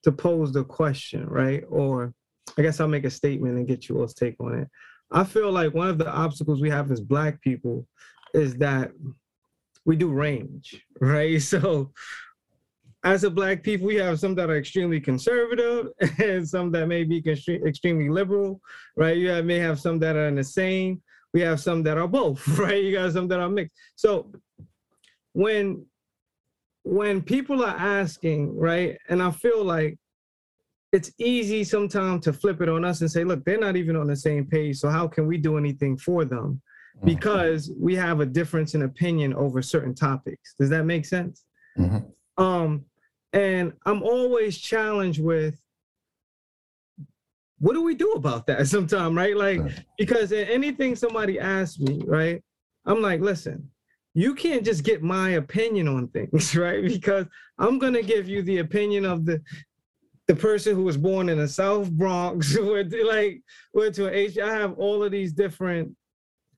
to 0.03 0.13
pose 0.13 0.53
the 0.53 0.65
question, 0.65 1.27
right? 1.27 1.63
Or 1.69 2.13
I 2.59 2.63
guess 2.63 2.81
I'll 2.81 2.89
make 2.89 3.05
a 3.05 3.11
statement 3.11 3.57
and 3.57 3.69
get 3.69 3.89
you 3.89 4.01
all's 4.01 4.15
take 4.15 4.35
on 4.41 4.59
it. 4.59 4.69
I 5.13 5.23
feel 5.23 5.53
like 5.53 5.75
one 5.75 5.89
of 5.89 5.99
the 5.99 6.11
obstacles 6.11 6.61
we 6.61 6.71
have 6.71 6.91
as 6.91 7.01
Black 7.01 7.41
people 7.41 7.87
is 8.35 8.57
that 8.57 8.91
we 9.85 9.95
do 9.95 10.11
range, 10.11 10.85
right? 11.01 11.41
So 11.41 11.93
as 13.05 13.25
a 13.25 13.31
black 13.31 13.63
people, 13.63 13.87
we 13.87 13.97
have 13.97 14.21
some 14.21 14.35
that 14.35 14.51
are 14.51 14.57
extremely 14.57 15.01
conservative 15.01 15.89
and 16.19 16.47
some 16.47 16.71
that 16.73 16.87
may 16.87 17.05
be 17.05 17.23
extremely 17.27 18.11
liberal, 18.11 18.61
right? 18.97 19.17
You 19.17 19.31
have, 19.31 19.45
may 19.45 19.59
have 19.59 19.81
some 19.81 19.99
that 20.01 20.17
are 20.17 20.29
in 20.29 20.35
the 20.35 20.45
same. 20.45 21.01
We 21.33 21.41
have 21.41 21.61
some 21.61 21.83
that 21.85 21.97
are 21.97 22.09
both, 22.09 22.47
right? 22.59 22.83
You 22.83 22.93
got 22.93 23.13
some 23.13 23.29
that 23.29 23.41
are 23.41 23.49
mixed. 23.49 23.77
So 23.97 24.33
when 25.33 25.87
when 26.83 27.21
people 27.23 27.63
are 27.63 27.77
asking, 27.77 28.57
right, 28.57 28.99
and 29.09 29.23
I 29.23 29.31
feel 29.31 29.63
like 29.63 29.99
it's 30.93 31.13
easy 31.19 31.63
sometimes 31.63 32.25
to 32.25 32.33
flip 32.33 32.61
it 32.63 32.69
on 32.69 32.85
us 32.85 33.01
and 33.01 33.11
say, 33.11 33.23
look, 33.23 33.45
they're 33.45 33.59
not 33.59 33.77
even 33.77 33.97
on 33.97 34.07
the 34.07 34.17
same 34.17 34.47
page. 34.47 34.79
So 34.79 34.89
how 34.89 35.07
can 35.07 35.27
we 35.27 35.37
do 35.37 35.57
anything 35.57 35.97
for 35.97 36.25
them? 36.25 36.61
Mm-hmm. 36.97 37.07
Because 37.07 37.71
we 37.79 37.95
have 37.97 38.21
a 38.21 38.27
difference 38.27 38.75
in 38.75 38.83
opinion 38.83 39.35
over 39.35 39.63
certain 39.63 39.95
topics. 39.95 40.55
Does 40.59 40.71
that 40.71 40.85
make 40.85 41.05
sense? 41.05 41.45
Mm-hmm. 41.79 42.43
Um, 42.43 42.87
and 43.33 43.73
I'm 43.87 44.03
always 44.03 44.59
challenged 44.59 45.23
with 45.23 45.59
what 47.59 47.75
do 47.75 47.83
we 47.83 47.95
do 47.95 48.13
about 48.13 48.47
that 48.47 48.67
sometimes, 48.67 49.15
right? 49.15 49.37
Like, 49.37 49.61
because 49.99 50.33
anything 50.33 50.97
somebody 50.97 51.39
asks 51.39 51.79
me, 51.79 52.03
right? 52.07 52.43
I'm 52.87 53.03
like, 53.03 53.21
listen, 53.21 53.71
you 54.15 54.35
can't 54.35 54.65
just 54.65 54.83
get 54.83 55.03
my 55.03 55.31
opinion 55.31 55.87
on 55.87 56.09
things, 56.09 56.57
right? 56.57 56.83
Because 56.83 57.27
I'm 57.59 57.79
gonna 57.79 58.03
give 58.03 58.29
you 58.29 58.43
the 58.43 58.59
opinion 58.59 59.05
of 59.05 59.25
the 59.25 59.41
the 60.27 60.37
person 60.37 60.77
who 60.77 60.85
was 60.85 60.97
born 60.97 61.29
in 61.29 61.39
the 61.39 61.49
South 61.49 61.91
Bronx, 61.91 62.57
with 62.59 62.95
like 63.05 63.43
went 63.75 63.95
to 63.97 64.07
an 64.07 64.15
H. 64.15 64.39
I 64.39 64.53
have 64.53 64.79
all 64.79 65.03
of 65.03 65.13
these 65.13 65.33
different 65.33 65.95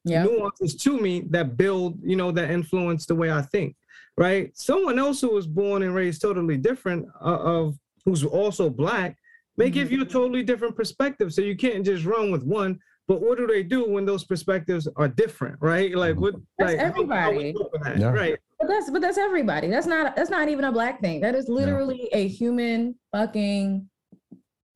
yep. 0.04 0.28
nuances 0.30 0.76
to 0.76 1.00
me 1.00 1.22
that 1.30 1.56
build, 1.56 1.98
you 2.02 2.16
know, 2.16 2.30
that 2.32 2.50
influence 2.50 3.06
the 3.06 3.14
way 3.14 3.32
I 3.32 3.42
think 3.42 3.76
right? 4.16 4.50
Someone 4.56 4.98
else 4.98 5.20
who 5.20 5.30
was 5.30 5.46
born 5.46 5.82
and 5.82 5.94
raised 5.94 6.22
totally 6.22 6.56
different 6.56 7.06
uh, 7.20 7.38
of 7.38 7.78
who's 8.04 8.24
also 8.24 8.68
black 8.68 9.16
may 9.56 9.66
mm-hmm. 9.66 9.74
give 9.74 9.92
you 9.92 10.02
a 10.02 10.06
totally 10.06 10.42
different 10.42 10.76
perspective. 10.76 11.32
So 11.32 11.42
you 11.42 11.56
can't 11.56 11.84
just 11.84 12.04
run 12.04 12.30
with 12.30 12.44
one. 12.44 12.78
But 13.08 13.20
what 13.20 13.36
do 13.36 13.46
they 13.46 13.62
do 13.62 13.88
when 13.88 14.04
those 14.04 14.24
perspectives 14.24 14.88
are 14.96 15.08
different, 15.08 15.56
right? 15.60 15.94
Like 15.94 16.16
what? 16.16 16.34
That's 16.58 16.72
like, 16.72 16.80
everybody, 16.80 17.52
that, 17.82 17.98
yeah. 17.98 18.10
right? 18.10 18.38
But 18.60 18.68
that's 18.68 18.90
but 18.90 19.02
that's 19.02 19.18
everybody. 19.18 19.66
That's 19.68 19.88
not 19.88 20.14
that's 20.14 20.30
not 20.30 20.48
even 20.48 20.64
a 20.64 20.72
black 20.72 21.00
thing. 21.00 21.20
That 21.20 21.34
is 21.34 21.48
literally 21.48 22.08
yeah. 22.12 22.18
a 22.18 22.28
human 22.28 22.94
fucking. 23.10 23.88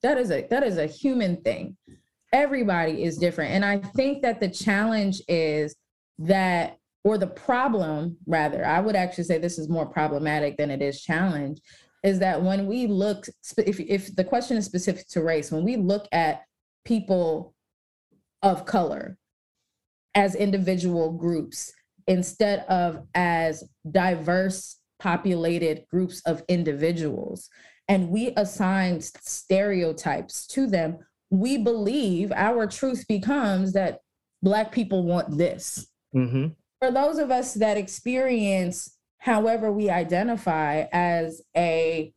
That 0.02 0.18
is 0.18 0.30
a 0.32 0.46
that 0.50 0.64
is 0.64 0.76
a 0.76 0.86
human 0.86 1.36
thing. 1.42 1.76
Everybody 2.32 3.04
is 3.04 3.16
different, 3.16 3.52
and 3.52 3.64
I 3.64 3.78
think 3.78 4.22
that 4.22 4.40
the 4.40 4.48
challenge 4.48 5.22
is 5.28 5.76
that 6.18 6.78
or 7.06 7.16
the 7.16 7.26
problem 7.26 8.16
rather 8.26 8.66
i 8.66 8.80
would 8.80 8.96
actually 8.96 9.22
say 9.22 9.38
this 9.38 9.60
is 9.60 9.68
more 9.68 9.86
problematic 9.86 10.56
than 10.56 10.72
it 10.72 10.82
is 10.82 11.00
challenge 11.00 11.60
is 12.02 12.18
that 12.18 12.42
when 12.42 12.66
we 12.66 12.88
look 12.88 13.28
if, 13.58 13.78
if 13.78 14.14
the 14.16 14.24
question 14.24 14.56
is 14.56 14.64
specific 14.64 15.06
to 15.06 15.22
race 15.22 15.52
when 15.52 15.62
we 15.62 15.76
look 15.76 16.08
at 16.10 16.42
people 16.84 17.54
of 18.42 18.66
color 18.66 19.16
as 20.16 20.34
individual 20.34 21.12
groups 21.12 21.72
instead 22.08 22.64
of 22.68 23.06
as 23.14 23.62
diverse 23.88 24.80
populated 24.98 25.84
groups 25.88 26.20
of 26.26 26.42
individuals 26.48 27.48
and 27.86 28.08
we 28.08 28.32
assign 28.36 29.00
stereotypes 29.00 30.44
to 30.44 30.66
them 30.66 30.98
we 31.30 31.56
believe 31.56 32.32
our 32.34 32.66
truth 32.66 33.04
becomes 33.08 33.74
that 33.74 34.00
Black 34.42 34.70
people 34.70 35.02
want 35.02 35.36
this. 35.36 35.86
Mm-hmm. 36.14 36.48
For 36.80 36.90
those 36.90 37.18
of 37.18 37.30
us 37.30 37.54
that 37.54 37.76
experience, 37.76 38.96
however, 39.18 39.72
we 39.72 39.88
identify 39.88 40.86
as 40.92 41.42
a 41.56 42.12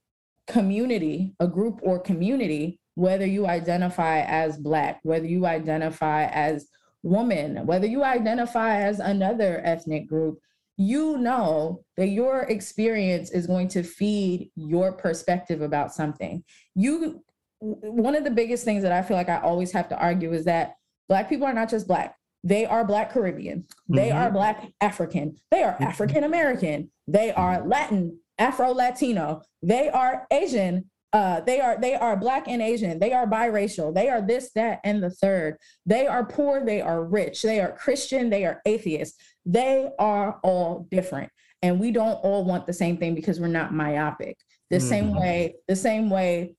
community, 0.47 1.33
a 1.39 1.47
group 1.47 1.79
or 1.81 1.99
community, 1.99 2.79
whether 2.95 3.25
you 3.25 3.47
identify 3.47 4.19
as 4.21 4.57
Black, 4.57 4.99
whether 5.03 5.25
you 5.25 5.45
identify 5.45 6.25
as 6.25 6.67
woman, 7.03 7.65
whether 7.65 7.87
you 7.87 8.03
identify 8.03 8.81
as 8.81 8.99
another 8.99 9.61
ethnic 9.63 10.07
group, 10.07 10.39
you 10.75 11.17
know 11.17 11.83
that 11.97 12.07
your 12.07 12.41
experience 12.43 13.31
is 13.31 13.47
going 13.47 13.67
to 13.69 13.83
feed 13.83 14.49
your 14.55 14.91
perspective 14.91 15.61
about 15.61 15.93
something. 15.93 16.43
You 16.75 17.23
one 17.61 18.15
of 18.15 18.23
the 18.23 18.31
biggest 18.31 18.63
things 18.63 18.83
that 18.83 18.93
I 18.93 19.01
feel 19.01 19.17
like 19.17 19.27
I 19.27 19.41
always 19.41 19.73
have 19.73 19.89
to 19.89 19.99
argue 19.99 20.31
is 20.31 20.45
that 20.45 20.75
black 21.09 21.27
people 21.27 21.45
are 21.45 21.53
not 21.53 21.69
just 21.69 21.87
black. 21.87 22.15
They 22.43 22.65
are 22.65 22.85
black 22.85 23.11
Caribbean. 23.11 23.65
They 23.87 24.09
mm-hmm. 24.09 24.17
are 24.17 24.31
black 24.31 24.71
African. 24.79 25.35
They 25.51 25.63
are 25.63 25.73
mm-hmm. 25.73 25.83
African 25.83 26.23
American. 26.23 26.91
They 27.07 27.31
are 27.31 27.65
Latin, 27.65 28.19
Afro 28.37 28.71
Latino. 28.71 29.41
They 29.61 29.89
are 29.89 30.25
Asian. 30.31 30.89
Uh, 31.11 31.41
they 31.41 31.59
are 31.59 31.79
they 31.79 31.95
are 31.95 32.15
black 32.15 32.47
and 32.47 32.61
Asian. 32.61 32.99
They 32.99 33.13
are 33.13 33.25
biracial. 33.25 33.93
They 33.93 34.09
are 34.09 34.21
this, 34.21 34.51
that, 34.53 34.79
and 34.83 35.01
the 35.01 35.09
third. 35.09 35.57
They 35.85 36.07
are 36.07 36.25
poor. 36.25 36.63
They 36.63 36.81
are 36.81 37.03
rich. 37.03 37.41
They 37.41 37.59
are 37.59 37.75
Christian. 37.75 38.29
They 38.29 38.45
are 38.45 38.61
atheist. 38.65 39.19
They 39.45 39.89
are 39.97 40.39
all 40.43 40.87
different. 40.91 41.31
And 41.61 41.79
we 41.79 41.91
don't 41.91 42.13
all 42.23 42.45
want 42.45 42.67
the 42.67 42.73
same 42.73 42.97
thing 42.97 43.15
because 43.15 43.39
we're 43.39 43.47
not 43.47 43.73
myopic. 43.73 44.37
The 44.69 44.77
mm-hmm. 44.77 44.87
same 44.87 45.15
way, 45.15 45.55
the 45.67 45.75
same 45.75 46.09
way 46.09 46.55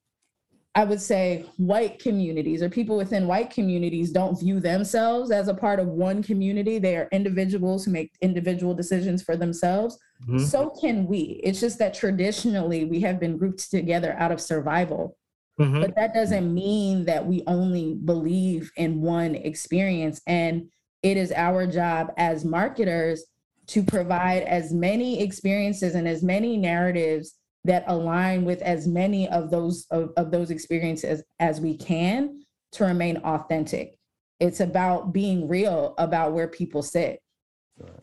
I 0.74 0.84
would 0.84 1.00
say 1.00 1.46
white 1.56 1.98
communities 1.98 2.62
or 2.62 2.68
people 2.68 2.96
within 2.96 3.26
white 3.26 3.50
communities 3.50 4.12
don't 4.12 4.38
view 4.38 4.60
themselves 4.60 5.32
as 5.32 5.48
a 5.48 5.54
part 5.54 5.80
of 5.80 5.88
one 5.88 6.22
community. 6.22 6.78
They 6.78 6.96
are 6.96 7.08
individuals 7.10 7.84
who 7.84 7.90
make 7.90 8.12
individual 8.20 8.72
decisions 8.72 9.20
for 9.20 9.36
themselves. 9.36 9.98
Mm-hmm. 10.22 10.38
So 10.38 10.70
can 10.80 11.06
we. 11.06 11.40
It's 11.42 11.58
just 11.58 11.78
that 11.80 11.94
traditionally 11.94 12.84
we 12.84 13.00
have 13.00 13.18
been 13.18 13.36
grouped 13.36 13.68
together 13.68 14.14
out 14.18 14.30
of 14.30 14.40
survival. 14.40 15.16
Mm-hmm. 15.58 15.80
But 15.80 15.96
that 15.96 16.14
doesn't 16.14 16.54
mean 16.54 17.04
that 17.06 17.26
we 17.26 17.42
only 17.48 17.94
believe 17.94 18.70
in 18.76 19.02
one 19.02 19.34
experience. 19.34 20.20
And 20.28 20.68
it 21.02 21.16
is 21.16 21.32
our 21.32 21.66
job 21.66 22.12
as 22.16 22.44
marketers 22.44 23.24
to 23.68 23.82
provide 23.82 24.44
as 24.44 24.72
many 24.72 25.20
experiences 25.22 25.96
and 25.96 26.06
as 26.06 26.22
many 26.22 26.56
narratives 26.56 27.34
that 27.64 27.84
align 27.86 28.44
with 28.44 28.62
as 28.62 28.86
many 28.86 29.28
of 29.28 29.50
those 29.50 29.86
of, 29.90 30.12
of 30.16 30.30
those 30.30 30.50
experiences 30.50 31.22
as 31.38 31.60
we 31.60 31.76
can 31.76 32.42
to 32.72 32.84
remain 32.84 33.18
authentic. 33.18 33.98
It's 34.38 34.60
about 34.60 35.12
being 35.12 35.48
real 35.48 35.94
about 35.98 36.32
where 36.32 36.48
people 36.48 36.82
sit. 36.82 37.20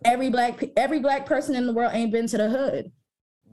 Every 0.06 0.30
black 0.30 0.64
every 0.76 1.00
black 1.00 1.26
person 1.26 1.56
in 1.56 1.66
the 1.66 1.74
world 1.74 1.92
ain't 1.94 2.12
been 2.12 2.28
to 2.28 2.38
the 2.38 2.50
hood 2.50 2.92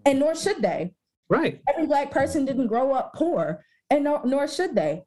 and 0.04 0.18
nor 0.18 0.34
should 0.34 0.60
they. 0.62 0.94
Right. 1.28 1.60
Every 1.68 1.86
black 1.86 2.10
person 2.10 2.44
didn't 2.44 2.66
grow 2.66 2.92
up 2.92 3.12
poor 3.14 3.64
and 3.90 4.04
nor, 4.04 4.22
nor 4.24 4.46
should 4.46 4.74
they. 4.74 5.02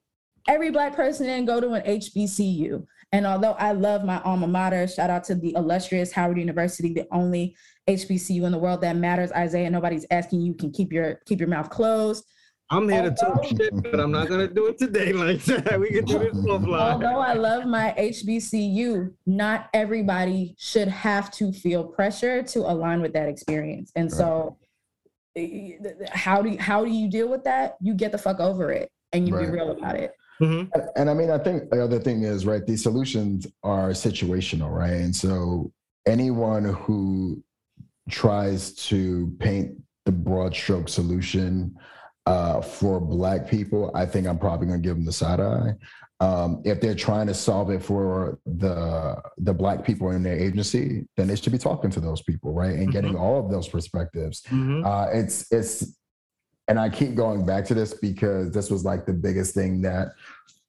Every 0.48 0.72
black 0.72 0.96
person 0.96 1.28
didn't 1.28 1.46
go 1.46 1.60
to 1.60 1.74
an 1.74 1.84
hbcu 1.84 2.86
and 3.12 3.26
although 3.26 3.54
I 3.54 3.72
love 3.72 4.04
my 4.04 4.22
alma 4.24 4.48
mater, 4.48 4.88
shout 4.88 5.10
out 5.10 5.24
to 5.26 5.36
the 5.36 5.54
illustrious 5.56 6.12
Howard 6.12 6.38
University, 6.38 6.94
the 6.94 7.08
only 7.12 7.56
HBCU 7.88 8.44
in 8.44 8.52
the 8.52 8.58
world 8.58 8.82
that 8.82 8.98
matters. 8.98 9.32
Isaiah, 9.32 9.70
nobody's 9.70 10.06
asking 10.12 10.42
you 10.42 10.54
can 10.54 10.72
keep 10.72 10.92
your 10.92 11.22
keep 11.26 11.40
your 11.40 11.48
mouth 11.48 11.70
closed. 11.70 12.26
I'm 12.70 12.90
here 12.90 13.04
to 13.04 13.12
talk 13.12 13.46
shit, 13.46 13.74
but 13.82 13.98
I'm 13.98 14.12
not 14.12 14.28
gonna 14.28 14.50
do 14.50 14.68
it 14.68 14.78
today 14.78 15.14
like 15.14 15.42
that. 15.46 15.80
We 15.80 15.90
can 15.90 16.04
do 16.04 16.20
this 16.20 16.34
offline. 16.34 16.80
Although 16.80 17.20
I 17.20 17.32
love 17.32 17.66
my 17.66 17.96
HBCU, 17.98 19.14
not 19.26 19.70
everybody 19.74 20.54
should 20.58 20.90
have 20.90 21.32
to 21.32 21.54
feel 21.54 21.86
pressure 21.86 22.44
to 22.44 22.60
align 22.60 23.02
with 23.02 23.14
that 23.14 23.30
experience. 23.30 23.94
And 23.96 24.12
so 24.12 24.58
eh, 25.38 25.78
eh, 25.86 25.92
how 26.12 26.42
do 26.42 26.50
you, 26.50 26.58
how 26.60 26.84
do 26.84 26.92
you 26.92 27.10
deal 27.10 27.30
with 27.30 27.46
that? 27.46 27.78
You 27.80 27.94
get 27.94 28.12
the 28.12 28.18
fuck 28.18 28.42
over 28.42 28.74
it 28.74 28.92
and 29.14 29.30
you 29.30 29.34
right. 29.34 29.46
be 29.46 29.52
real 29.52 29.72
about 29.72 29.96
it. 29.96 30.12
Mm-hmm. 30.42 30.72
And, 30.74 30.90
and 30.96 31.10
I 31.10 31.14
mean, 31.14 31.32
I 31.32 31.38
think 31.38 31.70
the 31.70 31.84
other 31.84 32.00
thing 32.00 32.24
is, 32.24 32.46
right, 32.46 32.66
these 32.66 32.84
solutions 32.84 33.48
are 33.64 33.90
situational, 33.90 34.72
right? 34.72 34.94
And 34.94 35.16
so 35.16 35.72
anyone 36.06 36.66
who 36.66 37.44
tries 38.10 38.74
to 38.74 39.36
paint 39.40 39.72
the 40.06 40.12
broad 40.12 40.56
stroke 40.56 40.90
solution 40.90 41.76
uh, 42.26 42.62
for 42.62 43.00
Black 43.00 43.50
people, 43.50 43.92
I 43.94 44.06
think 44.06 44.28
I'm 44.28 44.40
probably 44.40 44.68
going 44.68 44.82
to 44.82 44.88
give 44.88 44.96
them 44.96 45.06
the 45.06 45.12
side 45.12 45.40
eye. 45.40 45.74
Um, 46.20 46.62
if 46.66 46.82
they're 46.82 46.96
trying 46.96 47.28
to 47.28 47.34
solve 47.34 47.70
it 47.70 47.84
for 47.84 48.40
the 48.48 49.22
the 49.38 49.54
black 49.54 49.86
people 49.86 50.10
in 50.12 50.24
their 50.24 50.36
agency, 50.36 51.08
then 51.16 51.28
they 51.28 51.36
should 51.36 51.52
be 51.52 51.60
talking 51.60 51.92
to 51.92 52.00
those 52.00 52.24
people, 52.24 52.54
right, 52.54 52.72
and 52.72 52.82
mm-hmm. 52.84 52.92
getting 52.92 53.16
all 53.16 53.40
of 53.40 53.52
those 53.52 53.68
perspectives. 53.68 54.42
Mm-hmm. 54.50 54.84
Uh, 54.84 55.06
it's 55.12 55.46
it's 55.52 55.96
and 56.68 56.80
I 56.80 56.90
keep 56.90 57.16
going 57.16 57.46
back 57.46 57.66
to 57.66 57.74
this 57.74 57.94
because 57.94 58.52
this 58.52 58.70
was 58.70 58.84
like 58.84 59.06
the 59.06 59.14
biggest 59.14 59.54
thing 59.54 59.82
that 59.84 60.10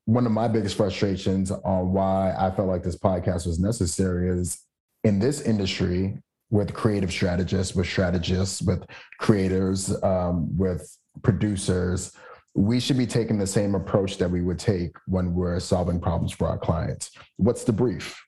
one 0.04 0.24
of 0.24 0.32
my 0.32 0.48
biggest 0.48 0.76
frustrations 0.76 1.50
on 1.50 1.92
why 1.92 2.34
I 2.38 2.50
felt 2.50 2.68
like 2.68 2.82
this 2.82 2.96
podcast 2.96 3.46
was 3.46 3.58
necessary 3.58 4.30
is 4.30 4.64
in 5.04 5.18
this 5.18 5.42
industry 5.42 6.18
with 6.50 6.72
creative 6.72 7.10
strategists, 7.10 7.74
with 7.74 7.86
strategists, 7.86 8.62
with 8.62 8.84
creators, 9.18 10.02
um, 10.02 10.56
with 10.56 10.96
producers, 11.22 12.12
we 12.54 12.80
should 12.80 12.98
be 12.98 13.06
taking 13.06 13.38
the 13.38 13.46
same 13.46 13.74
approach 13.74 14.18
that 14.18 14.30
we 14.30 14.40
would 14.40 14.58
take 14.58 14.96
when 15.06 15.34
we're 15.34 15.60
solving 15.60 16.00
problems 16.00 16.32
for 16.32 16.48
our 16.48 16.58
clients. 16.58 17.10
What's 17.36 17.64
the 17.64 17.72
brief? 17.72 18.20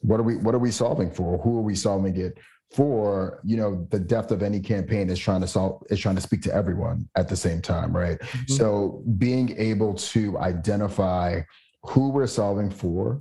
What 0.00 0.18
are 0.20 0.22
we 0.22 0.36
what 0.36 0.54
are 0.54 0.58
we 0.58 0.70
solving 0.70 1.10
for? 1.10 1.38
Who 1.38 1.58
are 1.58 1.62
we 1.62 1.74
solving 1.74 2.16
it 2.16 2.38
for 2.70 3.40
you 3.44 3.56
know 3.56 3.86
the 3.90 3.98
depth 3.98 4.30
of 4.30 4.42
any 4.42 4.60
campaign 4.60 5.10
is 5.10 5.18
trying 5.18 5.40
to 5.40 5.46
solve 5.46 5.82
is 5.90 5.98
trying 5.98 6.14
to 6.14 6.20
speak 6.20 6.40
to 6.40 6.54
everyone 6.54 7.08
at 7.16 7.28
the 7.28 7.36
same 7.36 7.60
time 7.60 7.94
right 7.94 8.20
mm-hmm. 8.20 8.52
so 8.52 9.02
being 9.18 9.56
able 9.58 9.92
to 9.94 10.38
identify 10.38 11.40
who 11.82 12.10
we're 12.10 12.26
solving 12.26 12.70
for 12.70 13.20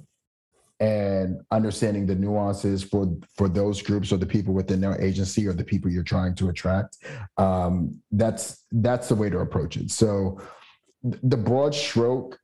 and 0.80 1.42
understanding 1.52 2.06
the 2.06 2.16
nuances 2.16 2.84
for 2.84 3.14
for 3.36 3.50
those 3.50 3.82
groups 3.82 4.14
or 4.14 4.18
the 4.18 4.26
people 4.26 4.54
within 4.54 4.80
their 4.80 5.00
agency 5.02 5.46
or 5.48 5.54
the 5.54 5.64
people 5.64 5.92
you're 5.92 6.04
trying 6.04 6.34
to 6.34 6.50
attract 6.50 6.98
um, 7.38 8.00
that's 8.12 8.66
that's 8.72 9.10
the 9.10 9.16
way 9.16 9.30
to 9.30 9.40
approach 9.40 9.78
it 9.78 9.92
so 9.92 10.40
the 11.04 11.38
broad 11.38 11.74
stroke 11.74 12.38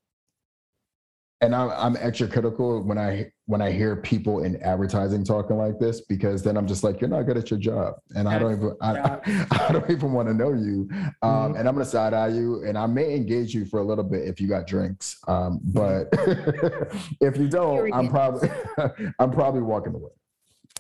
and 1.46 1.56
I'm, 1.56 1.70
I'm 1.70 1.98
extra 2.00 2.28
critical 2.28 2.82
when 2.82 2.98
I 2.98 3.32
when 3.46 3.62
I 3.62 3.72
hear 3.72 3.96
people 3.96 4.44
in 4.44 4.62
advertising 4.64 5.24
talking 5.24 5.58
like 5.58 5.80
this 5.80 6.02
because 6.02 6.42
then 6.42 6.58
I'm 6.58 6.66
just 6.66 6.84
like 6.84 7.00
you're 7.00 7.10
not 7.10 7.24
good 7.24 7.38
at 7.38 7.52
your 7.52 7.60
job 7.60 7.96
and 8.16 8.28
I 8.28 8.40
don't 8.40 8.54
even 8.54 8.76
I, 8.82 8.98
I, 8.98 9.20
I, 9.68 9.72
don't 9.72 9.90
even 9.92 10.12
want 10.12 10.28
to 10.28 10.34
know 10.34 10.54
you 10.54 10.90
um, 11.22 11.30
mm-hmm. 11.30 11.58
and 11.58 11.68
I'm 11.68 11.76
gonna 11.76 11.86
side 11.86 12.14
eye 12.14 12.30
you 12.30 12.64
and 12.66 12.78
I 12.78 12.88
may 12.88 13.16
engage 13.16 13.54
you 13.54 13.66
for 13.66 13.80
a 13.80 13.84
little 13.84 14.04
bit 14.04 14.28
if 14.28 14.42
you 14.42 14.48
got 14.48 14.66
drinks 14.66 15.18
um, 15.28 15.60
but 15.64 16.08
if 17.22 17.38
you 17.38 17.48
don't 17.48 17.94
I'm 17.94 18.10
probably 18.10 18.50
I'm 19.20 19.32
probably 19.32 19.62
walking 19.62 19.94
away. 19.94 20.12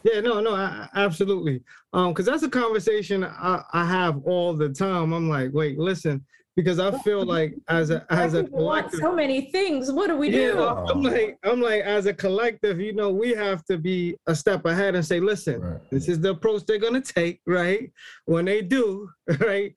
Yeah, 0.03 0.21
no, 0.21 0.39
no, 0.39 0.53
I, 0.55 0.87
absolutely. 0.93 1.63
Um, 1.93 2.13
because 2.13 2.27
that's 2.27 2.43
a 2.43 2.49
conversation 2.49 3.23
I, 3.23 3.63
I 3.73 3.85
have 3.85 4.21
all 4.23 4.53
the 4.53 4.69
time. 4.69 5.13
I'm 5.13 5.27
like, 5.29 5.49
wait, 5.51 5.79
listen, 5.79 6.23
because 6.55 6.79
I 6.79 6.97
feel 6.99 7.25
like 7.25 7.53
as 7.67 7.89
a 7.89 8.05
as 8.09 8.33
a 8.33 8.45
collective, 8.45 8.99
so 8.99 9.13
many 9.13 9.51
things. 9.51 9.91
What 9.91 10.07
do 10.07 10.17
we 10.17 10.31
do? 10.31 10.55
Yeah, 10.55 10.85
I'm 10.89 11.01
like 11.01 11.37
I'm 11.43 11.61
like 11.61 11.81
as 11.81 12.05
a 12.05 12.13
collective, 12.13 12.79
you 12.79 12.93
know, 12.93 13.11
we 13.11 13.31
have 13.31 13.65
to 13.65 13.77
be 13.77 14.15
a 14.27 14.35
step 14.35 14.65
ahead 14.65 14.95
and 14.95 15.05
say, 15.05 15.19
listen, 15.19 15.61
right. 15.61 15.81
this 15.91 16.07
is 16.07 16.19
the 16.19 16.29
approach 16.31 16.65
they're 16.65 16.77
gonna 16.77 17.01
take, 17.01 17.41
right? 17.45 17.91
When 18.25 18.45
they 18.45 18.61
do, 18.61 19.09
right, 19.39 19.75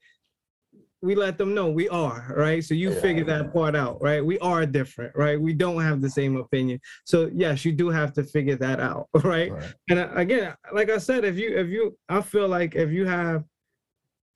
we 1.03 1.15
let 1.15 1.37
them 1.37 1.55
know 1.55 1.69
we 1.69 1.89
are, 1.89 2.33
right? 2.37 2.63
So 2.63 2.75
you 2.75 2.93
yeah. 2.93 3.01
figure 3.01 3.25
that 3.25 3.53
part 3.53 3.75
out, 3.75 4.01
right? 4.01 4.25
We 4.25 4.39
are 4.39 4.65
different, 4.65 5.15
right? 5.17 5.41
We 5.41 5.55
don't 5.55 5.83
have 5.83 6.01
the 6.01 6.11
same 6.11 6.37
opinion. 6.37 6.81
So 7.05 7.31
yes, 7.33 7.65
you 7.65 7.73
do 7.73 7.89
have 7.89 8.13
to 8.15 8.25
figure 8.25 8.57
that 8.57 8.79
out, 8.79 9.09
right? 9.25 9.53
right. 9.53 9.75
And 9.91 9.99
uh, 9.99 10.11
again, 10.15 10.55
like 10.73 10.91
I 10.91 10.99
said, 10.99 11.25
if 11.25 11.37
you 11.37 11.57
if 11.57 11.69
you 11.69 11.97
I 12.09 12.21
feel 12.21 12.47
like 12.47 12.77
if 12.77 12.91
you 12.91 13.05
have 13.07 13.45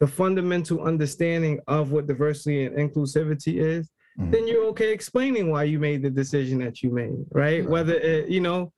the 0.03 0.09
fundamental 0.09 0.83
understanding 0.83 1.61
of 1.69 1.93
what 1.93 2.09
diversity 2.09 2.65
and 2.65 2.77
inclusivity 2.77 3.59
is, 3.59 3.89
mm-hmm. 4.19 4.33
then 4.33 4.49
you're 4.49 4.65
okay 4.65 4.93
explaining 4.93 5.49
why 5.49 5.63
you 5.63 5.79
made 5.79 6.03
the 6.03 6.11
decision 6.11 6.59
that 6.59 6.83
you 6.83 6.91
made, 6.91 7.25
right? 7.31 7.65
Whether 7.65 7.95
it, 7.95 8.29
you 8.29 8.41
know, 8.41 8.73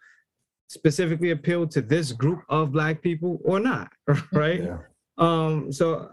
specifically 0.68 1.30
appealed 1.30 1.70
to 1.70 1.80
this 1.80 2.12
group 2.12 2.42
of 2.50 2.72
black 2.72 3.00
people 3.00 3.40
or 3.42 3.58
not, 3.58 3.90
right? 4.32 4.64
Yeah. 4.64 4.76
Um, 5.16 5.72
so 5.72 6.10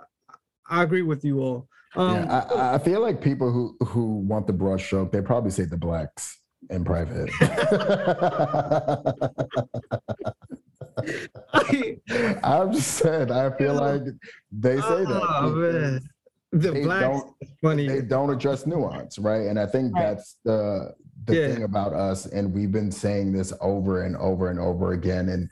I 0.70 0.82
agree 0.82 1.01
with 1.01 1.26
you 1.26 1.41
all. 1.41 1.68
Um, 1.97 2.16
yeah, 2.16 2.45
I, 2.55 2.76
I 2.76 2.78
feel 2.78 3.01
like 3.01 3.20
people 3.20 3.51
who 3.51 3.76
who 3.86 4.20
want 4.20 4.47
the 4.47 4.53
broad 4.53 4.80
stroke, 4.80 5.12
they 5.12 5.22
probably 5.22 5.51
say 5.51 5.66
the 5.66 5.76
blacks 5.76 6.39
in 6.70 6.86
private. 6.86 7.30
I'm 12.43 12.71
just 12.73 12.91
saying. 12.91 13.31
I 13.31 13.49
feel 13.57 13.75
like 13.75 14.03
they 14.51 14.77
say 14.77 15.05
that. 15.05 15.21
Oh. 15.23 15.99
The 16.53 16.71
they 16.71 16.83
blacks 16.83 17.03
don't, 17.03 17.35
funny. 17.61 17.87
They 17.87 18.01
don't 18.01 18.29
address 18.29 18.67
nuance, 18.67 19.17
right? 19.17 19.47
And 19.47 19.57
I 19.57 19.65
think 19.65 19.93
that's 19.95 20.37
the 20.43 20.93
the 21.25 21.35
yeah. 21.35 21.53
thing 21.53 21.63
about 21.63 21.93
us, 21.93 22.25
and 22.25 22.53
we've 22.53 22.71
been 22.71 22.91
saying 22.91 23.31
this 23.31 23.53
over 23.61 24.03
and 24.03 24.17
over 24.17 24.49
and 24.49 24.59
over 24.59 24.91
again, 24.91 25.29
and 25.29 25.49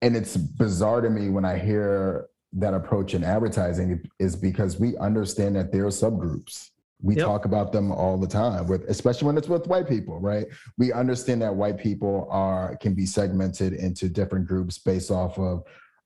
and 0.00 0.16
it's 0.16 0.36
bizarre 0.36 1.00
to 1.00 1.10
me 1.10 1.28
when 1.28 1.44
I 1.44 1.58
hear 1.58 2.28
that 2.54 2.72
approach 2.72 3.14
in 3.14 3.24
advertising 3.24 4.08
is 4.18 4.34
because 4.34 4.80
we 4.80 4.96
understand 4.96 5.56
that 5.56 5.70
there 5.70 5.84
are 5.84 5.90
subgroups. 5.90 6.70
We 7.00 7.14
yep. 7.14 7.26
talk 7.26 7.44
about 7.44 7.72
them 7.72 7.92
all 7.92 8.18
the 8.18 8.26
time 8.26 8.66
with 8.66 8.82
especially 8.88 9.26
when 9.26 9.38
it's 9.38 9.48
with 9.48 9.66
white 9.68 9.88
people, 9.88 10.18
right? 10.18 10.46
We 10.78 10.92
understand 10.92 11.42
that 11.42 11.54
white 11.54 11.78
people 11.78 12.26
are 12.30 12.76
can 12.76 12.94
be 12.94 13.06
segmented 13.06 13.72
into 13.72 14.08
different 14.08 14.46
groups 14.46 14.78
based 14.78 15.10
off 15.10 15.38
of 15.38 15.64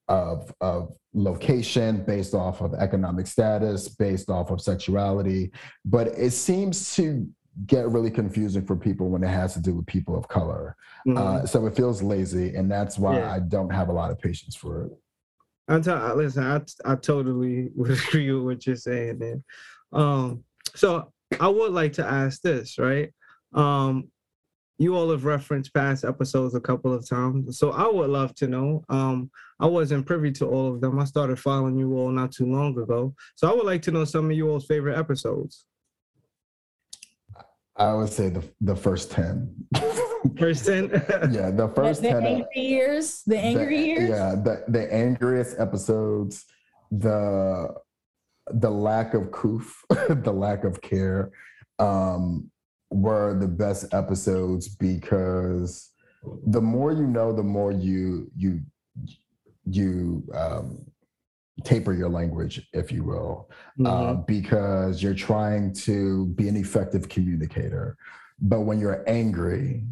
of, 0.09 0.53
of 0.61 0.93
location, 1.15 2.05
based 2.05 2.35
off 2.35 2.61
of 2.61 2.75
economic 2.75 3.27
status, 3.27 3.89
based 3.89 4.29
off 4.29 4.51
of 4.51 4.61
sexuality. 4.61 5.51
But 5.85 6.09
it 6.09 6.33
seems 6.33 6.95
to 6.97 7.27
get 7.67 7.89
really 7.89 8.11
confusing 8.11 8.65
for 8.65 8.77
people 8.77 9.09
when 9.09 9.23
it 9.23 9.29
has 9.29 9.55
to 9.55 9.61
do 9.61 9.75
with 9.75 9.87
people 9.87 10.17
of 10.17 10.29
color. 10.29 10.77
Mm-hmm. 11.07 11.19
Uh, 11.19 11.47
so 11.47 11.67
it 11.67 11.77
feels 11.77 12.03
lazy, 12.03 12.55
and 12.55 12.71
that's 12.71 12.99
why 12.99 13.19
yeah. 13.19 13.33
I 13.33 13.41
don't 13.41 13.71
have 13.71 13.89
a 13.89 13.93
lot 13.93 14.11
of 14.11 14.19
patience 14.19 14.57
for 14.57 14.85
it. 14.85 14.93
I'm 15.69 15.83
listen, 16.17 16.45
I, 16.45 16.61
I 16.91 16.97
totally 16.97 17.71
would 17.75 17.93
agree 17.93 18.33
with 18.33 18.45
what 18.45 18.67
you're 18.67 18.77
saying, 18.77 19.19
man. 19.19 19.45
Um, 19.93 20.45
so 20.75 21.13
I 21.41 21.49
would 21.49 21.73
like 21.73 21.93
to 21.95 22.07
ask 22.07 22.41
this, 22.43 22.79
right? 22.79 23.11
Um, 23.55 24.11
you 24.79 24.97
all 24.97 25.11
have 25.11 25.25
referenced 25.25 25.75
past 25.75 26.05
episodes 26.05 26.55
a 26.55 26.61
couple 26.61 26.93
of 26.93 27.09
times, 27.09 27.59
so 27.59 27.71
I 27.71 27.87
would 27.87 28.11
love 28.11 28.35
to 28.37 28.49
know. 28.49 28.85
Um, 28.89 29.31
I 29.61 29.67
wasn't 29.67 30.07
privy 30.07 30.33
to 30.33 30.47
all 30.47 30.75
of 30.75 30.81
them. 30.81 30.99
I 30.99 31.05
started 31.05 31.39
following 31.39 31.77
you 31.77 31.97
all 31.97 32.11
not 32.11 32.33
too 32.33 32.47
long 32.47 32.77
ago, 32.79 33.15
so 33.37 33.49
I 33.49 33.55
would 33.55 33.67
like 33.67 33.83
to 33.83 33.91
know 33.93 34.05
some 34.05 34.27
of 34.27 34.33
you 34.33 34.51
all's 34.51 34.67
favorite 34.67 34.99
episodes. 34.99 35.67
I 37.77 37.95
would 37.95 38.11
say 38.11 38.29
the 38.29 38.45
the 38.61 38.77
first 38.77 39.11
ten. 39.11 39.55
first 40.39 40.67
ten. 40.67 40.91
yeah, 41.31 41.51
the 41.51 41.71
first 41.75 42.03
the, 42.03 42.09
the 42.09 42.15
ten. 42.15 42.27
Angry 42.27 42.61
years. 42.61 43.23
The 43.27 43.39
angry 43.39 43.79
the, 43.79 43.87
years. 43.87 44.09
Yeah, 44.11 44.35
the 44.35 44.65
the 44.69 44.93
angriest 44.93 45.59
episodes. 45.59 46.45
The 46.91 47.75
the 48.55 48.71
lack 48.71 49.15
of 49.15 49.31
coof, 49.31 49.85
the 49.91 50.33
lack 50.33 50.65
of 50.65 50.81
care, 50.81 51.31
um, 51.79 52.51
were 52.91 53.39
the 53.39 53.49
best 53.49 53.93
episodes 53.95 54.69
because 54.69 55.91
the 56.47 56.61
more 56.61 56.93
you 56.93 57.07
know, 57.07 57.33
the 57.33 57.43
more 57.43 57.73
you 57.73 58.31
you 58.37 58.61
you 59.65 60.25
um, 60.35 60.85
taper 61.65 61.93
your 61.93 62.09
language, 62.09 62.69
if 62.73 62.91
you 62.91 63.05
will, 63.05 63.51
uh, 63.51 63.83
mm-hmm. 63.83 63.87
uh, 63.87 64.15
because 64.15 65.03
you're 65.03 65.15
trying 65.15 65.73
to 65.73 66.27
be 66.29 66.49
an 66.49 66.57
effective 66.57 67.09
communicator. 67.09 67.97
But 68.41 68.61
when 68.61 68.81
you're 68.81 69.05
angry, 69.09 69.85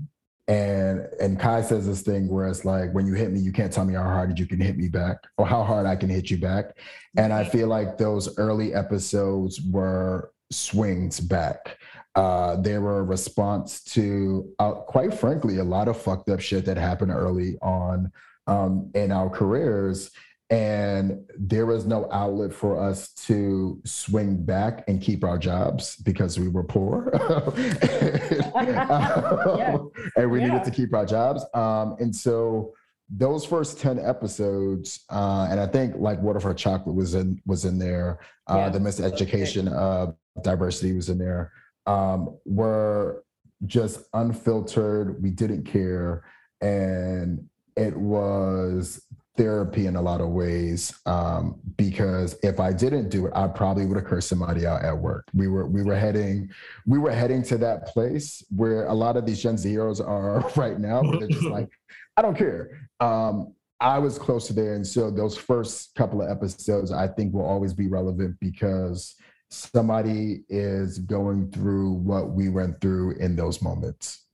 and 0.50 1.06
and 1.20 1.38
Kai 1.38 1.62
says 1.62 1.86
this 1.86 2.02
thing 2.02 2.28
where 2.28 2.48
it's 2.48 2.64
like, 2.64 2.92
when 2.92 3.06
you 3.06 3.14
hit 3.14 3.30
me, 3.30 3.38
you 3.38 3.52
can't 3.52 3.72
tell 3.72 3.84
me 3.84 3.94
how 3.94 4.02
hard 4.02 4.36
you 4.36 4.46
can 4.46 4.60
hit 4.60 4.76
me 4.76 4.88
back 4.88 5.18
or 5.38 5.46
how 5.46 5.62
hard 5.62 5.86
I 5.86 5.94
can 5.94 6.08
hit 6.08 6.28
you 6.28 6.38
back. 6.38 6.76
And 7.16 7.32
I 7.32 7.44
feel 7.44 7.68
like 7.68 7.96
those 7.96 8.36
early 8.36 8.74
episodes 8.74 9.60
were 9.60 10.32
swings 10.50 11.20
back. 11.20 11.78
Uh, 12.16 12.56
they 12.56 12.78
were 12.78 12.98
a 12.98 13.04
response 13.04 13.84
to, 13.84 14.52
uh, 14.58 14.72
quite 14.72 15.14
frankly, 15.14 15.58
a 15.58 15.64
lot 15.64 15.86
of 15.86 15.96
fucked 15.96 16.28
up 16.28 16.40
shit 16.40 16.64
that 16.64 16.76
happened 16.76 17.12
early 17.12 17.56
on 17.62 18.10
um, 18.48 18.90
in 18.96 19.12
our 19.12 19.30
careers 19.30 20.10
and 20.50 21.24
there 21.38 21.64
was 21.64 21.86
no 21.86 22.10
outlet 22.10 22.52
for 22.52 22.78
us 22.78 23.14
to 23.14 23.80
swing 23.84 24.36
back 24.36 24.82
and 24.88 25.00
keep 25.00 25.22
our 25.22 25.38
jobs 25.38 25.96
because 25.96 26.40
we 26.40 26.48
were 26.48 26.64
poor 26.64 27.10
yeah. 27.56 28.56
and 30.16 30.30
we 30.30 30.40
yeah. 30.40 30.46
needed 30.46 30.64
to 30.64 30.70
keep 30.72 30.92
our 30.92 31.06
jobs 31.06 31.44
um, 31.54 31.96
and 32.00 32.14
so 32.14 32.74
those 33.08 33.44
first 33.44 33.80
10 33.80 34.00
episodes 34.00 35.04
uh, 35.10 35.46
and 35.50 35.60
i 35.60 35.66
think 35.66 35.94
like 35.96 36.20
water 36.20 36.40
for 36.40 36.52
chocolate 36.52 36.96
was 36.96 37.14
in 37.14 37.40
was 37.46 37.64
in 37.64 37.78
there 37.78 38.18
uh, 38.48 38.56
yeah. 38.56 38.68
the 38.68 38.78
miseducation 38.78 39.72
of 39.72 40.16
diversity 40.42 40.92
was 40.92 41.08
in 41.08 41.18
there 41.18 41.52
um, 41.86 42.36
were 42.44 43.22
just 43.66 44.00
unfiltered 44.14 45.22
we 45.22 45.30
didn't 45.30 45.64
care 45.64 46.24
and 46.60 47.48
it 47.76 47.96
was 47.96 49.06
therapy 49.36 49.86
in 49.86 49.96
a 49.96 50.02
lot 50.02 50.20
of 50.20 50.28
ways 50.28 50.92
um, 51.06 51.58
because 51.76 52.36
if 52.42 52.60
I 52.60 52.72
didn't 52.72 53.08
do 53.08 53.26
it, 53.26 53.32
I 53.34 53.48
probably 53.48 53.86
would 53.86 53.96
have 53.96 54.06
cursed 54.06 54.28
somebody 54.28 54.66
out 54.66 54.84
at 54.84 54.96
work. 54.96 55.26
We 55.34 55.48
were 55.48 55.66
we 55.66 55.82
were 55.82 55.96
heading 55.96 56.50
we 56.86 56.98
were 56.98 57.10
heading 57.10 57.42
to 57.44 57.58
that 57.58 57.86
place 57.86 58.44
where 58.54 58.86
a 58.86 58.94
lot 58.94 59.16
of 59.16 59.26
these 59.26 59.42
Gen 59.42 59.56
Zeros 59.56 60.00
are 60.00 60.40
right 60.56 60.78
now, 60.78 61.02
where 61.02 61.20
they're 61.20 61.28
just 61.28 61.44
like, 61.58 61.70
I 62.16 62.22
don't 62.22 62.36
care. 62.36 62.88
Um, 63.00 63.54
I 63.80 63.98
was 63.98 64.18
close 64.18 64.46
to 64.48 64.52
there, 64.52 64.74
and 64.74 64.86
so 64.86 65.10
those 65.10 65.38
first 65.38 65.94
couple 65.94 66.20
of 66.20 66.30
episodes 66.30 66.92
I 66.92 67.08
think 67.08 67.32
will 67.32 67.46
always 67.46 67.72
be 67.72 67.88
relevant 67.88 68.36
because 68.40 69.14
somebody 69.48 70.44
is 70.48 70.98
going 70.98 71.50
through 71.50 71.92
what 71.92 72.30
we 72.30 72.50
went 72.50 72.80
through 72.80 73.12
in 73.12 73.36
those 73.36 73.62
moments, 73.62 74.26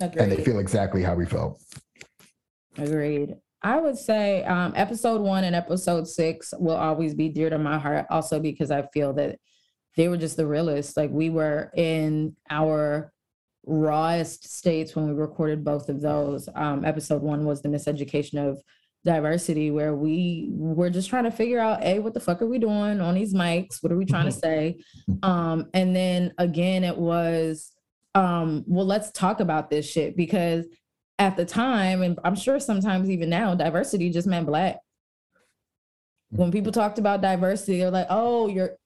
Agreed. 0.00 0.22
and 0.22 0.32
they 0.32 0.42
feel 0.42 0.58
exactly 0.58 1.02
how 1.02 1.14
we 1.14 1.26
felt. 1.26 1.60
Agreed. 2.78 3.36
I 3.62 3.80
would 3.80 3.96
say 3.96 4.44
um, 4.44 4.72
episode 4.74 5.20
one 5.20 5.44
and 5.44 5.54
episode 5.54 6.08
six 6.08 6.52
will 6.58 6.76
always 6.76 7.14
be 7.14 7.28
dear 7.28 7.50
to 7.50 7.58
my 7.58 7.78
heart, 7.78 8.06
also 8.10 8.40
because 8.40 8.70
I 8.70 8.82
feel 8.92 9.12
that 9.14 9.38
they 9.96 10.08
were 10.08 10.16
just 10.16 10.36
the 10.36 10.46
realest. 10.46 10.96
Like 10.96 11.10
we 11.10 11.30
were 11.30 11.70
in 11.76 12.34
our 12.50 13.12
rawest 13.64 14.50
states 14.56 14.96
when 14.96 15.06
we 15.06 15.14
recorded 15.14 15.64
both 15.64 15.88
of 15.88 16.00
those. 16.00 16.48
Um, 16.54 16.84
episode 16.84 17.22
one 17.22 17.44
was 17.44 17.62
the 17.62 17.68
miseducation 17.68 18.48
of 18.48 18.60
diversity, 19.04 19.70
where 19.70 19.94
we 19.94 20.48
were 20.52 20.90
just 20.90 21.08
trying 21.08 21.24
to 21.24 21.30
figure 21.30 21.60
out, 21.60 21.82
a 21.82 21.98
what 21.98 22.14
the 22.14 22.20
fuck 22.20 22.42
are 22.42 22.46
we 22.46 22.58
doing 22.58 23.00
on 23.00 23.14
these 23.14 23.34
mics? 23.34 23.82
What 23.82 23.92
are 23.92 23.96
we 23.96 24.04
trying 24.04 24.26
to 24.26 24.32
say? 24.32 24.78
Um, 25.22 25.66
and 25.74 25.94
then 25.94 26.32
again, 26.38 26.84
it 26.84 26.96
was, 26.96 27.72
um, 28.14 28.64
well, 28.66 28.86
let's 28.86 29.10
talk 29.12 29.40
about 29.40 29.70
this 29.70 29.90
shit 29.90 30.16
because 30.16 30.66
at 31.18 31.36
the 31.36 31.44
time, 31.44 32.02
and 32.02 32.18
I'm 32.24 32.34
sure 32.34 32.58
sometimes 32.58 33.10
even 33.10 33.30
now, 33.30 33.54
diversity 33.54 34.10
just 34.10 34.26
meant 34.26 34.46
black. 34.46 34.78
When 36.30 36.50
people 36.50 36.72
talked 36.72 36.98
about 36.98 37.20
diversity, 37.20 37.78
they're 37.78 37.90
like, 37.90 38.06
"Oh, 38.10 38.48
you're 38.48 38.76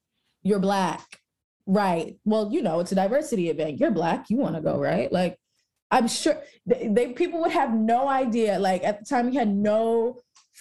you're 0.43 0.59
black." 0.59 1.21
Right. 1.67 2.17
Well, 2.25 2.53
you 2.53 2.63
know, 2.63 2.81
it's 2.81 2.93
a 2.93 2.97
diversity 2.97 3.51
event. 3.51 3.81
You're 3.81 3.91
black, 3.91 4.31
you 4.31 4.37
want 4.37 4.55
to 4.55 4.61
go, 4.61 4.79
right? 4.79 5.11
Like 5.13 5.37
I'm 5.91 6.09
sure 6.09 6.41
they, 6.65 6.89
they 6.89 7.13
people 7.13 7.41
would 7.41 7.53
have 7.53 7.73
no 7.75 8.09
idea. 8.09 8.59
Like 8.59 8.85
at 8.85 9.01
the 9.01 9.05
time, 9.05 9.29
you 9.31 9.39
had 9.39 9.55
no 9.55 10.19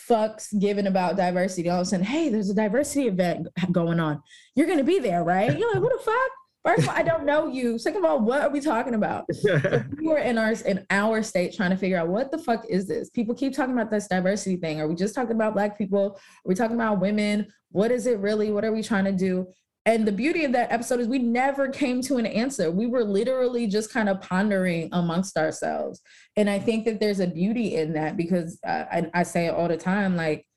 fucks 0.10 0.58
given 0.60 0.88
about 0.88 1.18
diversity. 1.18 1.70
All 1.70 1.82
of 1.82 1.88
a 1.88 1.90
sudden, 1.90 2.06
hey, 2.06 2.30
there's 2.30 2.50
a 2.50 2.56
diversity 2.56 3.08
event 3.08 3.48
going 3.72 4.00
on. 4.00 4.22
You're 4.56 4.68
gonna 4.68 4.84
be 4.84 5.00
there, 5.00 5.24
right? 5.24 5.58
You're 5.58 5.74
like, 5.74 5.82
what 5.82 5.94
the 5.98 6.04
fuck? 6.04 6.32
First 6.66 6.84
of 6.84 6.90
all, 6.90 6.96
I 6.96 7.04
don't 7.04 7.26
know 7.26 7.48
you. 7.48 7.78
Second 7.78 8.04
of 8.04 8.10
all, 8.10 8.20
what 8.20 8.42
are 8.42 8.50
we 8.50 8.60
talking 8.60 8.96
about? 8.96 9.26
so 9.34 9.84
we 9.98 10.08
were 10.08 10.18
in 10.18 10.38
our 10.40 10.54
in 10.66 10.86
our 10.90 11.22
state 11.22 11.56
trying 11.56 11.70
to 11.70 11.78
figure 11.78 11.98
out 11.98 12.08
what 12.08 12.32
the 12.32 12.40
fuck 12.40 12.66
is 12.68 12.88
this? 12.88 13.10
People 13.12 13.36
keep 13.36 13.54
talking 13.54 13.74
about 13.74 13.92
this 13.92 14.08
diversity 14.08 14.58
thing. 14.58 14.82
Are 14.82 14.88
we 14.88 14.96
just 14.96 15.14
talking 15.14 15.36
about 15.36 15.54
black 15.54 15.78
people? 15.78 16.16
Are 16.16 16.50
we 16.50 16.56
talking 16.56 16.76
about 16.76 17.00
women? 17.00 17.48
What 17.72 17.92
is 17.92 18.08
it 18.08 18.18
really? 18.20 18.52
What 18.52 18.66
are 18.66 18.72
we 18.72 18.82
trying 18.82 19.06
to 19.06 19.12
do? 19.12 19.48
And 19.86 20.08
the 20.08 20.12
beauty 20.12 20.46
of 20.46 20.52
that 20.54 20.72
episode 20.72 21.00
is 21.00 21.08
we 21.08 21.20
never 21.20 21.70
came 21.70 22.02
to 22.02 22.18
an 22.18 22.26
answer. 22.26 22.72
We 22.72 22.88
were 22.88 23.04
literally 23.04 23.68
just 23.68 23.94
kind 23.94 24.10
of 24.10 24.20
pondering 24.20 24.90
amongst 24.92 25.38
ourselves. 25.38 26.02
And 26.36 26.50
I 26.50 26.58
think 26.58 26.86
that 26.86 27.00
there's 27.00 27.20
a 27.20 27.28
beauty 27.28 27.76
in 27.76 27.94
that 27.94 28.18
because 28.18 28.58
uh, 28.66 28.86
I, 28.92 29.12
I 29.14 29.22
say 29.22 29.46
it 29.46 29.54
all 29.54 29.68
the 29.68 29.78
time 29.78 30.16
like, 30.16 30.48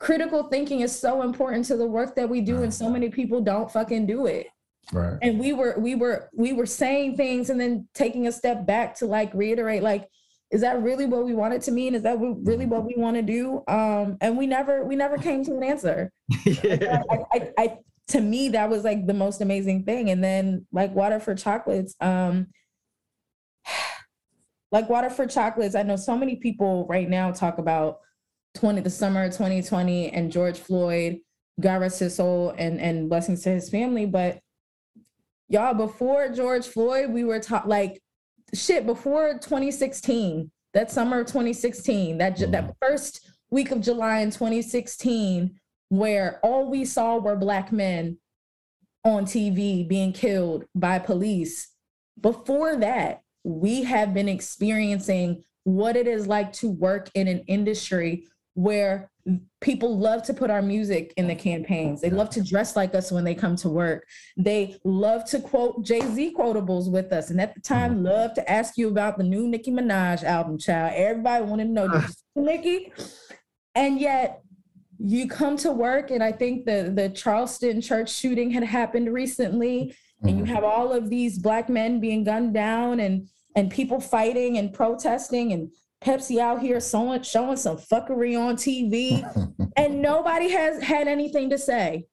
critical 0.00 0.48
thinking 0.48 0.80
is 0.80 0.98
so 0.98 1.22
important 1.22 1.66
to 1.66 1.76
the 1.76 1.86
work 1.86 2.16
that 2.16 2.28
we 2.28 2.40
do, 2.40 2.62
and 2.62 2.72
so 2.72 2.88
many 2.88 3.10
people 3.10 3.40
don't 3.42 3.70
fucking 3.70 4.06
do 4.06 4.26
it. 4.26 4.46
Right. 4.92 5.18
And 5.22 5.38
we 5.38 5.52
were 5.52 5.76
we 5.78 5.94
were 5.94 6.28
we 6.32 6.52
were 6.52 6.66
saying 6.66 7.16
things 7.16 7.50
and 7.50 7.60
then 7.60 7.88
taking 7.94 8.26
a 8.26 8.32
step 8.32 8.66
back 8.66 8.96
to 8.96 9.06
like 9.06 9.32
reiterate 9.34 9.82
like 9.82 10.08
is 10.50 10.62
that 10.62 10.82
really 10.82 11.06
what 11.06 11.24
we 11.24 11.32
want 11.32 11.54
it 11.54 11.62
to 11.62 11.70
mean? 11.70 11.94
Is 11.94 12.02
that 12.02 12.18
really 12.18 12.66
what 12.66 12.84
we 12.84 12.94
want 12.96 13.16
to 13.16 13.22
do? 13.22 13.62
Um, 13.68 14.16
and 14.20 14.36
we 14.36 14.46
never 14.46 14.84
we 14.84 14.96
never 14.96 15.16
came 15.16 15.44
to 15.44 15.56
an 15.56 15.62
answer. 15.62 16.10
yeah. 16.44 17.02
I, 17.10 17.18
I, 17.32 17.50
I, 17.56 17.78
to 18.08 18.20
me 18.20 18.48
that 18.50 18.68
was 18.68 18.82
like 18.82 19.06
the 19.06 19.14
most 19.14 19.40
amazing 19.40 19.84
thing. 19.84 20.10
And 20.10 20.22
then 20.22 20.66
like 20.72 20.92
water 20.92 21.20
for 21.20 21.36
chocolates, 21.36 21.94
um, 22.00 22.48
like 24.72 24.88
water 24.88 25.10
for 25.10 25.26
chocolates. 25.26 25.76
I 25.76 25.84
know 25.84 25.96
so 25.96 26.16
many 26.16 26.36
people 26.36 26.86
right 26.88 27.08
now 27.08 27.30
talk 27.30 27.58
about 27.58 27.98
20 28.54 28.80
the 28.80 28.90
summer 28.90 29.26
2020 29.26 30.10
and 30.10 30.32
George 30.32 30.58
Floyd, 30.58 31.18
God 31.60 31.80
rest 31.80 32.00
his 32.00 32.16
soul, 32.16 32.52
and 32.58 32.80
and 32.80 33.08
blessings 33.08 33.42
to 33.44 33.50
his 33.50 33.70
family, 33.70 34.06
but 34.06 34.40
y'all 35.50 35.74
before 35.74 36.28
george 36.28 36.66
floyd 36.66 37.10
we 37.10 37.24
were 37.24 37.40
taught 37.40 37.68
like 37.68 38.00
shit 38.54 38.86
before 38.86 39.34
2016 39.34 40.48
that 40.72 40.90
summer 40.90 41.20
of 41.20 41.26
2016 41.26 42.18
that 42.18 42.36
mm. 42.36 42.52
that 42.52 42.72
first 42.80 43.28
week 43.50 43.72
of 43.72 43.80
july 43.80 44.20
in 44.20 44.30
2016 44.30 45.58
where 45.88 46.38
all 46.44 46.70
we 46.70 46.84
saw 46.84 47.18
were 47.18 47.34
black 47.34 47.72
men 47.72 48.16
on 49.04 49.24
tv 49.24 49.86
being 49.86 50.12
killed 50.12 50.64
by 50.74 51.00
police 51.00 51.70
before 52.20 52.76
that 52.76 53.20
we 53.42 53.82
have 53.82 54.14
been 54.14 54.28
experiencing 54.28 55.42
what 55.64 55.96
it 55.96 56.06
is 56.06 56.28
like 56.28 56.52
to 56.52 56.68
work 56.68 57.10
in 57.14 57.26
an 57.26 57.40
industry 57.48 58.24
where 58.54 59.09
people 59.60 59.98
love 59.98 60.22
to 60.22 60.34
put 60.34 60.50
our 60.50 60.62
music 60.62 61.12
in 61.16 61.26
the 61.26 61.34
campaigns. 61.34 62.00
They 62.00 62.10
love 62.10 62.30
to 62.30 62.42
dress 62.42 62.76
like 62.76 62.94
us 62.94 63.12
when 63.12 63.24
they 63.24 63.34
come 63.34 63.56
to 63.56 63.68
work. 63.68 64.06
They 64.36 64.78
love 64.84 65.24
to 65.26 65.40
quote 65.40 65.84
Jay-Z 65.84 66.34
quotables 66.36 66.90
with 66.90 67.12
us. 67.12 67.30
And 67.30 67.40
at 67.40 67.54
the 67.54 67.60
time, 67.60 67.96
mm-hmm. 67.96 68.06
love 68.06 68.34
to 68.34 68.50
ask 68.50 68.76
you 68.76 68.88
about 68.88 69.18
the 69.18 69.24
new 69.24 69.46
Nicki 69.46 69.70
Minaj 69.70 70.24
album, 70.24 70.58
child. 70.58 70.92
Everybody 70.94 71.44
wanted 71.44 71.64
to 71.64 71.70
know, 71.70 72.04
Nicki? 72.36 72.92
And 73.74 74.00
yet 74.00 74.42
you 74.98 75.28
come 75.28 75.56
to 75.58 75.72
work, 75.72 76.10
and 76.10 76.22
I 76.22 76.32
think 76.32 76.66
the, 76.66 76.92
the 76.94 77.08
Charleston 77.10 77.80
church 77.80 78.12
shooting 78.12 78.50
had 78.50 78.64
happened 78.64 79.12
recently, 79.12 79.94
and 80.22 80.38
you 80.38 80.44
mm-hmm. 80.44 80.54
have 80.54 80.64
all 80.64 80.92
of 80.92 81.08
these 81.08 81.38
black 81.38 81.68
men 81.68 82.00
being 82.00 82.24
gunned 82.24 82.54
down 82.54 83.00
and 83.00 83.28
and 83.56 83.70
people 83.70 84.00
fighting 84.00 84.58
and 84.58 84.72
protesting 84.72 85.52
and 85.52 85.70
Pepsi 86.04 86.38
out 86.38 86.60
here 86.60 86.80
showing, 86.80 87.22
showing 87.22 87.56
some 87.56 87.76
fuckery 87.76 88.38
on 88.38 88.56
TV, 88.56 89.22
and 89.76 90.00
nobody 90.00 90.50
has 90.50 90.82
had 90.82 91.08
anything 91.08 91.50
to 91.50 91.58
say. 91.58 92.06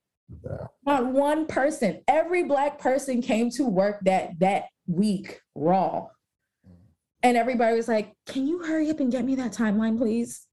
Yeah. 0.44 0.68
Not 0.86 1.08
one 1.08 1.46
person. 1.46 2.02
Every 2.08 2.44
black 2.44 2.80
person 2.80 3.22
came 3.22 3.50
to 3.52 3.64
work 3.64 4.00
that 4.04 4.40
that 4.40 4.66
week 4.88 5.40
raw, 5.56 6.08
and 7.24 7.38
everybody 7.38 7.78
was 7.78 7.88
like, 7.88 8.14
"Can 8.26 8.46
you 8.46 8.64
hurry 8.64 8.90
up 8.90 9.00
and 9.00 9.10
get 9.10 9.24
me 9.24 9.36
that 9.36 9.54
timeline, 9.54 9.98
please?" 9.98 10.46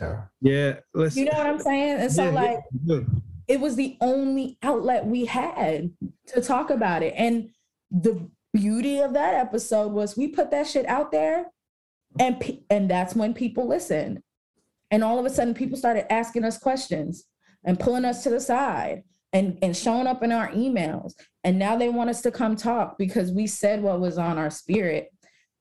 Yeah, 0.00 0.22
yeah. 0.40 0.74
You 0.94 1.24
know 1.24 1.32
what 1.32 1.46
I'm 1.46 1.58
saying? 1.58 2.00
And 2.00 2.12
so, 2.12 2.24
yeah, 2.24 2.30
like, 2.30 2.58
yeah. 2.84 3.00
it 3.48 3.60
was 3.60 3.74
the 3.74 3.96
only 4.00 4.58
outlet 4.62 5.04
we 5.04 5.24
had 5.24 5.90
to 6.28 6.40
talk 6.40 6.70
about 6.70 7.02
it, 7.02 7.14
and 7.16 7.50
the 7.90 8.30
beauty 8.52 9.00
of 9.00 9.12
that 9.14 9.34
episode 9.34 9.92
was 9.92 10.16
we 10.16 10.28
put 10.28 10.52
that 10.52 10.68
shit 10.68 10.86
out 10.86 11.10
there 11.10 11.46
and 12.18 12.58
and 12.70 12.90
that's 12.90 13.14
when 13.14 13.34
people 13.34 13.68
listened. 13.68 14.22
And 14.90 15.04
all 15.04 15.18
of 15.18 15.26
a 15.26 15.30
sudden 15.30 15.54
people 15.54 15.78
started 15.78 16.12
asking 16.12 16.44
us 16.44 16.58
questions 16.58 17.24
and 17.64 17.78
pulling 17.78 18.04
us 18.04 18.22
to 18.24 18.30
the 18.30 18.40
side 18.40 19.02
and 19.32 19.58
and 19.62 19.76
showing 19.76 20.06
up 20.06 20.22
in 20.22 20.32
our 20.32 20.48
emails. 20.50 21.12
And 21.44 21.58
now 21.58 21.76
they 21.76 21.88
want 21.88 22.10
us 22.10 22.22
to 22.22 22.30
come 22.30 22.56
talk 22.56 22.98
because 22.98 23.30
we 23.30 23.46
said 23.46 23.82
what 23.82 24.00
was 24.00 24.18
on 24.18 24.38
our 24.38 24.50
spirit. 24.50 25.08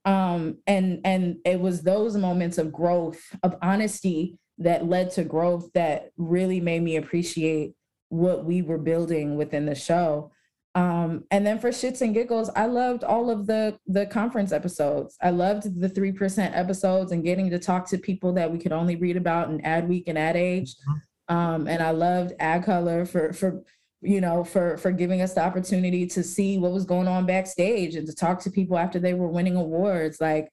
Um 0.05 0.57
and 0.65 1.01
and 1.03 1.37
it 1.45 1.59
was 1.59 1.81
those 1.81 2.17
moments 2.17 2.57
of 2.57 2.71
growth 2.71 3.21
of 3.43 3.55
honesty 3.61 4.37
that 4.57 4.87
led 4.87 5.11
to 5.11 5.23
growth 5.23 5.71
that 5.73 6.09
really 6.17 6.59
made 6.59 6.81
me 6.81 6.97
appreciate 6.97 7.73
what 8.09 8.43
we 8.43 8.61
were 8.61 8.77
building 8.77 9.37
within 9.37 9.65
the 9.65 9.75
show 9.75 10.31
um, 10.79 11.25
and 11.29 11.45
then 11.45 11.59
for 11.59 11.71
shits 11.71 12.01
and 12.01 12.13
giggles, 12.13 12.49
I 12.55 12.65
loved 12.65 13.03
all 13.03 13.29
of 13.29 13.47
the 13.47 13.77
the 13.85 14.05
conference 14.05 14.53
episodes. 14.53 15.17
I 15.21 15.31
loved 15.31 15.81
the 15.81 15.89
three 15.89 16.13
percent 16.13 16.55
episodes 16.55 17.11
and 17.11 17.21
getting 17.21 17.49
to 17.49 17.59
talk 17.59 17.89
to 17.89 17.97
people 17.97 18.31
that 18.33 18.49
we 18.49 18.59
could 18.59 18.71
only 18.71 18.95
read 18.95 19.17
about 19.17 19.49
in 19.49 19.59
Ad 19.65 19.89
Week 19.89 20.07
and 20.07 20.17
Ad 20.17 20.37
Age. 20.37 20.75
Mm-hmm. 20.75 21.35
Um, 21.35 21.67
and 21.67 21.83
I 21.83 21.91
loved 21.91 22.31
Ad 22.39 22.63
Color 22.63 23.05
for 23.05 23.33
for 23.33 23.61
you 24.01 24.21
know 24.21 24.45
for 24.45 24.77
for 24.77 24.91
giving 24.91 25.21
us 25.21 25.33
the 25.33 25.43
opportunity 25.43 26.07
to 26.07 26.23
see 26.23 26.57
what 26.57 26.71
was 26.71 26.85
going 26.85 27.09
on 27.09 27.25
backstage 27.25 27.95
and 27.95 28.07
to 28.07 28.15
talk 28.15 28.39
to 28.43 28.49
people 28.49 28.77
after 28.77 28.99
they 28.99 29.13
were 29.13 29.27
winning 29.27 29.57
awards. 29.57 30.21
Like 30.21 30.49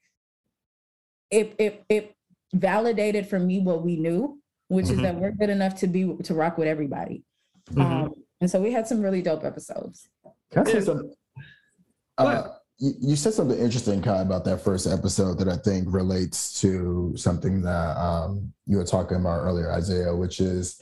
it 1.31 1.55
it 1.59 1.85
it 1.89 2.17
validated 2.53 3.29
for 3.29 3.39
me 3.39 3.61
what 3.61 3.85
we 3.85 3.97
knew, 3.97 4.41
which 4.67 4.87
mm-hmm. 4.87 4.95
is 4.95 5.03
that 5.03 5.15
we're 5.15 5.31
good 5.31 5.51
enough 5.51 5.77
to 5.77 5.87
be 5.87 6.17
to 6.25 6.35
rock 6.35 6.59
with 6.59 6.67
everybody. 6.67 7.23
Mm-hmm. 7.71 7.81
Um, 7.81 8.15
and 8.41 8.51
so 8.51 8.61
we 8.61 8.73
had 8.73 8.87
some 8.87 9.01
really 9.01 9.23
dope 9.23 9.45
episodes. 9.45 10.09
Can 10.53 10.67
I 10.67 10.71
say 10.71 10.81
something? 10.81 11.15
Uh, 12.19 12.49
you, 12.79 12.93
you, 13.01 13.17
said 13.17 13.35
something 13.35 13.59
interesting, 13.59 14.03
Kai, 14.03 14.21
about 14.21 14.45
that 14.45 14.63
first 14.63 14.87
episode 14.87 15.39
that 15.39 15.49
I 15.49 15.57
think 15.57 15.87
relates 15.89 16.61
to 16.61 17.13
something 17.17 17.63
that 17.63 17.97
um, 17.97 18.53
you 18.67 18.79
were 18.79 18.85
talking 18.85 19.19
about 19.19 19.41
earlier, 19.41 19.71
Isaiah, 19.73 20.15
which 20.15 20.41
is 20.41 20.81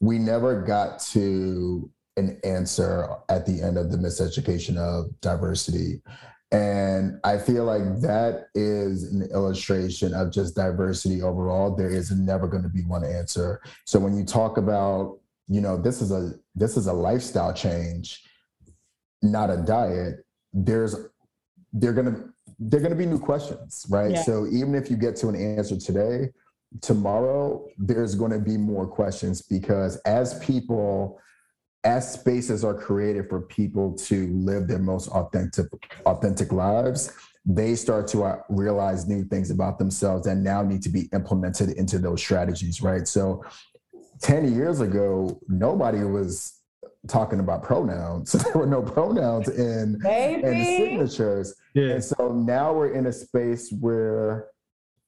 we 0.00 0.18
never 0.18 0.62
got 0.62 0.98
to 1.12 1.90
an 2.16 2.38
answer 2.44 3.08
at 3.28 3.46
the 3.46 3.62
end 3.62 3.78
of 3.78 3.90
the 3.90 3.98
miseducation 3.98 4.76
of 4.76 5.18
diversity. 5.20 6.02
And 6.52 7.18
I 7.24 7.38
feel 7.38 7.64
like 7.64 8.00
that 8.02 8.46
is 8.54 9.12
an 9.12 9.28
illustration 9.32 10.14
of 10.14 10.30
just 10.30 10.54
diversity 10.54 11.22
overall. 11.22 11.74
There 11.74 11.90
is 11.90 12.12
never 12.12 12.46
going 12.46 12.62
to 12.62 12.68
be 12.68 12.82
one 12.82 13.04
answer. 13.04 13.60
So 13.86 13.98
when 13.98 14.16
you 14.16 14.24
talk 14.24 14.56
about 14.56 15.18
you 15.46 15.60
know 15.60 15.76
this 15.76 16.00
is 16.00 16.10
a 16.10 16.32
this 16.54 16.76
is 16.76 16.86
a 16.86 16.92
lifestyle 16.92 17.52
change 17.52 18.23
not 19.24 19.50
a 19.50 19.56
diet 19.56 20.24
there's 20.52 20.96
they're 21.72 21.92
gonna 21.92 22.24
they're 22.58 22.80
gonna 22.80 22.94
be 22.94 23.06
new 23.06 23.18
questions 23.18 23.86
right 23.90 24.12
yeah. 24.12 24.22
so 24.22 24.46
even 24.46 24.74
if 24.74 24.90
you 24.90 24.96
get 24.96 25.16
to 25.16 25.28
an 25.28 25.34
answer 25.34 25.76
today 25.76 26.30
tomorrow 26.80 27.64
there's 27.78 28.14
going 28.14 28.30
to 28.30 28.38
be 28.38 28.56
more 28.56 28.86
questions 28.86 29.42
because 29.42 29.96
as 30.06 30.38
people 30.40 31.18
as 31.84 32.14
spaces 32.14 32.64
are 32.64 32.74
created 32.74 33.28
for 33.28 33.42
people 33.42 33.94
to 33.94 34.28
live 34.34 34.66
their 34.66 34.78
most 34.78 35.08
authentic 35.08 35.66
authentic 36.06 36.52
lives 36.52 37.12
they 37.46 37.74
start 37.74 38.08
to 38.08 38.24
uh, 38.24 38.40
realize 38.48 39.06
new 39.06 39.22
things 39.24 39.50
about 39.50 39.78
themselves 39.78 40.24
that 40.24 40.36
now 40.36 40.62
need 40.62 40.82
to 40.82 40.88
be 40.88 41.08
implemented 41.12 41.70
into 41.70 41.98
those 41.98 42.20
strategies 42.20 42.80
right 42.82 43.06
so 43.06 43.42
10 44.20 44.54
years 44.54 44.80
ago, 44.80 45.38
nobody 45.48 46.02
was 46.04 46.60
talking 47.08 47.40
about 47.40 47.62
pronouns. 47.62 48.32
there 48.32 48.54
were 48.54 48.66
no 48.66 48.82
pronouns 48.82 49.48
in, 49.48 50.00
in 50.04 50.64
signatures. 50.64 51.54
Yeah. 51.74 51.90
And 51.90 52.04
so 52.04 52.32
now 52.32 52.72
we're 52.72 52.92
in 52.92 53.06
a 53.06 53.12
space 53.12 53.72
where 53.80 54.48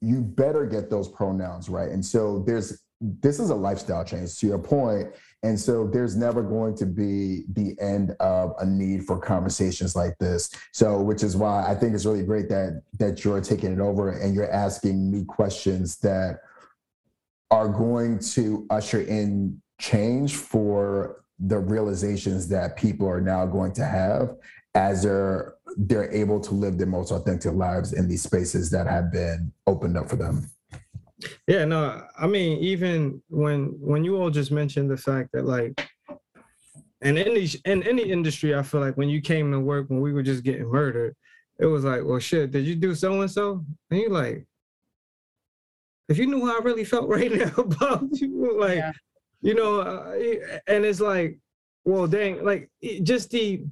you 0.00 0.20
better 0.20 0.66
get 0.66 0.90
those 0.90 1.08
pronouns 1.08 1.68
right. 1.68 1.90
And 1.90 2.04
so 2.04 2.42
there's 2.46 2.82
this 3.00 3.38
is 3.38 3.50
a 3.50 3.54
lifestyle 3.54 4.04
change 4.04 4.38
to 4.38 4.46
your 4.46 4.58
point. 4.58 5.08
And 5.42 5.58
so 5.58 5.86
there's 5.86 6.16
never 6.16 6.42
going 6.42 6.74
to 6.76 6.86
be 6.86 7.44
the 7.52 7.76
end 7.78 8.16
of 8.20 8.54
a 8.58 8.66
need 8.66 9.04
for 9.04 9.18
conversations 9.18 9.94
like 9.94 10.16
this. 10.18 10.50
So 10.72 11.00
which 11.02 11.22
is 11.22 11.36
why 11.36 11.66
I 11.66 11.74
think 11.74 11.94
it's 11.94 12.06
really 12.06 12.22
great 12.22 12.48
that 12.48 12.82
that 12.98 13.24
you're 13.24 13.40
taking 13.40 13.72
it 13.72 13.80
over 13.80 14.10
and 14.10 14.34
you're 14.34 14.50
asking 14.50 15.10
me 15.10 15.24
questions 15.24 15.98
that 15.98 16.38
are 17.50 17.68
going 17.68 18.18
to 18.18 18.66
usher 18.70 19.02
in 19.02 19.60
change 19.78 20.36
for 20.36 21.22
the 21.38 21.58
realizations 21.58 22.48
that 22.48 22.76
people 22.76 23.08
are 23.08 23.20
now 23.20 23.44
going 23.44 23.72
to 23.72 23.84
have 23.84 24.36
as 24.74 25.02
they're 25.02 25.54
they're 25.78 26.10
able 26.12 26.40
to 26.40 26.54
live 26.54 26.78
their 26.78 26.86
most 26.86 27.10
authentic 27.10 27.52
lives 27.52 27.92
in 27.92 28.08
these 28.08 28.22
spaces 28.22 28.70
that 28.70 28.86
have 28.86 29.12
been 29.12 29.52
opened 29.66 29.96
up 29.96 30.08
for 30.08 30.16
them 30.16 30.48
yeah 31.46 31.64
no 31.64 32.02
i 32.18 32.26
mean 32.26 32.58
even 32.58 33.20
when 33.28 33.66
when 33.80 34.04
you 34.04 34.16
all 34.16 34.30
just 34.30 34.50
mentioned 34.50 34.90
the 34.90 34.96
fact 34.96 35.30
that 35.32 35.44
like 35.44 35.88
and 37.02 37.18
in 37.18 37.28
any 37.28 37.48
in 37.64 37.82
any 37.82 38.10
industry 38.10 38.54
i 38.54 38.62
feel 38.62 38.80
like 38.80 38.96
when 38.96 39.08
you 39.08 39.20
came 39.20 39.50
to 39.52 39.60
work 39.60 39.88
when 39.88 40.00
we 40.00 40.12
were 40.12 40.22
just 40.22 40.42
getting 40.42 40.70
murdered 40.70 41.14
it 41.58 41.66
was 41.66 41.84
like 41.84 42.02
well 42.04 42.18
shit 42.18 42.50
did 42.50 42.66
you 42.66 42.74
do 42.74 42.94
so 42.94 43.20
and 43.20 43.30
so 43.30 43.64
and 43.90 44.00
you're 44.00 44.10
like 44.10 44.46
if 46.08 46.18
you 46.18 46.26
knew 46.26 46.46
how 46.46 46.58
I 46.58 46.62
really 46.62 46.84
felt 46.84 47.08
right 47.08 47.32
now 47.32 47.52
about 47.56 48.08
you, 48.12 48.58
like, 48.58 48.76
yeah. 48.76 48.92
You 49.46 49.54
know, 49.54 49.80
uh, 49.80 50.12
and 50.66 50.84
it's 50.84 51.00
like, 51.00 51.38
well, 51.84 52.08
dang, 52.08 52.44
like 52.44 52.68
just 53.04 53.30
the, 53.30 53.62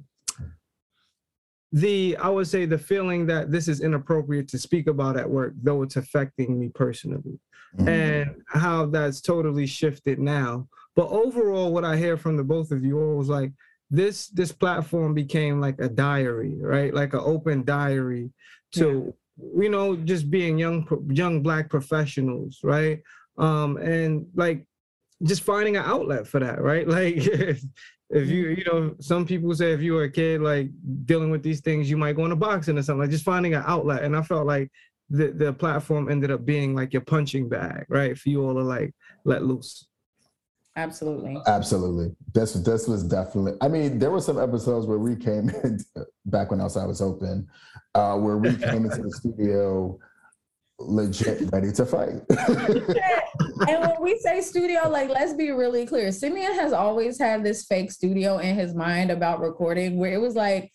the, 1.73 2.15
I 2.15 2.29
would 2.29 2.47
say 2.47 2.65
the 2.65 2.77
feeling 2.77 3.25
that 3.25 3.51
this 3.51 3.67
is 3.67 3.81
inappropriate 3.81 4.47
to 4.49 4.57
speak 4.57 4.87
about 4.87 5.17
at 5.17 5.29
work, 5.29 5.53
though 5.61 5.83
it's 5.83 5.97
affecting 5.97 6.57
me 6.57 6.69
personally, 6.73 7.39
mm-hmm. 7.77 7.89
and 7.89 8.41
how 8.47 8.85
that's 8.85 9.19
totally 9.19 9.67
shifted 9.67 10.17
now. 10.17 10.65
But 10.95 11.09
overall, 11.09 11.73
what 11.73 11.83
I 11.83 11.97
hear 11.97 12.15
from 12.15 12.37
the 12.37 12.43
both 12.45 12.71
of 12.71 12.85
you 12.85 12.97
all 12.97 13.17
was 13.17 13.27
like, 13.27 13.51
this 13.91 14.27
this 14.29 14.53
platform 14.53 15.13
became 15.13 15.59
like 15.59 15.79
a 15.79 15.89
diary, 15.89 16.55
right? 16.57 16.93
Like 16.93 17.13
an 17.13 17.21
open 17.21 17.65
diary 17.65 18.31
to 18.75 19.13
you 19.37 19.69
know 19.69 19.97
just 19.97 20.31
being 20.31 20.57
young 20.57 20.87
young 21.09 21.43
black 21.43 21.69
professionals 21.69 22.59
right 22.63 23.01
um 23.37 23.75
and 23.77 24.25
like 24.35 24.65
just 25.23 25.43
finding 25.43 25.77
an 25.77 25.83
outlet 25.83 26.27
for 26.27 26.39
that 26.39 26.61
right 26.61 26.87
like 26.97 27.15
if, 27.15 27.61
if 28.09 28.27
you 28.29 28.49
you 28.49 28.63
know 28.65 28.95
some 28.99 29.25
people 29.25 29.53
say 29.55 29.71
if 29.71 29.81
you 29.81 29.93
were 29.93 30.03
a 30.03 30.11
kid 30.11 30.41
like 30.41 30.69
dealing 31.05 31.29
with 31.29 31.43
these 31.43 31.61
things 31.61 31.89
you 31.89 31.97
might 31.97 32.15
go 32.15 32.23
into 32.23 32.35
boxing 32.35 32.77
or 32.77 32.83
something 32.83 33.01
like 33.01 33.09
just 33.09 33.23
finding 33.23 33.53
an 33.53 33.63
outlet 33.65 34.03
and 34.03 34.15
i 34.15 34.21
felt 34.21 34.45
like 34.45 34.69
the 35.09 35.27
the 35.31 35.53
platform 35.53 36.09
ended 36.09 36.31
up 36.31 36.45
being 36.45 36.75
like 36.75 36.91
your 36.91 37.01
punching 37.01 37.47
bag 37.47 37.85
right 37.89 38.17
for 38.17 38.29
you 38.29 38.43
all 38.43 38.53
to 38.53 38.61
like 38.61 38.93
let 39.23 39.43
loose 39.43 39.87
Absolutely. 40.77 41.37
Absolutely. 41.47 42.13
This 42.33 42.53
this 42.53 42.87
was 42.87 43.03
definitely. 43.03 43.53
I 43.61 43.69
mean, 43.69 43.97
there 43.97 44.11
were 44.11 44.19
some 44.19 44.37
episodes 44.37 44.85
where 44.85 44.97
we 44.97 45.15
came 45.15 45.49
in 45.63 45.79
back 46.25 46.51
when 46.51 46.59
outside 46.59 46.85
was 46.85 47.01
open, 47.01 47.47
uh, 47.93 48.17
where 48.17 48.37
we 48.37 48.55
came 48.57 48.83
into 48.83 49.01
the 49.01 49.11
studio 49.11 49.97
legit 50.79 51.49
ready 51.51 51.71
to 51.71 51.85
fight. 51.85 52.21
and 52.29 53.81
when 53.81 54.01
we 54.01 54.17
say 54.19 54.41
studio, 54.41 54.89
like 54.89 55.09
let's 55.09 55.33
be 55.33 55.51
really 55.51 55.85
clear. 55.85 56.11
Simeon 56.11 56.53
has 56.55 56.73
always 56.73 57.17
had 57.17 57.43
this 57.43 57.65
fake 57.65 57.91
studio 57.91 58.37
in 58.37 58.55
his 58.55 58.73
mind 58.73 59.11
about 59.11 59.39
recording 59.39 59.97
where 59.97 60.13
it 60.13 60.21
was 60.21 60.35
like 60.35 60.71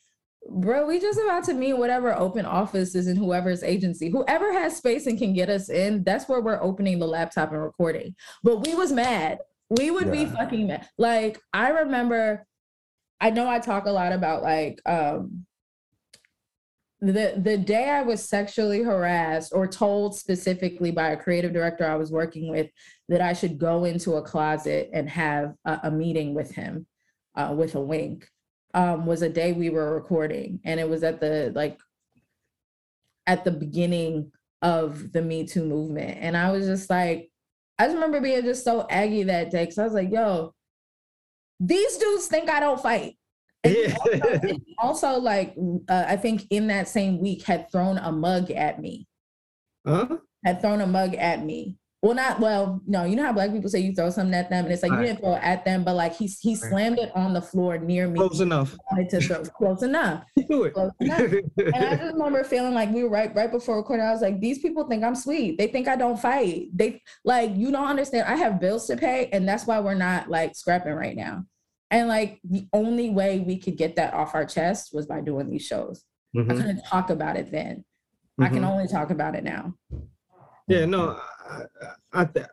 bro, 0.48 0.86
we 0.86 1.00
just 1.00 1.18
about 1.18 1.44
to 1.44 1.54
meet 1.54 1.74
whatever 1.74 2.14
open 2.14 2.44
office 2.44 2.94
is 2.94 3.06
in 3.06 3.16
whoever's 3.16 3.62
agency. 3.62 4.10
Whoever 4.10 4.52
has 4.52 4.76
space 4.76 5.06
and 5.06 5.18
can 5.18 5.32
get 5.32 5.48
us 5.48 5.68
in, 5.68 6.02
that's 6.02 6.28
where 6.28 6.40
we're 6.40 6.62
opening 6.62 6.98
the 6.98 7.06
laptop 7.06 7.52
and 7.52 7.62
recording. 7.62 8.14
But 8.42 8.66
we 8.66 8.74
was 8.74 8.92
mad. 8.92 9.38
We 9.68 9.90
would 9.90 10.06
yeah. 10.06 10.12
be 10.12 10.26
fucking 10.26 10.66
mad. 10.66 10.88
Like 10.98 11.40
I 11.52 11.70
remember, 11.70 12.46
I 13.20 13.30
know 13.30 13.48
I 13.48 13.58
talk 13.58 13.86
a 13.86 13.92
lot 13.92 14.12
about 14.12 14.42
like 14.42 14.80
um 14.86 15.46
the 17.00 17.34
the 17.38 17.56
day 17.56 17.88
I 17.88 18.02
was 18.02 18.22
sexually 18.22 18.82
harassed 18.82 19.52
or 19.54 19.66
told 19.66 20.16
specifically 20.16 20.90
by 20.90 21.10
a 21.10 21.16
creative 21.16 21.52
director 21.52 21.86
I 21.86 21.96
was 21.96 22.12
working 22.12 22.50
with 22.50 22.68
that 23.08 23.22
I 23.22 23.32
should 23.32 23.58
go 23.58 23.84
into 23.84 24.14
a 24.14 24.22
closet 24.22 24.90
and 24.92 25.08
have 25.08 25.54
a, 25.64 25.80
a 25.84 25.90
meeting 25.90 26.34
with 26.34 26.52
him 26.52 26.86
uh, 27.34 27.54
with 27.56 27.74
a 27.74 27.80
wink 27.80 28.28
um, 28.74 29.06
was 29.06 29.22
a 29.22 29.28
day 29.28 29.52
we 29.52 29.70
were 29.70 29.94
recording, 29.94 30.60
and 30.64 30.78
it 30.78 30.88
was 30.88 31.02
at 31.02 31.20
the 31.20 31.52
like 31.54 31.78
at 33.26 33.44
the 33.44 33.50
beginning 33.50 34.32
of 34.62 35.12
the 35.12 35.22
Me 35.22 35.46
Too 35.46 35.64
movement, 35.64 36.18
and 36.20 36.36
I 36.36 36.52
was 36.52 36.66
just 36.66 36.90
like, 36.90 37.30
I 37.78 37.86
just 37.86 37.94
remember 37.94 38.20
being 38.20 38.42
just 38.42 38.64
so 38.64 38.86
aggy 38.88 39.24
that 39.24 39.50
day 39.50 39.64
because 39.64 39.78
I 39.78 39.84
was 39.84 39.94
like, 39.94 40.10
yo, 40.10 40.54
these 41.58 41.96
dudes 41.96 42.26
think 42.26 42.48
I 42.48 42.60
don't 42.60 42.80
fight. 42.80 43.16
Yeah. 43.64 43.94
Also, 44.04 44.56
also, 44.78 45.20
like 45.20 45.54
uh, 45.88 46.04
I 46.06 46.16
think 46.16 46.46
in 46.50 46.68
that 46.68 46.88
same 46.88 47.20
week 47.20 47.44
had 47.44 47.70
thrown 47.70 47.98
a 47.98 48.12
mug 48.12 48.50
at 48.50 48.80
me. 48.80 49.06
Huh? 49.86 50.18
Had 50.44 50.60
thrown 50.60 50.80
a 50.80 50.86
mug 50.86 51.14
at 51.14 51.44
me. 51.44 51.76
Well, 52.02 52.14
not 52.14 52.40
well. 52.40 52.80
No, 52.86 53.04
you 53.04 53.14
know 53.14 53.24
how 53.24 53.32
black 53.34 53.52
people 53.52 53.68
say 53.68 53.80
you 53.80 53.94
throw 53.94 54.08
something 54.08 54.34
at 54.34 54.48
them, 54.48 54.64
and 54.64 54.72
it's 54.72 54.82
like 54.82 54.90
right. 54.90 55.00
you 55.00 55.06
didn't 55.08 55.20
throw 55.20 55.34
it 55.34 55.42
at 55.42 55.66
them, 55.66 55.84
but 55.84 55.96
like 55.96 56.16
he 56.16 56.30
he 56.40 56.54
slammed 56.54 56.98
it 56.98 57.14
on 57.14 57.34
the 57.34 57.42
floor 57.42 57.76
near 57.76 58.08
me. 58.08 58.16
Close 58.16 58.40
enough. 58.40 58.74
Wanted 58.90 59.10
to 59.10 59.20
throw 59.20 59.42
close 59.42 59.82
enough. 59.82 60.24
Do 60.48 60.64
it. 60.64 60.72
Close 60.72 60.92
enough. 61.00 61.20
and 61.20 61.74
I 61.74 61.96
just 61.96 62.02
remember 62.14 62.42
feeling 62.42 62.72
like 62.72 62.90
we 62.90 63.02
were 63.02 63.10
right 63.10 63.34
right 63.34 63.52
before 63.52 63.76
recording. 63.76 64.06
I 64.06 64.12
was 64.12 64.22
like, 64.22 64.40
these 64.40 64.60
people 64.60 64.88
think 64.88 65.04
I'm 65.04 65.14
sweet. 65.14 65.58
They 65.58 65.66
think 65.66 65.88
I 65.88 65.96
don't 65.96 66.18
fight. 66.18 66.68
They 66.72 67.02
like 67.26 67.54
you 67.54 67.70
don't 67.70 67.86
understand. 67.86 68.26
I 68.26 68.36
have 68.36 68.60
bills 68.60 68.86
to 68.86 68.96
pay, 68.96 69.28
and 69.30 69.46
that's 69.46 69.66
why 69.66 69.78
we're 69.80 69.92
not 69.92 70.30
like 70.30 70.56
scrapping 70.56 70.94
right 70.94 71.16
now. 71.16 71.44
And 71.90 72.08
like 72.08 72.40
the 72.44 72.66
only 72.72 73.10
way 73.10 73.40
we 73.40 73.58
could 73.58 73.76
get 73.76 73.96
that 73.96 74.14
off 74.14 74.34
our 74.34 74.44
chest 74.44 74.90
was 74.92 75.06
by 75.06 75.20
doing 75.20 75.50
these 75.50 75.66
shows. 75.66 76.04
Mm-hmm. 76.36 76.50
I 76.50 76.54
couldn't 76.54 76.82
talk 76.84 77.10
about 77.10 77.36
it 77.36 77.50
then. 77.50 77.78
Mm-hmm. 77.78 78.44
I 78.44 78.48
can 78.48 78.58
mm-hmm. 78.58 78.66
only 78.66 78.88
talk 78.88 79.10
about 79.10 79.34
it 79.34 79.42
now. 79.42 79.74
Yeah, 80.68 80.84
no, 80.84 81.20
I, 81.48 81.62
I, 82.12 82.22
I 82.22 82.46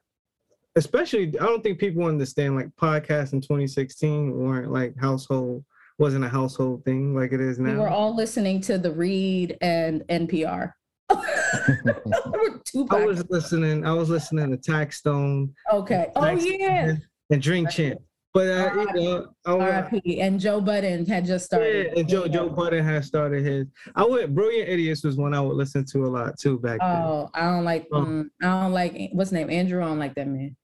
especially 0.76 1.28
I 1.40 1.46
don't 1.46 1.62
think 1.62 1.80
people 1.80 2.06
understand 2.06 2.56
like 2.56 2.70
podcasts 2.80 3.34
in 3.34 3.42
2016 3.42 4.32
weren't 4.32 4.72
like 4.72 4.96
household 5.00 5.64
wasn't 6.00 6.24
a 6.24 6.30
household 6.30 6.86
thing 6.86 7.16
like 7.16 7.34
it 7.34 7.42
is 7.42 7.60
now. 7.60 7.72
We 7.72 7.78
were 7.78 7.90
all 7.90 8.16
listening 8.16 8.62
to 8.62 8.78
the 8.78 8.92
Read 8.92 9.58
and 9.62 10.02
NPR. 10.10 10.74
I 11.10 13.06
was 13.06 13.26
listening. 13.30 13.86
I 13.86 13.94
was 13.94 14.10
listening 14.10 14.52
to 14.52 14.58
Taxstone. 14.58 15.54
Okay. 15.72 16.12
Oh 16.16 16.30
yeah. 16.30 16.96
And 17.30 17.42
Drink 17.42 17.70
Champ. 17.72 18.00
But 18.34 18.48
uh, 18.48 18.86
you 18.94 19.04
know, 19.04 19.28
R.I.P. 19.46 20.22
and 20.22 20.40
Joe 20.40 20.62
Budden 20.62 21.06
had 21.06 21.26
just 21.26 21.46
started. 21.46 21.88
Yeah, 21.94 22.00
and 22.00 22.10
Joe 22.10 22.26
yeah. 22.26 22.34
Joe 22.34 22.50
Budden 22.50 22.84
had 22.84 23.04
started 23.04 23.46
his. 23.46 23.68
I 23.96 24.04
would 24.04 24.36
Brilliant 24.36 24.70
Idiots 24.70 25.04
was 25.04 25.18
one 25.18 25.34
I 25.34 25.42
would 25.42 25.56
listen 25.56 25.86
to 25.94 26.06
a 26.06 26.08
lot 26.08 26.38
too 26.40 26.60
back 26.60 26.80
then. 26.80 26.90
Oh, 26.90 27.30
I 27.34 27.42
don't 27.42 27.64
like. 27.64 27.88
Oh. 27.92 27.98
Um, 27.98 28.32
I 28.42 28.46
don't 28.46 28.74
like 28.74 29.10
what's 29.14 29.32
name 29.32 29.50
Andrew. 29.50 29.82
I 29.82 29.88
don't 29.88 30.00
like 30.00 30.14
that 30.16 30.28
man. 30.28 30.56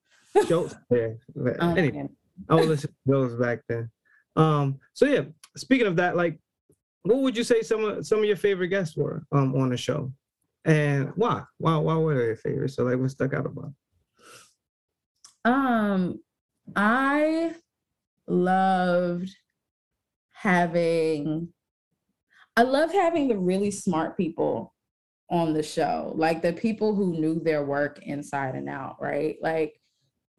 Joe, 0.48 0.70
yeah. 0.92 1.10
anyway, 1.62 2.10
I 2.50 2.56
would 2.56 2.68
listen 2.68 2.90
to 2.90 3.12
those 3.12 3.36
back 3.40 3.62
then. 3.68 3.90
Um. 4.36 4.80
So 4.94 5.06
yeah, 5.06 5.22
speaking 5.56 5.88
of 5.88 5.96
that, 5.96 6.16
like, 6.16 6.40
what 7.04 7.20
would 7.20 7.38
you 7.38 7.44
say 7.44 7.62
some 7.62 7.84
of 7.86 8.06
some 8.06 8.20
of 8.20 8.26
your 8.26 8.38
favorite 8.38 8.70
guests 8.70 8.96
were 8.96 9.24
um 9.32 9.56
on 9.56 9.70
the 9.70 9.78
show, 9.78 10.12
and 10.66 11.12
why? 11.16 11.44
Why 11.58 11.78
why 11.78 11.96
were 11.96 12.16
they 12.16 12.26
your 12.26 12.36
favorite? 12.36 12.70
So 12.70 12.84
like, 12.84 13.00
what 13.00 13.10
stuck 13.10 13.34
out 13.34 13.46
about? 13.46 13.74
Um, 15.46 16.20
I 16.76 17.54
loved 18.28 19.30
having 20.32 21.50
I 22.56 22.64
love 22.64 22.92
having 22.92 23.28
the 23.28 23.38
really 23.38 23.72
smart 23.72 24.16
people 24.16 24.74
on 25.32 25.54
the 25.54 25.64
show, 25.64 26.14
like 26.16 26.44
the 26.44 26.54
people 26.54 26.94
who 26.94 27.14
knew 27.14 27.40
their 27.40 27.64
work 27.66 28.00
inside 28.04 28.54
and 28.54 28.70
out, 28.70 28.98
right? 29.02 29.38
Like, 29.42 29.74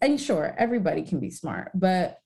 and 0.01 0.21
sure, 0.21 0.55
everybody 0.57 1.03
can 1.03 1.19
be 1.19 1.31
smart, 1.31 1.73
but 1.75 2.19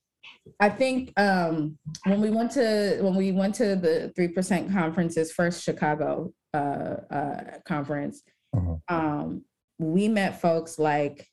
I 0.60 0.68
think 0.68 1.12
um, 1.18 1.78
when 2.04 2.20
we 2.20 2.30
went 2.30 2.50
to 2.52 2.98
when 3.00 3.14
we 3.14 3.32
went 3.32 3.54
to 3.56 3.76
the 3.76 4.12
three 4.14 4.28
percent 4.28 4.70
conference's 4.72 5.32
first 5.32 5.62
Chicago 5.62 6.32
uh, 6.52 6.96
uh, 7.10 7.40
conference, 7.66 8.22
uh-huh. 8.56 8.76
um, 8.88 9.44
we 9.78 10.08
met 10.08 10.40
folks 10.40 10.78
like 10.78 11.26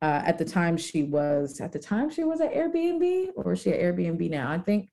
uh, 0.00 0.22
at 0.24 0.38
the 0.38 0.44
time 0.44 0.76
she 0.76 1.02
was 1.02 1.60
at 1.60 1.72
the 1.72 1.78
time 1.78 2.10
she 2.10 2.24
was 2.24 2.40
at 2.40 2.54
Airbnb 2.54 3.30
or 3.36 3.56
she 3.56 3.72
at 3.72 3.80
Airbnb 3.80 4.30
now. 4.30 4.50
I 4.50 4.58
think 4.58 4.90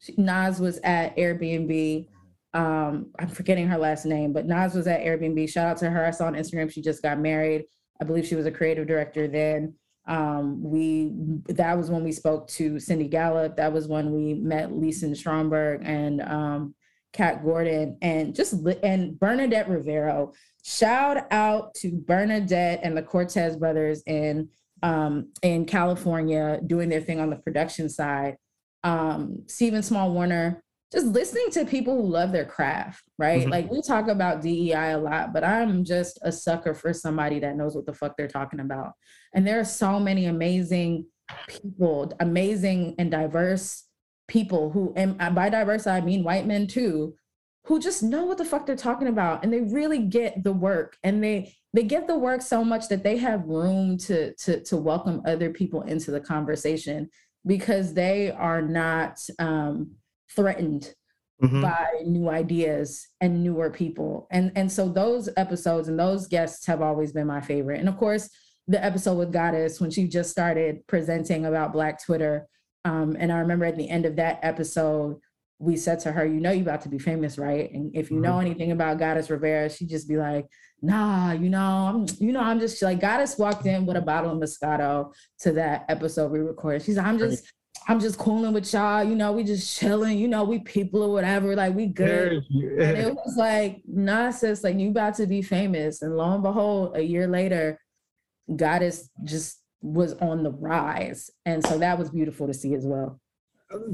she, 0.00 0.14
Nas 0.16 0.60
was 0.60 0.78
at 0.82 1.16
Airbnb. 1.16 2.06
Um, 2.52 3.12
I'm 3.18 3.28
forgetting 3.28 3.68
her 3.68 3.78
last 3.78 4.06
name, 4.06 4.32
but 4.32 4.46
Nas 4.46 4.74
was 4.74 4.88
at 4.88 5.00
Airbnb. 5.00 5.48
Shout 5.48 5.68
out 5.68 5.76
to 5.78 5.90
her. 5.90 6.04
I 6.04 6.10
saw 6.10 6.26
on 6.26 6.34
Instagram 6.34 6.70
she 6.70 6.82
just 6.82 7.02
got 7.02 7.18
married. 7.20 7.64
I 8.00 8.04
believe 8.04 8.26
she 8.26 8.34
was 8.34 8.46
a 8.46 8.50
creative 8.50 8.86
director 8.86 9.28
then. 9.28 9.74
Um, 10.08 10.60
we 10.62 11.12
that 11.48 11.76
was 11.76 11.90
when 11.90 12.02
we 12.02 12.10
spoke 12.10 12.48
to 12.48 12.80
Cindy 12.80 13.06
Gallop. 13.06 13.56
That 13.56 13.72
was 13.72 13.86
when 13.86 14.12
we 14.12 14.34
met 14.34 14.72
Lisen 14.72 15.14
Stromberg 15.14 15.82
and 15.84 16.22
um, 16.22 16.74
Kat 17.12 17.44
Gordon 17.44 17.98
and 18.02 18.34
just 18.34 18.54
and 18.82 19.18
Bernadette 19.18 19.68
Rivero. 19.68 20.32
Shout 20.62 21.26
out 21.30 21.74
to 21.76 21.92
Bernadette 21.92 22.80
and 22.82 22.96
the 22.96 23.02
Cortez 23.02 23.56
brothers 23.56 24.02
in 24.06 24.48
um, 24.82 25.32
in 25.42 25.66
California 25.66 26.60
doing 26.66 26.88
their 26.88 27.00
thing 27.00 27.20
on 27.20 27.30
the 27.30 27.36
production 27.36 27.88
side. 27.88 28.36
Um, 28.82 29.42
Stephen 29.46 29.82
Small 29.82 30.12
Warner, 30.12 30.62
just 30.92 31.06
listening 31.06 31.50
to 31.52 31.64
people 31.64 31.94
who 31.94 32.08
love 32.08 32.32
their 32.32 32.44
craft, 32.44 33.02
right? 33.18 33.42
Mm-hmm. 33.42 33.50
Like 33.50 33.70
we 33.70 33.82
talk 33.82 34.08
about 34.08 34.42
DEI 34.42 34.92
a 34.92 34.98
lot, 34.98 35.32
but 35.32 35.44
I'm 35.44 35.84
just 35.84 36.18
a 36.22 36.32
sucker 36.32 36.74
for 36.74 36.92
somebody 36.92 37.38
that 37.40 37.56
knows 37.56 37.76
what 37.76 37.86
the 37.86 37.92
fuck 37.92 38.16
they're 38.16 38.26
talking 38.26 38.60
about. 38.60 38.92
And 39.34 39.46
there 39.46 39.60
are 39.60 39.64
so 39.64 40.00
many 40.00 40.26
amazing 40.26 41.06
people, 41.46 42.12
amazing 42.20 42.96
and 42.98 43.10
diverse 43.10 43.84
people 44.26 44.70
who, 44.70 44.92
and 44.96 45.16
by 45.34 45.48
diverse, 45.48 45.86
I 45.86 46.00
mean 46.00 46.24
white 46.24 46.46
men 46.46 46.66
too, 46.66 47.14
who 47.64 47.78
just 47.78 48.02
know 48.02 48.24
what 48.24 48.38
the 48.38 48.44
fuck 48.44 48.66
they're 48.66 48.76
talking 48.76 49.08
about 49.08 49.44
and 49.44 49.52
they 49.52 49.60
really 49.60 49.98
get 49.98 50.42
the 50.42 50.52
work 50.52 50.96
and 51.04 51.22
they 51.22 51.54
they 51.72 51.82
get 51.82 52.06
the 52.06 52.18
work 52.18 52.42
so 52.42 52.64
much 52.64 52.88
that 52.88 53.02
they 53.02 53.16
have 53.16 53.44
room 53.46 53.96
to 53.96 54.34
to 54.34 54.62
to 54.62 54.76
welcome 54.76 55.22
other 55.26 55.50
people 55.50 55.82
into 55.82 56.10
the 56.10 56.20
conversation 56.20 57.08
because 57.46 57.94
they 57.94 58.30
are 58.30 58.60
not 58.60 59.18
um, 59.38 59.92
threatened 60.34 60.92
mm-hmm. 61.42 61.62
by 61.62 61.86
new 62.04 62.28
ideas 62.28 63.08
and 63.20 63.42
newer 63.42 63.70
people 63.70 64.26
and 64.30 64.52
and 64.56 64.70
so 64.70 64.88
those 64.88 65.28
episodes 65.36 65.88
and 65.88 65.98
those 65.98 66.26
guests 66.26 66.66
have 66.66 66.82
always 66.82 67.12
been 67.12 67.26
my 67.26 67.40
favorite 67.40 67.80
and 67.80 67.88
of 67.88 67.96
course 67.96 68.28
the 68.68 68.82
episode 68.84 69.16
with 69.16 69.32
goddess 69.32 69.80
when 69.80 69.90
she 69.90 70.06
just 70.06 70.30
started 70.30 70.86
presenting 70.86 71.46
about 71.46 71.72
black 71.72 72.02
twitter 72.02 72.46
um, 72.84 73.16
and 73.18 73.32
i 73.32 73.38
remember 73.38 73.64
at 73.64 73.76
the 73.76 73.88
end 73.88 74.06
of 74.06 74.16
that 74.16 74.38
episode 74.42 75.16
we 75.60 75.76
said 75.76 76.00
to 76.00 76.10
her, 76.10 76.24
you 76.24 76.40
know, 76.40 76.50
you 76.50 76.62
about 76.62 76.80
to 76.80 76.88
be 76.88 76.98
famous, 76.98 77.36
right? 77.36 77.70
And 77.70 77.94
if 77.94 78.10
you 78.10 78.18
know 78.18 78.32
mm-hmm. 78.32 78.46
anything 78.46 78.72
about 78.72 78.98
Goddess 78.98 79.28
Rivera, 79.28 79.68
she'd 79.68 79.90
just 79.90 80.08
be 80.08 80.16
like, 80.16 80.46
nah, 80.80 81.32
you 81.32 81.50
know, 81.50 81.60
I'm, 81.60 82.06
you 82.18 82.32
know, 82.32 82.40
I'm 82.40 82.58
just 82.58 82.80
like 82.80 82.98
Goddess 82.98 83.36
walked 83.36 83.66
in 83.66 83.84
with 83.84 83.98
a 83.98 84.00
bottle 84.00 84.32
of 84.32 84.38
Moscato 84.38 85.12
to 85.40 85.52
that 85.52 85.84
episode 85.90 86.32
we 86.32 86.38
recorded. 86.38 86.82
She's 86.82 86.96
like, 86.96 87.04
I'm 87.04 87.18
just, 87.18 87.52
I'm 87.86 88.00
just 88.00 88.18
cooling 88.18 88.54
with 88.54 88.72
y'all, 88.72 89.04
you 89.04 89.14
know, 89.14 89.32
we 89.32 89.44
just 89.44 89.78
chilling, 89.78 90.16
you 90.16 90.28
know, 90.28 90.44
we 90.44 90.60
people 90.60 91.02
or 91.02 91.12
whatever, 91.12 91.54
like 91.54 91.74
we 91.74 91.86
good. 91.86 92.42
and 92.50 92.96
it 92.96 93.14
was 93.14 93.36
like, 93.36 93.82
nah, 93.86 94.30
sis, 94.30 94.64
like 94.64 94.78
you 94.78 94.88
about 94.88 95.16
to 95.16 95.26
be 95.26 95.42
famous. 95.42 96.00
And 96.00 96.16
lo 96.16 96.32
and 96.32 96.42
behold, 96.42 96.96
a 96.96 97.02
year 97.02 97.28
later, 97.28 97.78
Goddess 98.56 99.10
just 99.24 99.60
was 99.82 100.14
on 100.14 100.42
the 100.42 100.52
rise. 100.52 101.30
And 101.44 101.62
so 101.62 101.76
that 101.78 101.98
was 101.98 102.08
beautiful 102.08 102.46
to 102.46 102.54
see 102.54 102.74
as 102.74 102.86
well 102.86 103.20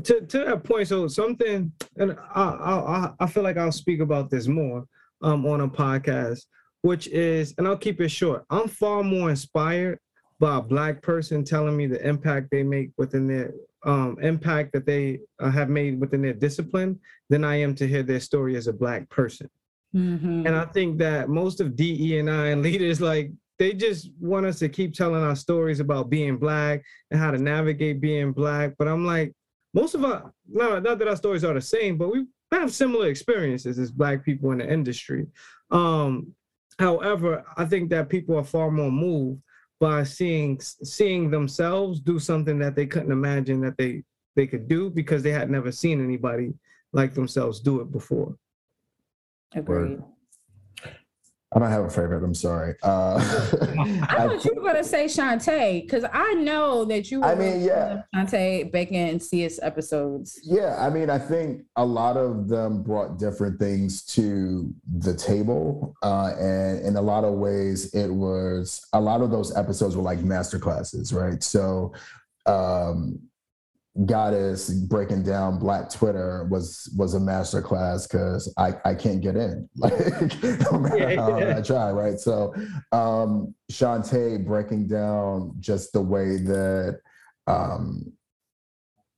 to 0.05 0.21
to 0.23 0.39
that 0.39 0.65
point, 0.65 0.89
so 0.89 1.07
something, 1.09 1.73
and 1.97 2.17
I, 2.35 2.43
I 2.43 3.13
I 3.21 3.27
feel 3.27 3.43
like 3.43 3.57
I'll 3.57 3.73
speak 3.73 4.01
about 4.01 4.31
this 4.31 4.47
more 4.47 4.87
um 5.23 5.47
on 5.47 5.61
a 5.61 5.69
podcast, 5.69 6.47
which 6.83 7.09
is, 7.09 7.55
and 7.59 7.67
I'll 7.67 7.77
keep 7.77 8.01
it 8.01 8.09
short. 8.09 8.45
I'm 8.51 8.69
far 8.69 9.03
more 9.03 9.31
inspired 9.31 9.99
by 10.39 10.57
a 10.59 10.63
black 10.63 11.03
person 11.03 11.45
telling 11.45 11.77
me 11.77 11.87
the 11.87 12.07
impact 12.07 12.49
they 12.51 12.63
make 12.63 12.91
within 12.97 13.27
their 13.27 13.53
um 13.85 14.17
impact 14.23 14.73
that 14.73 14.87
they 14.87 15.21
uh, 15.41 15.51
have 15.51 15.69
made 15.69 16.01
within 16.01 16.23
their 16.23 16.35
discipline 16.35 16.99
than 17.29 17.45
I 17.45 17.57
am 17.57 17.75
to 17.77 17.87
hear 17.87 18.03
their 18.03 18.21
story 18.21 18.57
as 18.57 18.67
a 18.67 18.73
black 18.73 19.09
person. 19.11 19.49
Mm-hmm. 19.95 20.47
And 20.47 20.57
I 20.57 20.65
think 20.67 20.99
that 20.99 21.29
most 21.29 21.61
of 21.61 21.77
DE 21.77 22.19
and 22.19 22.31
I 22.31 22.49
and 22.49 22.63
leaders 22.63 23.01
like 23.01 23.31
they 23.59 23.73
just 23.73 24.11
want 24.21 24.47
us 24.47 24.59
to 24.59 24.69
keep 24.69 24.95
telling 24.95 25.23
our 25.23 25.37
stories 25.37 25.81
about 25.81 26.11
being 26.11 26.37
black 26.37 26.83
and 27.11 27.19
how 27.19 27.31
to 27.31 27.39
navigate 27.39 28.01
being 28.01 28.33
black. 28.33 28.75
But 28.79 28.89
I'm 28.89 29.07
like, 29.07 29.33
most 29.77 29.95
of 29.95 30.05
our 30.05 30.33
not, 30.49 30.83
not 30.83 30.99
that 30.99 31.07
our 31.07 31.17
stories 31.17 31.45
are 31.45 31.55
the 31.55 31.61
same, 31.61 31.99
but 31.99 32.11
we 32.11 32.25
have 32.51 32.73
similar 32.73 33.09
experiences 33.09 33.79
as 33.79 33.91
black 33.91 34.25
people 34.25 34.51
in 34.53 34.59
the 34.59 34.73
industry. 34.73 35.27
Um, 35.71 36.35
however, 36.79 37.45
I 37.59 37.67
think 37.67 37.91
that 37.91 38.09
people 38.09 38.37
are 38.39 38.45
far 38.45 38.71
more 38.71 38.91
moved 38.91 39.43
by 39.79 40.03
seeing 40.03 40.59
seeing 40.61 41.31
themselves 41.31 42.01
do 42.01 42.19
something 42.19 42.59
that 42.59 42.75
they 42.75 42.87
couldn't 42.87 43.13
imagine 43.13 43.61
that 43.61 43.77
they 43.77 44.03
they 44.35 44.47
could 44.47 44.67
do 44.67 44.89
because 44.89 45.23
they 45.23 45.33
had 45.33 45.51
never 45.51 45.71
seen 45.71 46.03
anybody 46.03 46.55
like 46.95 47.13
themselves 47.13 47.61
do 47.61 47.81
it 47.83 47.93
before. 47.93 48.35
Agreed. 49.55 49.99
I 51.57 51.59
don't 51.59 51.71
have 51.71 51.85
a 51.85 51.91
favorite. 51.91 52.23
I'm 52.23 52.35
sorry. 52.35 52.75
Uh, 52.83 53.15
I 54.11 54.29
thought 54.29 54.45
you 54.45 54.53
were 54.57 54.63
gonna 54.63 54.85
say 54.85 55.07
Shantae 55.07 55.81
because 55.81 56.05
I 56.13 56.35
know 56.35 56.85
that 56.85 57.11
you. 57.11 57.21
Were 57.21 57.29
I 57.29 57.35
mean, 57.35 57.63
yeah, 57.63 58.03
Shantae 58.15 58.71
Bacon 58.71 58.97
and 58.97 59.23
CS 59.23 59.59
episodes. 59.63 60.39
Yeah, 60.45 60.77
I 60.79 60.91
mean, 60.91 61.09
I 61.09 61.19
think 61.19 61.63
a 61.77 61.85
lot 61.85 62.19
of 62.19 62.49
them 62.49 62.83
brought 62.83 63.19
different 63.19 63.59
things 63.59 64.05
to 64.17 64.71
the 64.99 65.15
table, 65.15 65.97
uh, 66.03 66.35
and 66.39 66.85
in 66.85 66.97
a 66.97 67.03
lot 67.03 67.25
of 67.25 67.33
ways, 67.35 67.95
it 67.95 68.11
was 68.11 68.87
a 68.93 69.01
lot 69.01 69.23
of 69.23 69.31
those 69.31 69.57
episodes 69.57 69.97
were 69.97 70.03
like 70.03 70.19
master 70.19 70.59
classes, 70.59 71.11
right? 71.15 71.43
So, 71.43 71.95
um, 72.45 73.19
goddess 74.05 74.69
breaking 74.69 75.23
down 75.23 75.59
black 75.59 75.91
twitter 75.91 76.47
was 76.51 76.93
was 76.97 77.15
a 77.15 77.21
master 77.21 77.63
class 77.63 78.07
because 78.07 78.53
i 78.59 78.75
i 78.85 78.95
can't 78.95 79.23
get 79.23 79.37
in 79.37 79.67
like 79.77 79.93
no 80.71 80.79
matter 80.79 81.17
how 81.17 81.39
i 81.39 81.63
try 81.63 81.91
right? 81.97 82.19
So 82.21 82.55
um 82.93 83.55
shantae 83.71 84.45
breaking 84.45 84.87
down 84.87 85.55
just 85.59 85.93
the 85.93 86.01
way 86.01 86.37
that 86.37 87.01
um 87.47 88.13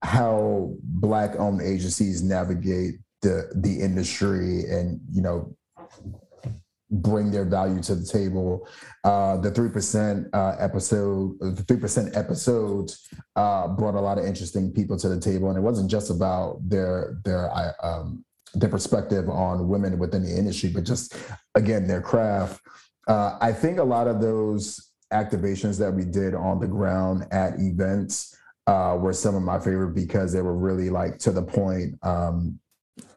how 0.03 0.75
black 0.83 1.39
owned 1.39 1.61
agencies 1.61 2.23
navigate 2.23 2.95
the 3.23 3.51
the 3.57 3.81
industry 3.81 4.65
and 4.71 5.01
you 5.11 5.23
know 5.23 5.55
bring 6.91 7.31
their 7.31 7.45
value 7.45 7.83
to 7.83 7.95
the 7.95 8.07
table. 8.07 8.69
Uh, 9.05 9.37
the 9.37 9.51
three 9.51 9.69
percent 9.69 10.27
uh, 10.33 10.57
episode, 10.59 11.39
the 11.41 11.65
three 11.67 11.79
percent 11.79 12.17
episodes 12.17 13.09
uh, 13.37 13.69
brought 13.69 13.95
a 13.95 14.01
lot 14.01 14.19
of 14.19 14.25
interesting 14.25 14.73
people 14.73 14.97
to 14.99 15.09
the 15.09 15.21
table, 15.21 15.49
and 15.49 15.59
it 15.59 15.63
wasn't 15.63 15.91
just 15.91 16.11
about 16.11 16.59
their 16.69 17.19
their 17.25 17.51
um, 17.85 18.25
their 18.55 18.71
perspective 18.71 19.29
on 19.29 19.69
women 19.69 19.99
within 19.99 20.23
the 20.23 20.37
industry, 20.37 20.71
but 20.71 20.85
just 20.85 21.15
again 21.55 21.87
their 21.87 22.01
craft. 22.01 22.61
Uh, 23.07 23.39
I 23.41 23.53
think 23.53 23.79
a 23.79 23.85
lot 23.85 24.07
of 24.07 24.21
those 24.21 24.93
activations 25.13 25.79
that 25.79 25.93
we 25.93 26.05
did 26.05 26.35
on 26.35 26.61
the 26.61 26.67
ground 26.67 27.25
at 27.31 27.55
events 27.59 28.37
uh, 28.67 28.97
were 29.01 29.15
some 29.15 29.35
of 29.35 29.43
my 29.43 29.59
favorite 29.59 29.95
because 29.95 30.33
they 30.33 30.43
were 30.43 30.57
really 30.57 30.91
like 30.91 31.19
to 31.19 31.31
the 31.31 31.43
point. 31.43 31.99
Um, 32.03 32.61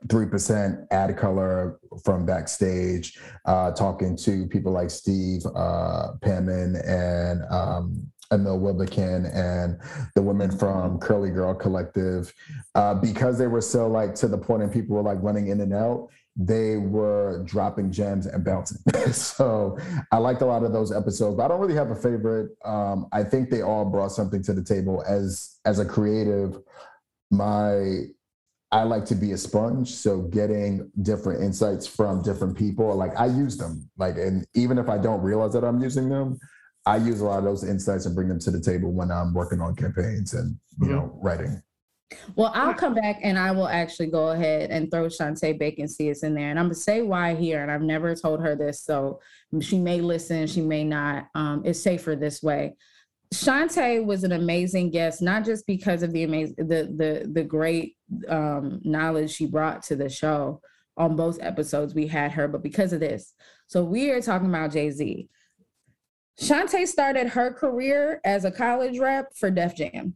3% 0.08 0.88
ad 0.92 1.18
color 1.18 1.80
from 2.04 2.26
backstage, 2.26 3.20
uh, 3.46 3.72
talking 3.72 4.16
to 4.18 4.48
people 4.48 4.72
like 4.72 4.90
Steve 4.90 5.46
uh, 5.56 6.14
and 6.24 7.44
um, 7.52 8.12
Emil 8.32 8.60
Wilbekin 8.60 9.26
and 9.28 9.80
the 10.16 10.22
women 10.22 10.58
from 10.58 11.00
Curly 11.00 11.30
Girl 11.30 11.54
Collective. 11.54 12.34
Uh, 12.76 12.96
because 12.96 13.38
they 13.38 13.48
were 13.48 13.62
so 13.62 13.88
like 13.88 14.16
to 14.16 14.28
the 14.28 14.38
point 14.38 14.64
and 14.64 14.72
people 14.72 14.96
were 14.96 15.04
like 15.04 15.22
running 15.22 15.48
in 15.48 15.62
and 15.62 15.74
out, 15.74 16.10
they 16.36 16.78
were 16.78 17.44
dropping 17.46 17.92
gems 17.92 18.26
and 18.26 18.44
bouncing. 18.44 18.80
so 19.12 19.78
I 20.12 20.18
liked 20.18 20.42
a 20.42 20.46
lot 20.46 20.64
of 20.64 20.72
those 20.72 20.92
episodes, 20.92 21.36
but 21.36 21.44
I 21.44 21.48
don't 21.50 21.60
really 21.60 21.76
have 21.76 21.92
a 21.92 21.96
favorite. 21.96 22.52
Um, 22.64 23.08
I 23.12 23.24
think 23.24 23.50
they 23.50 23.62
all 23.62 23.86
brought 23.86 24.12
something 24.12 24.42
to 24.44 24.54
the 24.54 24.64
table 24.64 25.04
as 25.08 25.58
as 25.66 25.80
a 25.80 25.86
creative. 25.86 26.58
My 27.30 28.06
I 28.72 28.84
like 28.84 29.06
to 29.06 29.16
be 29.16 29.34
a 29.34 29.38
sponge. 29.38 29.94
So 29.94 30.22
getting 30.22 30.90
different 31.02 31.44
insights 31.44 31.86
from 31.86 32.22
different 32.22 32.58
people, 32.58 32.96
like 32.96 33.12
I 33.20 33.26
use 33.26 33.58
them. 33.58 33.90
Like, 33.98 34.16
and 34.16 34.46
even 34.56 34.78
if 34.78 34.88
I 34.88 34.98
don't 34.98 35.22
realize 35.22 35.54
that 35.54 35.64
I'm 35.64 35.82
using 35.82 36.08
them, 36.08 36.40
I 36.86 36.98
use 36.98 37.22
a 37.22 37.26
lot 37.26 37.40
of 37.40 37.44
those 37.44 37.64
insights 37.64 38.06
and 38.06 38.16
bring 38.16 38.30
them 38.30 38.40
to 38.40 38.52
the 38.52 38.60
table 38.60 38.92
when 38.92 39.12
I'm 39.12 39.34
working 39.34 39.62
on 39.62 39.76
campaigns 39.76 40.34
and 40.34 40.58
you 40.80 40.88
mm-hmm. 40.88 40.96
know 40.96 41.20
writing. 41.22 41.62
Well, 42.36 42.52
I'll 42.54 42.74
come 42.74 42.94
back 42.94 43.20
and 43.22 43.38
I 43.38 43.52
will 43.52 43.68
actually 43.68 44.08
go 44.08 44.30
ahead 44.30 44.70
and 44.70 44.92
throw 44.92 45.06
Shantae 45.06 45.58
Bacon 45.58 45.88
CS 45.88 46.24
in 46.24 46.34
there. 46.34 46.50
And 46.50 46.60
I'm 46.60 46.66
gonna 46.66 46.76
say 46.76 47.02
why 47.02 47.36
here. 47.36 47.62
And 47.62 47.72
I've 47.72 47.82
never 47.82 48.16
told 48.16 48.42
her 48.42 48.56
this, 48.56 48.84
so 48.84 49.20
she 49.62 49.80
may 49.80 50.02
listen, 50.02 50.48
she 50.48 50.62
may 50.62 50.84
not. 50.84 51.28
Um, 51.36 51.62
it's 51.66 51.82
safer 51.82 52.16
this 52.16 52.42
way. 52.42 52.74
Shantae 53.34 54.04
was 54.04 54.26
an 54.26 54.34
amazing 54.34 54.92
guest, 54.92 55.22
not 55.22 55.46
just 55.46 55.66
because 55.66 56.04
of 56.04 56.12
the 56.12 56.24
amazing 56.24 56.56
the 56.58 56.92
the 56.96 57.30
the 57.32 57.44
great 57.44 57.96
um, 58.28 58.82
knowledge 58.84 59.32
she 59.32 59.46
brought 59.46 59.84
to 59.84 59.96
the 59.96 60.10
show 60.10 60.62
on 60.98 61.16
both 61.16 61.42
episodes 61.42 61.94
we 61.94 62.08
had 62.08 62.32
her, 62.32 62.48
but 62.48 62.64
because 62.64 62.94
of 62.94 63.00
this. 63.00 63.34
So 63.68 63.84
we 63.84 64.12
are 64.12 64.22
talking 64.22 64.50
about 64.50 64.72
Jay 64.72 64.92
Z. 64.92 65.30
Shantae 66.40 66.88
started 66.88 67.30
her 67.30 67.54
career 67.54 68.20
as 68.24 68.46
a 68.46 68.52
college 68.52 69.00
rep 69.00 69.36
for 69.36 69.52
Def 69.52 69.76
Jam, 69.76 70.16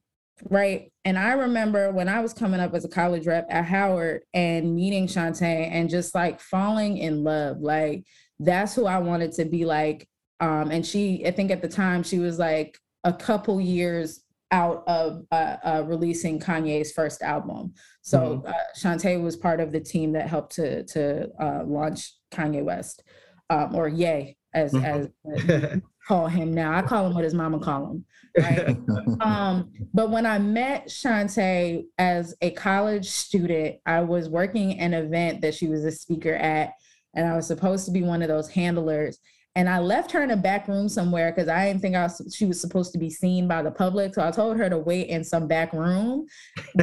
right? 0.49 0.91
And 1.03 1.17
I 1.17 1.33
remember 1.33 1.91
when 1.91 2.09
I 2.09 2.19
was 2.19 2.33
coming 2.33 2.59
up 2.59 2.73
as 2.73 2.83
a 2.83 2.89
college 2.89 3.27
rep 3.27 3.45
at 3.49 3.65
Howard 3.65 4.23
and 4.33 4.75
meeting 4.75 5.07
Shantae 5.07 5.69
and 5.71 5.89
just 5.89 6.15
like 6.15 6.39
falling 6.39 6.97
in 6.97 7.23
love. 7.23 7.59
Like 7.61 8.05
that's 8.39 8.75
who 8.75 8.85
I 8.85 8.99
wanted 8.99 9.33
to 9.33 9.45
be 9.45 9.65
like. 9.65 10.07
Um, 10.39 10.71
and 10.71 10.85
she, 10.85 11.25
I 11.25 11.31
think 11.31 11.51
at 11.51 11.61
the 11.61 11.69
time 11.69 12.03
she 12.03 12.19
was 12.19 12.39
like 12.39 12.77
a 13.03 13.13
couple 13.13 13.61
years 13.61 14.24
out 14.51 14.83
of 14.87 15.23
uh, 15.31 15.57
uh, 15.63 15.83
releasing 15.85 16.39
Kanye's 16.39 16.91
first 16.91 17.21
album. 17.21 17.73
So 18.01 18.19
mm-hmm. 18.19 18.47
uh, 18.47 18.53
Shantae 18.77 19.21
was 19.21 19.35
part 19.35 19.59
of 19.59 19.71
the 19.71 19.79
team 19.79 20.13
that 20.13 20.27
helped 20.27 20.55
to 20.55 20.83
to 20.83 21.29
uh, 21.39 21.63
launch 21.65 22.13
Kanye 22.31 22.63
West, 22.63 23.03
um, 23.49 23.75
or 23.75 23.87
Ye 23.87 24.37
as 24.53 24.71
mm-hmm. 24.71 25.55
as 25.55 25.81
call 26.07 26.27
him 26.27 26.53
now. 26.53 26.73
I 26.73 26.81
call 26.81 27.07
him 27.07 27.13
what 27.13 27.23
his 27.23 27.33
mama 27.33 27.59
call 27.59 27.91
him. 27.91 28.05
Right? 28.37 28.77
um, 29.21 29.71
but 29.93 30.11
when 30.11 30.25
I 30.25 30.39
met 30.39 30.87
Shantae 30.87 31.85
as 31.97 32.35
a 32.41 32.51
college 32.51 33.09
student, 33.09 33.77
I 33.85 34.01
was 34.01 34.29
working 34.29 34.79
an 34.79 34.93
event 34.93 35.41
that 35.41 35.55
she 35.55 35.67
was 35.67 35.83
a 35.83 35.91
speaker 35.91 36.33
at, 36.33 36.73
and 37.15 37.27
I 37.27 37.35
was 37.35 37.47
supposed 37.47 37.85
to 37.85 37.91
be 37.91 38.03
one 38.03 38.21
of 38.21 38.27
those 38.27 38.49
handlers 38.49 39.19
and 39.57 39.69
I 39.69 39.79
left 39.79 40.11
her 40.11 40.21
in 40.21 40.31
a 40.31 40.37
back 40.37 40.67
room 40.67 40.89
somewhere 40.89 41.31
because 41.31 41.47
I 41.47 41.67
didn't 41.67 41.81
think 41.81 41.95
I 41.95 42.03
was, 42.03 42.35
she 42.35 42.45
was 42.45 42.59
supposed 42.59 42.91
to 42.91 42.99
be 42.99 43.09
seen 43.09 43.47
by 43.47 43.61
the 43.61 43.71
public. 43.71 44.13
So 44.13 44.21
I 44.21 44.29
told 44.29 44.57
her 44.57 44.69
to 44.69 44.77
wait 44.77 45.07
in 45.07 45.23
some 45.23 45.47
back 45.47 45.71
room. 45.71 46.25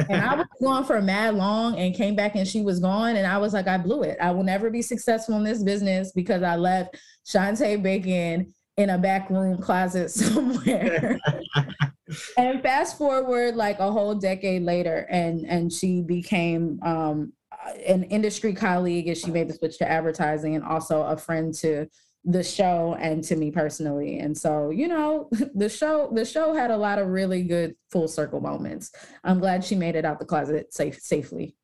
and 0.09 0.21
I 0.21 0.35
was 0.35 0.47
gone 0.59 0.83
for 0.83 0.99
mad 0.99 1.35
long 1.35 1.77
and 1.77 1.93
came 1.93 2.15
back 2.15 2.35
and 2.35 2.47
she 2.47 2.61
was 2.61 2.79
gone. 2.79 3.15
And 3.15 3.27
I 3.27 3.37
was 3.37 3.53
like, 3.53 3.67
I 3.67 3.77
blew 3.77 4.01
it. 4.01 4.17
I 4.19 4.31
will 4.31 4.43
never 4.43 4.71
be 4.71 4.81
successful 4.81 5.35
in 5.35 5.43
this 5.43 5.61
business 5.61 6.11
because 6.13 6.41
I 6.41 6.55
left 6.55 6.97
Shantae 7.27 7.81
Bacon 7.83 8.51
in 8.77 8.89
a 8.89 8.97
back 8.97 9.29
room 9.29 9.61
closet 9.61 10.09
somewhere. 10.11 11.19
and 12.37 12.61
fast 12.63 12.97
forward 12.97 13.55
like 13.55 13.77
a 13.79 13.91
whole 13.91 14.15
decade 14.15 14.63
later, 14.63 15.07
and 15.09 15.45
and 15.45 15.71
she 15.71 16.01
became 16.01 16.79
um, 16.83 17.33
an 17.87 18.03
industry 18.05 18.53
colleague 18.53 19.07
as 19.07 19.19
she 19.19 19.31
made 19.31 19.47
the 19.47 19.53
switch 19.53 19.77
to 19.77 19.89
advertising 19.89 20.55
and 20.55 20.63
also 20.63 21.03
a 21.03 21.17
friend 21.17 21.53
to 21.53 21.87
the 22.25 22.43
show 22.43 22.95
and 22.99 23.23
to 23.25 23.35
me 23.35 23.51
personally. 23.51 24.19
And 24.19 24.37
so 24.37 24.69
you 24.69 24.87
know 24.87 25.29
the 25.55 25.69
show 25.69 26.09
the 26.13 26.25
show 26.25 26.53
had 26.53 26.71
a 26.71 26.77
lot 26.77 26.99
of 26.99 27.07
really 27.07 27.43
good 27.43 27.75
full 27.91 28.07
circle 28.07 28.41
moments. 28.41 28.91
I'm 29.23 29.39
glad 29.39 29.63
she 29.63 29.75
made 29.75 29.95
it 29.95 30.05
out 30.05 30.19
the 30.19 30.25
closet 30.25 30.73
safe 30.73 30.99
safely. 31.01 31.55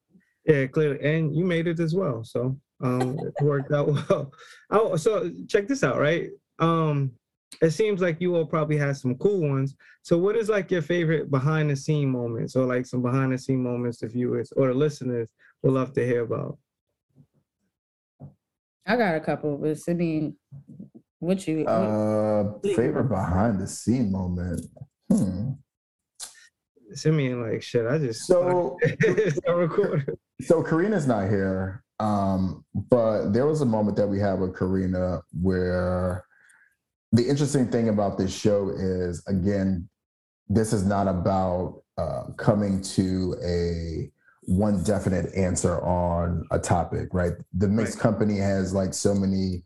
Yeah 0.45 0.67
clearly. 0.67 0.99
And 1.03 1.35
you 1.35 1.45
made 1.45 1.67
it 1.67 1.79
as 1.79 1.95
well 1.95 2.23
so 2.23 2.57
um 2.81 3.17
it 3.19 3.43
worked 3.43 3.71
out 3.71 3.87
well. 4.09 4.33
Oh 4.69 4.95
so 4.95 5.31
check 5.47 5.67
this 5.67 5.83
out 5.83 5.99
right? 5.99 6.29
Um 6.59 7.11
it 7.61 7.71
seems 7.71 7.99
like 7.99 8.21
you 8.21 8.35
all 8.35 8.45
probably 8.45 8.77
had 8.77 8.95
some 8.95 9.15
cool 9.15 9.49
ones. 9.49 9.75
So 10.03 10.17
what 10.17 10.35
is 10.35 10.49
like 10.49 10.71
your 10.71 10.81
favorite 10.81 11.31
behind 11.31 11.69
the 11.69 11.75
scene 11.75 12.09
moments 12.09 12.55
or 12.55 12.65
like 12.65 12.85
some 12.85 13.01
behind 13.01 13.33
the 13.33 13.37
scene 13.37 13.63
moments 13.63 13.99
the 13.99 14.07
viewers 14.07 14.51
or 14.55 14.67
the 14.67 14.73
listeners 14.73 15.33
would 15.63 15.73
love 15.73 15.93
to 15.93 16.05
hear 16.05 16.21
about 16.21 16.57
I 18.89 18.95
got 18.95 19.15
a 19.15 19.19
couple, 19.19 19.55
but 19.55 19.77
I 19.87 19.93
mean, 19.93 20.35
what 21.19 21.47
you 21.47 21.63
uh 21.67 22.53
favorite 22.75 23.07
behind 23.07 23.59
the 23.59 23.67
scene 23.67 24.11
moment? 24.11 24.65
Hmm. 25.11 25.51
Simeon, 26.93 27.43
like 27.43 27.61
shit. 27.61 27.85
I 27.85 27.99
just 27.99 28.25
so 28.25 28.79
so 30.41 30.63
Karina's 30.63 31.05
not 31.05 31.29
here, 31.29 31.83
um, 31.99 32.65
but 32.73 33.29
there 33.29 33.45
was 33.45 33.61
a 33.61 33.65
moment 33.65 33.95
that 33.97 34.07
we 34.07 34.19
had 34.19 34.39
with 34.39 34.57
Karina 34.57 35.21
where 35.39 36.25
the 37.11 37.27
interesting 37.27 37.69
thing 37.69 37.89
about 37.89 38.17
this 38.17 38.35
show 38.35 38.69
is 38.69 39.23
again, 39.27 39.87
this 40.47 40.73
is 40.73 40.83
not 40.83 41.07
about 41.07 41.83
uh, 41.99 42.23
coming 42.37 42.81
to 42.81 43.35
a 43.45 44.11
one 44.49 44.81
definite 44.83 45.33
answer 45.35 45.79
on 45.81 46.43
a 46.49 46.57
topic, 46.57 47.09
right? 47.13 47.33
The 47.53 47.67
mixed 47.67 47.95
right. 47.95 48.01
company 48.01 48.37
has 48.37 48.73
like 48.73 48.95
so 48.95 49.13
many 49.13 49.61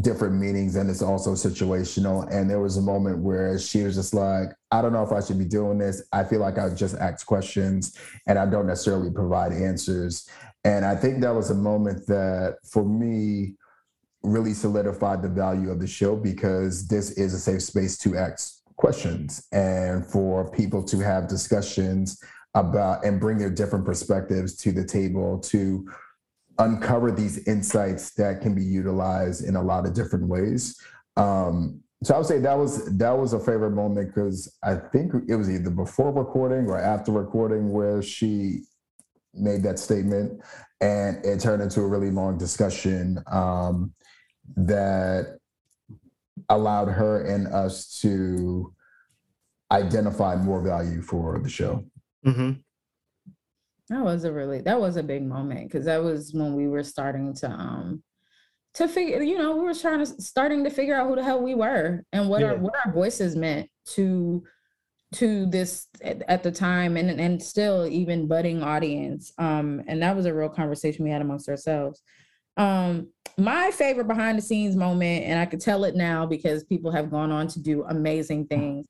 different 0.00 0.34
meanings 0.34 0.74
and 0.74 0.90
it's 0.90 1.00
also 1.00 1.32
situational. 1.32 2.28
And 2.30 2.50
there 2.50 2.60
was 2.60 2.76
a 2.76 2.82
moment 2.82 3.20
where 3.20 3.56
she 3.56 3.84
was 3.84 3.94
just 3.94 4.12
like, 4.12 4.48
I 4.72 4.82
don't 4.82 4.92
know 4.92 5.04
if 5.04 5.12
I 5.12 5.20
should 5.20 5.38
be 5.38 5.44
doing 5.44 5.78
this. 5.78 6.02
I 6.12 6.24
feel 6.24 6.40
like 6.40 6.58
I 6.58 6.68
just 6.70 6.96
ask 6.96 7.24
questions 7.24 7.96
and 8.26 8.36
I 8.36 8.46
don't 8.46 8.66
necessarily 8.66 9.12
provide 9.12 9.52
answers. 9.52 10.28
And 10.64 10.84
I 10.84 10.96
think 10.96 11.20
that 11.20 11.34
was 11.34 11.50
a 11.50 11.54
moment 11.54 12.08
that, 12.08 12.56
for 12.68 12.84
me, 12.84 13.54
really 14.24 14.54
solidified 14.54 15.22
the 15.22 15.28
value 15.28 15.70
of 15.70 15.78
the 15.78 15.86
show 15.86 16.16
because 16.16 16.88
this 16.88 17.12
is 17.12 17.32
a 17.32 17.38
safe 17.38 17.62
space 17.62 17.96
to 17.98 18.16
ask 18.16 18.60
questions 18.74 19.46
and 19.52 20.04
for 20.04 20.50
people 20.50 20.82
to 20.82 20.98
have 20.98 21.28
discussions 21.28 22.20
about 22.56 23.04
and 23.04 23.20
bring 23.20 23.38
their 23.38 23.50
different 23.50 23.84
perspectives 23.84 24.56
to 24.56 24.72
the 24.72 24.84
table 24.84 25.38
to 25.38 25.88
uncover 26.58 27.12
these 27.12 27.46
insights 27.46 28.14
that 28.14 28.40
can 28.40 28.54
be 28.54 28.64
utilized 28.64 29.44
in 29.44 29.56
a 29.56 29.62
lot 29.62 29.86
of 29.86 29.94
different 29.94 30.26
ways. 30.26 30.76
Um, 31.16 31.82
so 32.02 32.14
I 32.14 32.18
would 32.18 32.26
say 32.26 32.38
that 32.40 32.58
was 32.58 32.84
that 32.98 33.16
was 33.16 33.32
a 33.32 33.38
favorite 33.38 33.70
moment 33.70 34.14
because 34.14 34.54
I 34.62 34.74
think 34.74 35.12
it 35.28 35.36
was 35.36 35.50
either 35.50 35.70
before 35.70 36.12
recording 36.12 36.66
or 36.66 36.78
after 36.78 37.12
recording 37.12 37.72
where 37.72 38.02
she 38.02 38.62
made 39.32 39.62
that 39.62 39.78
statement, 39.78 40.40
and 40.80 41.24
it 41.24 41.40
turned 41.40 41.62
into 41.62 41.80
a 41.80 41.86
really 41.86 42.10
long 42.10 42.38
discussion 42.38 43.22
um, 43.30 43.92
that 44.56 45.38
allowed 46.48 46.88
her 46.88 47.24
and 47.24 47.48
us 47.48 47.98
to 48.00 48.72
identify 49.72 50.36
more 50.36 50.62
value 50.62 51.02
for 51.02 51.38
the 51.38 51.48
show. 51.48 51.84
Mm-hmm. 52.26 52.52
That 53.88 54.04
was 54.04 54.24
a 54.24 54.32
really 54.32 54.60
that 54.62 54.80
was 54.80 54.96
a 54.96 55.02
big 55.02 55.24
moment 55.24 55.68
because 55.68 55.84
that 55.84 56.02
was 56.02 56.32
when 56.34 56.54
we 56.54 56.66
were 56.66 56.82
starting 56.82 57.34
to 57.34 57.50
um 57.50 58.02
to 58.74 58.88
figure 58.88 59.22
you 59.22 59.38
know 59.38 59.56
we 59.56 59.62
were 59.62 59.74
trying 59.74 60.00
to 60.00 60.06
starting 60.20 60.64
to 60.64 60.70
figure 60.70 60.94
out 60.94 61.08
who 61.08 61.14
the 61.14 61.22
hell 61.22 61.40
we 61.40 61.54
were 61.54 62.02
and 62.12 62.28
what 62.28 62.40
yeah. 62.40 62.48
our 62.48 62.56
what 62.56 62.74
our 62.84 62.92
voices 62.92 63.36
meant 63.36 63.70
to 63.86 64.42
to 65.14 65.46
this 65.46 65.86
at, 66.02 66.20
at, 66.28 66.42
the 66.42 66.50
time 66.50 66.96
and 66.96 67.08
and 67.20 67.40
still 67.42 67.86
even 67.86 68.26
budding 68.26 68.62
audience 68.62 69.32
um 69.38 69.80
and 69.86 70.02
that 70.02 70.16
was 70.16 70.26
a 70.26 70.34
real 70.34 70.48
conversation 70.48 71.04
we 71.04 71.10
had 71.10 71.22
amongst 71.22 71.48
ourselves 71.48 72.02
um 72.56 73.08
my 73.38 73.70
favorite 73.70 74.08
behind 74.08 74.36
the 74.36 74.42
scenes 74.42 74.74
moment 74.74 75.24
and 75.24 75.38
i 75.38 75.46
could 75.46 75.60
tell 75.60 75.84
it 75.84 75.94
now 75.94 76.26
because 76.26 76.64
people 76.64 76.90
have 76.90 77.10
gone 77.10 77.30
on 77.30 77.46
to 77.46 77.60
do 77.60 77.84
amazing 77.84 78.46
things 78.46 78.84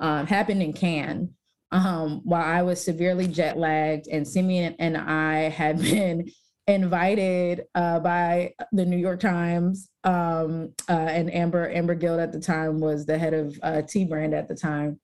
um 0.00 0.26
happened 0.26 0.62
in 0.62 0.72
cannes 0.72 1.30
um, 1.72 2.20
while 2.24 2.44
I 2.44 2.62
was 2.62 2.82
severely 2.82 3.26
jet 3.26 3.56
lagged, 3.56 4.08
and 4.08 4.26
Simeon 4.26 4.74
and 4.78 4.96
I 4.96 5.48
had 5.48 5.78
been 5.82 6.30
invited 6.66 7.64
uh, 7.74 8.00
by 8.00 8.54
the 8.72 8.84
New 8.84 8.96
York 8.96 9.20
Times, 9.20 9.88
um, 10.04 10.72
uh, 10.88 10.92
and 10.92 11.32
Amber 11.32 11.70
Amber 11.70 11.94
Guild 11.94 12.20
at 12.20 12.32
the 12.32 12.40
time 12.40 12.80
was 12.80 13.06
the 13.06 13.18
head 13.18 13.34
of 13.34 13.58
uh, 13.62 13.82
T 13.82 14.04
Brand 14.04 14.34
at 14.34 14.48
the 14.48 14.54
time. 14.54 15.00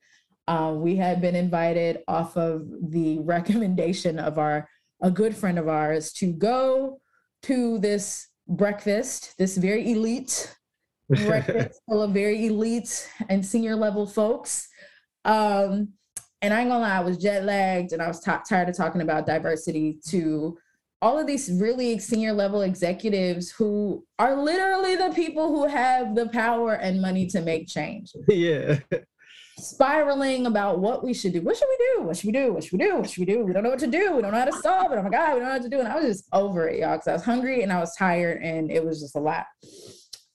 Uh, 0.48 0.72
we 0.76 0.94
had 0.96 1.20
been 1.20 1.34
invited 1.34 1.98
off 2.06 2.36
of 2.36 2.66
the 2.90 3.18
recommendation 3.24 4.18
of 4.18 4.38
our 4.38 4.68
a 5.02 5.10
good 5.10 5.36
friend 5.36 5.58
of 5.58 5.68
ours 5.68 6.12
to 6.12 6.32
go 6.32 7.00
to 7.42 7.78
this 7.78 8.28
breakfast, 8.48 9.34
this 9.38 9.56
very 9.56 9.92
elite 9.92 10.54
breakfast 11.08 11.80
full 11.88 12.02
of 12.02 12.12
very 12.12 12.46
elite 12.46 13.08
and 13.28 13.44
senior 13.44 13.76
level 13.76 14.06
folks. 14.06 14.68
Um, 15.24 15.92
and 16.42 16.52
I 16.52 16.60
ain't 16.60 16.70
gonna 16.70 16.82
lie, 16.82 16.96
I 16.96 17.00
was 17.00 17.18
jet 17.18 17.44
lagged 17.44 17.92
and 17.92 18.02
I 18.02 18.08
was 18.08 18.20
t- 18.20 18.30
tired 18.48 18.68
of 18.68 18.76
talking 18.76 19.00
about 19.00 19.26
diversity 19.26 19.98
to 20.08 20.56
all 21.02 21.18
of 21.18 21.26
these 21.26 21.50
really 21.52 21.98
senior 21.98 22.32
level 22.32 22.62
executives 22.62 23.50
who 23.50 24.04
are 24.18 24.34
literally 24.34 24.96
the 24.96 25.10
people 25.10 25.48
who 25.48 25.66
have 25.66 26.14
the 26.14 26.28
power 26.28 26.74
and 26.74 27.02
money 27.02 27.26
to 27.28 27.40
make 27.40 27.68
change. 27.68 28.12
Yeah. 28.28 28.78
Spiraling 29.58 30.44
about 30.44 30.80
what 30.80 31.02
we 31.02 31.14
should 31.14 31.32
do. 31.32 31.40
What 31.40 31.56
should 31.56 31.68
we 31.70 31.86
do? 31.94 32.02
What 32.02 32.16
should 32.18 32.26
we 32.26 32.32
do? 32.32 32.52
What 32.52 32.62
should 32.62 32.78
we 32.78 32.84
do? 32.84 32.96
What 32.98 33.08
should 33.08 33.26
we 33.26 33.32
do? 33.32 33.42
We 33.42 33.54
don't 33.54 33.62
know 33.62 33.70
what 33.70 33.78
to 33.78 33.86
do. 33.86 34.12
We 34.14 34.20
don't 34.20 34.32
know 34.32 34.38
how 34.38 34.44
to 34.44 34.52
solve 34.52 34.92
it. 34.92 34.96
Oh 34.98 35.02
my 35.02 35.08
God, 35.08 35.34
we 35.34 35.40
don't 35.40 35.48
know 35.48 35.54
what 35.54 35.62
to 35.62 35.68
do. 35.70 35.78
And 35.78 35.88
I 35.88 35.96
was 35.96 36.04
just 36.04 36.28
over 36.34 36.68
it, 36.68 36.80
y'all, 36.80 36.92
because 36.92 37.08
I 37.08 37.12
was 37.14 37.24
hungry 37.24 37.62
and 37.62 37.72
I 37.72 37.80
was 37.80 37.94
tired 37.96 38.42
and 38.42 38.70
it 38.70 38.84
was 38.84 39.00
just 39.00 39.16
a 39.16 39.18
lot. 39.18 39.46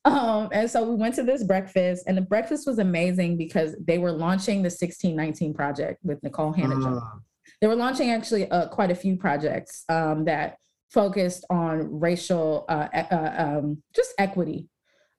Um, 0.04 0.50
and 0.52 0.70
so 0.70 0.84
we 0.84 0.96
went 0.96 1.16
to 1.16 1.24
this 1.24 1.44
breakfast, 1.44 2.06
and 2.08 2.18
the 2.18 2.22
breakfast 2.22 2.66
was 2.66 2.80
amazing 2.80 3.38
because 3.38 3.76
they 3.86 4.00
were 4.00 4.12
launching 4.12 4.58
the 4.58 4.68
1619 4.70 5.54
project 5.54 6.00
with 6.04 6.22
Nikole 6.22 6.56
Hannah-Jones. 6.56 6.98
Uh. 6.98 7.20
They 7.60 7.68
were 7.68 7.76
launching 7.76 8.10
actually 8.10 8.50
uh, 8.50 8.68
quite 8.70 8.90
a 8.90 8.96
few 8.96 9.18
projects 9.18 9.84
um, 9.90 10.26
that 10.26 10.58
focused 10.90 11.46
on 11.50 12.00
racial, 12.00 12.66
uh, 12.68 12.88
uh, 12.94 13.34
um, 13.38 13.84
just 13.96 14.14
equity. 14.18 14.68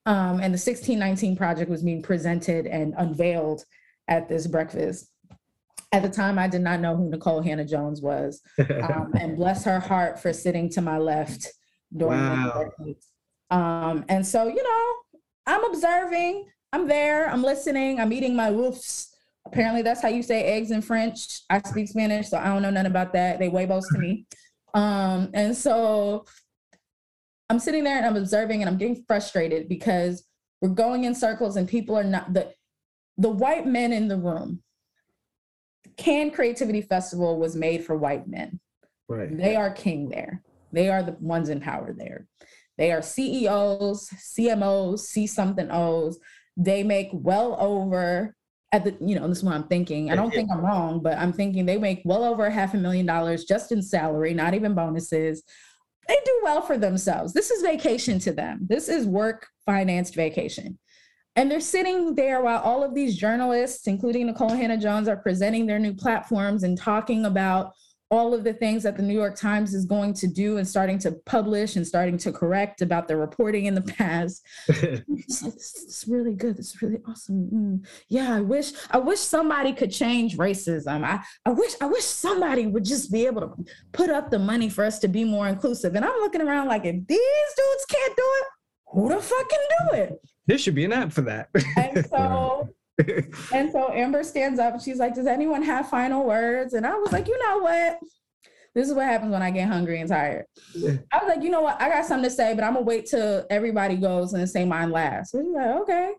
Um, 0.04 0.40
and 0.40 0.52
the 0.52 0.58
1619 0.58 1.36
project 1.36 1.70
was 1.70 1.84
being 1.84 2.02
presented 2.02 2.66
and 2.66 2.94
unveiled 2.98 3.64
at 4.08 4.28
this 4.28 4.48
breakfast. 4.48 5.08
At 5.92 6.02
the 6.02 6.08
time, 6.08 6.38
I 6.38 6.48
did 6.48 6.62
not 6.62 6.80
know 6.80 6.96
who 6.96 7.08
Nikole 7.08 7.44
Hannah-Jones 7.44 8.02
was, 8.02 8.42
um, 8.58 9.12
and 9.18 9.36
bless 9.36 9.64
her 9.64 9.78
heart 9.78 10.18
for 10.18 10.32
sitting 10.32 10.68
to 10.70 10.80
my 10.80 10.98
left 10.98 11.46
during 11.96 12.18
wow. 12.18 12.70
the 12.78 12.94
um, 13.52 14.04
and 14.08 14.26
so, 14.26 14.48
you 14.48 14.62
know, 14.62 15.20
I'm 15.46 15.64
observing, 15.64 16.48
I'm 16.72 16.88
there, 16.88 17.28
I'm 17.28 17.42
listening, 17.42 18.00
I'm 18.00 18.12
eating 18.12 18.34
my 18.34 18.50
woofs. 18.50 19.08
Apparently, 19.46 19.82
that's 19.82 20.00
how 20.00 20.08
you 20.08 20.22
say 20.22 20.44
eggs 20.44 20.70
in 20.70 20.80
French. 20.80 21.42
I 21.50 21.60
speak 21.60 21.88
Spanish, 21.88 22.30
so 22.30 22.38
I 22.38 22.44
don't 22.44 22.62
know 22.62 22.70
nothing 22.70 22.90
about 22.90 23.12
that. 23.12 23.38
They 23.38 23.50
huevos 23.50 23.86
to 23.92 23.98
me. 23.98 24.26
Um, 24.72 25.30
and 25.34 25.54
so 25.54 26.24
I'm 27.50 27.58
sitting 27.58 27.84
there 27.84 27.98
and 27.98 28.06
I'm 28.06 28.16
observing 28.16 28.62
and 28.62 28.70
I'm 28.70 28.78
getting 28.78 29.04
frustrated 29.06 29.68
because 29.68 30.24
we're 30.62 30.70
going 30.70 31.04
in 31.04 31.14
circles 31.14 31.56
and 31.56 31.68
people 31.68 31.94
are 31.94 32.04
not 32.04 32.32
the 32.32 32.54
the 33.18 33.28
white 33.28 33.66
men 33.66 33.92
in 33.92 34.08
the 34.08 34.16
room. 34.16 34.62
Cannes 35.98 36.30
Creativity 36.30 36.80
Festival 36.80 37.38
was 37.38 37.54
made 37.54 37.84
for 37.84 37.94
white 37.94 38.26
men. 38.26 38.58
Right. 39.08 39.36
They 39.36 39.56
are 39.56 39.70
king 39.70 40.08
there. 40.08 40.42
They 40.72 40.88
are 40.88 41.02
the 41.02 41.12
ones 41.20 41.50
in 41.50 41.60
power 41.60 41.92
there. 41.92 42.26
They 42.82 42.90
are 42.90 43.00
CEOs, 43.00 44.10
CMOs, 44.10 44.98
C 44.98 45.28
something 45.28 45.70
O's. 45.70 46.18
They 46.56 46.82
make 46.82 47.10
well 47.12 47.56
over 47.60 48.34
at 48.72 48.82
the, 48.82 48.96
you 49.00 49.14
know, 49.14 49.28
this 49.28 49.38
is 49.38 49.44
what 49.44 49.54
I'm 49.54 49.68
thinking. 49.68 50.10
I 50.10 50.16
don't 50.16 50.34
think 50.34 50.50
I'm 50.50 50.64
wrong, 50.64 51.00
but 51.00 51.16
I'm 51.16 51.32
thinking 51.32 51.64
they 51.64 51.78
make 51.78 52.02
well 52.04 52.24
over 52.24 52.50
half 52.50 52.74
a 52.74 52.78
million 52.78 53.06
dollars 53.06 53.44
just 53.44 53.70
in 53.70 53.82
salary, 53.82 54.34
not 54.34 54.54
even 54.54 54.74
bonuses. 54.74 55.44
They 56.08 56.16
do 56.24 56.40
well 56.42 56.60
for 56.60 56.76
themselves. 56.76 57.32
This 57.32 57.52
is 57.52 57.62
vacation 57.62 58.18
to 58.18 58.32
them. 58.32 58.66
This 58.68 58.88
is 58.88 59.06
work 59.06 59.46
financed 59.64 60.16
vacation. 60.16 60.76
And 61.36 61.48
they're 61.48 61.60
sitting 61.60 62.16
there 62.16 62.42
while 62.42 62.62
all 62.62 62.82
of 62.82 62.96
these 62.96 63.16
journalists, 63.16 63.86
including 63.86 64.28
Nikole 64.28 64.56
Hannah-Jones, 64.56 65.06
are 65.06 65.18
presenting 65.18 65.66
their 65.66 65.78
new 65.78 65.94
platforms 65.94 66.64
and 66.64 66.76
talking 66.76 67.26
about 67.26 67.74
all 68.12 68.34
of 68.34 68.44
the 68.44 68.52
things 68.52 68.82
that 68.82 68.98
the 68.98 69.02
New 69.02 69.14
York 69.14 69.34
Times 69.36 69.72
is 69.72 69.86
going 69.86 70.12
to 70.12 70.26
do 70.26 70.58
and 70.58 70.68
starting 70.68 70.98
to 70.98 71.12
publish 71.24 71.76
and 71.76 71.86
starting 71.86 72.18
to 72.18 72.30
correct 72.30 72.82
about 72.82 73.08
the 73.08 73.16
reporting 73.16 73.64
in 73.64 73.74
the 73.74 73.80
past. 73.80 74.44
it's, 74.68 75.40
this, 75.40 76.04
really 76.06 76.34
good. 76.34 76.58
It's 76.58 76.82
really 76.82 76.98
awesome. 77.08 77.48
Mm. 77.50 77.86
Yeah, 78.10 78.36
I 78.36 78.42
wish 78.42 78.72
I 78.90 78.98
wish 78.98 79.18
somebody 79.18 79.72
could 79.72 79.90
change 79.90 80.36
racism. 80.36 81.04
I, 81.04 81.20
I 81.46 81.50
wish 81.50 81.72
I 81.80 81.86
wish 81.86 82.04
somebody 82.04 82.66
would 82.66 82.84
just 82.84 83.10
be 83.10 83.24
able 83.24 83.40
to 83.40 83.64
put 83.92 84.10
up 84.10 84.30
the 84.30 84.38
money 84.38 84.68
for 84.68 84.84
us 84.84 84.98
to 84.98 85.08
be 85.08 85.24
more 85.24 85.48
inclusive. 85.48 85.94
And 85.94 86.04
I'm 86.04 86.20
looking 86.20 86.42
around 86.42 86.68
like 86.68 86.84
if 86.84 87.06
these 87.06 87.54
dudes 87.56 87.84
can't 87.88 88.14
do 88.14 88.24
it, 88.40 88.46
who 88.88 89.08
the 89.08 89.22
fuck 89.22 89.48
can 89.48 89.60
do 89.80 89.96
it? 89.96 90.20
There 90.46 90.58
should 90.58 90.74
be 90.74 90.84
an 90.84 90.92
app 90.92 91.12
for 91.12 91.22
that. 91.22 91.48
and 91.78 92.06
so 92.10 92.68
and 93.52 93.70
so 93.70 93.90
Amber 93.92 94.22
stands 94.22 94.58
up 94.58 94.74
and 94.74 94.82
she's 94.82 94.98
like, 94.98 95.14
Does 95.14 95.26
anyone 95.26 95.62
have 95.62 95.88
final 95.88 96.24
words? 96.24 96.74
And 96.74 96.86
I 96.86 96.94
was 96.94 97.12
like, 97.12 97.26
You 97.26 97.38
know 97.46 97.58
what? 97.58 97.98
This 98.74 98.88
is 98.88 98.94
what 98.94 99.04
happens 99.04 99.32
when 99.32 99.42
I 99.42 99.50
get 99.50 99.68
hungry 99.68 100.00
and 100.00 100.08
tired. 100.08 100.46
Yeah. 100.74 100.96
I 101.12 101.18
was 101.18 101.28
like, 101.28 101.42
You 101.42 101.50
know 101.50 101.62
what? 101.62 101.80
I 101.80 101.88
got 101.88 102.04
something 102.04 102.28
to 102.28 102.34
say, 102.34 102.54
but 102.54 102.64
I'm 102.64 102.74
going 102.74 102.84
to 102.84 102.88
wait 102.88 103.06
till 103.06 103.46
everybody 103.50 103.96
goes 103.96 104.32
and 104.34 104.48
say 104.48 104.64
mine 104.64 104.90
last. 104.90 105.34
And 105.34 105.46
she's 105.46 105.54
like, 105.54 105.80
Okay. 105.80 106.12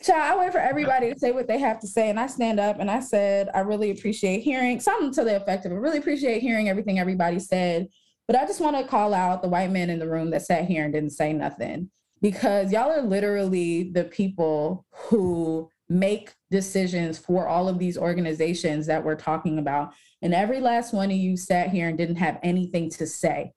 So 0.00 0.14
I 0.14 0.36
wait 0.36 0.52
for 0.52 0.58
everybody 0.58 1.12
to 1.12 1.18
say 1.18 1.32
what 1.32 1.48
they 1.48 1.58
have 1.58 1.80
to 1.80 1.86
say. 1.86 2.10
And 2.10 2.20
I 2.20 2.26
stand 2.26 2.60
up 2.60 2.78
and 2.78 2.90
I 2.90 3.00
said, 3.00 3.48
I 3.54 3.60
really 3.60 3.90
appreciate 3.90 4.40
hearing 4.40 4.80
something 4.80 5.12
to 5.12 5.24
the 5.24 5.36
effect 5.36 5.64
of, 5.64 5.72
I 5.72 5.76
really 5.76 5.98
appreciate 5.98 6.42
hearing 6.42 6.68
everything 6.68 6.98
everybody 6.98 7.38
said. 7.38 7.88
But 8.26 8.36
I 8.36 8.46
just 8.46 8.60
want 8.60 8.76
to 8.76 8.86
call 8.86 9.14
out 9.14 9.42
the 9.42 9.48
white 9.48 9.70
men 9.70 9.90
in 9.90 9.98
the 9.98 10.08
room 10.08 10.30
that 10.30 10.42
sat 10.42 10.66
here 10.66 10.84
and 10.84 10.92
didn't 10.92 11.10
say 11.10 11.32
nothing 11.32 11.90
because 12.20 12.72
y'all 12.72 12.90
are 12.90 13.02
literally 13.02 13.90
the 13.92 14.04
people 14.04 14.86
who 14.90 15.70
make 15.88 16.34
decisions 16.50 17.18
for 17.18 17.46
all 17.46 17.68
of 17.68 17.78
these 17.78 17.98
organizations 17.98 18.86
that 18.86 19.04
we're 19.04 19.16
talking 19.16 19.58
about. 19.58 19.92
And 20.22 20.34
every 20.34 20.60
last 20.60 20.94
one 20.94 21.10
of 21.10 21.16
you 21.16 21.36
sat 21.36 21.70
here 21.70 21.88
and 21.88 21.98
didn't 21.98 22.16
have 22.16 22.38
anything 22.42 22.90
to 22.90 23.06
say. 23.06 23.52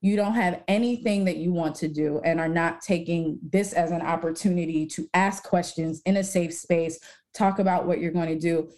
You 0.00 0.16
don't 0.16 0.34
have 0.34 0.62
anything 0.66 1.24
that 1.26 1.36
you 1.36 1.52
want 1.52 1.76
to 1.76 1.88
do 1.88 2.20
and 2.24 2.40
are 2.40 2.48
not 2.48 2.80
taking 2.80 3.38
this 3.42 3.72
as 3.72 3.92
an 3.92 4.02
opportunity 4.02 4.86
to 4.88 5.08
ask 5.14 5.44
questions 5.44 6.02
in 6.06 6.16
a 6.16 6.24
safe 6.24 6.52
space, 6.52 6.98
talk 7.34 7.58
about 7.58 7.86
what 7.86 8.00
you're 8.00 8.10
going 8.10 8.28
to 8.28 8.38
do. 8.38 8.68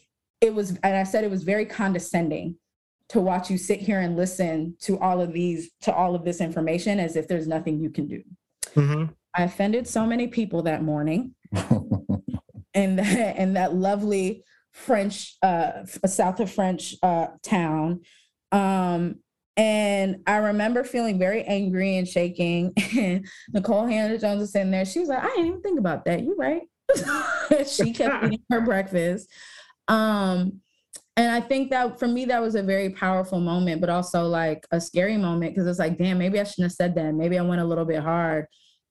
It 0.40 0.54
was, 0.54 0.70
and 0.82 0.96
I 0.96 1.04
said 1.04 1.24
it 1.24 1.30
was 1.30 1.42
very 1.42 1.64
condescending 1.64 2.56
to 3.08 3.20
watch 3.20 3.50
you 3.50 3.58
sit 3.58 3.80
here 3.80 4.00
and 4.00 4.16
listen 4.16 4.76
to 4.80 4.98
all 4.98 5.20
of 5.20 5.32
these, 5.32 5.70
to 5.82 5.94
all 5.94 6.14
of 6.14 6.24
this 6.24 6.40
information 6.40 6.98
as 6.98 7.16
if 7.16 7.26
there's 7.26 7.46
nothing 7.46 7.80
you 7.80 7.90
can 7.90 8.06
do. 8.06 8.22
Mm-hmm. 8.74 9.12
I 9.34 9.44
offended 9.44 9.86
so 9.88 10.06
many 10.06 10.26
people 10.28 10.62
that 10.62 10.82
morning. 10.82 11.34
in 12.74 12.96
that, 12.96 13.36
in 13.36 13.54
that 13.54 13.74
lovely 13.74 14.44
French, 14.72 15.36
uh, 15.42 15.84
south 16.06 16.40
of 16.40 16.50
French 16.50 16.96
uh, 17.02 17.28
town. 17.42 18.00
Um, 18.52 19.20
And 19.56 20.22
I 20.26 20.38
remember 20.38 20.82
feeling 20.82 21.16
very 21.18 21.44
angry 21.44 21.96
and 21.96 22.08
shaking. 22.08 22.72
And 22.98 23.26
Nikole 23.54 23.88
Hannah 23.88 24.18
Jones 24.18 24.40
was 24.40 24.52
sitting 24.52 24.72
there. 24.72 24.84
She 24.84 24.98
was 25.00 25.08
like, 25.08 25.22
I 25.22 25.28
didn't 25.28 25.46
even 25.46 25.62
think 25.62 25.78
about 25.78 26.04
that. 26.06 26.22
You 26.22 26.34
right. 26.36 26.62
she 27.66 27.92
kept 27.92 28.24
eating 28.26 28.40
her 28.50 28.60
breakfast. 28.60 29.28
Um, 29.86 30.60
and 31.16 31.30
I 31.30 31.40
think 31.40 31.70
that 31.70 32.00
for 32.00 32.08
me, 32.08 32.24
that 32.24 32.42
was 32.42 32.56
a 32.56 32.62
very 32.62 32.90
powerful 32.90 33.38
moment, 33.38 33.80
but 33.80 33.90
also 33.90 34.26
like 34.26 34.66
a 34.72 34.80
scary 34.80 35.16
moment 35.16 35.54
because 35.54 35.68
it's 35.68 35.78
like, 35.78 35.96
damn, 35.98 36.18
maybe 36.18 36.40
I 36.40 36.44
shouldn't 36.44 36.64
have 36.64 36.72
said 36.72 36.96
that. 36.96 37.14
Maybe 37.14 37.38
I 37.38 37.42
went 37.42 37.60
a 37.60 37.64
little 37.64 37.84
bit 37.84 38.02
hard. 38.02 38.46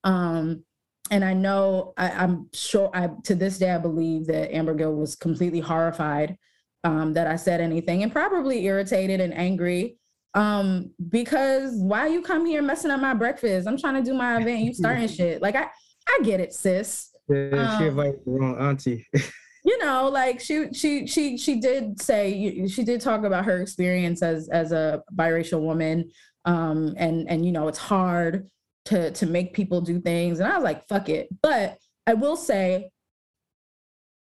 Um, 0.05 0.63
and 1.11 1.23
I 1.23 1.33
know 1.33 1.93
I, 1.97 2.23
am 2.23 2.49
sure 2.53 2.89
I 2.93 3.09
to 3.23 3.35
this 3.35 3.57
day 3.57 3.71
I 3.71 3.77
believe 3.77 4.27
that 4.27 4.53
Amber 4.53 4.73
Guild 4.73 4.97
was 4.97 5.15
completely 5.15 5.59
horrified 5.59 6.37
um, 6.83 7.13
that 7.13 7.27
I 7.27 7.35
said 7.35 7.61
anything 7.61 8.03
and 8.03 8.11
probably 8.11 8.65
irritated 8.65 9.19
and 9.21 9.33
angry 9.33 9.97
um, 10.33 10.91
because 11.09 11.73
why 11.75 12.07
you 12.07 12.21
come 12.21 12.45
here 12.45 12.61
messing 12.61 12.91
up 12.91 12.99
my 12.99 13.13
breakfast? 13.13 13.67
I'm 13.67 13.77
trying 13.77 14.03
to 14.03 14.09
do 14.09 14.15
my 14.15 14.37
event, 14.41 14.61
you 14.61 14.73
starting 14.73 15.07
shit. 15.07 15.41
Like 15.41 15.55
I 15.55 15.67
I 16.07 16.19
get 16.23 16.39
it, 16.39 16.53
sis. 16.53 17.09
Yeah, 17.29 17.77
she 17.77 17.83
um, 17.85 17.89
invited 17.89 18.19
the 18.25 18.31
wrong 18.31 18.57
auntie. 18.57 19.07
you 19.65 19.77
know, 19.77 20.09
like 20.09 20.39
she 20.39 20.73
she 20.73 21.07
she 21.07 21.37
she 21.37 21.59
did 21.59 22.01
say 22.01 22.67
she 22.67 22.83
did 22.83 23.01
talk 23.01 23.23
about 23.23 23.45
her 23.45 23.61
experience 23.61 24.21
as 24.21 24.49
as 24.49 24.71
a 24.71 25.03
biracial 25.15 25.61
woman, 25.61 26.09
um, 26.45 26.93
and 26.97 27.29
and 27.29 27.45
you 27.45 27.51
know 27.51 27.67
it's 27.67 27.77
hard 27.77 28.49
to 28.85 29.11
to 29.11 29.25
make 29.25 29.53
people 29.53 29.81
do 29.81 29.99
things, 29.99 30.39
and 30.39 30.51
I 30.51 30.55
was 30.55 30.63
like, 30.63 30.87
fuck 30.87 31.09
it. 31.09 31.27
But 31.41 31.77
I 32.05 32.13
will 32.13 32.35
say, 32.35 32.89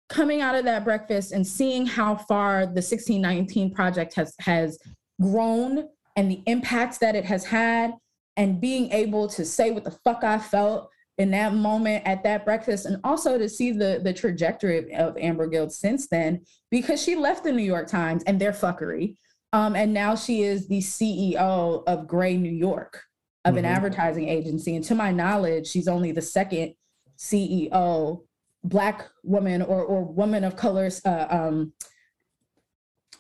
coming 0.09 0.41
out 0.41 0.55
of 0.55 0.65
that 0.65 0.85
breakfast 0.85 1.33
and 1.33 1.47
seeing 1.47 1.87
how 1.87 2.17
far 2.17 2.61
the 2.61 2.83
1619 2.83 3.75
project 3.75 4.15
has 4.15 4.35
has 4.41 4.79
grown 5.21 5.89
and 6.17 6.31
the 6.31 6.43
impacts 6.47 6.99
that 6.99 7.15
it 7.15 7.25
has 7.25 7.45
had, 7.45 7.95
and 8.37 8.61
being 8.61 8.91
able 8.93 9.29
to 9.29 9.45
say 9.45 9.71
what 9.71 9.85
the 9.85 9.97
fuck 10.05 10.25
I 10.25 10.39
felt 10.39 10.91
in 11.19 11.31
that 11.31 11.53
moment 11.53 12.03
at 12.07 12.23
that 12.25 12.47
breakfast 12.47 12.87
and 12.87 12.99
also 13.05 13.37
to 13.37 13.49
see 13.49 13.73
the 13.73 14.01
the 14.03 14.13
trajectory 14.13 14.95
of 14.95 15.17
Amber 15.19 15.47
Guild 15.47 15.71
since 15.71 16.09
then 16.09 16.41
because 16.71 17.03
she 17.03 17.15
left 17.15 17.45
the 17.45 17.53
New 17.53 17.63
York 17.63 17.89
Times 17.89 18.23
and 18.27 18.41
their 18.41 18.53
fuckery 18.53 19.17
um, 19.53 19.77
and 19.77 19.93
now 19.93 20.15
she 20.15 20.43
is 20.43 20.67
the 20.67 20.79
CEO 20.79 21.83
of 21.87 22.07
Grey 22.07 22.39
New 22.39 22.53
York 22.53 23.03
of 23.45 23.55
mm-hmm. 23.55 23.59
an 23.59 23.65
advertising 23.65 24.29
agency 24.29 24.77
and 24.77 24.85
to 24.85 24.95
my 24.95 25.11
knowledge 25.11 25.67
she's 25.67 25.89
only 25.89 26.13
the 26.13 26.23
second 26.23 26.75
CEO 27.19 28.23
black 28.65 29.09
woman 29.23 29.63
or 29.63 29.83
or 29.83 30.05
woman 30.05 30.45
of 30.45 30.57
colors 30.57 31.01
uh, 31.05 31.27
um, 31.31 31.73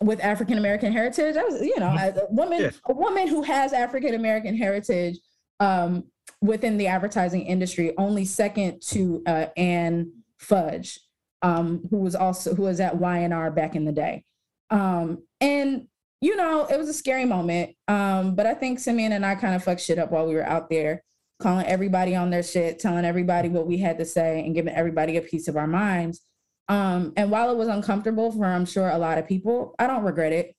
with 0.00 0.20
African 0.20 0.58
American 0.58 0.92
heritage 0.92 1.36
I 1.36 1.42
was 1.44 1.60
you 1.62 1.78
know 1.78 1.86
mm-hmm. 1.86 2.18
a 2.18 2.26
woman 2.30 2.60
yeah. 2.62 2.70
a 2.86 2.92
woman 2.92 3.28
who 3.28 3.42
has 3.42 3.72
African 3.72 4.14
American 4.14 4.56
heritage 4.56 5.18
um, 5.60 6.04
within 6.40 6.78
the 6.78 6.86
advertising 6.86 7.42
industry, 7.42 7.92
only 7.98 8.24
second 8.24 8.80
to 8.82 9.22
uh, 9.26 9.46
Ann 9.56 10.12
Fudge, 10.38 10.98
um, 11.42 11.86
who 11.90 11.98
was 11.98 12.14
also 12.14 12.54
who 12.54 12.62
was 12.62 12.80
at 12.80 12.96
Y&R 12.96 13.50
back 13.50 13.76
in 13.76 13.84
the 13.84 13.92
day. 13.92 14.24
Um, 14.70 15.22
and 15.40 15.86
you 16.20 16.36
know, 16.36 16.66
it 16.66 16.78
was 16.78 16.88
a 16.88 16.94
scary 16.94 17.24
moment. 17.24 17.74
Um, 17.88 18.34
but 18.34 18.46
I 18.46 18.54
think 18.54 18.78
Simeon 18.78 19.12
and 19.12 19.24
I 19.24 19.34
kind 19.34 19.54
of 19.54 19.64
fucked 19.64 19.80
shit 19.80 19.98
up 19.98 20.10
while 20.10 20.26
we 20.26 20.34
were 20.34 20.46
out 20.46 20.68
there, 20.68 21.02
calling 21.40 21.66
everybody 21.66 22.14
on 22.14 22.30
their 22.30 22.42
shit, 22.42 22.78
telling 22.78 23.04
everybody 23.04 23.48
what 23.48 23.66
we 23.66 23.78
had 23.78 23.98
to 23.98 24.04
say, 24.04 24.44
and 24.44 24.54
giving 24.54 24.74
everybody 24.74 25.16
a 25.16 25.22
piece 25.22 25.48
of 25.48 25.56
our 25.56 25.66
minds. 25.66 26.20
Um, 26.68 27.14
and 27.16 27.30
while 27.30 27.50
it 27.50 27.56
was 27.56 27.68
uncomfortable 27.68 28.30
for 28.30 28.44
I'm 28.44 28.66
sure 28.66 28.88
a 28.90 28.98
lot 28.98 29.18
of 29.18 29.26
people, 29.26 29.74
I 29.78 29.86
don't 29.86 30.04
regret 30.04 30.32
it. 30.32 30.54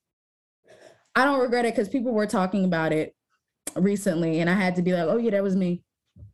I 1.15 1.25
don't 1.25 1.39
regret 1.39 1.65
it 1.65 1.75
because 1.75 1.89
people 1.89 2.11
were 2.11 2.27
talking 2.27 2.65
about 2.65 2.91
it 2.91 3.15
recently, 3.75 4.39
and 4.39 4.49
I 4.49 4.55
had 4.55 4.75
to 4.77 4.81
be 4.81 4.93
like, 4.93 5.07
oh 5.07 5.17
yeah, 5.17 5.31
that 5.31 5.43
was 5.43 5.55
me. 5.55 5.83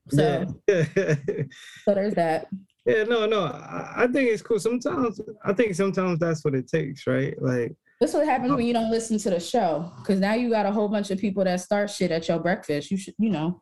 So, 0.10 0.48
yeah. 0.68 0.86
so 1.86 1.94
there's 1.94 2.14
that. 2.14 2.48
Yeah, 2.86 3.04
no, 3.04 3.26
no. 3.26 3.44
I, 3.44 3.94
I, 3.98 4.08
think 4.08 4.30
it's 4.30 4.42
cool. 4.42 4.60
Sometimes 4.60 5.20
I 5.44 5.52
think 5.52 5.76
sometimes 5.76 6.20
that's 6.20 6.46
what 6.46 6.56
it 6.56 6.70
takes, 6.70 7.06
right? 7.06 7.40
Like 7.42 7.76
this 8.00 8.14
what 8.14 8.26
happens 8.26 8.52
when 8.52 8.66
you 8.66 8.74
don't 8.74 8.92
listen 8.92 9.18
to 9.20 9.30
the 9.30 9.40
show. 9.40 9.92
Cause 10.06 10.20
now 10.20 10.34
you 10.34 10.50
got 10.50 10.66
a 10.66 10.72
whole 10.72 10.88
bunch 10.88 11.12
of 11.12 11.20
people 11.20 11.44
that 11.44 11.62
start 11.62 11.90
shit 11.90 12.12
at 12.12 12.28
your 12.28 12.40
breakfast. 12.40 12.92
You 12.92 12.98
should, 12.98 13.16
you 13.18 13.30
know. 13.30 13.62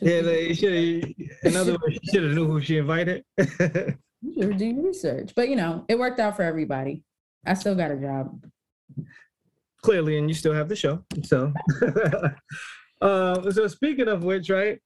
Yeah, 0.00 0.22
they 0.22 0.54
should 0.54 1.14
in 1.42 1.56
other 1.56 1.72
words, 1.72 1.98
she 2.02 2.12
should 2.12 2.24
have 2.24 2.32
knew 2.32 2.46
who 2.46 2.60
she 2.60 2.78
invited. 2.78 3.24
you 3.38 4.34
should 4.38 4.56
do 4.56 4.82
research. 4.82 5.32
But 5.34 5.48
you 5.48 5.56
know, 5.56 5.84
it 5.88 5.98
worked 5.98 6.20
out 6.20 6.36
for 6.36 6.42
everybody. 6.42 7.02
I 7.44 7.54
still 7.54 7.74
got 7.74 7.90
a 7.90 7.96
job. 7.96 8.42
Clearly, 9.82 10.16
and 10.16 10.28
you 10.28 10.34
still 10.34 10.52
have 10.54 10.68
the 10.68 10.76
show. 10.76 11.04
So 11.24 11.52
Uh, 13.02 13.50
so 13.50 13.66
speaking 13.66 14.06
of 14.06 14.22
which, 14.22 14.48
right? 14.48 14.78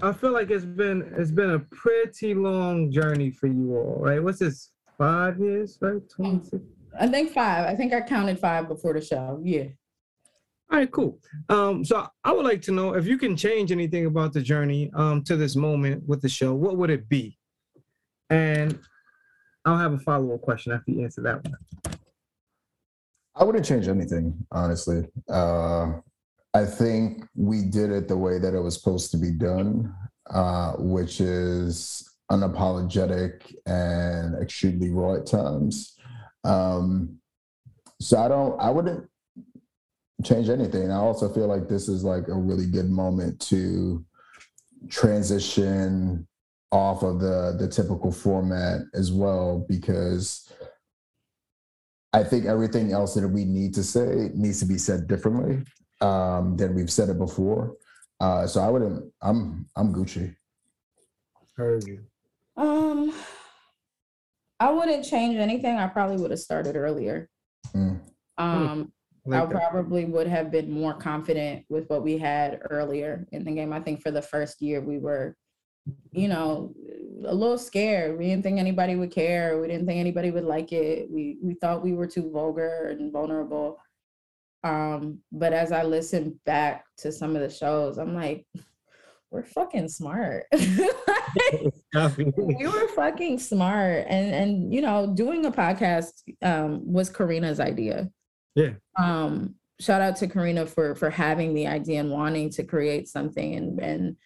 I 0.00 0.12
feel 0.12 0.30
like 0.30 0.50
it's 0.50 0.64
been 0.64 1.12
it's 1.18 1.32
been 1.32 1.50
a 1.50 1.58
pretty 1.58 2.32
long 2.32 2.92
journey 2.92 3.32
for 3.32 3.48
you 3.48 3.76
all, 3.76 3.98
right? 4.00 4.22
What's 4.22 4.38
this? 4.38 4.70
Five 4.96 5.38
years, 5.40 5.76
right? 5.82 6.00
Twenty 6.08 6.42
six. 6.44 6.62
I 6.98 7.06
think 7.08 7.32
five. 7.32 7.66
I 7.66 7.74
think 7.74 7.92
I 7.92 8.00
counted 8.00 8.38
five 8.38 8.68
before 8.68 8.94
the 8.94 9.00
show. 9.00 9.40
Yeah. 9.42 9.64
All 10.70 10.78
right, 10.78 10.90
cool. 10.90 11.18
Um, 11.48 11.84
so 11.84 12.08
I 12.24 12.32
would 12.32 12.44
like 12.44 12.60
to 12.62 12.72
know 12.72 12.94
if 12.94 13.06
you 13.06 13.18
can 13.18 13.36
change 13.36 13.70
anything 13.70 14.06
about 14.06 14.32
the 14.32 14.40
journey 14.40 14.90
um, 14.94 15.22
to 15.24 15.36
this 15.36 15.54
moment 15.54 16.02
with 16.08 16.20
the 16.22 16.28
show. 16.28 16.54
What 16.54 16.76
would 16.76 16.90
it 16.90 17.08
be? 17.08 17.38
And 18.30 18.78
I'll 19.64 19.78
have 19.78 19.92
a 19.92 19.98
follow 19.98 20.34
up 20.34 20.42
question 20.42 20.72
after 20.72 20.90
you 20.90 21.04
answer 21.04 21.22
that 21.22 21.44
one. 21.44 21.54
I 23.36 23.44
wouldn't 23.44 23.66
change 23.66 23.86
anything, 23.86 24.44
honestly. 24.50 25.06
Uh, 25.28 26.00
I 26.54 26.64
think 26.64 27.26
we 27.36 27.62
did 27.64 27.90
it 27.90 28.08
the 28.08 28.16
way 28.16 28.38
that 28.38 28.54
it 28.54 28.60
was 28.60 28.74
supposed 28.74 29.10
to 29.10 29.18
be 29.18 29.30
done, 29.30 29.94
uh, 30.30 30.72
which 30.78 31.20
is 31.20 32.16
unapologetic 32.32 33.54
and 33.66 34.42
extremely 34.42 34.90
raw 34.90 35.14
at 35.14 35.26
times. 35.26 35.95
Um, 36.46 37.18
so 38.00 38.18
I 38.18 38.28
don't, 38.28 38.60
I 38.60 38.70
wouldn't 38.70 39.08
change 40.24 40.48
anything. 40.48 40.90
I 40.90 40.96
also 40.96 41.28
feel 41.28 41.46
like 41.46 41.68
this 41.68 41.88
is 41.88 42.04
like 42.04 42.28
a 42.28 42.34
really 42.34 42.66
good 42.66 42.90
moment 42.90 43.40
to 43.48 44.04
transition 44.88 46.26
off 46.72 47.02
of 47.02 47.20
the 47.20 47.56
the 47.58 47.68
typical 47.68 48.10
format 48.10 48.80
as 48.92 49.12
well 49.12 49.64
because 49.68 50.52
I 52.12 52.24
think 52.24 52.46
everything 52.46 52.92
else 52.92 53.14
that 53.14 53.28
we 53.28 53.44
need 53.44 53.74
to 53.74 53.82
say 53.82 54.30
needs 54.34 54.60
to 54.60 54.66
be 54.66 54.78
said 54.78 55.06
differently 55.06 55.62
um, 56.00 56.56
than 56.56 56.74
we've 56.74 56.90
said 56.90 57.08
it 57.08 57.18
before. 57.18 57.76
Uh, 58.20 58.46
so 58.46 58.60
I 58.60 58.68
wouldn't. 58.68 59.12
I'm 59.20 59.66
I'm 59.76 59.92
Gucci. 59.94 60.34
Heard 61.56 61.86
you. 61.86 62.00
Um, 62.56 63.12
I 64.58 64.70
wouldn't 64.70 65.04
change 65.04 65.36
anything. 65.36 65.76
I 65.76 65.86
probably 65.86 66.16
would 66.16 66.30
have 66.30 66.40
started 66.40 66.76
earlier. 66.76 67.28
Mm. 67.74 68.00
Um, 68.38 68.92
like 69.26 69.48
I 69.48 69.68
probably 69.70 70.04
would 70.04 70.26
have 70.28 70.50
been 70.50 70.70
more 70.70 70.94
confident 70.94 71.64
with 71.68 71.88
what 71.88 72.02
we 72.02 72.16
had 72.16 72.60
earlier 72.70 73.26
in 73.32 73.44
the 73.44 73.52
game. 73.52 73.72
I 73.72 73.80
think 73.80 74.02
for 74.02 74.10
the 74.10 74.22
first 74.22 74.62
year 74.62 74.80
we 74.80 74.98
were, 74.98 75.36
you 76.12 76.28
know, 76.28 76.72
a 77.24 77.34
little 77.34 77.58
scared. 77.58 78.18
We 78.18 78.26
didn't 78.26 78.44
think 78.44 78.58
anybody 78.58 78.94
would 78.94 79.10
care. 79.10 79.60
We 79.60 79.66
didn't 79.66 79.86
think 79.86 79.98
anybody 79.98 80.30
would 80.30 80.44
like 80.44 80.72
it. 80.72 81.10
We 81.10 81.38
we 81.42 81.54
thought 81.54 81.82
we 81.82 81.92
were 81.92 82.06
too 82.06 82.30
vulgar 82.30 82.96
and 82.98 83.12
vulnerable. 83.12 83.78
Um, 84.62 85.20
but 85.32 85.52
as 85.52 85.72
I 85.72 85.82
listen 85.82 86.40
back 86.44 86.84
to 86.98 87.12
some 87.12 87.36
of 87.36 87.42
the 87.42 87.50
shows, 87.50 87.98
I'm 87.98 88.14
like, 88.14 88.46
we're 89.36 89.44
fucking 89.44 89.88
smart. 89.88 90.46
we 90.52 90.88
were 92.66 92.88
fucking 92.88 93.38
smart. 93.38 94.06
And 94.08 94.34
and 94.34 94.72
you 94.72 94.80
know, 94.80 95.12
doing 95.14 95.44
a 95.44 95.52
podcast 95.52 96.22
um 96.42 96.90
was 96.90 97.10
Karina's 97.10 97.60
idea. 97.60 98.08
Yeah. 98.54 98.72
Um, 98.98 99.56
shout 99.78 100.00
out 100.00 100.16
to 100.16 100.26
Karina 100.26 100.64
for 100.64 100.94
for 100.94 101.10
having 101.10 101.52
the 101.52 101.66
idea 101.66 102.00
and 102.00 102.10
wanting 102.10 102.48
to 102.50 102.64
create 102.64 103.08
something 103.08 103.54
and 103.54 103.78
and 103.78 104.16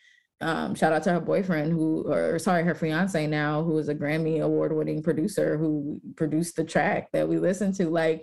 um, 0.43 0.74
shout 0.74 0.93
out 0.93 1.03
to 1.03 1.12
her 1.12 1.20
boyfriend 1.20 1.73
who 1.73 2.11
or 2.11 2.39
sorry 2.39 2.62
her 2.62 2.74
fiance 2.74 3.27
now 3.27 3.62
who 3.62 3.77
is 3.78 3.89
a 3.89 3.95
grammy 3.95 4.41
award 4.41 4.73
winning 4.73 5.03
producer 5.03 5.59
who 5.59 6.01
produced 6.16 6.57
the 6.57 6.65
track 6.65 7.09
that 7.12 7.28
we 7.28 7.39
listened 7.39 7.74
to 7.74 7.91
like 7.91 8.23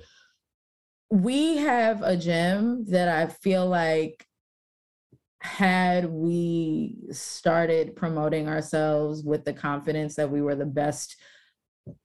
we 1.12 1.58
have 1.58 2.02
a 2.02 2.18
gem 2.18 2.86
that 2.86 3.08
I 3.08 3.28
feel 3.28 3.68
like 3.68 4.27
had 5.48 6.06
we 6.06 6.96
started 7.12 7.96
promoting 7.96 8.48
ourselves 8.48 9.24
with 9.24 9.46
the 9.46 9.54
confidence 9.54 10.16
that 10.16 10.30
we 10.30 10.42
were 10.42 10.56
the 10.56 10.66
best 10.66 11.16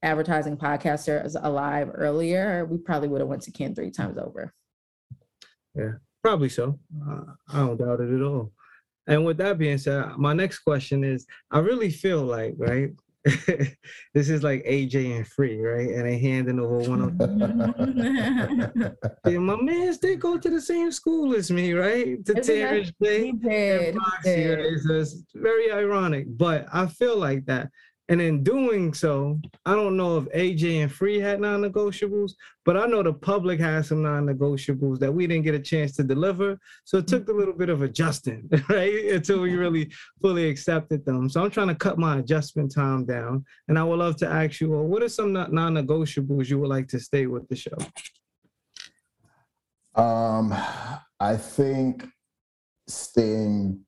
advertising 0.02 0.56
podcasters 0.56 1.36
alive 1.42 1.90
earlier, 1.92 2.64
we 2.64 2.78
probably 2.78 3.08
would 3.08 3.20
have 3.20 3.28
went 3.28 3.42
to 3.42 3.50
Cannes 3.50 3.74
three 3.74 3.90
times 3.90 4.16
over. 4.16 4.54
Yeah, 5.74 5.92
probably 6.22 6.48
so. 6.48 6.78
Uh, 7.06 7.22
I 7.52 7.58
don't 7.58 7.76
doubt 7.76 8.00
it 8.00 8.14
at 8.14 8.22
all. 8.22 8.52
And 9.08 9.24
with 9.24 9.38
that 9.38 9.58
being 9.58 9.78
said, 9.78 10.16
my 10.16 10.32
next 10.32 10.60
question 10.60 11.02
is: 11.02 11.26
I 11.50 11.58
really 11.58 11.90
feel 11.90 12.22
like, 12.22 12.54
right, 12.56 12.90
this 14.14 14.28
is 14.28 14.42
like 14.42 14.64
AJ 14.64 15.16
and 15.16 15.26
Free, 15.26 15.60
right? 15.60 15.90
And 15.90 16.06
they 16.06 16.18
handing 16.18 16.58
over 16.58 16.78
one 16.78 17.00
of 17.02 17.18
them. 17.18 17.38
my 19.46 19.56
man, 19.56 19.94
they 20.02 20.16
go 20.16 20.36
to 20.36 20.50
the 20.50 20.60
same 20.60 20.90
school 20.90 21.34
as 21.34 21.50
me, 21.50 21.72
right? 21.72 22.24
To 22.26 22.34
Terrence 22.34 22.90
J. 23.00 23.32
It's 24.24 25.22
very 25.34 25.70
ironic, 25.70 26.26
but 26.36 26.66
I 26.72 26.86
feel 26.86 27.16
like 27.16 27.46
that. 27.46 27.68
And 28.08 28.20
in 28.20 28.42
doing 28.42 28.92
so, 28.92 29.40
I 29.64 29.74
don't 29.74 29.96
know 29.96 30.18
if 30.18 30.24
AJ 30.32 30.82
and 30.82 30.92
Free 30.92 31.20
had 31.20 31.40
non-negotiables, 31.40 32.32
but 32.64 32.76
I 32.76 32.86
know 32.86 33.02
the 33.02 33.12
public 33.12 33.60
has 33.60 33.88
some 33.88 34.02
non-negotiables 34.02 34.98
that 34.98 35.12
we 35.12 35.26
didn't 35.26 35.44
get 35.44 35.54
a 35.54 35.60
chance 35.60 35.94
to 35.96 36.02
deliver. 36.02 36.58
So 36.84 36.98
it 36.98 37.06
took 37.06 37.28
a 37.28 37.32
little 37.32 37.54
bit 37.54 37.68
of 37.68 37.82
adjusting, 37.82 38.50
right? 38.68 39.04
Until 39.06 39.40
we 39.40 39.54
really 39.54 39.90
fully 40.20 40.48
accepted 40.48 41.04
them. 41.04 41.30
So 41.30 41.42
I'm 41.42 41.50
trying 41.50 41.68
to 41.68 41.74
cut 41.76 41.96
my 41.96 42.18
adjustment 42.18 42.74
time 42.74 43.04
down. 43.04 43.44
And 43.68 43.78
I 43.78 43.84
would 43.84 44.00
love 44.00 44.16
to 44.16 44.28
ask 44.28 44.60
you, 44.60 44.70
well, 44.70 44.84
what 44.84 45.02
are 45.02 45.08
some 45.08 45.32
non-negotiables 45.32 46.48
you 46.48 46.58
would 46.58 46.70
like 46.70 46.88
to 46.88 47.00
stay 47.00 47.26
with 47.26 47.48
the 47.48 47.56
show? 47.56 47.78
Um, 49.94 50.52
I 51.20 51.36
think 51.36 52.06
staying 52.88 53.84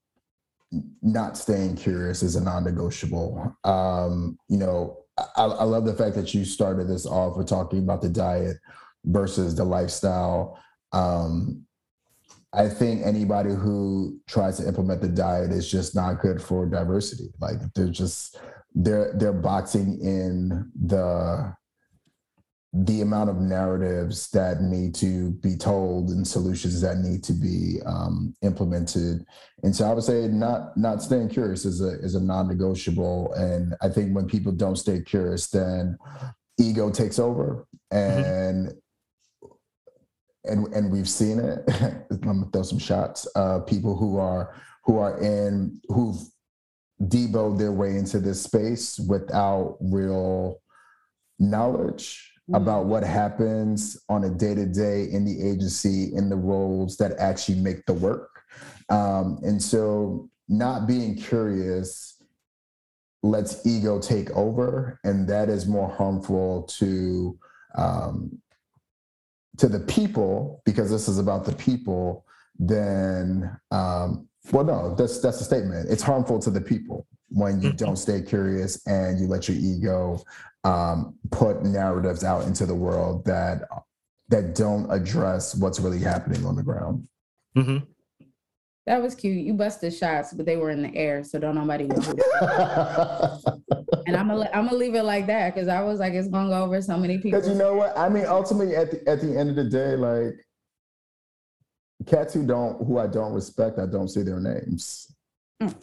not 1.02 1.36
staying 1.36 1.76
curious 1.76 2.22
is 2.22 2.36
a 2.36 2.42
non-negotiable. 2.42 3.56
Um, 3.64 4.38
you 4.48 4.58
know, 4.58 4.98
I, 5.36 5.44
I, 5.44 5.64
love 5.64 5.84
the 5.84 5.94
fact 5.94 6.16
that 6.16 6.34
you 6.34 6.44
started 6.44 6.88
this 6.88 7.06
off 7.06 7.36
with 7.36 7.46
talking 7.46 7.80
about 7.80 8.02
the 8.02 8.08
diet 8.08 8.56
versus 9.04 9.54
the 9.54 9.64
lifestyle. 9.64 10.58
Um, 10.92 11.64
I 12.52 12.68
think 12.68 13.04
anybody 13.04 13.50
who 13.50 14.20
tries 14.26 14.58
to 14.58 14.68
implement 14.68 15.00
the 15.00 15.08
diet 15.08 15.50
is 15.50 15.70
just 15.70 15.94
not 15.94 16.20
good 16.20 16.40
for 16.40 16.66
diversity. 16.66 17.30
Like 17.40 17.56
they're 17.74 17.88
just 17.88 18.38
they're 18.74 19.12
they're 19.16 19.32
boxing 19.32 20.00
in 20.00 20.70
the 20.86 21.54
the 22.76 23.02
amount 23.02 23.30
of 23.30 23.36
narratives 23.36 24.28
that 24.30 24.60
need 24.60 24.96
to 24.96 25.30
be 25.30 25.56
told 25.56 26.10
and 26.10 26.26
solutions 26.26 26.80
that 26.80 26.98
need 26.98 27.22
to 27.22 27.32
be 27.32 27.78
um, 27.86 28.34
implemented. 28.42 29.24
And 29.62 29.74
so 29.74 29.88
I 29.88 29.92
would 29.92 30.02
say 30.02 30.26
not 30.26 30.76
not 30.76 31.00
staying 31.00 31.28
curious 31.28 31.64
is 31.64 31.80
a 31.80 32.00
is 32.00 32.16
a 32.16 32.20
non-negotiable. 32.20 33.32
And 33.34 33.76
I 33.80 33.88
think 33.88 34.12
when 34.12 34.26
people 34.26 34.50
don't 34.50 34.74
stay 34.74 35.00
curious, 35.00 35.48
then 35.50 35.96
ego 36.58 36.90
takes 36.90 37.20
over 37.20 37.64
and 37.92 38.70
mm-hmm. 38.70 40.52
and 40.52 40.74
and 40.74 40.90
we've 40.90 41.08
seen 41.08 41.38
it. 41.38 41.62
I'm 42.10 42.20
gonna 42.20 42.50
throw 42.52 42.64
some 42.64 42.80
shots. 42.80 43.28
Uh, 43.36 43.60
people 43.60 43.96
who 43.96 44.18
are 44.18 44.60
who 44.84 44.98
are 44.98 45.20
in 45.20 45.80
who've 45.86 46.20
deboed 47.02 47.56
their 47.56 47.72
way 47.72 47.96
into 47.96 48.18
this 48.18 48.42
space 48.42 48.98
without 48.98 49.76
real 49.80 50.60
knowledge 51.38 52.33
about 52.52 52.82
mm-hmm. 52.82 52.90
what 52.90 53.02
happens 53.02 53.98
on 54.08 54.24
a 54.24 54.30
day 54.30 54.54
to 54.54 54.66
day 54.66 55.04
in 55.10 55.24
the 55.24 55.48
agency 55.48 56.14
in 56.14 56.28
the 56.28 56.36
roles 56.36 56.96
that 56.98 57.12
actually 57.18 57.58
make 57.58 57.86
the 57.86 57.94
work. 57.94 58.42
Um, 58.90 59.38
and 59.42 59.62
so, 59.62 60.28
not 60.46 60.86
being 60.86 61.16
curious 61.16 62.22
lets 63.22 63.64
ego 63.66 63.98
take 63.98 64.30
over, 64.32 65.00
and 65.04 65.26
that 65.28 65.48
is 65.48 65.66
more 65.66 65.88
harmful 65.88 66.64
to 66.64 67.38
um, 67.76 68.38
to 69.56 69.68
the 69.68 69.80
people 69.80 70.60
because 70.66 70.90
this 70.90 71.08
is 71.08 71.18
about 71.18 71.46
the 71.46 71.54
people. 71.54 72.26
Then, 72.58 73.58
um, 73.70 74.28
well, 74.52 74.64
no, 74.64 74.94
that's 74.94 75.20
that's 75.20 75.40
a 75.40 75.44
statement. 75.44 75.90
It's 75.90 76.02
harmful 76.02 76.38
to 76.40 76.50
the 76.50 76.60
people 76.60 77.06
when 77.28 77.60
you 77.60 77.68
mm-hmm. 77.68 77.76
don't 77.76 77.96
stay 77.96 78.22
curious 78.22 78.86
and 78.86 79.18
you 79.18 79.26
let 79.26 79.48
your 79.48 79.56
ego 79.56 80.22
um, 80.64 81.14
put 81.30 81.62
narratives 81.62 82.24
out 82.24 82.44
into 82.44 82.66
the 82.66 82.74
world 82.74 83.24
that 83.24 83.62
that 84.28 84.54
don't 84.54 84.90
address 84.90 85.54
what's 85.54 85.78
really 85.78 86.00
happening 86.00 86.46
on 86.46 86.56
the 86.56 86.62
ground. 86.62 87.06
Mm-hmm. 87.56 87.84
That 88.86 89.02
was 89.02 89.14
cute. 89.14 89.44
You 89.44 89.54
busted 89.54 89.94
shots, 89.94 90.32
but 90.34 90.44
they 90.44 90.56
were 90.56 90.70
in 90.70 90.82
the 90.82 90.94
air, 90.94 91.24
so 91.24 91.38
don't 91.38 91.54
nobody 91.54 91.86
know. 91.86 91.96
and 94.06 94.16
I'm 94.16 94.28
gonna 94.28 94.50
I'm 94.52 94.66
gonna 94.66 94.76
leave 94.76 94.94
it 94.94 95.04
like 95.04 95.26
that 95.26 95.54
because 95.54 95.68
I 95.68 95.82
was 95.82 96.00
like, 96.00 96.12
it's 96.12 96.28
gonna 96.28 96.50
go 96.50 96.64
over 96.64 96.82
so 96.82 96.98
many 96.98 97.16
people. 97.18 97.40
Because 97.40 97.48
you 97.48 97.54
know 97.56 97.74
what? 97.74 97.96
I 97.96 98.08
mean, 98.10 98.26
ultimately, 98.26 98.76
at 98.76 98.90
the 98.90 99.10
at 99.10 99.20
the 99.20 99.38
end 99.38 99.50
of 99.50 99.56
the 99.56 99.64
day, 99.64 99.96
like 99.96 100.34
cats 102.06 102.34
who 102.34 102.46
don't 102.46 102.84
who 102.86 102.98
I 102.98 103.06
don't 103.06 103.32
respect, 103.32 103.78
I 103.78 103.86
don't 103.86 104.08
say 104.08 104.22
their 104.22 104.40
names. 104.40 105.14
Mm. 105.62 105.74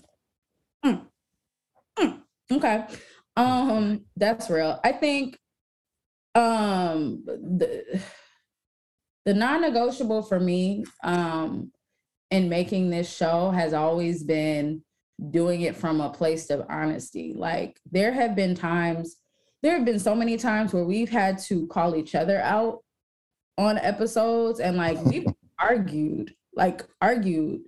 Mm. 0.86 1.02
Mm. 2.00 2.22
Okay. 2.52 2.86
Um, 3.36 4.06
that's 4.16 4.50
real. 4.50 4.80
I 4.84 4.92
think 4.92 5.38
um 6.34 7.24
the 7.26 8.02
the 9.26 9.34
non-negotiable 9.34 10.22
for 10.22 10.40
me 10.40 10.86
um 11.04 11.70
in 12.32 12.48
making 12.48 12.90
this 12.90 13.14
show 13.14 13.52
has 13.52 13.74
always 13.74 14.24
been 14.24 14.82
doing 15.30 15.62
it 15.62 15.76
from 15.76 16.02
a 16.02 16.10
place 16.10 16.50
of 16.50 16.66
honesty. 16.70 17.34
Like 17.36 17.80
there 17.92 18.12
have 18.12 18.36
been 18.36 18.56
times, 18.56 19.18
there 19.62 19.76
have 19.76 19.86
been 19.86 20.00
so 20.00 20.16
many 20.16 20.38
times 20.38 20.74
where 20.74 20.86
we've 20.86 21.10
had 21.10 21.38
to 21.40 21.68
call 21.68 21.96
each 21.96 22.16
other 22.16 22.40
out 22.40 22.80
on 23.58 23.78
episodes 23.78 24.60
and 24.60 24.78
like 24.78 25.04
we've 25.06 25.28
argued, 25.60 26.34
like 26.56 26.84
argued. 27.02 27.62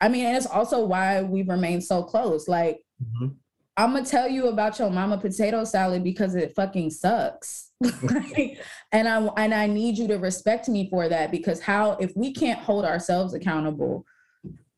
I 0.00 0.08
mean, 0.08 0.26
and 0.26 0.36
it's 0.36 0.46
also 0.46 0.84
why 0.84 1.22
we've 1.22 1.48
remained 1.48 1.82
so 1.82 2.02
close. 2.02 2.46
Like 2.46 2.82
mm-hmm. 3.02 3.34
I'm 3.76 3.92
gonna 3.92 4.06
tell 4.06 4.28
you 4.28 4.48
about 4.48 4.78
your 4.78 4.90
mama 4.90 5.18
potato 5.18 5.64
salad 5.64 6.02
because 6.02 6.34
it 6.34 6.54
fucking 6.54 6.90
sucks. 6.90 7.72
and 8.92 9.06
I 9.08 9.28
and 9.36 9.52
I 9.52 9.66
need 9.66 9.98
you 9.98 10.08
to 10.08 10.16
respect 10.16 10.68
me 10.68 10.88
for 10.88 11.08
that 11.08 11.30
because 11.30 11.60
how 11.60 11.92
if 11.92 12.16
we 12.16 12.32
can't 12.32 12.60
hold 12.60 12.86
ourselves 12.86 13.34
accountable 13.34 14.06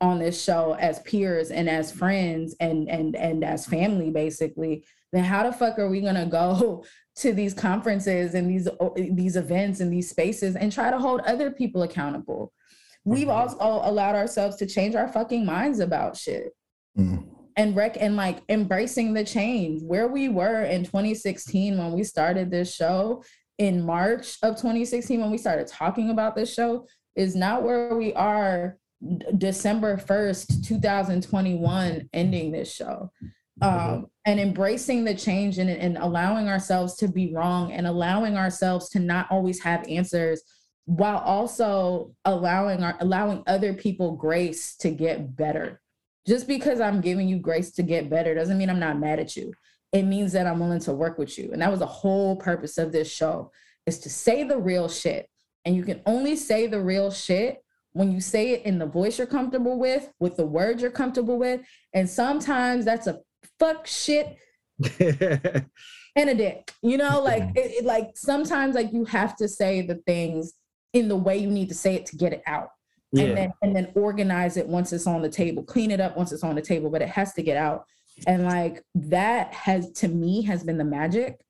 on 0.00 0.18
this 0.18 0.42
show 0.42 0.76
as 0.80 1.00
peers 1.00 1.50
and 1.50 1.68
as 1.68 1.92
friends 1.92 2.56
and 2.58 2.88
and 2.88 3.14
and 3.14 3.44
as 3.44 3.66
family 3.66 4.10
basically, 4.10 4.84
then 5.12 5.22
how 5.22 5.44
the 5.44 5.52
fuck 5.52 5.78
are 5.78 5.88
we 5.88 6.00
gonna 6.00 6.26
go 6.26 6.84
to 7.16 7.32
these 7.32 7.54
conferences 7.54 8.34
and 8.34 8.50
these 8.50 8.68
these 8.96 9.36
events 9.36 9.78
and 9.78 9.92
these 9.92 10.10
spaces 10.10 10.56
and 10.56 10.72
try 10.72 10.90
to 10.90 10.98
hold 10.98 11.20
other 11.20 11.52
people 11.52 11.84
accountable? 11.84 12.52
We've 13.04 13.28
mm-hmm. 13.28 13.60
also 13.60 13.88
allowed 13.88 14.16
ourselves 14.16 14.56
to 14.56 14.66
change 14.66 14.96
our 14.96 15.06
fucking 15.06 15.46
minds 15.46 15.78
about 15.78 16.16
shit. 16.16 16.50
Mm 16.98 17.37
and 17.58 17.74
rec 17.74 17.96
and 18.00 18.16
like 18.16 18.38
embracing 18.48 19.12
the 19.12 19.24
change. 19.24 19.82
Where 19.82 20.08
we 20.08 20.30
were 20.30 20.62
in 20.62 20.84
2016 20.84 21.76
when 21.76 21.92
we 21.92 22.04
started 22.04 22.50
this 22.50 22.72
show 22.72 23.24
in 23.58 23.84
March 23.84 24.38
of 24.42 24.56
2016 24.56 25.20
when 25.20 25.30
we 25.32 25.36
started 25.36 25.66
talking 25.66 26.10
about 26.10 26.36
this 26.36 26.54
show 26.54 26.86
is 27.16 27.34
not 27.34 27.64
where 27.64 27.96
we 27.96 28.14
are 28.14 28.78
December 29.36 29.96
1st 29.96 30.66
2021 30.66 32.08
ending 32.12 32.52
this 32.52 32.72
show. 32.72 33.10
Um, 33.60 34.06
and 34.24 34.38
embracing 34.38 35.02
the 35.02 35.16
change 35.16 35.58
and, 35.58 35.68
and 35.68 35.98
allowing 35.98 36.48
ourselves 36.48 36.94
to 36.98 37.08
be 37.08 37.34
wrong 37.34 37.72
and 37.72 37.88
allowing 37.88 38.36
ourselves 38.36 38.88
to 38.90 39.00
not 39.00 39.26
always 39.32 39.60
have 39.62 39.84
answers 39.88 40.42
while 40.84 41.18
also 41.18 42.14
allowing 42.24 42.84
our 42.84 42.96
allowing 43.00 43.42
other 43.48 43.74
people 43.74 44.12
grace 44.12 44.76
to 44.76 44.90
get 44.90 45.34
better 45.34 45.80
just 46.28 46.46
because 46.46 46.78
I'm 46.78 47.00
giving 47.00 47.26
you 47.26 47.38
grace 47.38 47.70
to 47.72 47.82
get 47.82 48.10
better 48.10 48.34
doesn't 48.34 48.58
mean 48.58 48.68
I'm 48.68 48.78
not 48.78 48.98
mad 48.98 49.18
at 49.18 49.34
you. 49.34 49.54
It 49.92 50.02
means 50.02 50.32
that 50.32 50.46
I'm 50.46 50.60
willing 50.60 50.80
to 50.80 50.92
work 50.92 51.16
with 51.16 51.38
you. 51.38 51.50
And 51.52 51.62
that 51.62 51.70
was 51.70 51.80
the 51.80 51.86
whole 51.86 52.36
purpose 52.36 52.76
of 52.76 52.92
this 52.92 53.10
show 53.10 53.50
is 53.86 53.98
to 54.00 54.10
say 54.10 54.44
the 54.44 54.58
real 54.58 54.90
shit. 54.90 55.26
And 55.64 55.74
you 55.74 55.82
can 55.82 56.02
only 56.04 56.36
say 56.36 56.66
the 56.66 56.80
real 56.80 57.10
shit 57.10 57.64
when 57.92 58.12
you 58.12 58.20
say 58.20 58.50
it 58.50 58.66
in 58.66 58.78
the 58.78 58.86
voice 58.86 59.16
you're 59.16 59.26
comfortable 59.26 59.78
with, 59.78 60.12
with 60.20 60.36
the 60.36 60.44
words 60.44 60.82
you're 60.82 60.90
comfortable 60.90 61.38
with. 61.38 61.62
And 61.94 62.08
sometimes 62.08 62.84
that's 62.84 63.06
a 63.06 63.20
fuck 63.58 63.86
shit 63.86 64.36
and 64.98 66.30
a 66.30 66.34
dick. 66.34 66.70
You 66.82 66.98
know, 66.98 67.22
like 67.22 67.44
it, 67.56 67.72
it, 67.78 67.84
like 67.86 68.10
sometimes 68.14 68.74
like 68.74 68.92
you 68.92 69.06
have 69.06 69.34
to 69.36 69.48
say 69.48 69.80
the 69.80 69.96
things 70.06 70.52
in 70.92 71.08
the 71.08 71.16
way 71.16 71.38
you 71.38 71.48
need 71.50 71.70
to 71.70 71.74
say 71.74 71.94
it 71.94 72.04
to 72.06 72.16
get 72.16 72.34
it 72.34 72.42
out 72.46 72.68
yeah. 73.12 73.24
and 73.24 73.36
then 73.36 73.52
and 73.62 73.76
then 73.76 73.92
organize 73.94 74.56
it 74.56 74.66
once 74.66 74.92
it's 74.92 75.06
on 75.06 75.22
the 75.22 75.28
table 75.28 75.62
clean 75.62 75.90
it 75.90 76.00
up 76.00 76.16
once 76.16 76.32
it's 76.32 76.44
on 76.44 76.54
the 76.54 76.62
table 76.62 76.90
but 76.90 77.02
it 77.02 77.08
has 77.08 77.32
to 77.34 77.42
get 77.42 77.56
out. 77.56 77.84
And 78.26 78.44
like 78.44 78.82
that 78.94 79.52
has 79.54 79.92
to 79.92 80.08
me 80.08 80.42
has 80.42 80.64
been 80.64 80.78
the 80.78 80.84
magic. 80.84 81.40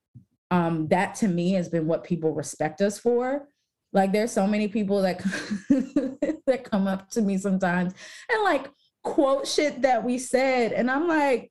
Um 0.50 0.88
that 0.88 1.14
to 1.16 1.28
me 1.28 1.52
has 1.52 1.68
been 1.68 1.86
what 1.86 2.04
people 2.04 2.32
respect 2.32 2.80
us 2.80 2.98
for. 2.98 3.48
Like 3.92 4.12
there's 4.12 4.32
so 4.32 4.46
many 4.46 4.68
people 4.68 5.02
that 5.02 5.18
that 6.46 6.64
come 6.64 6.86
up 6.86 7.10
to 7.10 7.22
me 7.22 7.38
sometimes 7.38 7.94
and 8.30 8.42
like 8.44 8.68
quote 9.02 9.46
shit 9.46 9.82
that 9.82 10.04
we 10.04 10.18
said 10.18 10.72
and 10.72 10.90
i'm 10.90 11.06
like 11.08 11.50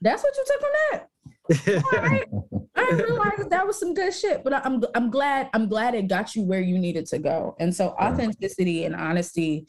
that's 0.00 0.22
what 0.22 0.34
you 0.36 0.44
took 0.46 0.60
from 0.60 0.72
that 0.90 2.60
I 2.76 2.84
didn't 2.90 3.04
realize 3.04 3.46
that 3.50 3.66
was 3.66 3.78
some 3.78 3.94
good 3.94 4.12
shit, 4.12 4.42
but 4.42 4.52
I'm 4.52 4.82
I'm 4.94 5.10
glad 5.10 5.48
I'm 5.52 5.68
glad 5.68 5.94
it 5.94 6.08
got 6.08 6.34
you 6.34 6.42
where 6.42 6.60
you 6.60 6.78
needed 6.78 7.06
to 7.06 7.18
go. 7.18 7.56
And 7.60 7.74
so 7.74 7.90
authenticity 8.00 8.84
and 8.84 8.94
honesty 8.94 9.66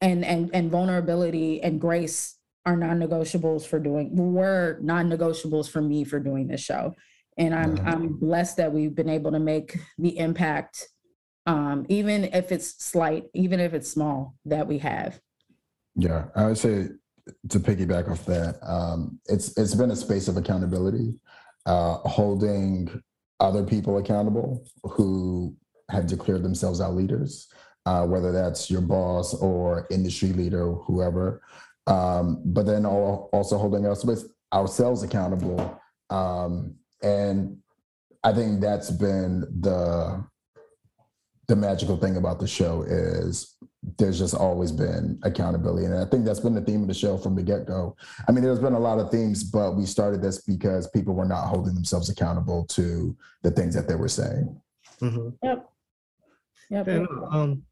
and 0.00 0.24
and 0.24 0.50
and 0.52 0.70
vulnerability 0.70 1.62
and 1.62 1.80
grace 1.80 2.36
are 2.66 2.76
non-negotiables 2.76 3.66
for 3.66 3.78
doing 3.78 4.14
were 4.14 4.78
non-negotiables 4.82 5.70
for 5.70 5.80
me 5.80 6.04
for 6.04 6.18
doing 6.18 6.48
this 6.48 6.60
show. 6.60 6.94
And 7.36 7.54
i'm 7.54 7.78
i'm 7.86 8.08
blessed 8.14 8.56
that 8.56 8.72
we've 8.72 8.94
been 8.94 9.08
able 9.08 9.30
to 9.30 9.38
make 9.38 9.78
the 9.96 10.18
impact 10.18 10.88
um 11.46 11.86
even 11.88 12.24
if 12.24 12.50
it's 12.50 12.84
slight 12.84 13.26
even 13.34 13.60
if 13.60 13.72
it's 13.72 13.88
small 13.90 14.34
that 14.44 14.66
we 14.66 14.78
have. 14.78 15.20
Yeah, 15.94 16.26
I 16.34 16.46
would 16.46 16.58
say 16.58 16.88
to 17.48 17.60
piggyback 17.60 18.10
off 18.10 18.24
that, 18.26 18.58
um, 18.62 19.20
it's 19.26 19.56
it's 19.56 19.74
been 19.74 19.90
a 19.90 19.96
space 19.96 20.28
of 20.28 20.36
accountability, 20.36 21.14
uh, 21.68 21.98
holding 22.08 23.02
other 23.40 23.62
people 23.62 23.98
accountable 23.98 24.66
who 24.82 25.54
have 25.90 26.06
declared 26.06 26.42
themselves 26.42 26.80
our 26.80 26.90
leaders, 26.90 27.48
uh, 27.84 28.06
whether 28.06 28.32
that's 28.32 28.70
your 28.70 28.80
boss 28.80 29.34
or 29.34 29.86
industry 29.90 30.30
leader, 30.32 30.72
whoever. 30.72 31.42
Um, 31.86 32.42
but 32.44 32.64
then 32.64 32.86
al- 32.86 33.28
also 33.32 33.58
holding 33.58 33.86
us 33.86 34.02
with 34.04 34.32
ourselves 34.52 35.02
accountable, 35.02 35.78
um, 36.10 36.74
and 37.02 37.58
I 38.24 38.32
think 38.32 38.60
that's 38.60 38.90
been 38.90 39.40
the 39.60 40.24
the 41.48 41.56
magical 41.56 41.96
thing 41.96 42.16
about 42.16 42.40
the 42.40 42.46
show 42.46 42.82
is 42.82 43.56
there's 43.96 44.18
just 44.18 44.34
always 44.34 44.70
been 44.72 45.18
accountability. 45.22 45.86
And 45.86 45.94
I 45.94 46.04
think 46.04 46.24
that's 46.24 46.40
been 46.40 46.54
the 46.54 46.60
theme 46.60 46.82
of 46.82 46.88
the 46.88 46.94
show 46.94 47.16
from 47.16 47.34
the 47.34 47.42
get 47.42 47.66
go. 47.66 47.96
I 48.28 48.32
mean, 48.32 48.42
there's 48.44 48.58
been 48.58 48.74
a 48.74 48.78
lot 48.78 48.98
of 48.98 49.10
themes, 49.10 49.42
but 49.44 49.76
we 49.76 49.86
started 49.86 50.20
this 50.22 50.42
because 50.42 50.88
people 50.90 51.14
were 51.14 51.24
not 51.24 51.46
holding 51.46 51.74
themselves 51.74 52.10
accountable 52.10 52.64
to 52.66 53.16
the 53.42 53.50
things 53.50 53.74
that 53.74 53.88
they 53.88 53.94
were 53.94 54.08
saying. 54.08 54.60
Mhm. 55.00 55.32
yep 55.42 55.64
yep, 56.70 56.86
Yeah, 56.86 56.98
yep. 57.00 57.08
no, 57.10 57.28
um, 57.30 57.62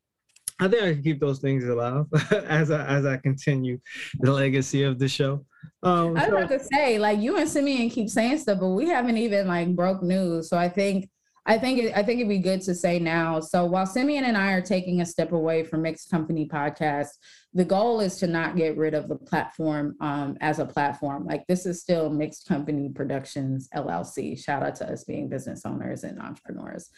I 0.60 0.68
think 0.68 0.82
I 0.82 0.92
can 0.94 1.02
keep 1.02 1.20
those 1.20 1.38
things 1.40 1.64
alive 1.64 2.06
as 2.48 2.70
I 2.70 2.86
as 2.86 3.04
I 3.04 3.16
continue 3.18 3.78
the 4.20 4.32
legacy 4.32 4.84
of 4.84 4.98
the 4.98 5.08
show. 5.08 5.44
Um, 5.82 6.08
I 6.08 6.10
was 6.10 6.22
so- 6.22 6.36
about 6.36 6.48
to 6.50 6.60
say, 6.64 6.98
like 6.98 7.18
you 7.20 7.36
and 7.36 7.48
Simeon 7.48 7.90
keep 7.90 8.08
saying 8.08 8.38
stuff, 8.38 8.60
but 8.60 8.68
we 8.68 8.88
haven't 8.88 9.18
even 9.18 9.48
like 9.48 9.74
broke 9.74 10.02
news. 10.02 10.48
So 10.48 10.56
I 10.56 10.68
think, 10.68 11.10
I 11.48 11.58
think, 11.58 11.78
it, 11.78 11.96
I 11.96 12.02
think 12.02 12.18
it'd 12.18 12.28
be 12.28 12.38
good 12.38 12.60
to 12.62 12.74
say 12.74 12.98
now. 12.98 13.38
So 13.38 13.64
while 13.64 13.86
Simeon 13.86 14.24
and 14.24 14.36
I 14.36 14.52
are 14.52 14.60
taking 14.60 15.00
a 15.00 15.06
step 15.06 15.30
away 15.30 15.62
from 15.62 15.82
Mixed 15.82 16.10
Company 16.10 16.48
Podcast, 16.48 17.10
the 17.54 17.64
goal 17.64 18.00
is 18.00 18.16
to 18.16 18.26
not 18.26 18.56
get 18.56 18.76
rid 18.76 18.94
of 18.94 19.08
the 19.08 19.14
platform 19.14 19.94
um, 20.00 20.36
as 20.40 20.58
a 20.58 20.66
platform. 20.66 21.24
Like 21.24 21.46
this 21.46 21.64
is 21.64 21.80
still 21.80 22.10
Mixed 22.10 22.48
Company 22.48 22.88
Productions 22.88 23.68
LLC. 23.74 24.38
Shout 24.38 24.64
out 24.64 24.74
to 24.76 24.90
us 24.90 25.04
being 25.04 25.28
business 25.28 25.64
owners 25.64 26.02
and 26.02 26.20
entrepreneurs. 26.20 26.90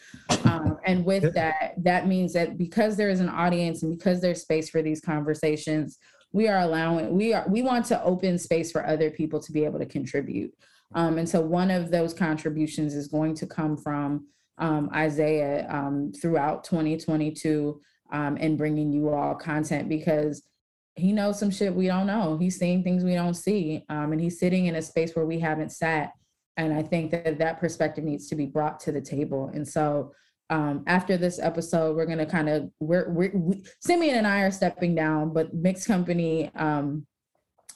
Um, 0.45 0.77
and 0.85 1.05
with 1.05 1.33
that, 1.35 1.75
that 1.77 2.07
means 2.07 2.33
that 2.33 2.57
because 2.57 2.97
there 2.97 3.09
is 3.09 3.19
an 3.19 3.29
audience 3.29 3.83
and 3.83 3.95
because 3.97 4.19
there's 4.19 4.41
space 4.41 4.69
for 4.69 4.81
these 4.81 4.99
conversations, 4.99 5.99
we 6.31 6.47
are 6.47 6.59
allowing 6.59 7.09
we 7.15 7.33
are 7.33 7.43
we 7.49 7.63
want 7.63 7.83
to 7.83 8.01
open 8.03 8.37
space 8.37 8.71
for 8.71 8.85
other 8.85 9.09
people 9.09 9.39
to 9.39 9.51
be 9.51 9.65
able 9.65 9.79
to 9.79 9.85
contribute 9.85 10.53
um, 10.93 11.17
and 11.17 11.27
so 11.27 11.41
one 11.41 11.71
of 11.71 11.91
those 11.91 12.13
contributions 12.13 12.93
is 12.93 13.07
going 13.07 13.33
to 13.35 13.47
come 13.47 13.75
from 13.75 14.27
um, 14.59 14.89
isaiah 14.93 15.67
um, 15.69 16.11
throughout 16.13 16.63
2022 16.63 17.79
um, 18.11 18.37
and 18.39 18.57
bringing 18.57 18.91
you 18.91 19.09
all 19.09 19.35
content 19.35 19.89
because 19.89 20.43
he 20.95 21.13
knows 21.13 21.39
some 21.39 21.51
shit 21.51 21.73
we 21.73 21.87
don't 21.87 22.07
know. 22.07 22.37
He's 22.37 22.59
seeing 22.59 22.83
things 22.83 23.03
we 23.03 23.13
don't 23.13 23.35
see 23.35 23.85
um, 23.89 24.11
and 24.11 24.19
he's 24.19 24.39
sitting 24.39 24.65
in 24.65 24.75
a 24.75 24.81
space 24.81 25.15
where 25.15 25.25
we 25.25 25.39
haven't 25.39 25.71
sat. 25.71 26.11
And 26.57 26.73
i 26.73 26.83
think 26.83 27.11
that 27.11 27.39
that 27.39 27.59
perspective 27.59 28.03
needs 28.03 28.27
to 28.27 28.35
be 28.35 28.45
brought 28.45 28.81
to 28.81 28.91
the 28.91 28.99
table. 28.99 29.49
And 29.53 29.65
so 29.65 30.11
um, 30.49 30.83
after 30.87 31.15
this 31.15 31.39
episode, 31.39 31.95
we're 31.95 32.05
gonna 32.05 32.25
kind 32.25 32.49
of 32.49 32.69
we're, 32.79 33.09
we're 33.09 33.31
we, 33.33 33.63
Simeon 33.81 34.15
and 34.15 34.27
I 34.27 34.41
are 34.41 34.51
stepping 34.51 34.95
down, 34.95 35.31
but 35.31 35.53
Mixed 35.53 35.87
Company 35.87 36.51
um, 36.55 37.05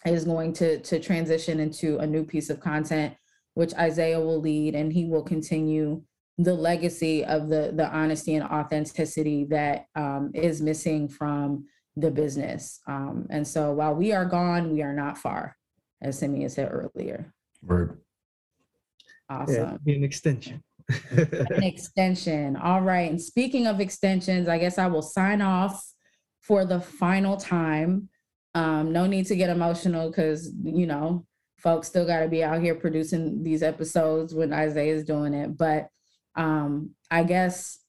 is 0.06 0.26
going 0.26 0.54
to 0.54 0.80
to 0.80 1.00
transition 1.00 1.60
into 1.60 2.00
a 2.00 2.08
new 2.08 2.26
piece 2.26 2.50
of 2.50 2.60
content, 2.60 3.14
which 3.54 3.76
Isaiah 3.76 4.20
will 4.20 4.42
lead, 4.42 4.74
and 4.74 4.92
he 4.92 5.06
will 5.06 5.22
continue 5.22 6.02
the 6.38 6.54
legacy 6.54 7.24
of 7.24 7.48
the 7.50 7.72
the 7.76 7.88
honesty 7.90 8.36
and 8.36 8.46
authenticity 8.46 9.46
that 9.46 9.86
um, 9.96 10.32
is 10.34 10.62
missing 10.62 11.08
from 11.08 11.66
the 11.96 12.10
business. 12.10 12.80
Um, 12.88 13.28
and 13.30 13.48
so 13.48 13.72
while 13.72 13.94
we 13.94 14.14
are 14.14 14.26
gone, 14.26 14.72
we 14.72 14.82
are 14.82 14.94
not 14.94 15.18
far, 15.18 15.56
as 16.02 16.18
Simeon 16.20 16.50
said 16.50 16.70
earlier. 16.72 17.34
Word. 17.62 18.00
Awesome. 19.30 19.56
yeah, 19.56 19.78
be 19.84 19.96
an 19.96 20.04
extension. 20.04 20.64
an 21.12 21.64
extension. 21.64 22.56
All 22.56 22.82
right. 22.82 23.10
And 23.10 23.22
speaking 23.22 23.68
of 23.68 23.80
extensions, 23.80 24.48
I 24.48 24.58
guess 24.58 24.78
I 24.78 24.88
will 24.88 25.02
sign 25.02 25.42
off 25.42 25.84
for 26.42 26.66
the 26.66 26.80
final 26.82 27.38
time. 27.38 28.10
Um, 28.56 28.92
no 28.92 29.08
need 29.08 29.28
to 29.28 29.36
get 29.36 29.50
emotional 29.50 30.10
because, 30.10 30.52
you 30.64 30.86
know, 30.86 31.26
folks 31.58 31.88
still 31.88 32.06
got 32.06 32.20
to 32.20 32.28
be 32.28 32.44
out 32.44 32.62
here 32.62 32.76
producing 32.76 33.42
these 33.42 33.64
episodes 33.64 34.36
when 34.36 34.52
Isaiah 34.52 34.94
is 34.94 35.06
doing 35.06 35.34
it. 35.34 35.58
But 35.58 35.88
um, 36.36 36.92
I 37.12 37.24
guess. 37.24 37.80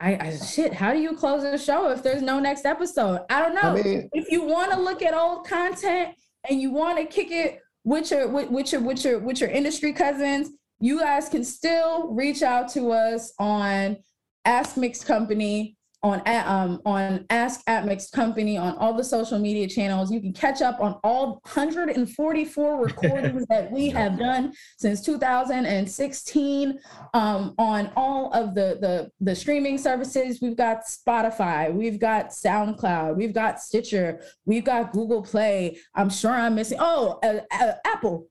I, 0.00 0.18
I 0.20 0.36
shit. 0.36 0.72
How 0.72 0.92
do 0.92 0.98
you 0.98 1.14
close 1.16 1.42
the 1.42 1.56
show 1.56 1.90
if 1.90 2.02
there's 2.02 2.22
no 2.22 2.40
next 2.40 2.66
episode? 2.66 3.20
I 3.30 3.40
don't 3.40 3.54
know. 3.54 3.78
I 3.78 3.82
mean, 3.82 4.08
if 4.12 4.30
you 4.30 4.42
want 4.42 4.72
to 4.72 4.80
look 4.80 5.00
at 5.00 5.14
old 5.14 5.46
content 5.46 6.16
and 6.48 6.60
you 6.60 6.72
want 6.72 6.98
to 6.98 7.04
kick 7.04 7.30
it 7.30 7.60
with 7.84 8.10
your 8.10 8.28
with, 8.28 8.50
with 8.50 8.72
your 8.72 8.80
with 8.80 9.04
your 9.04 9.18
with 9.20 9.40
your 9.40 9.50
industry 9.50 9.92
cousins, 9.92 10.50
you 10.80 10.98
guys 10.98 11.28
can 11.28 11.44
still 11.44 12.12
reach 12.12 12.42
out 12.42 12.68
to 12.70 12.90
us 12.90 13.32
on 13.38 13.96
Ask 14.44 14.76
Mix 14.76 15.04
Company 15.04 15.76
on 16.02 16.20
um 16.26 16.80
on 16.84 17.24
Ask 17.30 17.62
at 17.68 17.86
Mixed 17.86 18.12
Company 18.12 18.56
on 18.56 18.76
all 18.76 18.94
the 18.94 19.04
social 19.04 19.38
media 19.38 19.68
channels. 19.68 20.10
You 20.10 20.20
can 20.20 20.32
catch 20.32 20.60
up 20.60 20.80
on 20.80 20.98
all 21.04 21.40
144 21.44 22.76
recordings 22.84 23.46
that 23.48 23.70
we 23.70 23.88
have 23.90 24.18
done 24.18 24.52
since 24.78 25.04
2016 25.04 26.78
um, 27.14 27.54
on 27.58 27.90
all 27.96 28.32
of 28.32 28.54
the, 28.54 28.78
the 28.80 29.10
the 29.20 29.34
streaming 29.34 29.78
services. 29.78 30.40
We've 30.42 30.56
got 30.56 30.82
Spotify, 30.86 31.72
we've 31.72 32.00
got 32.00 32.30
SoundCloud, 32.30 33.16
we've 33.16 33.34
got 33.34 33.60
Stitcher, 33.60 34.20
we've 34.44 34.64
got 34.64 34.92
Google 34.92 35.22
Play. 35.22 35.78
I'm 35.94 36.10
sure 36.10 36.32
I'm 36.32 36.56
missing. 36.56 36.78
Oh, 36.80 37.18
uh, 37.22 37.40
uh, 37.52 37.72
Apple. 37.84 38.28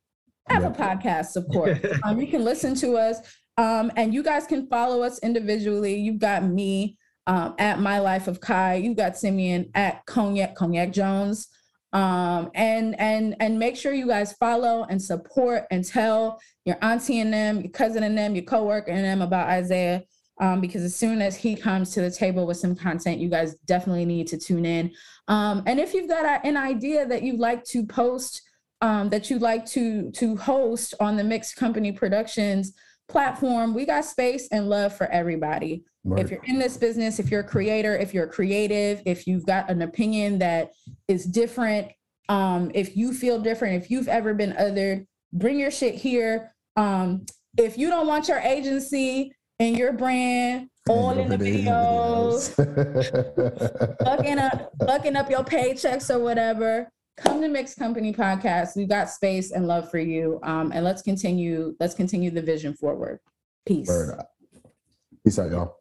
Apple 0.50 0.72
Podcasts, 0.72 1.38
of 1.38 1.48
course. 1.48 1.80
um, 2.04 2.20
you 2.20 2.28
can 2.28 2.44
listen 2.44 2.76
to 2.76 2.98
us, 2.98 3.20
um, 3.58 3.92
and 3.96 4.14
you 4.14 4.22
guys 4.22 4.46
can 4.46 4.68
follow 4.68 5.02
us 5.02 5.20
individually. 5.20 5.96
You've 5.96 6.20
got 6.20 6.44
me 6.44 6.98
um, 7.28 7.56
at 7.58 7.80
My 7.80 8.00
Life 8.00 8.28
of 8.28 8.40
Kai. 8.40 8.76
You've 8.76 8.98
got 8.98 9.18
Simeon 9.18 9.70
at 9.76 10.06
Cognac 10.06 10.56
Cognac 10.56 10.92
Jones. 10.92 11.48
Um, 11.94 12.50
and 12.56 12.98
and 13.00 13.36
and 13.42 13.60
make 13.60 13.76
sure 13.76 13.94
you 13.94 14.08
guys 14.08 14.32
follow 14.34 14.86
and 14.90 15.02
support 15.02 15.66
and 15.72 15.84
tell 15.84 16.40
your 16.64 16.78
auntie 16.82 17.20
and 17.20 17.34
them, 17.34 17.62
your 17.62 17.72
cousin 17.72 18.04
and 18.04 18.18
them, 18.18 18.34
your 18.34 18.46
coworker 18.46 18.92
and 18.92 19.04
them 19.04 19.22
about 19.22 19.48
Isaiah. 19.48 20.04
Um, 20.40 20.60
because 20.60 20.84
as 20.84 20.96
soon 20.96 21.22
as 21.22 21.36
he 21.36 21.56
comes 21.56 21.92
to 21.92 22.02
the 22.02 22.10
table 22.10 22.48
with 22.48 22.58
some 22.58 22.76
content, 22.76 23.20
you 23.20 23.30
guys 23.30 23.56
definitely 23.66 24.06
need 24.06 24.26
to 24.28 24.38
tune 24.40 24.66
in. 24.66 24.92
Um, 25.28 25.62
and 25.68 25.80
if 25.80 25.94
you've 25.94 26.10
got 26.10 26.44
an 26.44 26.58
idea 26.58 27.06
that 27.06 27.22
you'd 27.22 27.40
like 27.40 27.64
to 27.66 27.86
post, 27.86 28.42
um, 28.80 29.10
that 29.10 29.30
you'd 29.30 29.42
like 29.42 29.66
to 29.68 30.12
to 30.12 30.38
host 30.38 30.94
on 31.00 31.18
the 31.18 31.24
Mixed 31.24 31.58
Company 31.58 31.92
Productions 31.92 32.74
platform, 33.12 33.74
we 33.74 33.86
got 33.86 34.06
space 34.06 34.48
and 34.52 34.70
love 34.70 34.96
for 34.96 35.08
everybody. 35.08 35.84
word. 36.04 36.20
If 36.20 36.32
you're 36.32 36.44
in 36.46 36.58
this 36.58 36.78
business, 36.78 37.20
if 37.20 37.30
you're 37.30 37.42
a 37.42 37.48
creator, 37.48 37.96
if 37.96 38.14
you're 38.14 38.28
creative, 38.28 39.02
if 39.06 39.28
you've 39.28 39.46
got 39.46 39.70
an 39.70 39.82
opinion 39.82 40.40
that 40.40 40.72
is 41.08 41.26
different, 41.26 41.92
um, 42.30 42.72
if 42.74 42.96
you 42.96 43.14
feel 43.14 43.40
different, 43.40 43.84
if 43.84 43.92
you've 43.92 44.08
ever 44.08 44.34
been 44.34 44.54
othered, 44.54 45.06
bring 45.34 45.60
your 45.60 45.72
shit 45.72 45.96
here. 45.96 46.56
Um, 46.78 47.26
if 47.58 47.78
you 47.78 47.90
don't 47.90 48.08
want 48.08 48.30
your 48.30 48.40
agency 48.40 49.34
and 49.60 49.78
your 49.78 49.92
brand 49.94 50.70
all 50.90 51.12
in 51.12 51.30
the 51.30 51.38
videos, 51.38 52.56
fucking 54.06 54.40
up, 54.40 54.72
fucking 54.88 55.16
up 55.16 55.30
your 55.30 55.44
paychecks 55.44 56.10
or 56.10 56.20
whatever, 56.20 56.90
come 57.22 57.42
to 57.42 57.48
Mixed 57.48 57.78
Company 57.78 58.14
Podcast. 58.14 58.76
We've 58.76 58.90
got 58.90 59.10
space 59.10 59.52
and 59.52 59.68
love 59.68 59.90
for 59.90 60.00
you. 60.00 60.40
Um, 60.44 60.72
and 60.74 60.84
let's 60.84 61.02
continue, 61.02 61.76
let's 61.80 61.94
continue 61.94 62.32
the 62.32 62.42
vision 62.42 62.74
forward. 62.74 63.20
Peace. 63.66 63.90
Peace 65.24 65.40
out, 65.40 65.52
y'all. 65.52 65.81